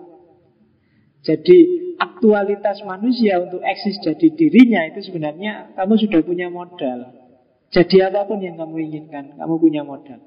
Jadi 1.24 1.57
aktualitas 2.01 2.81
manusia 2.89 3.41
untuk 3.41 3.61
eksis 3.61 4.01
jadi 4.01 4.32
dirinya 4.32 4.81
itu 4.89 5.05
sebenarnya 5.05 5.77
kamu 5.77 6.09
sudah 6.09 6.20
punya 6.24 6.49
modal. 6.49 7.12
Jadi 7.69 8.01
apa 8.01 8.24
pun 8.24 8.41
yang 8.41 8.57
kamu 8.57 8.77
inginkan, 8.81 9.36
kamu 9.36 9.55
punya 9.61 9.85
modal. 9.85 10.24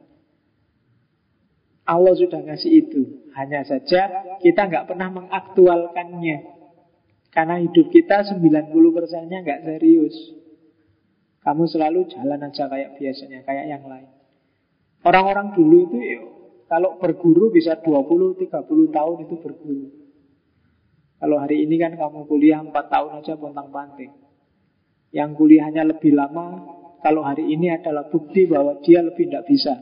Allah 1.89 2.14
sudah 2.14 2.43
ngasih 2.43 2.72
itu. 2.85 3.01
Hanya 3.34 3.65
saja 3.65 4.11
kita 4.45 4.61
nggak 4.68 4.93
pernah 4.93 5.09
mengaktualkannya. 5.09 6.53
Karena 7.34 7.55
hidup 7.65 7.89
kita 7.89 8.30
90 8.30 8.69
persennya 8.93 9.41
nggak 9.41 9.64
serius. 9.65 10.36
Kamu 11.48 11.64
selalu 11.64 12.11
jalan 12.11 12.44
aja 12.44 12.68
kayak 12.68 12.99
biasanya, 12.99 13.40
kayak 13.48 13.72
yang 13.72 13.84
lain. 13.88 14.11
Orang-orang 15.07 15.56
dulu 15.56 15.88
itu 15.88 15.95
yuk, 15.95 16.24
kalau 16.68 16.99
berguru 16.99 17.48
bisa 17.56 17.80
20-30 17.80 18.52
tahun 18.68 19.18
itu 19.24 19.36
berguru. 19.40 19.88
Kalau 21.24 21.40
hari 21.40 21.64
ini 21.64 21.80
kan 21.80 21.95
kamu 21.95 22.28
kuliah 22.28 22.60
4 22.60 22.76
tahun 22.76 23.24
aja 23.24 23.40
pontang 23.40 23.72
panting. 23.72 24.11
Yang 25.15 25.40
kuliahnya 25.40 25.88
lebih 25.88 26.11
lama, 26.19 26.68
kalau 26.99 27.24
hari 27.24 27.48
ini 27.48 27.72
adalah 27.72 28.11
bukti 28.11 28.44
bahwa 28.44 28.84
dia 28.84 28.99
lebih 28.99 29.32
tidak 29.32 29.48
bisa. 29.48 29.80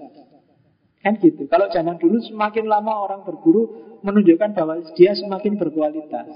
Kan 1.01 1.17
gitu. 1.17 1.49
Kalau 1.49 1.65
zaman 1.73 1.97
dulu 1.97 2.21
semakin 2.21 2.69
lama 2.69 2.93
orang 3.09 3.25
berguru 3.25 3.97
menunjukkan 4.05 4.53
bahwa 4.53 4.85
dia 4.93 5.17
semakin 5.17 5.57
berkualitas. 5.57 6.29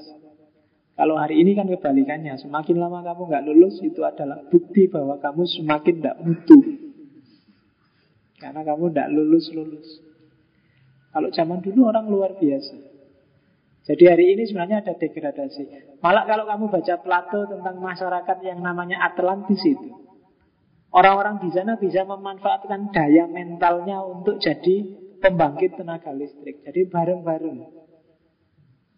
Kalau 0.99 1.15
hari 1.15 1.39
ini 1.39 1.55
kan 1.55 1.63
kebalikannya, 1.63 2.35
semakin 2.35 2.75
lama 2.75 2.99
kamu 2.99 3.31
nggak 3.31 3.43
lulus 3.47 3.79
itu 3.79 4.03
adalah 4.03 4.43
bukti 4.51 4.91
bahwa 4.91 5.15
kamu 5.15 5.47
semakin 5.47 5.95
tidak 6.03 6.19
mutu. 6.19 6.59
Karena 8.35 8.67
kamu 8.67 8.91
tidak 8.91 9.07
lulus-lulus. 9.15 9.87
Kalau 11.15 11.31
zaman 11.31 11.63
dulu 11.63 11.87
orang 11.87 12.11
luar 12.11 12.35
biasa. 12.35 12.75
Jadi 13.87 14.03
hari 14.11 14.35
ini 14.35 14.43
sebenarnya 14.43 14.83
ada 14.83 14.91
degradasi. 14.99 15.63
Malah 16.03 16.27
kalau 16.27 16.43
kamu 16.43 16.67
baca 16.67 16.95
Plato 16.99 17.47
tentang 17.47 17.79
masyarakat 17.79 18.37
yang 18.43 18.59
namanya 18.59 18.99
Atlantis 18.99 19.63
itu. 19.63 19.95
Orang-orang 20.91 21.39
di 21.39 21.47
sana 21.55 21.79
bisa 21.79 22.03
memanfaatkan 22.03 22.91
daya 22.91 23.23
mentalnya 23.23 24.03
untuk 24.03 24.35
jadi 24.43 24.83
pembangkit 25.23 25.79
tenaga 25.79 26.11
listrik. 26.11 26.59
Jadi 26.67 26.91
bareng-bareng. 26.91 27.78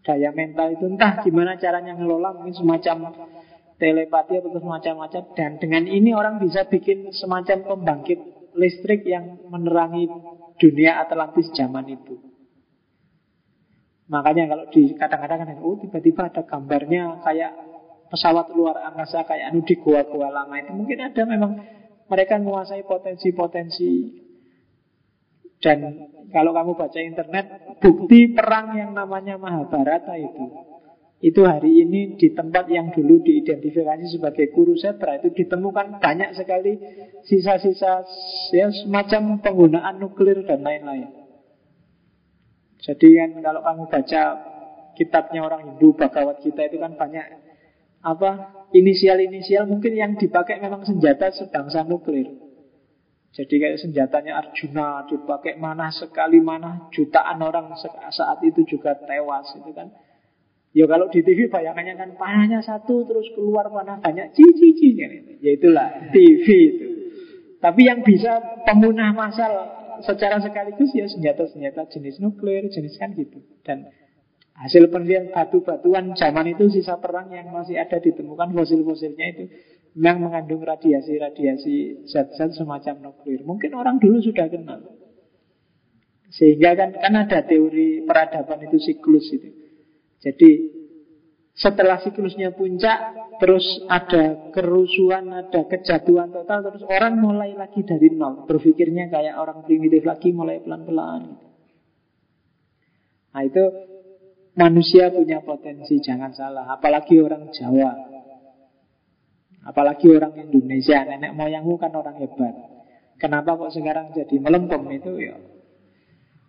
Daya 0.02 0.34
mental 0.34 0.74
itu 0.74 0.90
entah 0.90 1.22
gimana 1.22 1.62
caranya 1.62 1.94
ngelola 1.94 2.34
mungkin 2.34 2.58
semacam 2.58 3.14
telepati 3.78 4.42
atau 4.42 4.50
semacam-macam 4.58 5.24
dan 5.38 5.52
dengan 5.62 5.86
ini 5.86 6.14
orang 6.14 6.42
bisa 6.42 6.66
bikin 6.66 7.14
semacam 7.14 7.66
pembangkit 7.66 8.20
listrik 8.58 9.06
yang 9.06 9.42
menerangi 9.50 10.10
dunia 10.58 11.02
Atlantis 11.02 11.50
zaman 11.54 11.86
itu. 11.90 12.18
Makanya 14.10 14.44
kalau 14.50 14.66
di 14.70 14.92
kadang-kadang 14.98 15.38
kan 15.46 15.58
oh 15.64 15.78
tiba-tiba 15.80 16.30
ada 16.30 16.42
gambarnya 16.44 17.22
kayak 17.24 17.52
pesawat 18.12 18.52
luar 18.52 18.84
angkasa 18.92 19.24
kayak 19.24 19.54
anu 19.54 19.64
di 19.64 19.80
gua-gua 19.80 20.28
lama 20.28 20.60
itu 20.60 20.76
mungkin 20.76 21.00
ada 21.00 21.24
memang 21.24 21.52
mereka 22.12 22.36
menguasai 22.36 22.84
potensi-potensi 22.84 23.90
dan 25.62 26.10
kalau 26.34 26.52
kamu 26.58 26.74
baca 26.74 27.00
internet, 27.00 27.46
bukti 27.78 28.34
perang 28.34 28.74
yang 28.74 28.92
namanya 28.98 29.38
Mahabharata 29.38 30.18
itu, 30.18 30.46
itu 31.22 31.46
hari 31.46 31.86
ini 31.86 32.18
di 32.18 32.34
tempat 32.34 32.66
yang 32.66 32.90
dulu 32.90 33.22
diidentifikasi 33.22 34.18
sebagai 34.18 34.50
Kurusetra 34.50 35.22
itu 35.22 35.30
ditemukan 35.30 36.02
banyak 36.02 36.34
sekali 36.34 36.82
sisa-sisa 37.30 38.02
ya 38.50 38.74
semacam 38.74 39.38
penggunaan 39.38 40.02
nuklir 40.02 40.42
dan 40.50 40.66
lain-lain. 40.66 41.14
Jadi 42.82 43.08
kan 43.22 43.30
kalau 43.46 43.62
kamu 43.62 43.84
baca 43.86 44.24
kitabnya 44.98 45.46
orang 45.46 45.62
Hindu 45.78 45.94
Bhagavad 45.94 46.42
Gita 46.42 46.66
itu 46.66 46.82
kan 46.82 46.98
banyak 46.98 47.26
apa 48.02 48.30
inisial-inisial 48.74 49.70
mungkin 49.70 49.94
yang 49.94 50.18
dipakai 50.18 50.58
memang 50.58 50.90
senjata 50.90 51.30
sebangsa 51.38 51.86
nuklir. 51.86 52.41
Jadi 53.32 53.54
kayak 53.64 53.80
senjatanya 53.80 54.44
Arjuna 54.44 55.08
dipakai 55.08 55.56
mana 55.56 55.88
sekali 55.88 56.44
mana 56.44 56.92
jutaan 56.92 57.40
orang 57.40 57.72
saat 58.12 58.44
itu 58.44 58.68
juga 58.68 59.00
tewas 59.00 59.48
itu 59.56 59.72
kan. 59.72 59.88
Ya 60.72 60.88
kalau 60.88 61.08
di 61.12 61.24
TV 61.24 61.52
bayangannya 61.52 61.96
kan 62.00 62.10
panahnya 62.16 62.60
satu 62.64 63.04
terus 63.08 63.28
keluar 63.36 63.68
panah 63.72 64.00
banyak 64.00 64.36
cici 64.36 64.76
cici 64.76 65.00
Ya 65.40 65.52
itulah 65.56 66.12
TV 66.12 66.46
itu. 66.48 66.88
Tapi 67.60 67.88
yang 67.88 68.04
bisa 68.04 68.64
pemunah 68.68 69.16
masal 69.16 69.52
secara 70.04 70.42
sekaligus 70.42 70.92
ya 70.92 71.08
senjata-senjata 71.08 71.88
jenis 71.88 72.20
nuklir, 72.20 72.68
jenis 72.68 73.00
kan 73.00 73.16
gitu. 73.16 73.40
Dan 73.64 73.88
hasil 74.60 74.92
penelitian 74.92 75.32
batu-batuan 75.32 76.18
zaman 76.20 76.52
itu 76.52 76.68
sisa 76.68 77.00
perang 77.00 77.32
yang 77.32 77.48
masih 77.52 77.80
ada 77.80 78.02
ditemukan 78.02 78.52
fosil-fosilnya 78.52 79.26
itu 79.38 79.44
yang 79.96 80.24
mengandung 80.24 80.64
radiasi-radiasi 80.64 82.08
zat-zat 82.08 82.56
semacam 82.56 83.12
nuklir. 83.12 83.44
Mungkin 83.44 83.76
orang 83.76 84.00
dulu 84.00 84.24
sudah 84.24 84.48
kenal. 84.48 84.80
Sehingga 86.32 86.80
kan 86.80 86.96
kan 86.96 87.14
ada 87.28 87.44
teori 87.44 88.08
peradaban 88.08 88.64
itu 88.64 88.80
siklus 88.80 89.28
itu. 89.36 89.52
Jadi 90.24 90.52
setelah 91.52 92.00
siklusnya 92.00 92.56
puncak, 92.56 93.00
terus 93.44 93.68
ada 93.92 94.50
kerusuhan, 94.56 95.28
ada 95.28 95.68
kejatuhan 95.68 96.32
total, 96.32 96.72
terus 96.72 96.88
orang 96.88 97.20
mulai 97.20 97.52
lagi 97.52 97.84
dari 97.84 98.08
nol. 98.16 98.48
Berpikirnya 98.48 99.12
kayak 99.12 99.36
orang 99.36 99.68
primitif 99.68 100.08
lagi, 100.08 100.32
mulai 100.32 100.64
pelan-pelan. 100.64 101.36
Nah 103.36 103.44
itu 103.44 103.64
manusia 104.56 105.12
punya 105.12 105.44
potensi, 105.44 106.00
jangan 106.00 106.32
salah. 106.32 106.72
Apalagi 106.72 107.20
orang 107.20 107.52
Jawa. 107.52 108.21
Apalagi 109.62 110.10
orang 110.10 110.34
Indonesia, 110.42 111.06
nenek 111.06 111.38
moyangmu 111.38 111.78
kan 111.78 111.94
orang 111.94 112.18
hebat. 112.18 112.56
Kenapa 113.22 113.54
kok 113.54 113.78
sekarang 113.78 114.10
jadi 114.18 114.42
melempem 114.42 114.82
itu 114.98 115.12
ya 115.22 115.38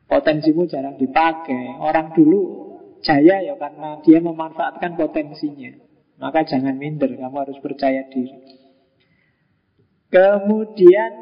potensimu 0.08 0.68
jarang 0.68 1.00
dipakai. 1.00 1.76
Orang 1.80 2.12
dulu 2.12 2.72
jaya 3.00 3.40
ya 3.40 3.56
karena 3.56 4.00
dia 4.04 4.20
memanfaatkan 4.20 4.96
potensinya. 4.96 5.72
Maka 6.20 6.44
jangan 6.44 6.76
minder, 6.76 7.12
kamu 7.16 7.36
harus 7.36 7.58
percaya 7.58 8.04
diri. 8.12 8.60
Kemudian 10.12 11.12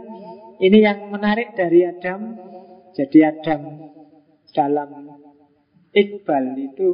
ini 0.59 0.79
yang 0.83 1.11
menarik 1.15 1.55
dari 1.55 1.87
Adam. 1.87 2.51
Jadi 2.91 3.19
Adam 3.23 3.91
dalam 4.51 4.91
Iqbal 5.95 6.59
itu 6.59 6.87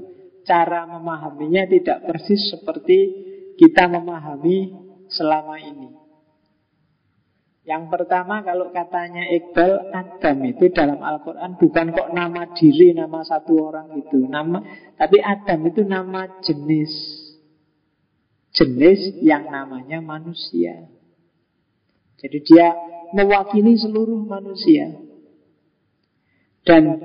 cara 0.44 0.85
memahaminya 0.85 1.64
tidak 1.64 2.05
persis 2.05 2.52
seperti 2.52 2.98
kita 3.56 3.89
memahami 3.89 4.85
selama 5.10 5.56
ini. 5.60 5.90
Yang 7.66 7.90
pertama 7.90 8.46
kalau 8.46 8.70
katanya 8.70 9.26
Iqbal 9.26 9.90
Adam 9.90 10.38
itu 10.46 10.70
dalam 10.70 11.02
Al-Quran 11.02 11.58
bukan 11.58 11.86
kok 11.90 12.14
nama 12.14 12.54
diri 12.54 12.94
nama 12.94 13.26
satu 13.26 13.58
orang 13.58 13.90
itu 14.06 14.22
nama 14.22 14.62
tapi 14.94 15.18
Adam 15.18 15.66
itu 15.66 15.82
nama 15.82 16.30
jenis 16.46 16.94
jenis 18.54 19.18
yang 19.18 19.50
namanya 19.50 19.98
manusia. 19.98 20.86
Jadi 22.22 22.38
dia 22.46 22.70
mewakili 23.12 23.74
seluruh 23.76 24.24
manusia. 24.24 24.96
Dan 26.62 26.98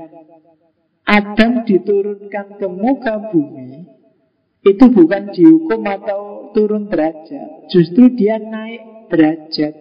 Adam 1.05 1.65
diturunkan 1.65 2.61
ke 2.61 2.67
muka 2.69 3.33
bumi 3.33 3.80
itu 4.61 4.85
bukan 4.93 5.33
dihukum 5.33 5.81
atau 5.89 6.53
turun 6.53 6.85
derajat, 6.85 7.65
justru 7.73 8.13
dia 8.13 8.37
naik 8.37 9.09
derajat. 9.09 9.73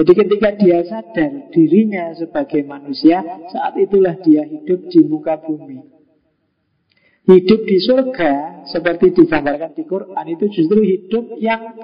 Jadi 0.00 0.12
ketika 0.16 0.48
dia 0.56 0.80
sadar 0.88 1.52
dirinya 1.52 2.16
sebagai 2.16 2.64
manusia, 2.64 3.20
saat 3.52 3.76
itulah 3.76 4.16
dia 4.24 4.48
hidup 4.48 4.88
di 4.88 5.00
muka 5.04 5.36
bumi. 5.44 5.82
Hidup 7.28 7.60
di 7.68 7.76
surga, 7.84 8.64
seperti 8.64 9.12
digambarkan 9.12 9.76
di 9.76 9.84
Quran, 9.84 10.24
itu 10.32 10.48
justru 10.48 10.80
hidup 10.80 11.36
yang 11.36 11.76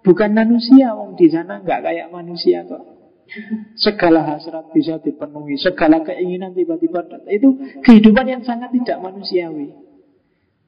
bukan 0.00 0.32
manusia. 0.32 0.96
Wong 0.96 1.12
di 1.12 1.28
sana 1.28 1.60
nggak 1.60 1.80
kayak 1.84 2.08
manusia 2.08 2.64
kok. 2.64 2.80
Segala 3.76 4.24
hasrat 4.24 4.72
bisa 4.72 4.96
dipenuhi, 5.04 5.60
segala 5.60 6.00
keinginan 6.00 6.56
tiba-tiba 6.56 7.04
Itu 7.28 7.60
kehidupan 7.84 8.32
yang 8.32 8.42
sangat 8.48 8.72
tidak 8.72 8.96
manusiawi. 9.00 9.81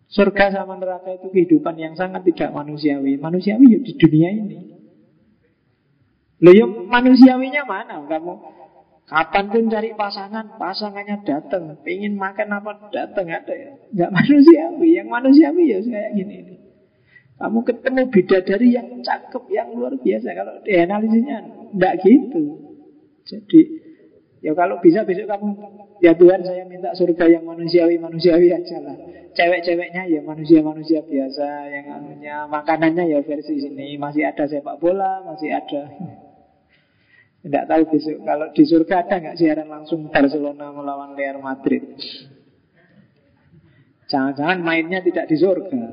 Surga 0.09 0.52
sama 0.52 0.78
neraka 0.78 1.16
itu 1.16 1.32
kehidupan 1.32 1.74
yang 1.81 1.94
sangat 1.97 2.22
tidak 2.28 2.52
manusiawi. 2.52 3.16
Manusiawi 3.18 3.66
ya 3.72 3.78
di 3.81 3.93
dunia 3.97 4.28
ini. 4.31 4.59
Loh 6.44 6.52
ya 6.52 6.66
manusiawinya 6.66 7.64
mana 7.64 8.05
kamu? 8.05 8.35
Kapan 9.05 9.52
pun 9.52 9.68
cari 9.68 9.93
pasangan, 9.93 10.56
pasangannya 10.56 11.28
datang. 11.28 11.76
Pengen 11.85 12.16
makan 12.16 12.56
apa 12.56 12.89
datang 12.89 13.28
ada 13.28 13.52
ya. 13.52 13.76
Gak 13.93 14.10
manusiawi. 14.12 14.97
Yang 14.97 15.09
manusiawi 15.12 15.64
ya 15.68 15.78
kayak 15.85 16.10
gini. 16.16 16.36
Kamu 17.35 17.60
ketemu 17.66 18.02
bidadari 18.09 18.68
yang 18.72 18.89
cakep, 19.05 19.44
yang 19.52 19.76
luar 19.76 19.98
biasa. 20.01 20.28
Kalau 20.32 20.55
dianalisisnya 20.64 21.39
enggak 21.76 21.94
gitu. 22.01 22.44
Jadi 23.28 23.60
Ya 24.45 24.53
kalau 24.53 24.77
bisa 24.85 25.09
besok 25.09 25.25
kamu 25.25 25.57
Ya 26.05 26.12
Tuhan 26.12 26.45
saya 26.45 26.69
minta 26.69 26.93
surga 26.93 27.33
yang 27.33 27.49
manusiawi-manusiawi 27.49 28.53
aja 28.53 28.77
lah. 28.85 28.93
Cewek-ceweknya 29.33 30.05
ya 30.05 30.21
manusia-manusia 30.21 31.01
biasa 31.01 31.73
Yang 31.73 31.87
anunya 31.97 32.37
makanannya 32.45 33.09
ya 33.09 33.25
versi 33.25 33.57
sini. 33.57 33.97
Masih 33.97 34.29
ada 34.29 34.45
sepak 34.45 34.77
bola 34.77 35.25
Masih 35.25 35.49
ada. 35.49 35.89
Tidak 37.41 37.65
tahu 37.65 37.83
besok 37.89 38.21
Kalau 38.21 38.47
di 38.53 38.65
surga 38.69 38.95
ada 39.09 39.15
nggak 39.16 39.37
siaran 39.41 39.69
langsung 39.73 40.12
Barcelona 40.12 40.77
melawan 40.77 41.16
Real 41.16 41.41
Madrid? 41.41 41.97
Jangan-jangan 44.12 44.61
mainnya 44.61 45.01
tidak 45.01 45.25
di 45.25 45.41
surga. 45.41 45.85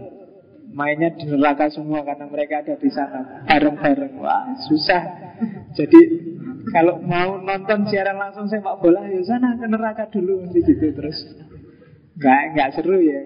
Mainnya 0.76 1.16
di 1.16 1.24
neraka 1.24 1.72
semua 1.72 2.04
Karena 2.04 2.28
mereka 2.28 2.68
ada 2.68 2.76
di 2.76 2.92
sana 2.92 3.48
Bareng-bareng. 3.48 4.20
Wah 4.20 4.60
susah. 4.68 5.04
Jadi 5.72 6.02
kalau 6.70 7.02
mau 7.02 7.42
nonton 7.42 7.90
siaran 7.90 8.22
langsung 8.22 8.46
sepak 8.46 8.78
bola 8.78 9.02
ya 9.10 9.22
sana 9.26 9.58
ke 9.58 9.66
neraka 9.66 10.06
dulu 10.14 10.46
mesti 10.46 10.60
gitu 10.62 10.94
terus. 10.94 11.18
Nggak 12.22 12.42
nggak 12.54 12.70
seru 12.78 13.02
ya. 13.02 13.22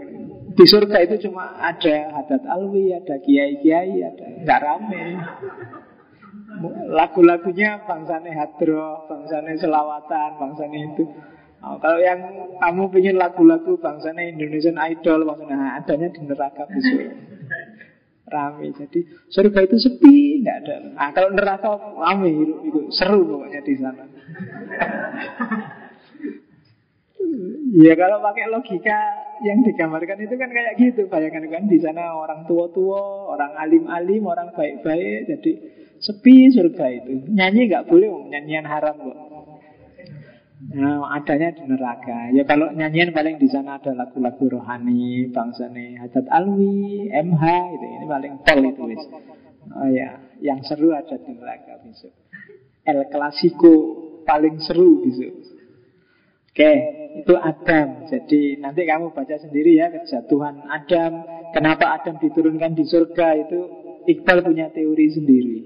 Di 0.56 0.64
surga 0.64 0.98
itu 1.04 1.28
cuma 1.28 1.60
ada 1.60 2.16
hadat 2.16 2.48
alwi, 2.48 2.96
ada 2.96 3.20
kiai-kiai, 3.20 4.00
ada 4.00 4.26
nggak 4.48 4.60
rame. 4.64 5.06
Lagu-lagunya 6.96 7.84
bangsane 7.84 8.32
hadro, 8.32 9.04
bangsane 9.12 9.60
selawatan, 9.60 10.30
bangsane 10.40 10.80
itu 10.96 11.04
Oh, 11.66 11.82
kalau 11.82 11.98
yang 11.98 12.22
kamu 12.62 12.94
ingin 13.02 13.18
lagu-lagu 13.18 13.74
bangsanya 13.82 14.22
Indonesian 14.30 14.78
Idol, 14.78 15.26
maksudnya 15.26 15.58
nah, 15.58 15.82
adanya 15.82 16.14
di 16.14 16.22
neraka 16.22 16.70
besok. 16.70 17.10
Rame, 18.26 18.74
jadi 18.74 19.00
surga 19.30 19.60
itu 19.70 19.78
sepi, 19.78 20.42
nggak 20.42 20.58
ada. 20.66 20.76
Nah, 20.98 21.10
kalau 21.14 21.30
neraka 21.30 21.78
rame, 21.78 22.34
itu, 22.34 22.54
itu 22.66 22.80
seru 22.90 23.22
pokoknya 23.22 23.62
di 23.62 23.76
sana. 23.78 24.04
Ya 27.76 27.92
kalau 28.00 28.24
pakai 28.24 28.48
logika 28.48 28.96
yang 29.44 29.60
digambarkan 29.60 30.16
itu 30.24 30.40
kan 30.40 30.48
kayak 30.48 30.80
gitu. 30.80 31.12
Bayangkan 31.12 31.52
kan 31.52 31.64
di 31.68 31.76
sana 31.84 32.16
orang 32.16 32.48
tua-tua 32.48 33.28
Orang 33.36 33.52
alim-alim, 33.60 34.24
orang 34.24 34.56
baik-baik. 34.56 35.28
Jadi 35.28 35.52
sepi 36.00 36.56
surga 36.56 36.86
itu. 36.96 37.28
Nyanyi 37.36 37.68
nggak 37.68 37.92
boleh, 37.92 38.08
nyanyian 38.32 38.64
haram 38.64 38.96
kok 38.96 39.35
Nah, 40.56 41.12
adanya 41.12 41.52
di 41.52 41.68
neraka. 41.68 42.32
Ya 42.32 42.48
kalau 42.48 42.72
nyanyian 42.72 43.12
paling 43.12 43.36
di 43.36 43.52
sana 43.52 43.76
ada 43.76 43.92
lagu-lagu 43.92 44.48
rohani, 44.48 45.28
nih 45.28 45.90
Hadat 46.00 46.32
Alwi, 46.32 47.12
MH 47.12 47.44
itu 47.76 47.86
ini 47.92 48.06
paling 48.08 48.34
pol 48.40 48.60
itu 48.64 48.84
wis. 48.88 49.04
Oh 49.76 49.90
ya, 49.92 50.16
yang 50.40 50.64
seru 50.64 50.96
ada 50.96 51.20
di 51.20 51.32
neraka 51.36 51.84
besok. 51.84 52.16
El 52.88 53.04
Clasico 53.12 53.74
paling 54.24 54.64
seru 54.64 55.04
besok. 55.04 55.36
Oke, 56.56 56.72
itu 57.20 57.34
Adam. 57.36 58.08
Jadi 58.08 58.56
nanti 58.64 58.88
kamu 58.88 59.12
baca 59.12 59.36
sendiri 59.36 59.76
ya 59.76 59.92
kejatuhan 59.92 60.64
Adam. 60.72 61.20
Kenapa 61.52 62.00
Adam 62.00 62.16
diturunkan 62.16 62.80
di 62.80 62.88
surga 62.88 63.28
itu 63.44 63.60
Iqbal 64.08 64.40
punya 64.40 64.72
teori 64.72 65.08
sendiri. 65.12 65.58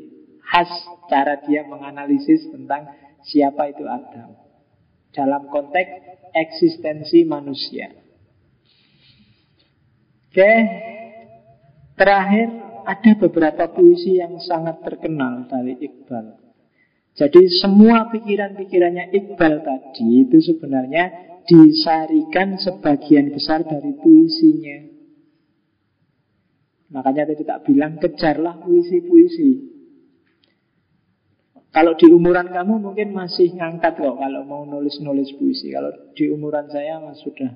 Khas 0.49 0.71
cara 1.05 1.37
dia 1.45 1.61
menganalisis 1.69 2.49
tentang 2.49 2.89
siapa 3.21 3.69
itu 3.69 3.85
Adam 3.85 4.48
dalam 5.13 5.49
konteks 5.49 5.91
eksistensi 6.33 7.25
manusia. 7.25 7.89
Oke, 10.29 10.53
terakhir 11.97 12.47
ada 12.85 13.11
beberapa 13.17 13.65
puisi 13.73 14.21
yang 14.21 14.37
sangat 14.37 14.81
terkenal 14.85 15.49
dari 15.49 15.73
Iqbal. 15.77 16.37
Jadi 17.17 17.41
semua 17.59 18.07
pikiran-pikirannya 18.13 19.09
Iqbal 19.11 19.65
tadi 19.65 20.29
itu 20.29 20.37
sebenarnya 20.39 21.29
disarikan 21.49 22.61
sebagian 22.61 23.33
besar 23.33 23.65
dari 23.65 23.97
puisinya. 23.97 24.79
Makanya 26.93 27.33
tadi 27.33 27.43
tak 27.45 27.65
bilang 27.65 27.97
kejarlah 27.97 28.61
puisi-puisi. 28.61 29.78
Kalau 31.69 31.93
di 31.93 32.09
umuran 32.09 32.49
kamu 32.49 32.81
mungkin 32.81 33.13
masih 33.13 33.53
ngangkat 33.53 34.01
kok 34.01 34.17
kalau 34.17 34.41
mau 34.41 34.65
nulis-nulis 34.65 35.37
puisi. 35.37 35.69
Kalau 35.69 35.93
di 36.17 36.25
umuran 36.33 36.65
saya 36.69 36.97
mas 36.97 37.21
sudah 37.21 37.53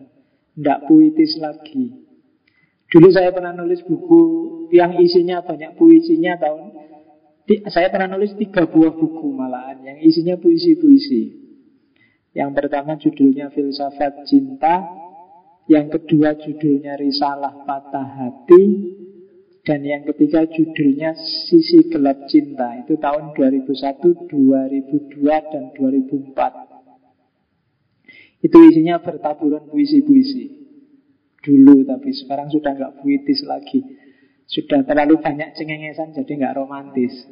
tidak 0.54 0.80
puitis 0.86 1.34
lagi. 1.42 1.98
Dulu 2.94 3.10
saya 3.10 3.34
pernah 3.34 3.58
nulis 3.58 3.82
buku 3.82 4.22
yang 4.70 5.02
isinya 5.02 5.42
banyak 5.42 5.74
puisinya 5.74 6.38
tahun 6.38 6.84
saya 7.44 7.92
pernah 7.92 8.16
nulis 8.16 8.40
tiga 8.40 8.64
buah 8.70 8.96
buku 8.96 9.28
malahan 9.36 9.84
yang 9.84 9.98
isinya 10.00 10.40
puisi-puisi. 10.40 11.44
Yang 12.32 12.50
pertama 12.56 12.96
judulnya 12.96 13.52
Filsafat 13.52 14.24
Cinta, 14.26 14.80
yang 15.68 15.92
kedua 15.92 16.40
judulnya 16.40 16.96
Risalah 16.96 17.68
Patah 17.68 18.10
Hati, 18.16 18.93
dan 19.64 19.80
yang 19.80 20.04
ketiga 20.04 20.44
judulnya 20.44 21.16
Sisi 21.48 21.88
Gelap 21.88 22.28
Cinta. 22.28 22.84
Itu 22.84 23.00
tahun 23.00 23.32
2001, 23.32 24.28
2002, 24.28 25.24
dan 25.24 25.72
2004 25.72 28.44
Itu 28.44 28.60
isinya 28.60 29.00
bertaburan 29.00 29.72
puisi-puisi. 29.72 30.68
Dulu 31.40 31.88
tapi 31.88 32.12
sekarang 32.12 32.52
sudah 32.52 32.76
nggak 32.76 33.00
puitis 33.00 33.40
lagi. 33.48 33.80
Sudah 34.44 34.84
terlalu 34.84 35.24
banyak 35.24 35.56
cengengesan 35.56 36.12
jadi 36.12 36.44
nggak 36.44 36.60
romantis. 36.60 37.24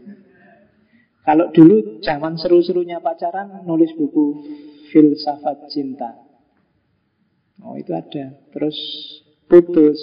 Kalau 1.27 1.51
dulu 1.51 1.99
zaman 1.99 2.39
seru-serunya 2.39 3.03
pacaran 3.03 3.67
Nulis 3.67 3.91
buku 3.99 4.39
Filsafat 4.95 5.67
Cinta. 5.67 6.15
Oh 7.59 7.75
itu 7.75 7.91
ada. 7.91 8.39
Terus 8.55 8.79
putus 9.51 9.99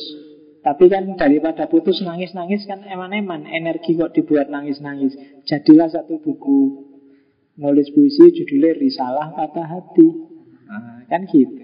tapi 0.59 0.91
kan 0.91 1.15
daripada 1.15 1.71
putus 1.71 2.03
nangis-nangis 2.03 2.67
kan 2.67 2.83
eman-eman. 2.83 3.47
Energi 3.47 3.95
kok 3.95 4.11
dibuat 4.11 4.51
nangis-nangis. 4.51 5.15
Jadilah 5.47 5.87
satu 5.87 6.19
buku. 6.19 6.91
Nulis 7.59 7.91
puisi 7.91 8.31
judulnya 8.39 8.79
Risalah 8.79 9.35
Patah 9.35 9.67
Hati. 9.67 10.09
Nah, 10.69 11.03
Kan 11.11 11.27
gitu. 11.27 11.63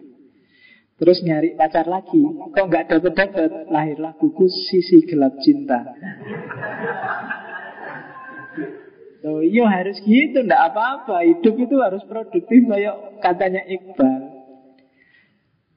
Terus 0.94 1.22
nyari 1.26 1.58
pacar 1.58 1.90
lagi. 1.90 2.22
Kok 2.22 2.66
nggak 2.70 2.86
dapet-dapet? 2.90 3.50
Lahirlah 3.70 4.14
buku 4.14 4.46
Sisi 4.46 5.02
Gelap 5.10 5.42
Cinta. 5.42 5.82
Oh 9.24 9.42
iya 9.42 9.66
harus 9.66 9.98
gitu. 10.04 10.38
Nggak 10.46 10.62
apa-apa. 10.70 11.26
Hidup 11.26 11.54
itu 11.58 11.76
harus 11.82 12.02
produktif. 12.06 12.62
Kayak 12.70 13.18
katanya 13.18 13.66
Iqbal. 13.66 14.22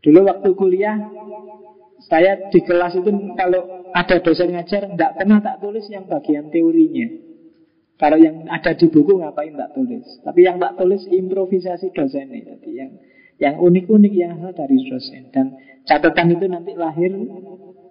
Dulu 0.05 0.19
waktu 0.29 0.49
kuliah 0.53 0.97
saya 2.05 2.53
di 2.53 2.61
kelas 2.61 3.01
itu 3.01 3.09
kalau 3.33 3.89
ada 3.89 4.21
dosen 4.21 4.53
ngajar 4.53 4.85
Tidak 4.85 5.11
pernah 5.17 5.41
tak 5.41 5.57
tulis 5.57 5.85
yang 5.89 6.05
bagian 6.05 6.53
teorinya. 6.53 7.07
Kalau 7.97 8.17
yang 8.21 8.45
ada 8.45 8.77
di 8.77 8.85
buku 8.93 9.17
ngapain 9.17 9.57
tak 9.57 9.73
tulis? 9.73 10.05
Tapi 10.21 10.45
yang 10.45 10.61
tak 10.61 10.77
tulis 10.77 11.01
improvisasi 11.09 11.89
dosen 11.97 12.29
Jadi 12.29 12.71
yang 12.77 12.91
yang 13.37 13.55
unik-unik 13.61 14.13
yang 14.13 14.37
asal 14.37 14.53
dari 14.53 14.77
dosen. 14.85 15.33
Dan 15.33 15.57
catatan 15.89 16.37
itu 16.37 16.45
nanti 16.45 16.77
lahir 16.77 17.11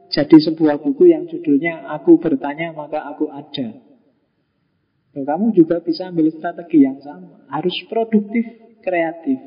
Jadi 0.06 0.36
sebuah 0.38 0.78
buku 0.78 1.10
yang 1.10 1.26
judulnya 1.26 1.90
Aku 1.98 2.22
bertanya 2.22 2.70
maka 2.70 3.02
aku 3.10 3.26
ada. 3.26 3.82
Kamu 5.16 5.56
juga 5.56 5.80
bisa 5.80 6.12
ambil 6.12 6.28
strategi 6.28 6.84
yang 6.84 7.00
sama. 7.00 7.48
Harus 7.48 7.72
produktif, 7.88 8.44
kreatif. 8.84 9.40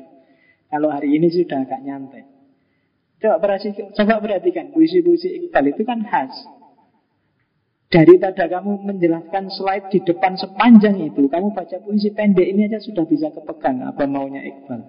Kalau 0.66 0.90
hari 0.90 1.14
ini 1.14 1.30
sudah 1.30 1.62
agak 1.62 1.80
nyantai 1.82 2.29
Coba 3.20 3.36
perhatikan, 3.36 3.92
coba 3.92 4.16
perhatikan 4.24 4.72
puisi-puisi 4.72 5.28
Iqbal 5.44 5.76
itu 5.76 5.84
kan 5.84 6.00
khas. 6.08 6.32
Daripada 7.90 8.48
kamu 8.48 8.86
menjelaskan 8.86 9.52
slide 9.52 9.92
di 9.92 10.00
depan 10.00 10.40
sepanjang 10.40 10.96
itu, 11.04 11.28
kamu 11.28 11.52
baca 11.52 11.76
puisi 11.84 12.14
pendek 12.16 12.48
ini 12.48 12.70
aja 12.70 12.80
sudah 12.80 13.04
bisa 13.04 13.28
kepegang 13.28 13.84
apa 13.84 14.08
maunya 14.08 14.40
Iqbal. 14.40 14.80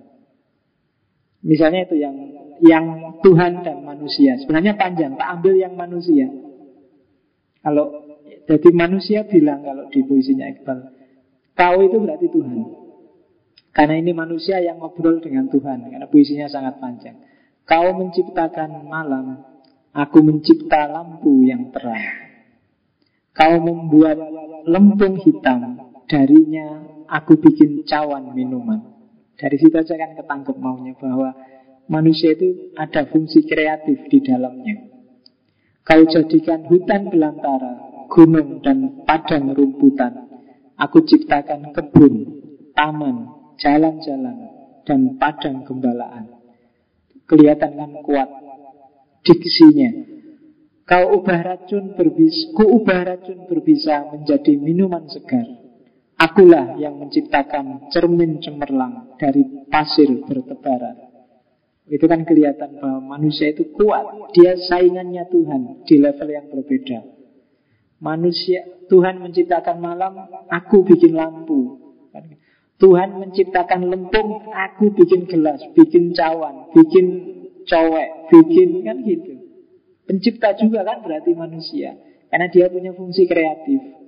Misalnya 1.44 1.90
itu 1.90 1.98
yang 2.00 2.16
yang 2.62 2.86
Tuhan 3.26 3.66
dan 3.66 3.84
manusia. 3.84 4.38
Sebenarnya 4.40 4.78
panjang, 4.78 5.18
tak 5.18 5.28
ambil 5.42 5.58
yang 5.58 5.74
manusia. 5.74 6.30
Kalau 7.66 7.90
jadi 8.48 8.70
manusia 8.72 9.26
bilang 9.28 9.66
kalau 9.66 9.90
di 9.92 10.08
puisinya 10.08 10.48
Iqbal, 10.56 10.80
kau 11.58 11.78
itu 11.84 11.98
berarti 12.00 12.32
Tuhan. 12.32 12.58
Karena 13.76 13.96
ini 14.00 14.16
manusia 14.16 14.62
yang 14.64 14.80
ngobrol 14.80 15.20
dengan 15.20 15.52
Tuhan, 15.52 15.90
karena 15.90 16.08
puisinya 16.08 16.48
sangat 16.48 16.80
panjang. 16.80 17.31
Kau 17.72 17.96
menciptakan 17.96 18.84
malam, 18.84 19.48
aku 19.96 20.20
mencipta 20.20 20.92
lampu 20.92 21.48
yang 21.48 21.72
terang. 21.72 22.04
Kau 23.32 23.64
membuat 23.64 24.20
lempung 24.68 25.16
hitam, 25.24 25.80
darinya 26.04 26.84
aku 27.08 27.40
bikin 27.40 27.88
cawan 27.88 28.36
minuman. 28.36 28.92
Dari 29.40 29.56
situ 29.56 29.72
saja 29.72 29.96
kan 29.96 30.20
ketangkep 30.20 30.60
maunya 30.60 31.00
bahwa 31.00 31.32
manusia 31.88 32.36
itu 32.36 32.76
ada 32.76 33.08
fungsi 33.08 33.48
kreatif 33.48 34.04
di 34.12 34.20
dalamnya. 34.20 34.92
Kau 35.88 36.04
jadikan 36.12 36.68
hutan 36.68 37.08
belantara, 37.08 38.04
gunung 38.12 38.60
dan 38.60 39.08
padang 39.08 39.56
rumputan. 39.56 40.28
Aku 40.76 41.08
ciptakan 41.08 41.72
kebun, 41.72 42.36
taman, 42.76 43.32
jalan-jalan, 43.64 44.38
dan 44.84 45.16
padang 45.16 45.64
gembalaan 45.64 46.41
kelihatan 47.32 47.80
kan 47.80 47.92
kuat 48.04 48.28
diksinya. 49.24 50.12
Kau 50.84 51.24
ubah 51.24 51.40
racun 51.40 51.96
berbisa, 51.96 52.52
ku 52.52 52.68
ubah 52.68 53.08
racun 53.08 53.48
berbisa 53.48 54.12
menjadi 54.12 54.60
minuman 54.60 55.08
segar. 55.08 55.48
Akulah 56.20 56.76
yang 56.78 57.00
menciptakan 57.00 57.90
cermin 57.90 58.44
cemerlang 58.44 59.16
dari 59.16 59.42
pasir 59.72 60.12
bertebaran. 60.22 61.10
Itu 61.90 62.06
kan 62.06 62.28
kelihatan 62.28 62.78
bahwa 62.78 63.18
manusia 63.18 63.50
itu 63.50 63.74
kuat. 63.74 64.30
Dia 64.38 64.54
saingannya 64.54 65.26
Tuhan 65.34 65.82
di 65.88 65.96
level 65.98 66.30
yang 66.30 66.46
berbeda. 66.52 67.00
Manusia, 68.02 68.66
Tuhan 68.86 69.22
menciptakan 69.22 69.78
malam, 69.82 70.14
aku 70.50 70.86
bikin 70.86 71.18
lampu. 71.18 71.81
Tuhan 72.82 73.22
menciptakan 73.22 73.94
lempung, 73.94 74.42
aku 74.50 74.90
bikin 74.98 75.30
gelas, 75.30 75.62
bikin 75.78 76.18
cawan, 76.18 76.74
bikin 76.74 77.06
cowek, 77.70 78.10
bikin 78.34 78.82
kan 78.82 78.98
gitu. 79.06 79.38
Pencipta 80.10 80.58
juga 80.58 80.82
kan 80.82 81.06
berarti 81.06 81.38
manusia, 81.38 81.94
karena 82.34 82.50
dia 82.50 82.74
punya 82.74 82.90
fungsi 82.98 83.30
kreatif. 83.30 84.02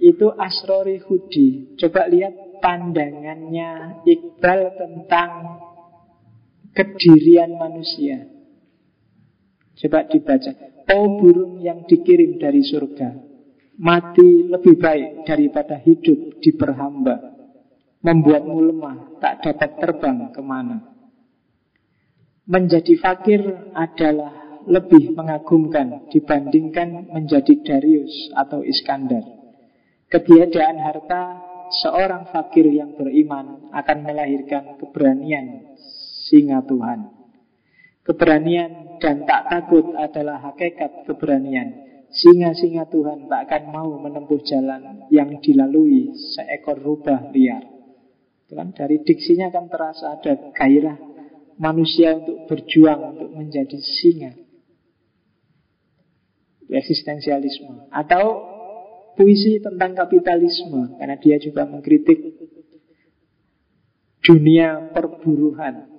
Itu 0.00 0.32
Asrori 0.32 1.04
Hudi. 1.04 1.78
Coba 1.78 2.08
lihat 2.08 2.58
pandangannya 2.64 4.02
Iqbal 4.02 4.74
tentang 4.74 5.30
kedirian 6.72 7.60
manusia. 7.60 8.24
Coba 9.78 10.08
dibaca. 10.08 10.50
Oh 10.96 11.22
burung 11.22 11.62
yang 11.62 11.86
dikirim 11.86 12.40
dari 12.42 12.66
surga, 12.66 13.31
mati 13.82 14.46
lebih 14.46 14.78
baik 14.78 15.26
daripada 15.26 15.74
hidup 15.82 16.38
diperhamba. 16.38 17.34
Membuatmu 18.02 18.58
lemah, 18.70 19.18
tak 19.18 19.42
dapat 19.42 19.70
terbang 19.78 20.30
ke 20.30 20.42
mana. 20.42 20.78
Menjadi 22.46 22.94
fakir 22.98 23.42
adalah 23.74 24.62
lebih 24.66 25.14
mengagumkan 25.14 26.10
dibandingkan 26.10 27.10
menjadi 27.10 27.54
Darius 27.62 28.30
atau 28.34 28.62
Iskandar. 28.62 29.22
Ketiadaan 30.10 30.78
harta 30.82 31.22
seorang 31.82 32.30
fakir 32.30 32.66
yang 32.70 32.94
beriman 32.98 33.70
akan 33.70 33.98
melahirkan 34.02 34.78
keberanian 34.82 35.74
singa 36.26 36.62
Tuhan. 36.66 37.10
Keberanian 38.02 38.98
dan 38.98 39.22
tak 39.26 39.46
takut 39.46 39.94
adalah 39.94 40.42
hakikat 40.50 41.06
keberanian. 41.06 41.81
Singa-singa 42.12 42.92
Tuhan 42.92 43.24
tak 43.24 43.48
akan 43.48 43.62
mau 43.72 43.88
menempuh 43.96 44.44
jalan 44.44 45.08
yang 45.08 45.32
dilalui 45.40 46.12
seekor 46.12 46.76
rubah 46.76 47.32
liar. 47.32 47.64
Itu 48.44 48.52
kan 48.52 48.76
dari 48.76 49.00
diksinya 49.00 49.48
kan 49.48 49.72
terasa 49.72 50.20
ada 50.20 50.52
gairah 50.52 51.00
manusia 51.56 52.12
untuk 52.20 52.44
berjuang 52.52 53.16
untuk 53.16 53.32
menjadi 53.32 53.80
singa. 53.80 54.32
Eksistensialisme 56.72 57.92
atau 57.92 58.24
puisi 59.16 59.60
tentang 59.60 59.92
kapitalisme 59.92 60.96
karena 60.96 61.16
dia 61.20 61.36
juga 61.36 61.68
mengkritik 61.68 62.16
dunia 64.24 64.92
perburuhan. 64.92 65.92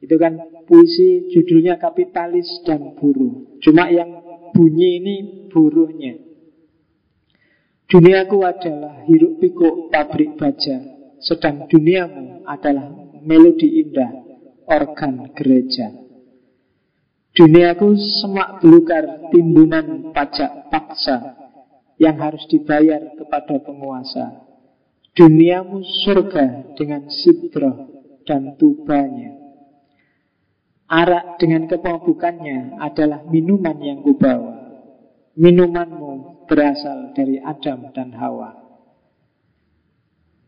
Itu 0.00 0.16
kan 0.20 0.36
puisi 0.64 1.32
judulnya 1.32 1.76
kapitalis 1.76 2.48
dan 2.64 2.96
buruh. 2.96 3.60
Cuma 3.60 3.88
yang 3.92 4.23
bunyi 4.54 5.02
ini 5.02 5.16
buruhnya. 5.50 6.14
Duniaku 7.90 8.38
adalah 8.46 9.04
hiruk 9.04 9.42
pikuk 9.42 9.92
pabrik 9.92 10.40
baja, 10.40 10.80
sedang 11.20 11.68
duniamu 11.68 12.46
adalah 12.48 12.88
melodi 13.20 13.84
indah 13.84 14.10
organ 14.64 15.30
gereja. 15.36 15.92
Duniaku 17.34 17.98
semak 18.22 18.62
belukar 18.62 19.28
timbunan 19.34 20.14
pajak 20.14 20.70
paksa 20.70 21.34
yang 21.98 22.16
harus 22.22 22.46
dibayar 22.46 23.14
kepada 23.18 23.58
penguasa. 23.58 24.46
Duniamu 25.14 25.82
surga 26.06 26.74
dengan 26.78 27.06
sidroh 27.10 27.90
dan 28.26 28.54
tubanya. 28.58 29.43
Arak 30.94 31.42
dengan 31.42 31.66
kemabukannya 31.66 32.78
adalah 32.78 33.26
minuman 33.26 33.74
yang 33.82 33.98
kubawa. 34.06 34.78
Minumanmu 35.34 36.46
berasal 36.46 37.10
dari 37.18 37.42
Adam 37.42 37.90
dan 37.90 38.14
Hawa. 38.14 38.54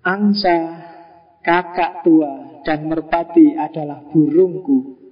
Angsa, 0.07 0.59
kakak 1.43 2.07
tua, 2.07 2.63
dan 2.63 2.87
merpati 2.87 3.59
adalah 3.59 4.07
burungku. 4.07 5.03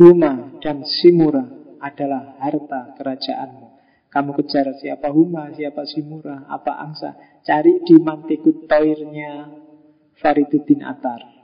Huma 0.00 0.56
dan 0.64 0.80
Simura 0.88 1.44
adalah 1.84 2.40
harta 2.40 2.96
kerajaanmu. 2.96 3.66
Kamu 4.08 4.30
kejar 4.40 4.72
siapa 4.80 5.12
Huma, 5.12 5.52
siapa 5.52 5.84
Simura, 5.84 6.48
apa 6.48 6.80
Angsa. 6.80 7.12
Cari 7.44 7.84
di 7.84 8.00
mantikut 8.00 8.64
toirnya 8.64 9.52
Fariduddin 10.16 10.80
Atar. 10.80 11.37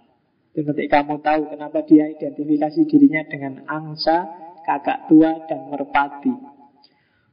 Itu 0.55 0.62
nanti 0.62 0.86
kamu 0.86 1.18
tahu 1.18 1.51
kenapa 1.51 1.82
dia 1.82 2.06
identifikasi 2.14 2.86
dirinya 2.86 3.26
dengan 3.26 3.66
Angsa, 3.66 4.22
kakak 4.62 5.10
tua, 5.10 5.43
dan 5.51 5.66
merpati. 5.66 6.31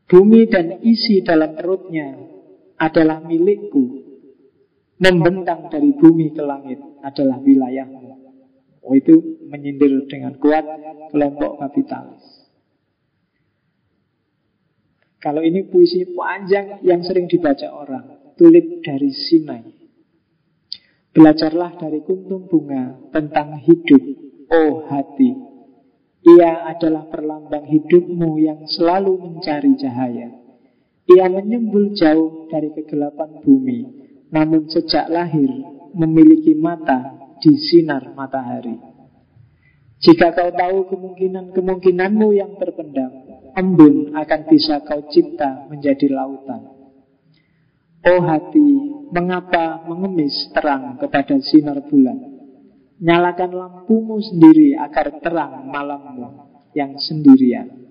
Bumi 0.09 0.49
dan 0.49 0.81
isi 0.81 1.21
dalam 1.21 1.53
perutnya 1.53 2.17
adalah 2.81 3.21
milikku. 3.21 4.09
Membentang 4.97 5.69
dari 5.69 5.93
bumi 5.93 6.33
ke 6.33 6.41
langit 6.41 6.81
adalah 7.05 7.37
wilayahmu. 7.37 8.09
Oh 8.81 8.97
itu 8.97 9.37
menyindir 9.45 10.09
dengan 10.09 10.41
kuat 10.41 10.65
kelompok 11.13 11.61
kapitalis. 11.61 12.25
Kalau 15.21 15.45
ini 15.45 15.69
puisi 15.69 16.17
panjang 16.17 16.81
yang 16.81 17.05
sering 17.05 17.29
dibaca 17.29 17.69
orang, 17.69 18.33
tulip 18.33 18.81
dari 18.81 19.13
Sinai. 19.13 19.80
Belajarlah 21.11 21.75
dari 21.75 21.99
kuntum 22.07 22.47
bunga 22.47 23.11
tentang 23.11 23.59
hidup, 23.59 23.99
oh 24.47 24.87
hati. 24.87 25.35
Ia 26.23 26.71
adalah 26.71 27.11
perlambang 27.11 27.67
hidupmu 27.67 28.39
yang 28.39 28.63
selalu 28.63 29.19
mencari 29.19 29.75
cahaya. 29.75 30.31
Ia 31.11 31.27
menyembul 31.27 31.91
jauh 31.99 32.47
dari 32.47 32.71
kegelapan 32.71 33.43
bumi, 33.43 33.79
namun 34.31 34.71
sejak 34.71 35.11
lahir 35.11 35.51
memiliki 35.91 36.55
mata 36.55 37.11
di 37.43 37.59
sinar 37.59 38.15
matahari. 38.15 38.79
Jika 40.01 40.31
kau 40.31 40.49
tahu 40.49 40.77
kemungkinan-kemungkinanmu 40.95 42.27
yang 42.39 42.55
terpendam, 42.55 43.11
embun 43.53 44.15
akan 44.15 44.41
bisa 44.47 44.79
kau 44.87 45.03
cipta 45.11 45.67
menjadi 45.67 46.07
lautan. 46.07 46.71
Oh 48.01 48.21
hati, 48.25 48.90
mengapa 49.11 49.83
mengemis 49.85 50.49
terang 50.55 50.97
kepada 50.97 51.37
sinar 51.43 51.83
bulan? 51.85 52.17
Nyalakan 53.01 53.51
lampumu 53.51 54.17
sendiri 54.23 54.77
agar 54.77 55.19
terang 55.19 55.67
malammu 55.67 56.51
yang 56.71 56.95
sendirian. 56.97 57.81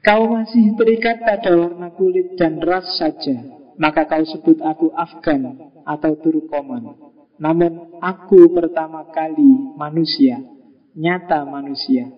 Kau 0.00 0.32
masih 0.32 0.72
terikat 0.80 1.20
pada 1.20 1.52
warna 1.52 1.92
kulit 1.92 2.40
dan 2.40 2.56
ras 2.64 2.96
saja, 2.96 3.36
maka 3.76 4.08
kau 4.08 4.24
sebut 4.24 4.56
aku 4.64 4.88
Afgan 4.96 5.60
atau 5.84 6.16
Turkoman. 6.16 6.96
Namun 7.36 8.00
aku 8.00 8.48
pertama 8.52 9.04
kali 9.12 9.76
manusia, 9.76 10.40
nyata 10.96 11.44
manusia, 11.44 12.08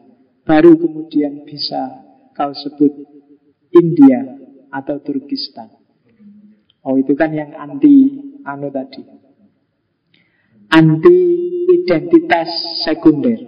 baru 0.47 0.79
kemudian 0.79 1.43
bisa 1.43 2.07
kau 2.39 2.55
sebut 2.55 3.03
India 3.75 4.31
atau 4.71 5.03
Turkistan. 5.03 5.82
Oh 6.83 6.99
itu 6.99 7.15
kan 7.15 7.31
yang 7.31 7.55
anti 7.55 8.19
anu 8.43 8.69
tadi. 8.75 9.03
Anti 10.73 11.19
identitas 11.71 12.51
sekunder. 12.83 13.39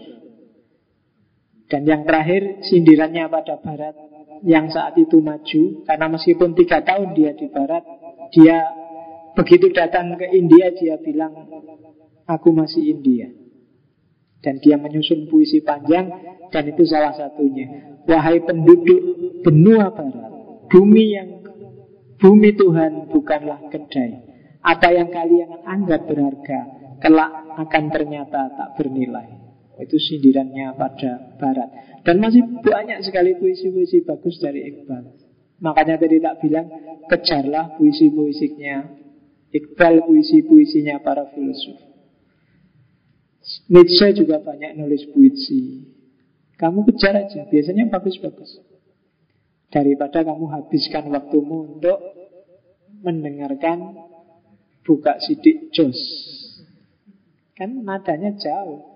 Dan 1.66 1.82
yang 1.88 2.06
terakhir 2.06 2.62
sindirannya 2.62 3.26
pada 3.26 3.58
Barat 3.58 3.96
yang 4.44 4.68
saat 4.68 4.94
itu 5.00 5.18
maju 5.24 5.62
karena 5.88 6.06
meskipun 6.12 6.52
tiga 6.52 6.84
tahun 6.84 7.16
dia 7.16 7.32
di 7.34 7.48
Barat, 7.48 7.82
dia 8.30 8.62
begitu 9.34 9.72
datang 9.74 10.14
ke 10.14 10.30
India 10.30 10.70
dia 10.76 11.00
bilang 11.00 11.32
aku 12.28 12.54
masih 12.54 12.86
India. 12.86 13.32
Dan 14.44 14.60
dia 14.60 14.76
menyusun 14.76 15.24
puisi 15.32 15.64
panjang 15.64 16.12
Dan 16.52 16.68
itu 16.68 16.84
salah 16.84 17.16
satunya 17.16 17.96
Wahai 18.04 18.44
penduduk 18.44 19.00
benua 19.40 19.88
barat 19.88 20.32
Bumi 20.68 21.16
yang 21.16 21.33
Bumi 22.18 22.54
Tuhan 22.54 23.10
bukanlah 23.10 23.70
kedai. 23.70 24.34
Apa 24.64 24.96
yang 24.96 25.12
kalian 25.12 25.60
anggap 25.68 26.08
berharga 26.08 26.60
Kelak 27.04 27.32
akan 27.60 27.84
ternyata 27.92 28.48
tak 28.56 28.80
bernilai. 28.80 29.28
Itu 29.76 30.00
sindirannya 30.00 30.72
pada 30.78 31.36
barat. 31.36 32.00
Dan 32.06 32.22
masih 32.22 32.40
banyak 32.64 33.04
sekali 33.04 33.36
puisi-puisi 33.36 34.06
bagus 34.08 34.40
dari 34.40 34.64
Iqbal. 34.72 35.04
Makanya 35.60 36.00
tadi 36.00 36.16
tak 36.22 36.40
bilang 36.40 36.66
Kejarlah 37.04 37.76
puisi-puisinya 37.76 38.88
Iqbal 39.52 40.08
puisi-puisinya 40.08 41.04
para 41.04 41.28
filosof. 41.30 41.78
Nietzsche 43.68 44.16
juga 44.16 44.40
banyak 44.40 44.80
nulis 44.80 45.04
puisi. 45.12 45.92
Kamu 46.56 46.86
kejar 46.88 47.14
aja, 47.18 47.44
biasanya 47.50 47.92
bagus-bagus. 47.92 48.62
Daripada 49.74 50.22
kamu 50.22 50.46
habiskan 50.54 51.10
waktumu 51.10 51.74
untuk 51.74 51.98
mendengarkan 53.02 53.98
buka 54.86 55.18
sidik 55.18 55.74
jos. 55.74 55.98
Kan 57.58 57.82
nadanya 57.82 58.38
jauh. 58.38 58.94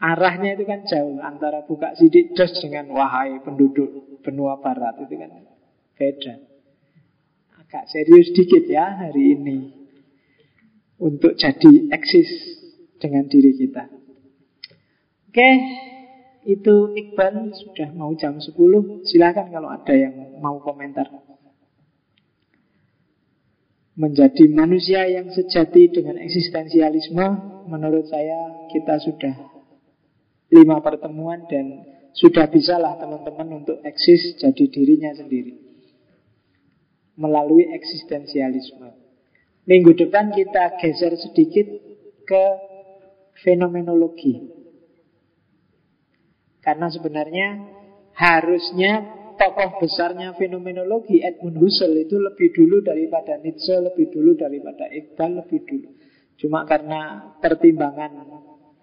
Arahnya 0.00 0.56
itu 0.56 0.64
kan 0.64 0.88
jauh 0.88 1.20
antara 1.20 1.68
buka 1.68 1.92
sidik 2.00 2.32
jos 2.32 2.48
dengan 2.64 2.88
wahai 2.96 3.44
penduduk 3.44 4.24
benua 4.24 4.56
barat 4.56 4.96
itu 5.04 5.14
kan 5.20 5.30
beda. 6.00 6.34
Agak 7.60 7.84
serius 7.92 8.32
dikit 8.32 8.64
ya 8.64 9.04
hari 9.04 9.36
ini 9.36 9.58
untuk 10.96 11.36
jadi 11.36 11.92
eksis 11.92 12.28
dengan 12.96 13.28
diri 13.28 13.52
kita. 13.56 13.84
Oke, 15.28 15.48
itu 16.44 16.96
Iqbal 16.96 17.52
sudah 17.52 17.88
mau 17.92 18.12
jam 18.16 18.40
10. 18.40 18.54
Silahkan 19.04 19.46
kalau 19.52 19.68
ada 19.68 19.94
yang 19.94 20.40
mau 20.40 20.60
komentar. 20.60 21.08
menjadi 24.00 24.48
manusia 24.48 25.04
yang 25.12 25.28
sejati 25.28 25.92
dengan 25.92 26.16
eksistensialisme, 26.16 27.26
menurut 27.68 28.08
saya 28.08 28.64
kita 28.72 28.96
sudah 28.96 29.34
lima 30.48 30.80
pertemuan 30.80 31.44
dan 31.44 31.84
sudah 32.16 32.48
bisalah 32.48 32.96
teman-teman 32.96 33.60
untuk 33.60 33.78
eksis 33.84 34.40
jadi 34.40 34.64
dirinya 34.72 35.12
sendiri 35.14 35.52
melalui 37.20 37.68
eksistensialisme. 37.76 38.96
Minggu 39.68 39.92
depan 39.92 40.32
kita 40.32 40.80
geser 40.80 41.14
sedikit 41.20 41.68
ke 42.24 42.44
fenomenologi. 43.44 44.59
Karena 46.60 46.92
sebenarnya 46.92 47.48
harusnya 48.16 48.92
tokoh 49.40 49.80
besarnya 49.80 50.36
fenomenologi 50.36 51.24
Edmund 51.24 51.56
Husserl 51.56 51.96
itu 51.96 52.20
lebih 52.20 52.52
dulu 52.52 52.84
daripada 52.84 53.40
Nietzsche, 53.40 53.72
lebih 53.80 54.12
dulu 54.12 54.36
daripada 54.36 54.84
Iqbal, 54.92 55.40
lebih 55.40 55.64
dulu. 55.64 55.88
Cuma 56.36 56.68
karena 56.68 57.32
pertimbangan 57.40 58.12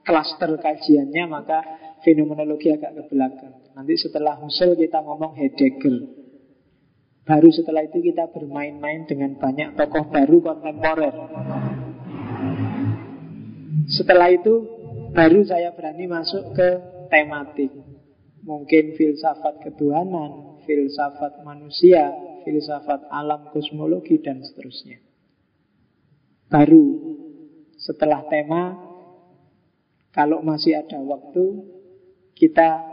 klaster 0.01 0.57
kajiannya 0.57 1.23
maka 1.29 1.59
fenomenologi 2.01 2.73
agak 2.73 2.97
ke 2.97 3.03
belakang. 3.13 3.53
Nanti 3.77 3.93
setelah 4.01 4.41
Husserl 4.41 4.73
kita 4.73 5.05
ngomong 5.05 5.37
Heidegger. 5.37 6.25
Baru 7.27 7.51
setelah 7.51 7.83
itu 7.83 7.99
kita 8.01 8.31
bermain-main 8.31 9.05
dengan 9.05 9.37
banyak 9.37 9.77
tokoh 9.77 10.09
baru 10.09 10.41
kontemporer. 10.41 11.13
Setelah 13.91 14.31
itu 14.31 14.53
baru 15.11 15.43
saya 15.43 15.75
berani 15.75 16.07
masuk 16.07 16.55
ke 16.55 16.96
tematik. 17.09 17.71
Mungkin 18.47 18.95
filsafat 18.95 19.59
ketuhanan, 19.59 20.63
filsafat 20.63 21.43
manusia, 21.43 22.15
filsafat 22.47 23.11
alam 23.11 23.51
kosmologi, 23.51 24.23
dan 24.23 24.39
seterusnya. 24.39 25.03
Baru 26.47 26.85
setelah 27.75 28.23
tema, 28.31 28.79
kalau 30.15 30.39
masih 30.39 30.79
ada 30.79 31.03
waktu, 31.03 31.67
kita 32.39 32.87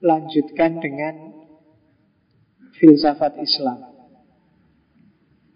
lanjutkan 0.00 0.80
dengan 0.80 1.44
filsafat 2.80 3.36
Islam. 3.40 3.92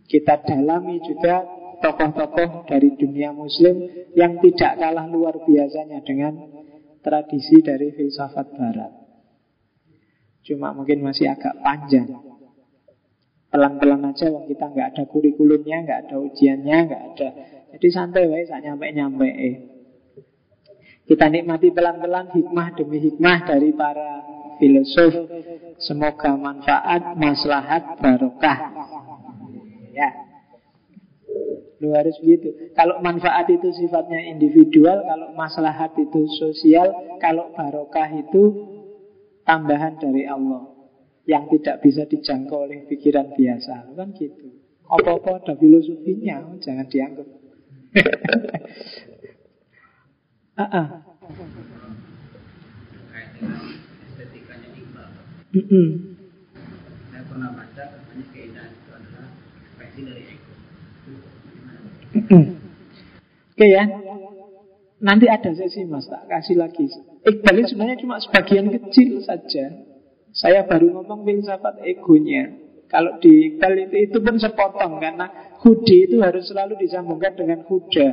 Kita 0.09 0.41
dalami 0.45 1.01
juga 1.05 1.45
tokoh-tokoh 1.85 2.67
dari 2.67 2.97
dunia 2.97 3.31
muslim 3.31 4.09
yang 4.17 4.41
tidak 4.43 4.81
kalah 4.81 5.07
luar 5.07 5.37
biasanya 5.45 6.03
dengan 6.03 6.58
tradisi 7.09 7.65
dari 7.65 7.89
filsafat 7.97 8.53
barat. 8.53 8.93
Cuma 10.45 10.77
mungkin 10.77 11.01
masih 11.01 11.33
agak 11.33 11.57
panjang. 11.65 12.05
Pelan-pelan 13.49 14.13
aja 14.13 14.29
wong 14.29 14.45
kita 14.45 14.69
nggak 14.69 14.89
ada 14.93 15.03
kurikulumnya, 15.09 15.89
nggak 15.89 16.01
ada 16.05 16.17
ujiannya, 16.21 16.79
nggak 16.85 17.03
ada. 17.17 17.29
Jadi 17.73 17.89
santai 17.89 18.29
wae 18.29 18.45
sak 18.45 18.61
nyampe-nyampe. 18.61 19.29
Kita 21.09 21.33
nikmati 21.33 21.73
pelan-pelan 21.73 22.29
hikmah 22.37 22.77
demi 22.77 23.01
hikmah 23.01 23.39
dari 23.49 23.73
para 23.73 24.21
filosof. 24.61 25.17
Semoga 25.81 26.37
manfaat, 26.37 27.17
maslahat, 27.17 27.97
barokah. 28.05 28.59
Ya. 29.97 30.11
Lu 31.79 31.95
harus 31.95 32.19
begitu. 32.19 32.75
Kalau 32.75 32.99
manfaat 32.99 33.47
itu 33.51 33.71
sifatnya 33.71 34.19
individual, 34.35 35.07
kalau 35.07 35.31
maslahat 35.39 35.95
itu 35.95 36.27
sosial, 36.39 36.91
kalau 37.23 37.55
barokah 37.55 38.11
itu 38.19 38.43
tambahan 39.47 39.95
dari 40.03 40.27
Allah 40.27 40.75
yang 41.29 41.47
tidak 41.53 41.85
bisa 41.85 42.09
dijangkau 42.09 42.65
oleh 42.67 42.83
pikiran 42.91 43.31
biasa. 43.37 43.95
Kan 43.95 44.11
gitu. 44.19 44.51
Apa-apa 44.89 45.45
ada 45.45 45.55
filosofinya, 45.55 46.57
jangan 46.59 46.89
dianggap. 46.89 47.29
ah, 50.63 50.65
ah. 50.65 50.87
Mm. 55.49 55.89
Saya 57.09 57.25
pernah 57.25 57.51
baca 57.57 57.83
katanya 57.89 58.25
keindahan 58.37 58.73
itu 58.73 58.91
adalah 58.93 59.29
ekspresi 59.65 60.01
dari. 60.05 60.38
Oke 63.55 63.67
ya. 63.67 63.85
Nanti 64.99 65.31
ada 65.31 65.55
sesi 65.55 65.87
mas, 65.87 66.11
tak 66.11 66.27
kasih 66.27 66.59
lagi. 66.59 66.91
Iqbal 67.23 67.63
sebenarnya 67.71 68.03
cuma 68.03 68.19
sebagian 68.19 68.67
kecil 68.67 69.23
saja. 69.23 69.71
Saya 70.35 70.67
baru 70.67 70.91
ngomong 70.91 71.23
filsafat 71.23 71.87
egonya. 71.87 72.51
Kalau 72.91 73.23
di 73.23 73.55
Iqbal 73.55 73.87
itu, 73.87 73.97
itu 74.11 74.19
pun 74.19 74.41
sepotong 74.41 74.99
karena 74.99 75.55
hudi 75.63 76.11
itu 76.11 76.19
harus 76.19 76.51
selalu 76.51 76.83
disambungkan 76.83 77.39
dengan 77.39 77.63
huda. 77.63 78.09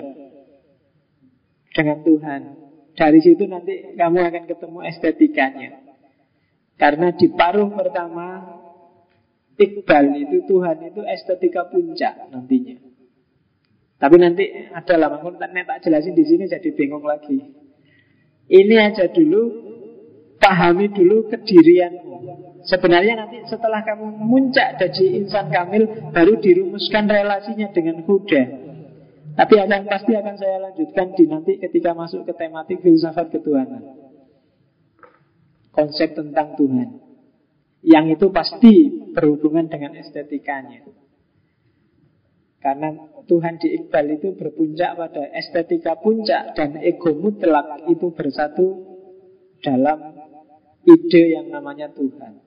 Dengan 1.73 1.98
Tuhan. 2.06 2.41
Dari 2.95 3.19
situ 3.19 3.44
nanti 3.49 3.98
kamu 3.98 4.18
akan 4.22 4.44
ketemu 4.45 4.80
estetikanya. 4.86 5.69
Karena 6.76 7.11
di 7.15 7.27
paruh 7.34 7.72
pertama 7.73 8.45
Iqbal 9.56 10.06
itu 10.22 10.44
Tuhan 10.45 10.77
itu 10.86 11.02
estetika 11.02 11.65
puncak 11.72 12.30
nantinya. 12.30 12.95
Tapi 13.96 14.16
nanti 14.20 14.44
ada 14.76 14.96
lah, 15.00 15.10
tak, 15.24 15.50
tak 15.56 15.78
jelasin 15.88 16.14
di 16.14 16.26
sini 16.28 16.52
jadi 16.52 16.70
bingung 16.76 17.08
lagi. 17.08 17.40
Ini 18.46 18.76
aja 18.78 19.08
dulu, 19.10 19.42
pahami 20.38 20.92
dulu 20.92 21.32
kedirianmu. 21.32 22.16
Sebenarnya 22.66 23.24
nanti 23.24 23.46
setelah 23.48 23.86
kamu 23.86 24.26
muncak 24.26 24.78
jadi 24.82 25.24
insan 25.24 25.48
kamil, 25.50 26.12
baru 26.12 26.38
dirumuskan 26.42 27.08
relasinya 27.08 27.72
dengan 27.72 28.04
kuda. 28.04 28.44
Tapi 29.36 29.54
akan 29.60 29.82
pasti 29.92 30.12
akan 30.16 30.36
saya 30.40 30.58
lanjutkan 30.64 31.12
di 31.12 31.24
nanti 31.28 31.60
ketika 31.60 31.92
masuk 31.92 32.24
ke 32.24 32.34
tematik 32.36 32.80
filsafat 32.80 33.36
ketuhanan. 33.36 33.84
Konsep 35.76 36.16
tentang 36.16 36.56
Tuhan. 36.56 37.04
Yang 37.84 38.06
itu 38.18 38.28
pasti 38.32 38.74
berhubungan 39.12 39.68
dengan 39.68 39.94
estetikanya. 40.00 40.88
Karena 42.66 42.90
Tuhan 43.30 43.62
di 43.62 43.78
Iqbal 43.78 44.18
itu 44.18 44.34
berpuncak 44.34 44.98
pada 44.98 45.22
estetika 45.38 46.02
puncak 46.02 46.58
dan 46.58 46.82
ego 46.82 47.14
mutlak 47.14 47.86
itu 47.86 48.10
bersatu 48.10 48.82
dalam 49.62 50.18
ide 50.82 51.38
yang 51.38 51.54
namanya 51.54 51.94
Tuhan. 51.94 52.42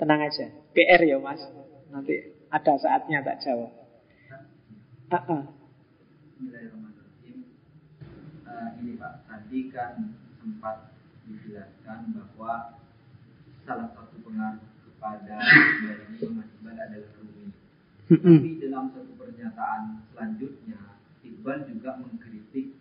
Tenang 0.00 0.24
aja, 0.24 0.48
PR 0.72 1.04
ya 1.04 1.20
mas. 1.20 1.44
Nanti 1.92 2.16
ada 2.48 2.80
saatnya 2.80 3.20
tak 3.20 3.44
jawab. 3.44 3.72
Uh 5.12 5.16
-uh. 5.28 5.42
Ini 8.80 8.96
Pak, 8.96 9.14
tadi 9.28 9.68
kan 9.68 10.16
sempat 10.40 10.96
dijelaskan 11.28 12.16
bahwa 12.16 12.80
salah 13.68 13.92
satu 13.92 14.16
pengaruh 14.24 14.64
kepada 14.80 15.36
ini 16.24 16.70
adalah 16.72 17.21
tapi 18.18 18.60
dalam 18.60 18.92
satu 18.92 19.12
pernyataan 19.16 20.04
selanjutnya 20.12 20.80
Iqbal 21.22 21.64
juga 21.70 21.96
mengkritik 22.02 22.76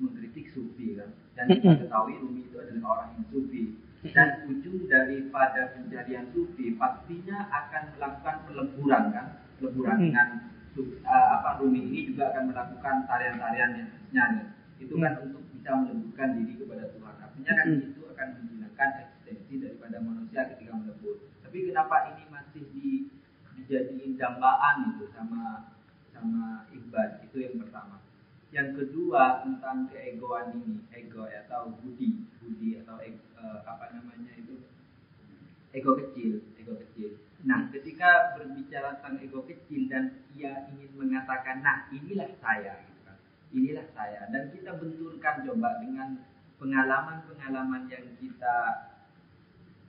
mengkritik 0.00 0.50
sufi 0.50 0.98
kan. 0.98 1.14
Dan 1.38 1.46
kita 1.50 1.86
ketahui 1.86 2.18
Rumi 2.18 2.42
itu 2.46 2.56
adalah 2.58 2.98
orang 2.98 3.08
yang 3.18 3.26
sufi. 3.30 3.62
Dan 4.04 4.44
ujung 4.52 4.84
daripada 4.84 5.72
pencarian 5.72 6.28
sufi 6.34 6.76
pastinya 6.76 7.48
akan 7.48 7.82
melakukan 7.96 8.36
peleburan 8.44 9.02
kan, 9.16 9.26
peleburan 9.56 9.96
dengan 9.96 10.28
uh, 10.76 11.26
apa 11.40 11.62
Rumi 11.62 11.80
ini 11.88 12.12
juga 12.12 12.34
akan 12.34 12.52
melakukan 12.52 12.96
tarian-tarian 13.08 13.70
yang 13.80 13.90
nyanyi. 14.12 14.44
Itu 14.76 15.00
kan 15.00 15.24
untuk 15.24 15.40
bisa 15.54 15.72
meleburkan 15.72 16.36
diri 16.36 16.54
kepada 16.60 16.84
Tuhan. 16.92 17.14
Artinya 17.16 17.52
kan 17.56 17.66
itu 17.80 18.00
akan 18.04 18.28
menggunakan 18.36 18.90
eksistensi 19.00 19.54
daripada 19.62 19.96
manusia 20.04 20.40
ketika 20.52 20.72
melebur. 20.76 21.16
Tapi 21.40 21.70
kenapa 21.72 21.96
ini 22.12 22.24
masih 22.28 22.62
di 22.76 22.88
dijadiin 23.64 24.20
dambaan 24.20 24.92
itu 24.92 25.08
sama 25.16 25.72
sama 26.12 26.68
Iqbal 26.68 27.24
itu 27.24 27.36
yang 27.40 27.56
pertama. 27.64 28.04
Yang 28.54 28.68
kedua 28.78 29.42
tentang 29.42 29.90
keegoan 29.90 30.54
ini, 30.54 30.78
ego 30.94 31.26
atau 31.26 31.74
budi, 31.82 32.22
budi 32.38 32.78
atau 32.84 33.02
ego, 33.02 33.18
uh, 33.34 33.66
apa 33.66 33.90
namanya 33.98 34.30
itu 34.38 34.62
ego 35.74 35.98
kecil, 35.98 36.38
ego 36.54 36.78
kecil. 36.78 37.18
Nah, 37.42 37.66
ketika 37.74 38.38
berbicara 38.38 39.02
tentang 39.02 39.18
ego 39.26 39.42
kecil 39.42 39.90
dan 39.90 40.22
ia 40.38 40.70
ingin 40.70 40.94
mengatakan, 40.94 41.66
nah 41.66 41.90
inilah 41.90 42.30
saya, 42.38 42.78
gitu 42.86 43.00
kan, 43.02 43.18
inilah 43.50 43.86
saya, 43.90 44.30
dan 44.30 44.54
kita 44.54 44.78
benturkan 44.78 45.42
coba 45.50 45.82
dengan 45.82 46.22
pengalaman-pengalaman 46.62 47.90
yang 47.90 48.06
kita 48.22 48.56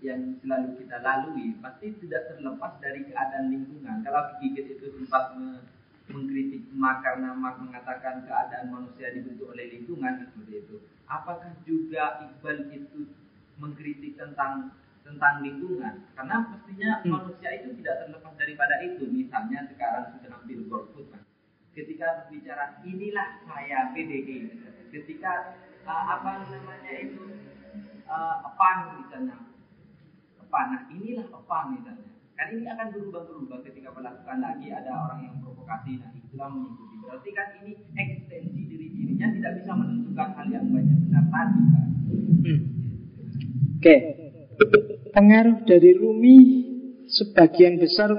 yang 0.06 0.38
selalu 0.40 0.78
kita 0.78 1.02
lalui 1.02 1.58
pasti 1.60 1.98
tidak 2.06 2.30
terlepas 2.30 2.78
dari 2.78 3.02
keadaan 3.10 3.50
lingkungan. 3.50 4.06
Kalau 4.06 4.38
Gigit 4.38 4.78
itu 4.78 4.86
sempat 5.02 5.34
mengkritik 6.06 6.70
Mark 6.78 7.02
karena 7.02 7.34
Mark 7.34 7.58
mengatakan 7.58 8.22
keadaan 8.30 8.70
manusia 8.70 9.10
dibentuk 9.10 9.50
oleh 9.50 9.66
lingkungan 9.74 10.22
seperti 10.22 10.54
itu. 10.62 10.76
Apakah 11.10 11.58
juga 11.66 12.22
Iqbal 12.30 12.70
itu 12.70 13.10
mengkritik 13.58 14.14
tentang 14.18 14.78
tentang 15.02 15.42
lingkungan? 15.42 16.06
Karena 16.14 16.36
pastinya 16.54 17.02
hmm. 17.02 17.10
manusia 17.10 17.50
itu 17.58 17.74
tidak 17.82 18.06
terlepas 18.06 18.34
daripada 18.38 18.74
pada 18.76 18.86
itu, 18.86 19.06
misalnya 19.10 19.60
sekarang 19.74 20.06
sudah 20.18 20.32
ambil 20.42 20.60
golput, 20.70 21.06
mas. 21.10 21.24
Ketika 21.76 22.26
berbicara 22.26 22.80
inilah 22.88 23.44
saya 23.44 23.92
PDI, 23.92 24.48
ketika 24.96 25.60
uh, 25.84 26.06
apa 26.18 26.48
namanya 26.48 26.94
itu 27.04 27.24
uh, 28.08 28.48
pan 28.56 29.04
misalnya, 29.04 29.55
pan, 30.56 30.72
nah 30.72 30.82
inilah 30.88 31.28
pan 31.44 31.76
misalnya. 31.76 32.08
Kan 32.36 32.48
ini 32.56 32.68
akan 32.68 32.88
berubah-berubah 32.96 33.60
ketika 33.68 33.92
melakukan 33.92 34.40
lagi 34.40 34.72
ada 34.72 34.92
orang 34.96 35.20
yang 35.28 35.36
provokasi, 35.44 36.00
nah 36.00 36.12
itulah 36.16 36.48
mengikuti. 36.48 36.96
Berarti 37.04 37.30
kan 37.36 37.48
ini 37.60 37.72
ekstensi 37.96 38.62
diri 38.72 38.88
dirinya 38.96 39.28
tidak 39.36 39.52
bisa 39.60 39.72
menentukan 39.76 40.30
hal 40.40 40.48
yang 40.48 40.68
banyak 40.72 40.98
benar 41.08 41.26
tadi 41.28 41.62
kan. 41.68 41.88
Hmm. 42.48 42.60
Oke, 43.76 43.84
okay. 43.84 44.00
pengaruh 45.12 45.68
dari 45.68 45.92
Rumi 46.00 46.38
sebagian 47.12 47.80
besar 47.80 48.16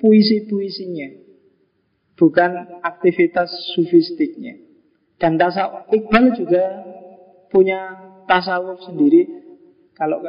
puisi-puisinya 0.00 1.08
bukan 2.20 2.80
aktivitas 2.84 3.48
sufistiknya. 3.72 4.60
Dan 5.16 5.40
tasawuf 5.40 5.88
Iqbal 5.88 6.36
juga 6.36 6.64
punya 7.48 7.80
tasawuf 8.28 8.84
sendiri. 8.84 9.40
Kalau 9.96 10.20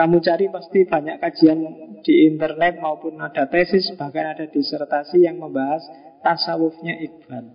kamu 0.00 0.16
cari 0.24 0.48
pasti 0.48 0.88
banyak 0.88 1.20
kajian 1.20 1.60
di 2.00 2.24
internet 2.24 2.80
maupun 2.80 3.20
ada 3.20 3.44
tesis 3.52 3.92
bahkan 4.00 4.32
ada 4.32 4.48
disertasi 4.48 5.28
yang 5.28 5.36
membahas 5.36 5.84
tasawufnya 6.24 7.04
Iqbal. 7.04 7.52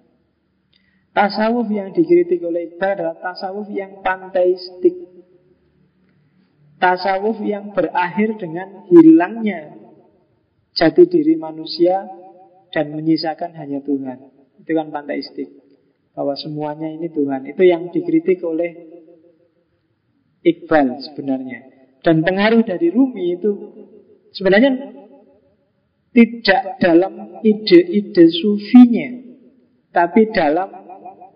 Tasawuf 1.10 1.66
yang 1.74 1.90
dikritik 1.90 2.46
oleh 2.46 2.70
Iqbal 2.70 3.02
adalah 3.02 3.18
tasawuf 3.18 3.66
yang 3.74 4.06
panteistik. 4.06 4.94
Tasawuf 6.78 7.42
yang 7.42 7.74
berakhir 7.74 8.38
dengan 8.38 8.86
hilangnya 8.94 9.82
jati 10.78 11.10
diri 11.10 11.34
manusia 11.42 12.06
dan 12.70 12.94
menyisakan 12.94 13.58
hanya 13.58 13.82
Tuhan. 13.82 14.22
Itu 14.62 14.70
kan 14.70 14.94
panteistik. 14.94 15.50
Bahwa 16.14 16.38
semuanya 16.38 16.94
ini 16.94 17.10
Tuhan. 17.10 17.50
Itu 17.50 17.66
yang 17.66 17.90
dikritik 17.90 18.38
oleh 18.46 18.70
Iqbal 20.46 21.02
sebenarnya. 21.10 21.75
Dan 22.06 22.22
pengaruh 22.22 22.62
dari 22.62 22.94
Rumi 22.94 23.34
itu 23.34 23.52
sebenarnya 24.30 24.94
tidak 26.14 26.78
dalam 26.78 27.42
ide-ide 27.42 28.30
sufinya, 28.30 29.10
tapi 29.90 30.30
dalam 30.30 30.70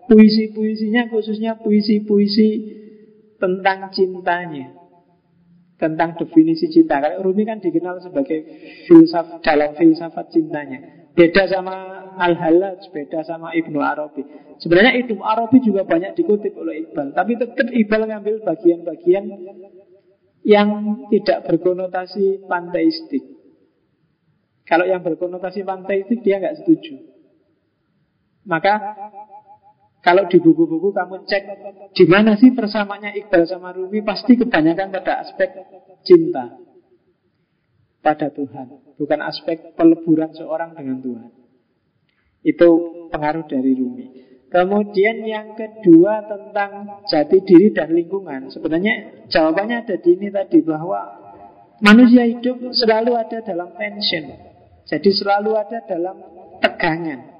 puisi-puisinya, 0.06 1.10
khususnya 1.10 1.58
puisi-puisi 1.58 2.78
tentang 3.42 3.90
cintanya 3.90 4.80
tentang 5.80 6.12
definisi 6.20 6.68
cinta. 6.68 7.00
Kalau 7.00 7.24
Rumi 7.24 7.48
kan 7.48 7.58
dikenal 7.58 8.04
sebagai 8.04 8.44
filsaf 8.84 9.40
dalam 9.40 9.72
filsafat 9.74 10.28
cintanya. 10.28 11.08
Beda 11.16 11.48
sama 11.48 12.06
Al-Halaj, 12.20 12.92
beda 12.92 13.24
sama 13.24 13.56
Ibnu 13.56 13.80
Arabi. 13.80 14.22
Sebenarnya 14.60 15.00
Ibnu 15.00 15.24
Arabi 15.24 15.64
juga 15.64 15.88
banyak 15.88 16.12
dikutip 16.14 16.52
oleh 16.54 16.84
Iqbal, 16.86 17.16
tapi 17.16 17.40
tetap 17.40 17.66
Iqbal 17.72 18.06
ngambil 18.06 18.44
bagian-bagian 18.44 19.24
yang 20.44 20.68
tidak 21.12 21.44
berkonotasi 21.46 22.48
panteistik. 22.48 23.24
Kalau 24.64 24.86
yang 24.86 25.02
berkonotasi 25.02 25.66
panteistik 25.66 26.22
dia 26.22 26.38
nggak 26.40 26.62
setuju. 26.62 26.96
Maka 28.48 28.96
kalau 30.00 30.24
di 30.32 30.40
buku-buku 30.40 30.96
kamu 30.96 31.28
cek 31.28 31.42
di 31.92 32.04
mana 32.08 32.38
sih 32.40 32.56
persamaannya 32.56 33.20
Iqbal 33.20 33.44
sama 33.44 33.76
Rumi 33.76 34.00
pasti 34.00 34.38
kebanyakan 34.40 34.88
pada 34.88 35.20
aspek 35.26 35.52
cinta 36.08 36.56
pada 38.00 38.32
Tuhan, 38.32 38.96
bukan 38.96 39.20
aspek 39.20 39.76
peleburan 39.76 40.32
seorang 40.32 40.72
dengan 40.72 41.04
Tuhan. 41.04 41.30
Itu 42.40 42.68
pengaruh 43.12 43.44
dari 43.44 43.76
Rumi. 43.76 44.29
Kemudian 44.50 45.22
yang 45.22 45.54
kedua 45.54 46.26
tentang 46.26 47.06
jati 47.06 47.38
diri 47.46 47.70
dan 47.70 47.94
lingkungan. 47.94 48.50
Sebenarnya 48.50 49.26
jawabannya 49.30 49.86
ada 49.86 49.94
di 49.94 50.18
ini 50.18 50.26
tadi 50.26 50.58
bahwa 50.66 51.06
manusia 51.78 52.26
hidup 52.26 52.58
selalu 52.74 53.14
ada 53.14 53.46
dalam 53.46 53.70
tension. 53.78 54.26
Jadi 54.90 55.10
selalu 55.14 55.54
ada 55.54 55.86
dalam 55.86 56.16
tegangan. 56.58 57.30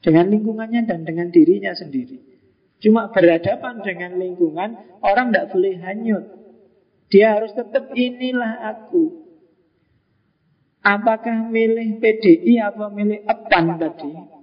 Dengan 0.00 0.32
lingkungannya 0.32 0.88
dan 0.88 1.04
dengan 1.04 1.28
dirinya 1.28 1.76
sendiri. 1.76 2.16
Cuma 2.80 3.12
berhadapan 3.12 3.84
dengan 3.84 4.16
lingkungan, 4.16 5.00
orang 5.04 5.32
tidak 5.32 5.52
boleh 5.52 5.74
hanyut. 5.84 6.24
Dia 7.12 7.36
harus 7.36 7.52
tetap 7.52 7.92
inilah 7.92 8.72
aku. 8.72 9.26
Apakah 10.80 11.50
milih 11.50 11.98
PDI 12.00 12.62
apa 12.62 12.88
milih 12.88 13.20
EPAN 13.26 13.66
tadi? 13.76 14.35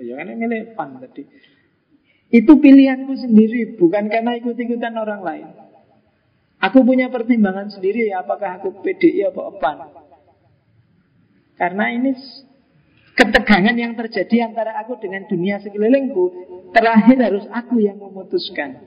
Ya 0.00 0.12
kan 0.18 0.28
milih 0.32 0.72
EPAN 0.72 0.88
tadi. 1.04 1.22
Itu 2.32 2.56
pilihanku 2.56 3.12
sendiri, 3.12 3.76
bukan 3.76 4.08
karena 4.08 4.40
ikut-ikutan 4.40 4.96
orang 4.96 5.20
lain. 5.20 5.48
Aku 6.62 6.80
punya 6.86 7.12
pertimbangan 7.12 7.68
sendiri, 7.68 8.08
apakah 8.16 8.62
aku 8.62 8.80
PDI 8.80 9.28
apa 9.28 9.40
EPAN. 9.52 9.76
Karena 11.60 11.84
ini 11.92 12.16
ketegangan 13.12 13.76
yang 13.76 13.92
terjadi 13.94 14.48
antara 14.48 14.80
aku 14.80 14.96
dengan 14.96 15.28
dunia 15.28 15.60
sekelilingku 15.60 16.24
terakhir 16.72 17.20
harus 17.20 17.44
aku 17.52 17.78
yang 17.84 18.00
memutuskan 18.00 18.80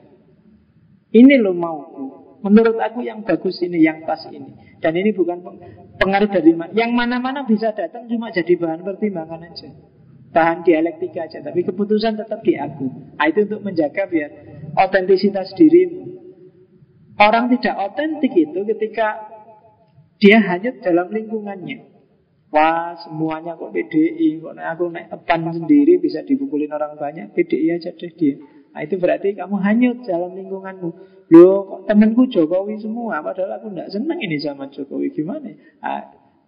ini 1.14 1.38
lo 1.38 1.54
mauku 1.54 2.38
menurut 2.42 2.76
aku 2.82 3.06
yang 3.06 3.22
bagus 3.22 3.62
ini 3.62 3.86
yang 3.86 4.02
pas 4.02 4.26
ini 4.28 4.78
dan 4.82 4.92
ini 4.98 5.14
bukan 5.14 5.40
pengaruh 6.02 6.28
dari 6.30 6.52
mana 6.52 6.74
yang 6.74 6.90
mana-mana 6.92 7.46
bisa 7.46 7.70
datang 7.70 8.10
cuma 8.10 8.34
jadi 8.34 8.58
bahan 8.58 8.82
pertimbangan 8.82 9.46
aja 9.46 9.70
bahan 10.36 10.60
dialektika 10.68 11.24
aja 11.24 11.40
tapi 11.40 11.64
keputusan 11.64 12.20
tetap 12.20 12.44
di 12.44 12.60
aku. 12.60 13.16
Nah, 13.16 13.24
itu 13.24 13.48
untuk 13.48 13.64
menjaga 13.64 14.04
biar 14.04 14.30
otentisitas 14.76 15.56
dirimu. 15.56 16.12
Orang 17.16 17.48
tidak 17.56 17.80
otentik 17.80 18.36
itu 18.36 18.60
ketika 18.68 19.32
dia 20.20 20.36
hanyut 20.44 20.84
dalam 20.84 21.08
lingkungannya. 21.08 21.96
Wah 22.52 22.94
semuanya 23.02 23.58
kok 23.58 23.74
PDI 23.74 24.38
Kok 24.38 24.54
aku 24.54 24.84
naik 24.88 25.10
tepan 25.10 25.50
sendiri 25.50 25.98
bisa 25.98 26.22
dipukulin 26.22 26.70
orang 26.70 26.94
banyak 26.94 27.32
PDI 27.32 27.80
aja 27.80 27.96
deh 27.96 28.12
dia. 28.12 28.36
Nah 28.76 28.84
itu 28.84 29.00
berarti 29.00 29.32
kamu 29.32 29.56
hanyut 29.64 30.04
dalam 30.04 30.36
lingkunganmu. 30.36 30.90
Loh 31.32 31.58
kok 31.64 31.80
temenku 31.88 32.28
Jokowi 32.28 32.76
semua? 32.76 33.24
Padahal 33.24 33.56
aku 33.56 33.72
tidak 33.72 33.88
senang 33.88 34.20
ini 34.20 34.36
sama 34.36 34.68
Jokowi. 34.68 35.16
Gimana? 35.16 35.48
Ah, 35.80 36.04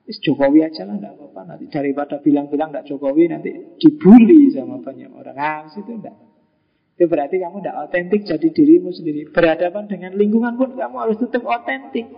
Jokowi 0.08 0.64
aja 0.64 0.88
lah 0.88 0.96
tidak 0.96 1.20
apa-apa 1.20 1.40
Nanti 1.52 1.64
daripada 1.68 2.16
bilang-bilang 2.24 2.72
tidak 2.72 2.84
Jokowi 2.88 3.28
Nanti 3.28 3.50
dibully 3.76 4.48
sama 4.56 4.80
banyak 4.80 5.12
orang 5.12 5.36
Nah 5.36 5.68
situ 5.68 5.92
enggak 5.92 6.16
Itu 6.96 7.04
berarti 7.12 7.36
kamu 7.36 7.60
tidak 7.60 7.76
otentik 7.84 8.24
jadi 8.24 8.48
dirimu 8.48 8.88
sendiri 8.88 9.28
Berhadapan 9.28 9.84
dengan 9.84 10.16
lingkungan 10.16 10.56
pun 10.56 10.72
kamu 10.80 10.96
harus 10.96 11.16
tetap 11.20 11.44
otentik 11.44 12.08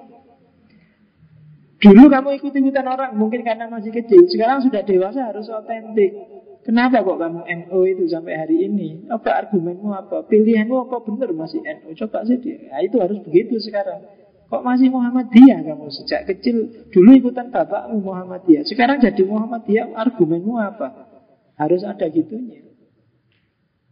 Dulu 1.81 2.13
kamu 2.13 2.37
ikut-ikutan 2.37 2.85
orang 2.85 3.17
mungkin 3.17 3.41
karena 3.41 3.65
masih 3.65 3.89
kecil. 3.89 4.29
Sekarang 4.29 4.61
sudah 4.61 4.85
dewasa 4.85 5.33
harus 5.33 5.49
otentik. 5.49 6.13
Kenapa 6.61 7.01
kok 7.01 7.17
kamu 7.17 7.41
NO 7.41 7.79
itu 7.89 8.05
sampai 8.05 8.37
hari 8.37 8.69
ini? 8.69 9.09
Apa 9.09 9.49
argumenmu 9.49 9.89
apa? 9.97 10.29
Pilihanmu 10.29 10.77
apa 10.77 11.01
benar 11.09 11.33
masih 11.33 11.65
NO? 11.65 11.97
Coba 11.97 12.29
sih 12.29 12.37
dia. 12.37 12.69
Nah, 12.69 12.85
itu 12.85 13.01
harus 13.01 13.17
begitu 13.25 13.57
sekarang. 13.57 14.05
Kok 14.51 14.67
masih 14.67 14.91
Muhammadiyah 14.91 15.63
kamu 15.63 15.95
sejak 15.95 16.27
kecil? 16.27 16.91
Dulu 16.91 17.23
ikutan 17.23 17.55
bapakmu 17.55 18.03
Muhammadiyah. 18.03 18.67
Sekarang 18.67 18.99
jadi 18.99 19.23
Muhammadiyah, 19.23 19.95
argumenmu 19.95 20.59
apa? 20.59 21.07
Harus 21.55 21.87
ada 21.87 22.11
gitunya. 22.11 22.67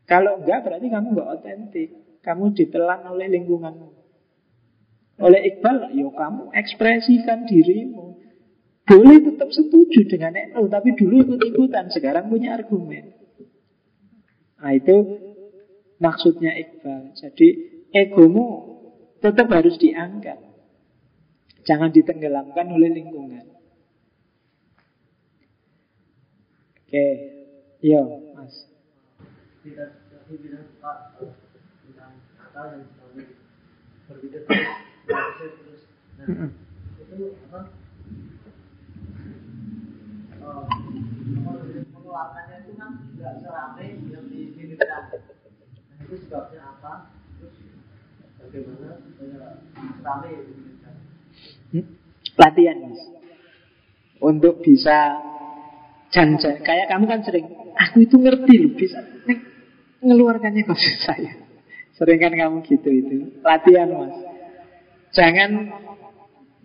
Kalau 0.02 0.42
enggak 0.42 0.66
berarti 0.66 0.90
kamu 0.90 1.14
enggak 1.14 1.30
otentik. 1.38 1.88
Kamu 2.26 2.58
ditelan 2.58 3.06
oleh 3.06 3.30
lingkunganmu. 3.38 3.88
Oleh 5.22 5.40
Iqbal, 5.46 5.94
yo 5.94 6.10
ya 6.10 6.26
kamu 6.26 6.50
ekspresikan 6.50 7.46
dirimu. 7.46 8.18
Boleh 8.82 9.18
tetap 9.22 9.54
setuju 9.54 10.10
dengan 10.10 10.34
NU, 10.34 10.66
tapi 10.66 10.96
dulu 10.98 11.22
ikut-ikutan, 11.22 11.92
sekarang 11.94 12.32
punya 12.32 12.58
argumen. 12.58 13.14
Nah 14.58 14.74
itu 14.74 14.96
maksudnya 16.02 16.50
Iqbal. 16.56 17.14
Jadi 17.14 17.48
egomu 17.94 18.74
tetap 19.22 19.46
harus 19.54 19.78
diangkat. 19.78 20.47
Jangan 21.68 21.92
ditenggelamkan 21.92 22.72
oleh 22.72 22.88
lingkungan. 22.96 23.44
Oke, 26.88 27.06
yo 27.84 28.00
Mas. 28.32 28.64
Kita 29.60 30.00
bilang 30.32 30.72
Pak 30.80 31.20
tentang 31.84 32.16
akal 32.40 32.64
dan 32.72 32.88
berbeda 34.08 34.40
terus 34.48 35.84
nah 36.16 36.26
itu 36.96 37.36
apa 37.44 37.60
oh, 40.40 40.64
pengeluarannya 41.92 42.56
itu 42.64 42.72
kan 42.80 42.90
tidak 43.12 43.34
seramai 43.44 44.00
yang 44.08 44.24
diinginkan 44.32 45.04
nah 45.12 45.96
itu 46.00 46.14
sebabnya 46.24 46.60
apa 46.80 47.12
terus 47.36 47.56
bagaimana 48.40 48.96
supaya 49.04 49.60
seramai 50.00 50.32
diinginkan 50.48 50.77
hmm? 51.74 51.86
latihan 52.38 52.76
mas 52.84 53.02
untuk 54.18 54.62
bisa 54.62 55.18
janji. 56.10 56.50
Kayak 56.64 56.86
kamu 56.90 57.04
kan 57.06 57.20
sering, 57.22 57.46
aku 57.74 58.04
itu 58.04 58.16
ngerti 58.18 58.54
loh 58.58 58.72
bisa 58.74 58.98
mengeluarkannya 60.02 60.62
maksud 60.66 60.96
saya. 61.02 61.32
Sering 61.98 62.18
kan 62.22 62.32
kamu 62.34 62.56
gitu 62.66 62.88
itu. 62.90 63.16
Latihan 63.42 63.90
mas. 63.90 64.16
Jangan 65.14 65.50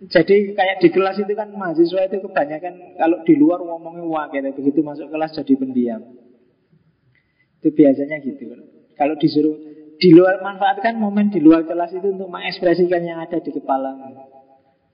jadi 0.04 0.52
kayak 0.52 0.76
di 0.84 0.88
kelas 0.92 1.16
itu 1.22 1.32
kan 1.32 1.48
mahasiswa 1.54 2.00
itu 2.10 2.18
kebanyakan 2.28 2.98
kalau 3.00 3.24
di 3.24 3.34
luar 3.40 3.62
ngomongnya 3.64 4.04
wah 4.04 4.26
gitu, 4.28 4.52
begitu 4.60 4.80
masuk 4.84 5.08
kelas 5.08 5.32
jadi 5.32 5.54
pendiam. 5.56 6.02
Itu 7.62 7.72
biasanya 7.72 8.20
gitu. 8.20 8.52
Kalau 8.94 9.14
disuruh 9.16 9.56
di 9.96 10.10
luar 10.12 10.42
manfaatkan 10.44 10.98
momen 11.00 11.32
di 11.32 11.40
luar 11.40 11.64
kelas 11.64 11.96
itu 11.96 12.12
untuk 12.12 12.28
mengekspresikan 12.28 13.02
yang 13.02 13.18
ada 13.22 13.40
di 13.40 13.50
kepala. 13.50 13.96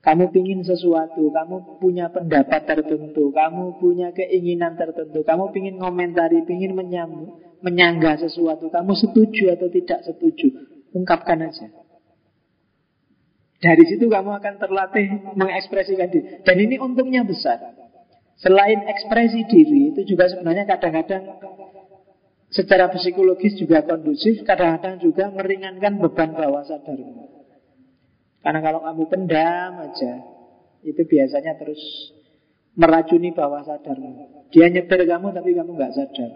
Kamu 0.01 0.33
pingin 0.33 0.65
sesuatu, 0.65 1.29
kamu 1.29 1.77
punya 1.77 2.09
pendapat 2.09 2.65
tertentu, 2.65 3.29
kamu 3.29 3.77
punya 3.77 4.09
keinginan 4.09 4.73
tertentu, 4.73 5.21
kamu 5.21 5.53
pingin 5.53 5.77
komentari, 5.77 6.41
pingin 6.41 6.73
menyambut, 6.73 7.37
menyanggah 7.61 8.17
sesuatu, 8.17 8.73
kamu 8.73 8.97
setuju 8.97 9.53
atau 9.53 9.69
tidak 9.69 10.01
setuju, 10.01 10.65
ungkapkan 10.97 11.45
aja. 11.45 11.69
Dari 13.61 13.83
situ 13.85 14.09
kamu 14.09 14.41
akan 14.41 14.53
terlatih 14.57 15.37
mengekspresikan 15.37 16.09
diri. 16.09 16.41
Dan 16.41 16.57
ini 16.57 16.81
untungnya 16.81 17.21
besar. 17.21 17.61
Selain 18.41 18.81
ekspresi 18.89 19.45
diri, 19.45 19.93
itu 19.93 20.01
juga 20.01 20.25
sebenarnya 20.33 20.65
kadang-kadang 20.65 21.29
secara 22.49 22.89
psikologis 22.89 23.53
juga 23.53 23.85
kondusif, 23.85 24.41
kadang-kadang 24.49 24.97
juga 24.97 25.29
meringankan 25.29 26.01
beban 26.01 26.33
bawah 26.33 26.65
sadarmu. 26.65 27.40
Karena 28.41 28.59
kalau 28.65 28.81
kamu 28.81 29.03
pendam 29.05 29.71
aja, 29.85 30.13
itu 30.81 31.01
biasanya 31.05 31.61
terus 31.61 31.81
meracuni 32.73 33.29
bawah 33.33 33.61
sadarmu. 33.61 34.49
Dia 34.49 34.67
nyetir 34.67 35.05
kamu 35.05 35.31
tapi 35.31 35.53
kamu 35.53 35.71
nggak 35.77 35.93
sadar. 35.93 36.31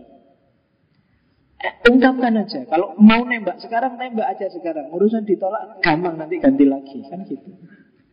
Eh, 1.65 1.73
ungkapkan 1.89 2.45
aja. 2.45 2.61
Kalau 2.69 2.93
mau 3.01 3.25
nembak 3.25 3.57
sekarang, 3.57 3.97
tembak 3.97 4.37
aja 4.37 4.51
sekarang. 4.53 4.93
Urusan 4.93 5.25
ditolak, 5.25 5.81
gampang 5.81 6.19
nanti 6.19 6.37
ganti 6.37 6.65
lagi. 6.67 7.01
Kan 7.09 7.25
gitu. 7.25 7.49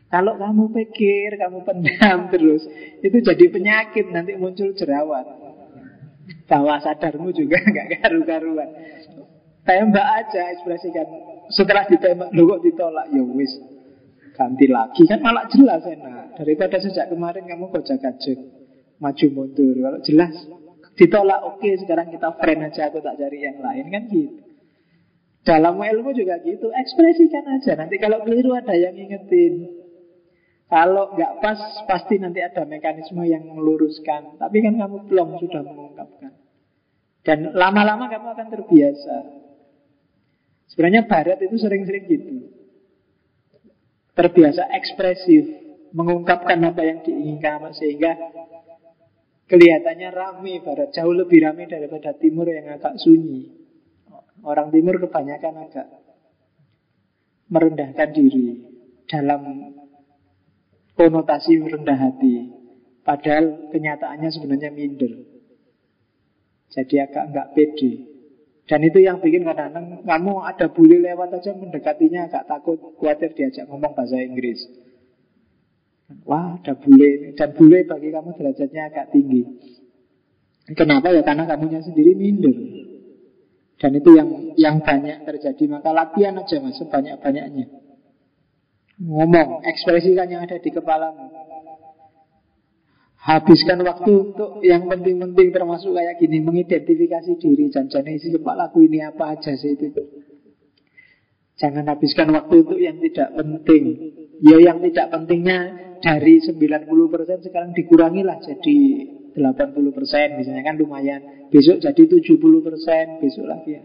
Kalau 0.09 0.37
kamu 0.41 0.73
pikir, 0.73 1.37
kamu 1.41 1.65
pendam 1.65 2.19
terus, 2.33 2.65
itu 3.01 3.17
jadi 3.21 3.45
penyakit, 3.49 4.13
nanti 4.13 4.37
muncul 4.37 4.73
jerawat. 4.77 5.25
Bawah 6.49 6.79
sadarmu 6.81 7.33
juga 7.33 7.61
nggak 7.73 8.01
karu-karuan. 8.01 8.69
Tembak 9.63 10.07
aja, 10.25 10.53
ekspresikan. 10.57 11.07
Setelah 11.53 11.85
ditembak, 11.87 12.29
lu 12.33 12.49
kok 12.49 12.63
ditolak? 12.65 13.09
Ya 13.13 13.23
wis, 13.23 13.53
ganti 14.33 14.67
lagi. 14.67 15.03
Kan 15.05 15.21
malah 15.21 15.47
jelas 15.53 15.85
enak. 15.85 16.37
Daripada 16.41 16.77
sejak 16.81 17.13
kemarin 17.13 17.45
kamu 17.45 17.69
kocak 17.69 18.01
kacuk 18.01 18.39
maju 18.99 19.27
mundur. 19.33 19.75
Kalau 19.77 19.99
jelas 20.03 20.35
ditolak 20.97 21.41
oke 21.49 21.61
okay, 21.61 21.75
sekarang 21.81 22.13
kita 22.13 22.29
friend 22.37 22.61
aja 22.69 22.89
aku 22.89 22.99
tak 23.05 23.17
cari 23.21 23.39
yang 23.45 23.61
lain. 23.61 23.85
Kan 23.93 24.03
gitu. 24.09 24.41
Dalam 25.43 25.77
ilmu 25.79 26.11
juga 26.17 26.41
gitu. 26.41 26.73
Ekspresikan 26.73 27.45
aja. 27.61 27.77
Nanti 27.77 27.97
kalau 28.01 28.25
keliru 28.25 28.57
ada 28.57 28.73
yang 28.73 28.97
ingetin 28.97 29.83
kalau 30.73 31.13
nggak 31.13 31.45
pas 31.45 31.61
pasti 31.85 32.17
nanti 32.17 32.41
ada 32.41 32.65
mekanisme 32.65 33.21
yang 33.29 33.45
meluruskan. 33.45 34.41
Tapi 34.41 34.57
kan 34.65 34.75
kamu 34.81 34.97
belum 35.07 35.29
sudah 35.37 35.61
mengungkapkan. 35.61 36.33
Dan 37.23 37.55
lama-lama 37.55 38.11
kamu 38.11 38.27
akan 38.35 38.49
terbiasa. 38.51 39.17
Sebenarnya 40.73 41.05
barat 41.05 41.39
itu 41.45 41.61
sering-sering 41.61 42.09
gitu 42.09 42.42
terbiasa 44.13 44.69
ekspresif, 44.77 45.45
mengungkapkan 45.97 46.61
apa 46.65 46.83
yang 46.85 46.99
diinginkan 47.05 47.73
sehingga 47.73 48.13
kelihatannya 49.49 50.09
ramai 50.13 50.61
barat 50.65 50.93
jauh 50.93 51.13
lebih 51.13 51.45
ramai 51.45 51.69
daripada 51.69 52.17
timur 52.17 52.49
yang 52.49 52.69
agak 52.73 52.97
sunyi. 53.01 53.53
Orang 54.43 54.75
timur 54.75 54.99
kebanyakan 54.99 55.71
agak 55.71 55.87
merendahkan 57.53 58.11
diri 58.11 58.59
dalam 59.07 59.43
konotasi 60.97 61.63
rendah 61.63 61.99
hati. 61.99 62.51
Padahal 63.03 63.71
kenyataannya 63.71 64.31
sebenarnya 64.31 64.71
minder. 64.71 65.13
Jadi 66.73 66.97
agak 67.03 67.25
enggak 67.31 67.51
pede. 67.53 68.12
Dan 68.63 68.81
itu 68.87 69.03
yang 69.03 69.19
bikin 69.19 69.43
kadang-kadang 69.43 70.07
kamu 70.07 70.33
ada 70.47 70.67
bule 70.71 71.03
lewat 71.03 71.35
aja 71.35 71.51
mendekatinya 71.59 72.31
agak 72.31 72.47
takut, 72.47 72.79
khawatir 72.97 73.35
diajak 73.35 73.67
ngomong 73.67 73.93
bahasa 73.93 74.23
Inggris. 74.23 74.63
Wah, 76.23 76.61
ada 76.61 76.79
bule 76.79 77.35
dan 77.35 77.57
bule 77.59 77.83
bagi 77.89 78.09
kamu 78.15 78.31
derajatnya 78.39 78.83
agak 78.93 79.11
tinggi. 79.11 79.43
Kenapa 80.79 81.11
ya? 81.11 81.27
Karena 81.27 81.43
kamunya 81.49 81.83
sendiri 81.83 82.15
minder. 82.15 82.55
Dan 83.83 83.99
itu 83.99 84.15
yang 84.15 84.55
yang 84.55 84.77
banyak 84.79 85.27
terjadi. 85.27 85.65
Maka 85.67 85.91
latihan 85.91 86.39
aja 86.39 86.63
mas, 86.63 86.79
sebanyak-banyaknya. 86.79 87.67
Ngomong, 89.03 89.67
ekspresikan 89.67 90.31
yang 90.31 90.47
ada 90.47 90.63
di 90.63 90.71
kepalamu. 90.71 91.27
Habiskan 93.23 93.79
waktu 93.87 94.11
untuk 94.35 94.59
yang 94.67 94.91
penting-penting 94.91 95.55
termasuk 95.55 95.95
kayak 95.95 96.19
gini 96.19 96.43
Mengidentifikasi 96.43 97.39
diri 97.39 97.71
Jangan 97.71 98.11
isi 98.11 98.35
kepala 98.35 98.67
laku 98.67 98.83
ini 98.83 98.99
apa 98.99 99.39
aja 99.39 99.55
sih 99.55 99.79
itu 99.79 99.95
Jangan 101.55 101.87
habiskan 101.87 102.35
waktu 102.35 102.67
untuk 102.67 102.83
yang 102.83 102.99
tidak 102.99 103.31
penting 103.39 103.83
Ya 104.43 104.59
yang 104.59 104.83
tidak 104.83 105.15
pentingnya 105.15 105.59
dari 106.03 106.43
90% 106.43 107.47
sekarang 107.47 107.71
dikurangilah 107.79 108.43
jadi 108.43 108.79
80% 109.39 109.39
misalnya 110.43 110.63
kan 110.67 110.75
lumayan 110.75 111.47
Besok 111.47 111.79
jadi 111.79 112.03
70% 112.03 113.23
besok 113.23 113.47
lagi 113.47 113.71
ya. 113.79 113.83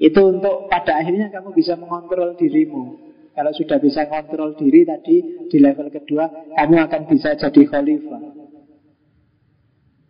Itu 0.00 0.26
untuk 0.26 0.66
pada 0.66 0.98
akhirnya 0.98 1.30
kamu 1.30 1.54
bisa 1.54 1.78
mengontrol 1.78 2.34
dirimu 2.34 3.10
kalau 3.30 3.52
sudah 3.54 3.78
bisa 3.78 4.10
mengontrol 4.10 4.58
diri 4.58 4.82
tadi 4.82 5.46
di 5.46 5.58
level 5.62 5.88
kedua, 5.88 6.50
kamu 6.60 6.76
akan 6.76 7.02
bisa 7.06 7.38
jadi 7.38 7.62
khalifah. 7.62 8.39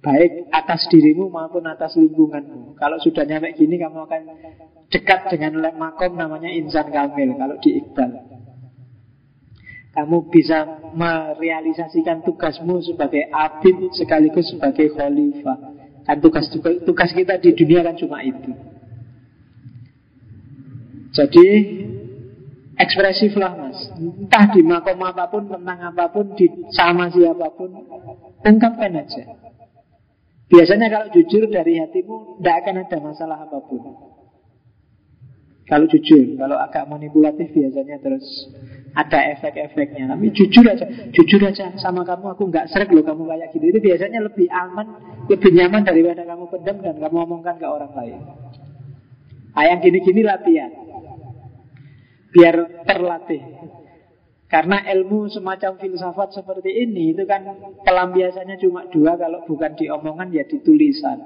Baik 0.01 0.48
atas 0.48 0.89
dirimu 0.89 1.28
maupun 1.28 1.60
atas 1.68 1.93
lingkunganmu. 2.01 2.72
Kalau 2.81 2.97
sudah 3.05 3.28
nyampe 3.28 3.52
gini 3.52 3.77
kamu 3.77 4.09
akan 4.09 4.22
dekat 4.89 5.28
dengan 5.28 5.60
makom 5.77 6.16
namanya 6.16 6.48
insan 6.48 6.89
kamil 6.89 7.36
Kalau 7.36 7.60
di 7.60 7.85
Iqbal. 7.85 8.10
Kamu 9.90 10.32
bisa 10.32 10.89
merealisasikan 10.97 12.24
tugasmu 12.24 12.81
sebagai 12.81 13.28
abid 13.28 13.93
sekaligus 13.93 14.48
sebagai 14.48 14.89
khalifah. 14.97 15.59
Kan 16.09 16.16
tugas, 16.24 16.48
tugas 16.89 17.10
kita 17.12 17.36
di 17.36 17.52
dunia 17.52 17.85
kan 17.85 17.93
cuma 18.01 18.24
itu. 18.24 18.56
Jadi 21.12 21.47
ekspresiflah 22.81 23.52
mas. 23.52 23.78
Entah 24.01 24.48
di 24.48 24.64
makom 24.64 25.05
apa 25.05 25.28
pun, 25.28 25.44
tentang 25.44 25.93
apa 25.93 26.09
pun, 26.09 26.32
di 26.39 26.48
sama 26.72 27.12
siapa 27.12 27.52
pun 27.52 27.68
Ungkapkan 28.40 28.97
aja 28.97 29.49
Biasanya 30.51 30.86
kalau 30.90 31.06
jujur 31.14 31.47
dari 31.47 31.78
hatimu 31.78 32.43
Tidak 32.43 32.55
akan 32.66 32.74
ada 32.82 32.98
masalah 32.98 33.39
apa 33.47 33.59
pun. 33.62 33.81
Kalau 35.70 35.86
jujur 35.86 36.35
Kalau 36.35 36.59
agak 36.59 36.90
manipulatif 36.90 37.55
biasanya 37.55 38.02
terus 38.02 38.27
Ada 38.90 39.39
efek-efeknya. 39.39 40.10
Tapi 40.10 40.27
jujur 40.35 40.66
aja 40.66 40.85
Jujur 41.14 41.40
aja 41.47 41.78
sama 41.78 42.02
kamu 42.02 42.35
Aku 42.35 42.51
nggak 42.51 42.66
seret 42.74 42.90
loh 42.90 43.06
kamu 43.06 43.31
kayak 43.31 43.55
gitu. 43.55 43.64
Itu 43.70 43.78
biasanya 43.78 44.18
lebih 44.27 44.51
aman 44.51 44.86
Lebih 45.31 45.51
nyaman 45.55 45.86
daripada 45.86 46.27
kamu 46.27 46.44
pendam 46.51 46.77
Dan 46.82 46.98
kamu 46.98 47.16
omongkan 47.31 47.55
ke 47.62 47.66
orang 47.70 47.94
lain. 47.94 48.18
Nah 49.51 49.64
yang 49.66 49.82
gini-gini 49.82 50.22
latihan. 50.22 50.70
Biar 52.31 52.86
terlatih 52.86 53.43
karena 54.51 54.82
ilmu 54.82 55.31
semacam 55.31 55.78
filsafat 55.78 56.35
seperti 56.35 56.74
ini 56.74 57.14
itu 57.14 57.22
kan 57.22 57.47
pelampiasannya 57.86 58.59
cuma 58.59 58.82
dua 58.90 59.14
kalau 59.14 59.47
bukan 59.47 59.78
di 59.78 59.86
omongan 59.86 60.35
ya 60.35 60.43
di 60.43 60.59
tulisan. 60.59 61.22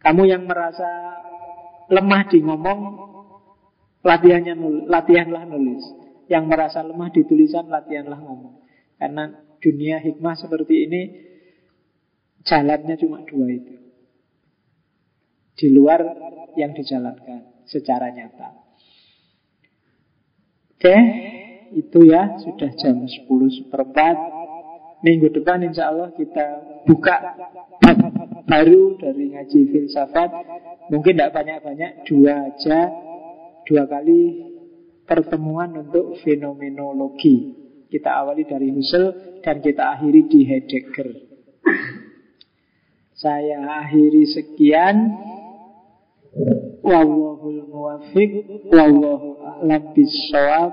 Kamu 0.00 0.24
yang 0.24 0.48
merasa 0.48 0.88
lemah 1.92 2.32
di 2.32 2.40
ngomong 2.40 2.80
latihannya 4.00 4.56
latihanlah 4.88 5.44
nulis. 5.52 5.84
Yang 6.32 6.44
merasa 6.48 6.80
lemah 6.80 7.12
di 7.12 7.28
tulisan 7.28 7.68
latihanlah 7.68 8.16
ngomong. 8.16 8.64
Karena 8.96 9.36
dunia 9.60 10.00
hikmah 10.00 10.40
seperti 10.40 10.88
ini 10.88 11.00
jalannya 12.40 12.96
cuma 12.96 13.20
dua 13.20 13.46
itu. 13.52 13.74
Di 15.60 15.68
luar 15.68 16.00
yang 16.56 16.72
dijalankan 16.72 17.68
secara 17.68 18.08
nyata. 18.16 18.48
Oke. 20.80 20.88
Okay 20.88 21.49
itu 21.74 22.06
ya 22.06 22.38
sudah 22.40 22.70
jam 22.78 23.06
10 23.06 23.26
seperempat 23.62 24.16
Minggu 25.00 25.32
depan 25.32 25.64
insya 25.64 25.88
Allah 25.88 26.12
kita 26.12 26.46
buka 26.84 27.16
baru 28.44 29.00
dari 29.00 29.32
ngaji 29.32 29.60
filsafat 29.72 30.30
Mungkin 30.92 31.16
tidak 31.16 31.32
banyak-banyak, 31.32 32.04
dua 32.04 32.52
aja 32.52 32.90
Dua 33.64 33.88
kali 33.88 34.44
pertemuan 35.08 35.72
untuk 35.78 36.20
fenomenologi 36.20 37.56
Kita 37.88 38.22
awali 38.22 38.44
dari 38.44 38.70
Husserl 38.70 39.30
dan 39.40 39.64
kita 39.64 39.96
akhiri 39.96 40.28
di 40.28 40.40
Heidegger. 40.44 41.08
Saya 43.16 43.84
akhiri 43.84 44.24
sekian. 44.28 44.96
Wallahul 46.80 47.68
muwafiq 47.68 48.64
wallahu 48.72 49.36
a'lam 49.44 49.92
bissawab. 49.92 50.72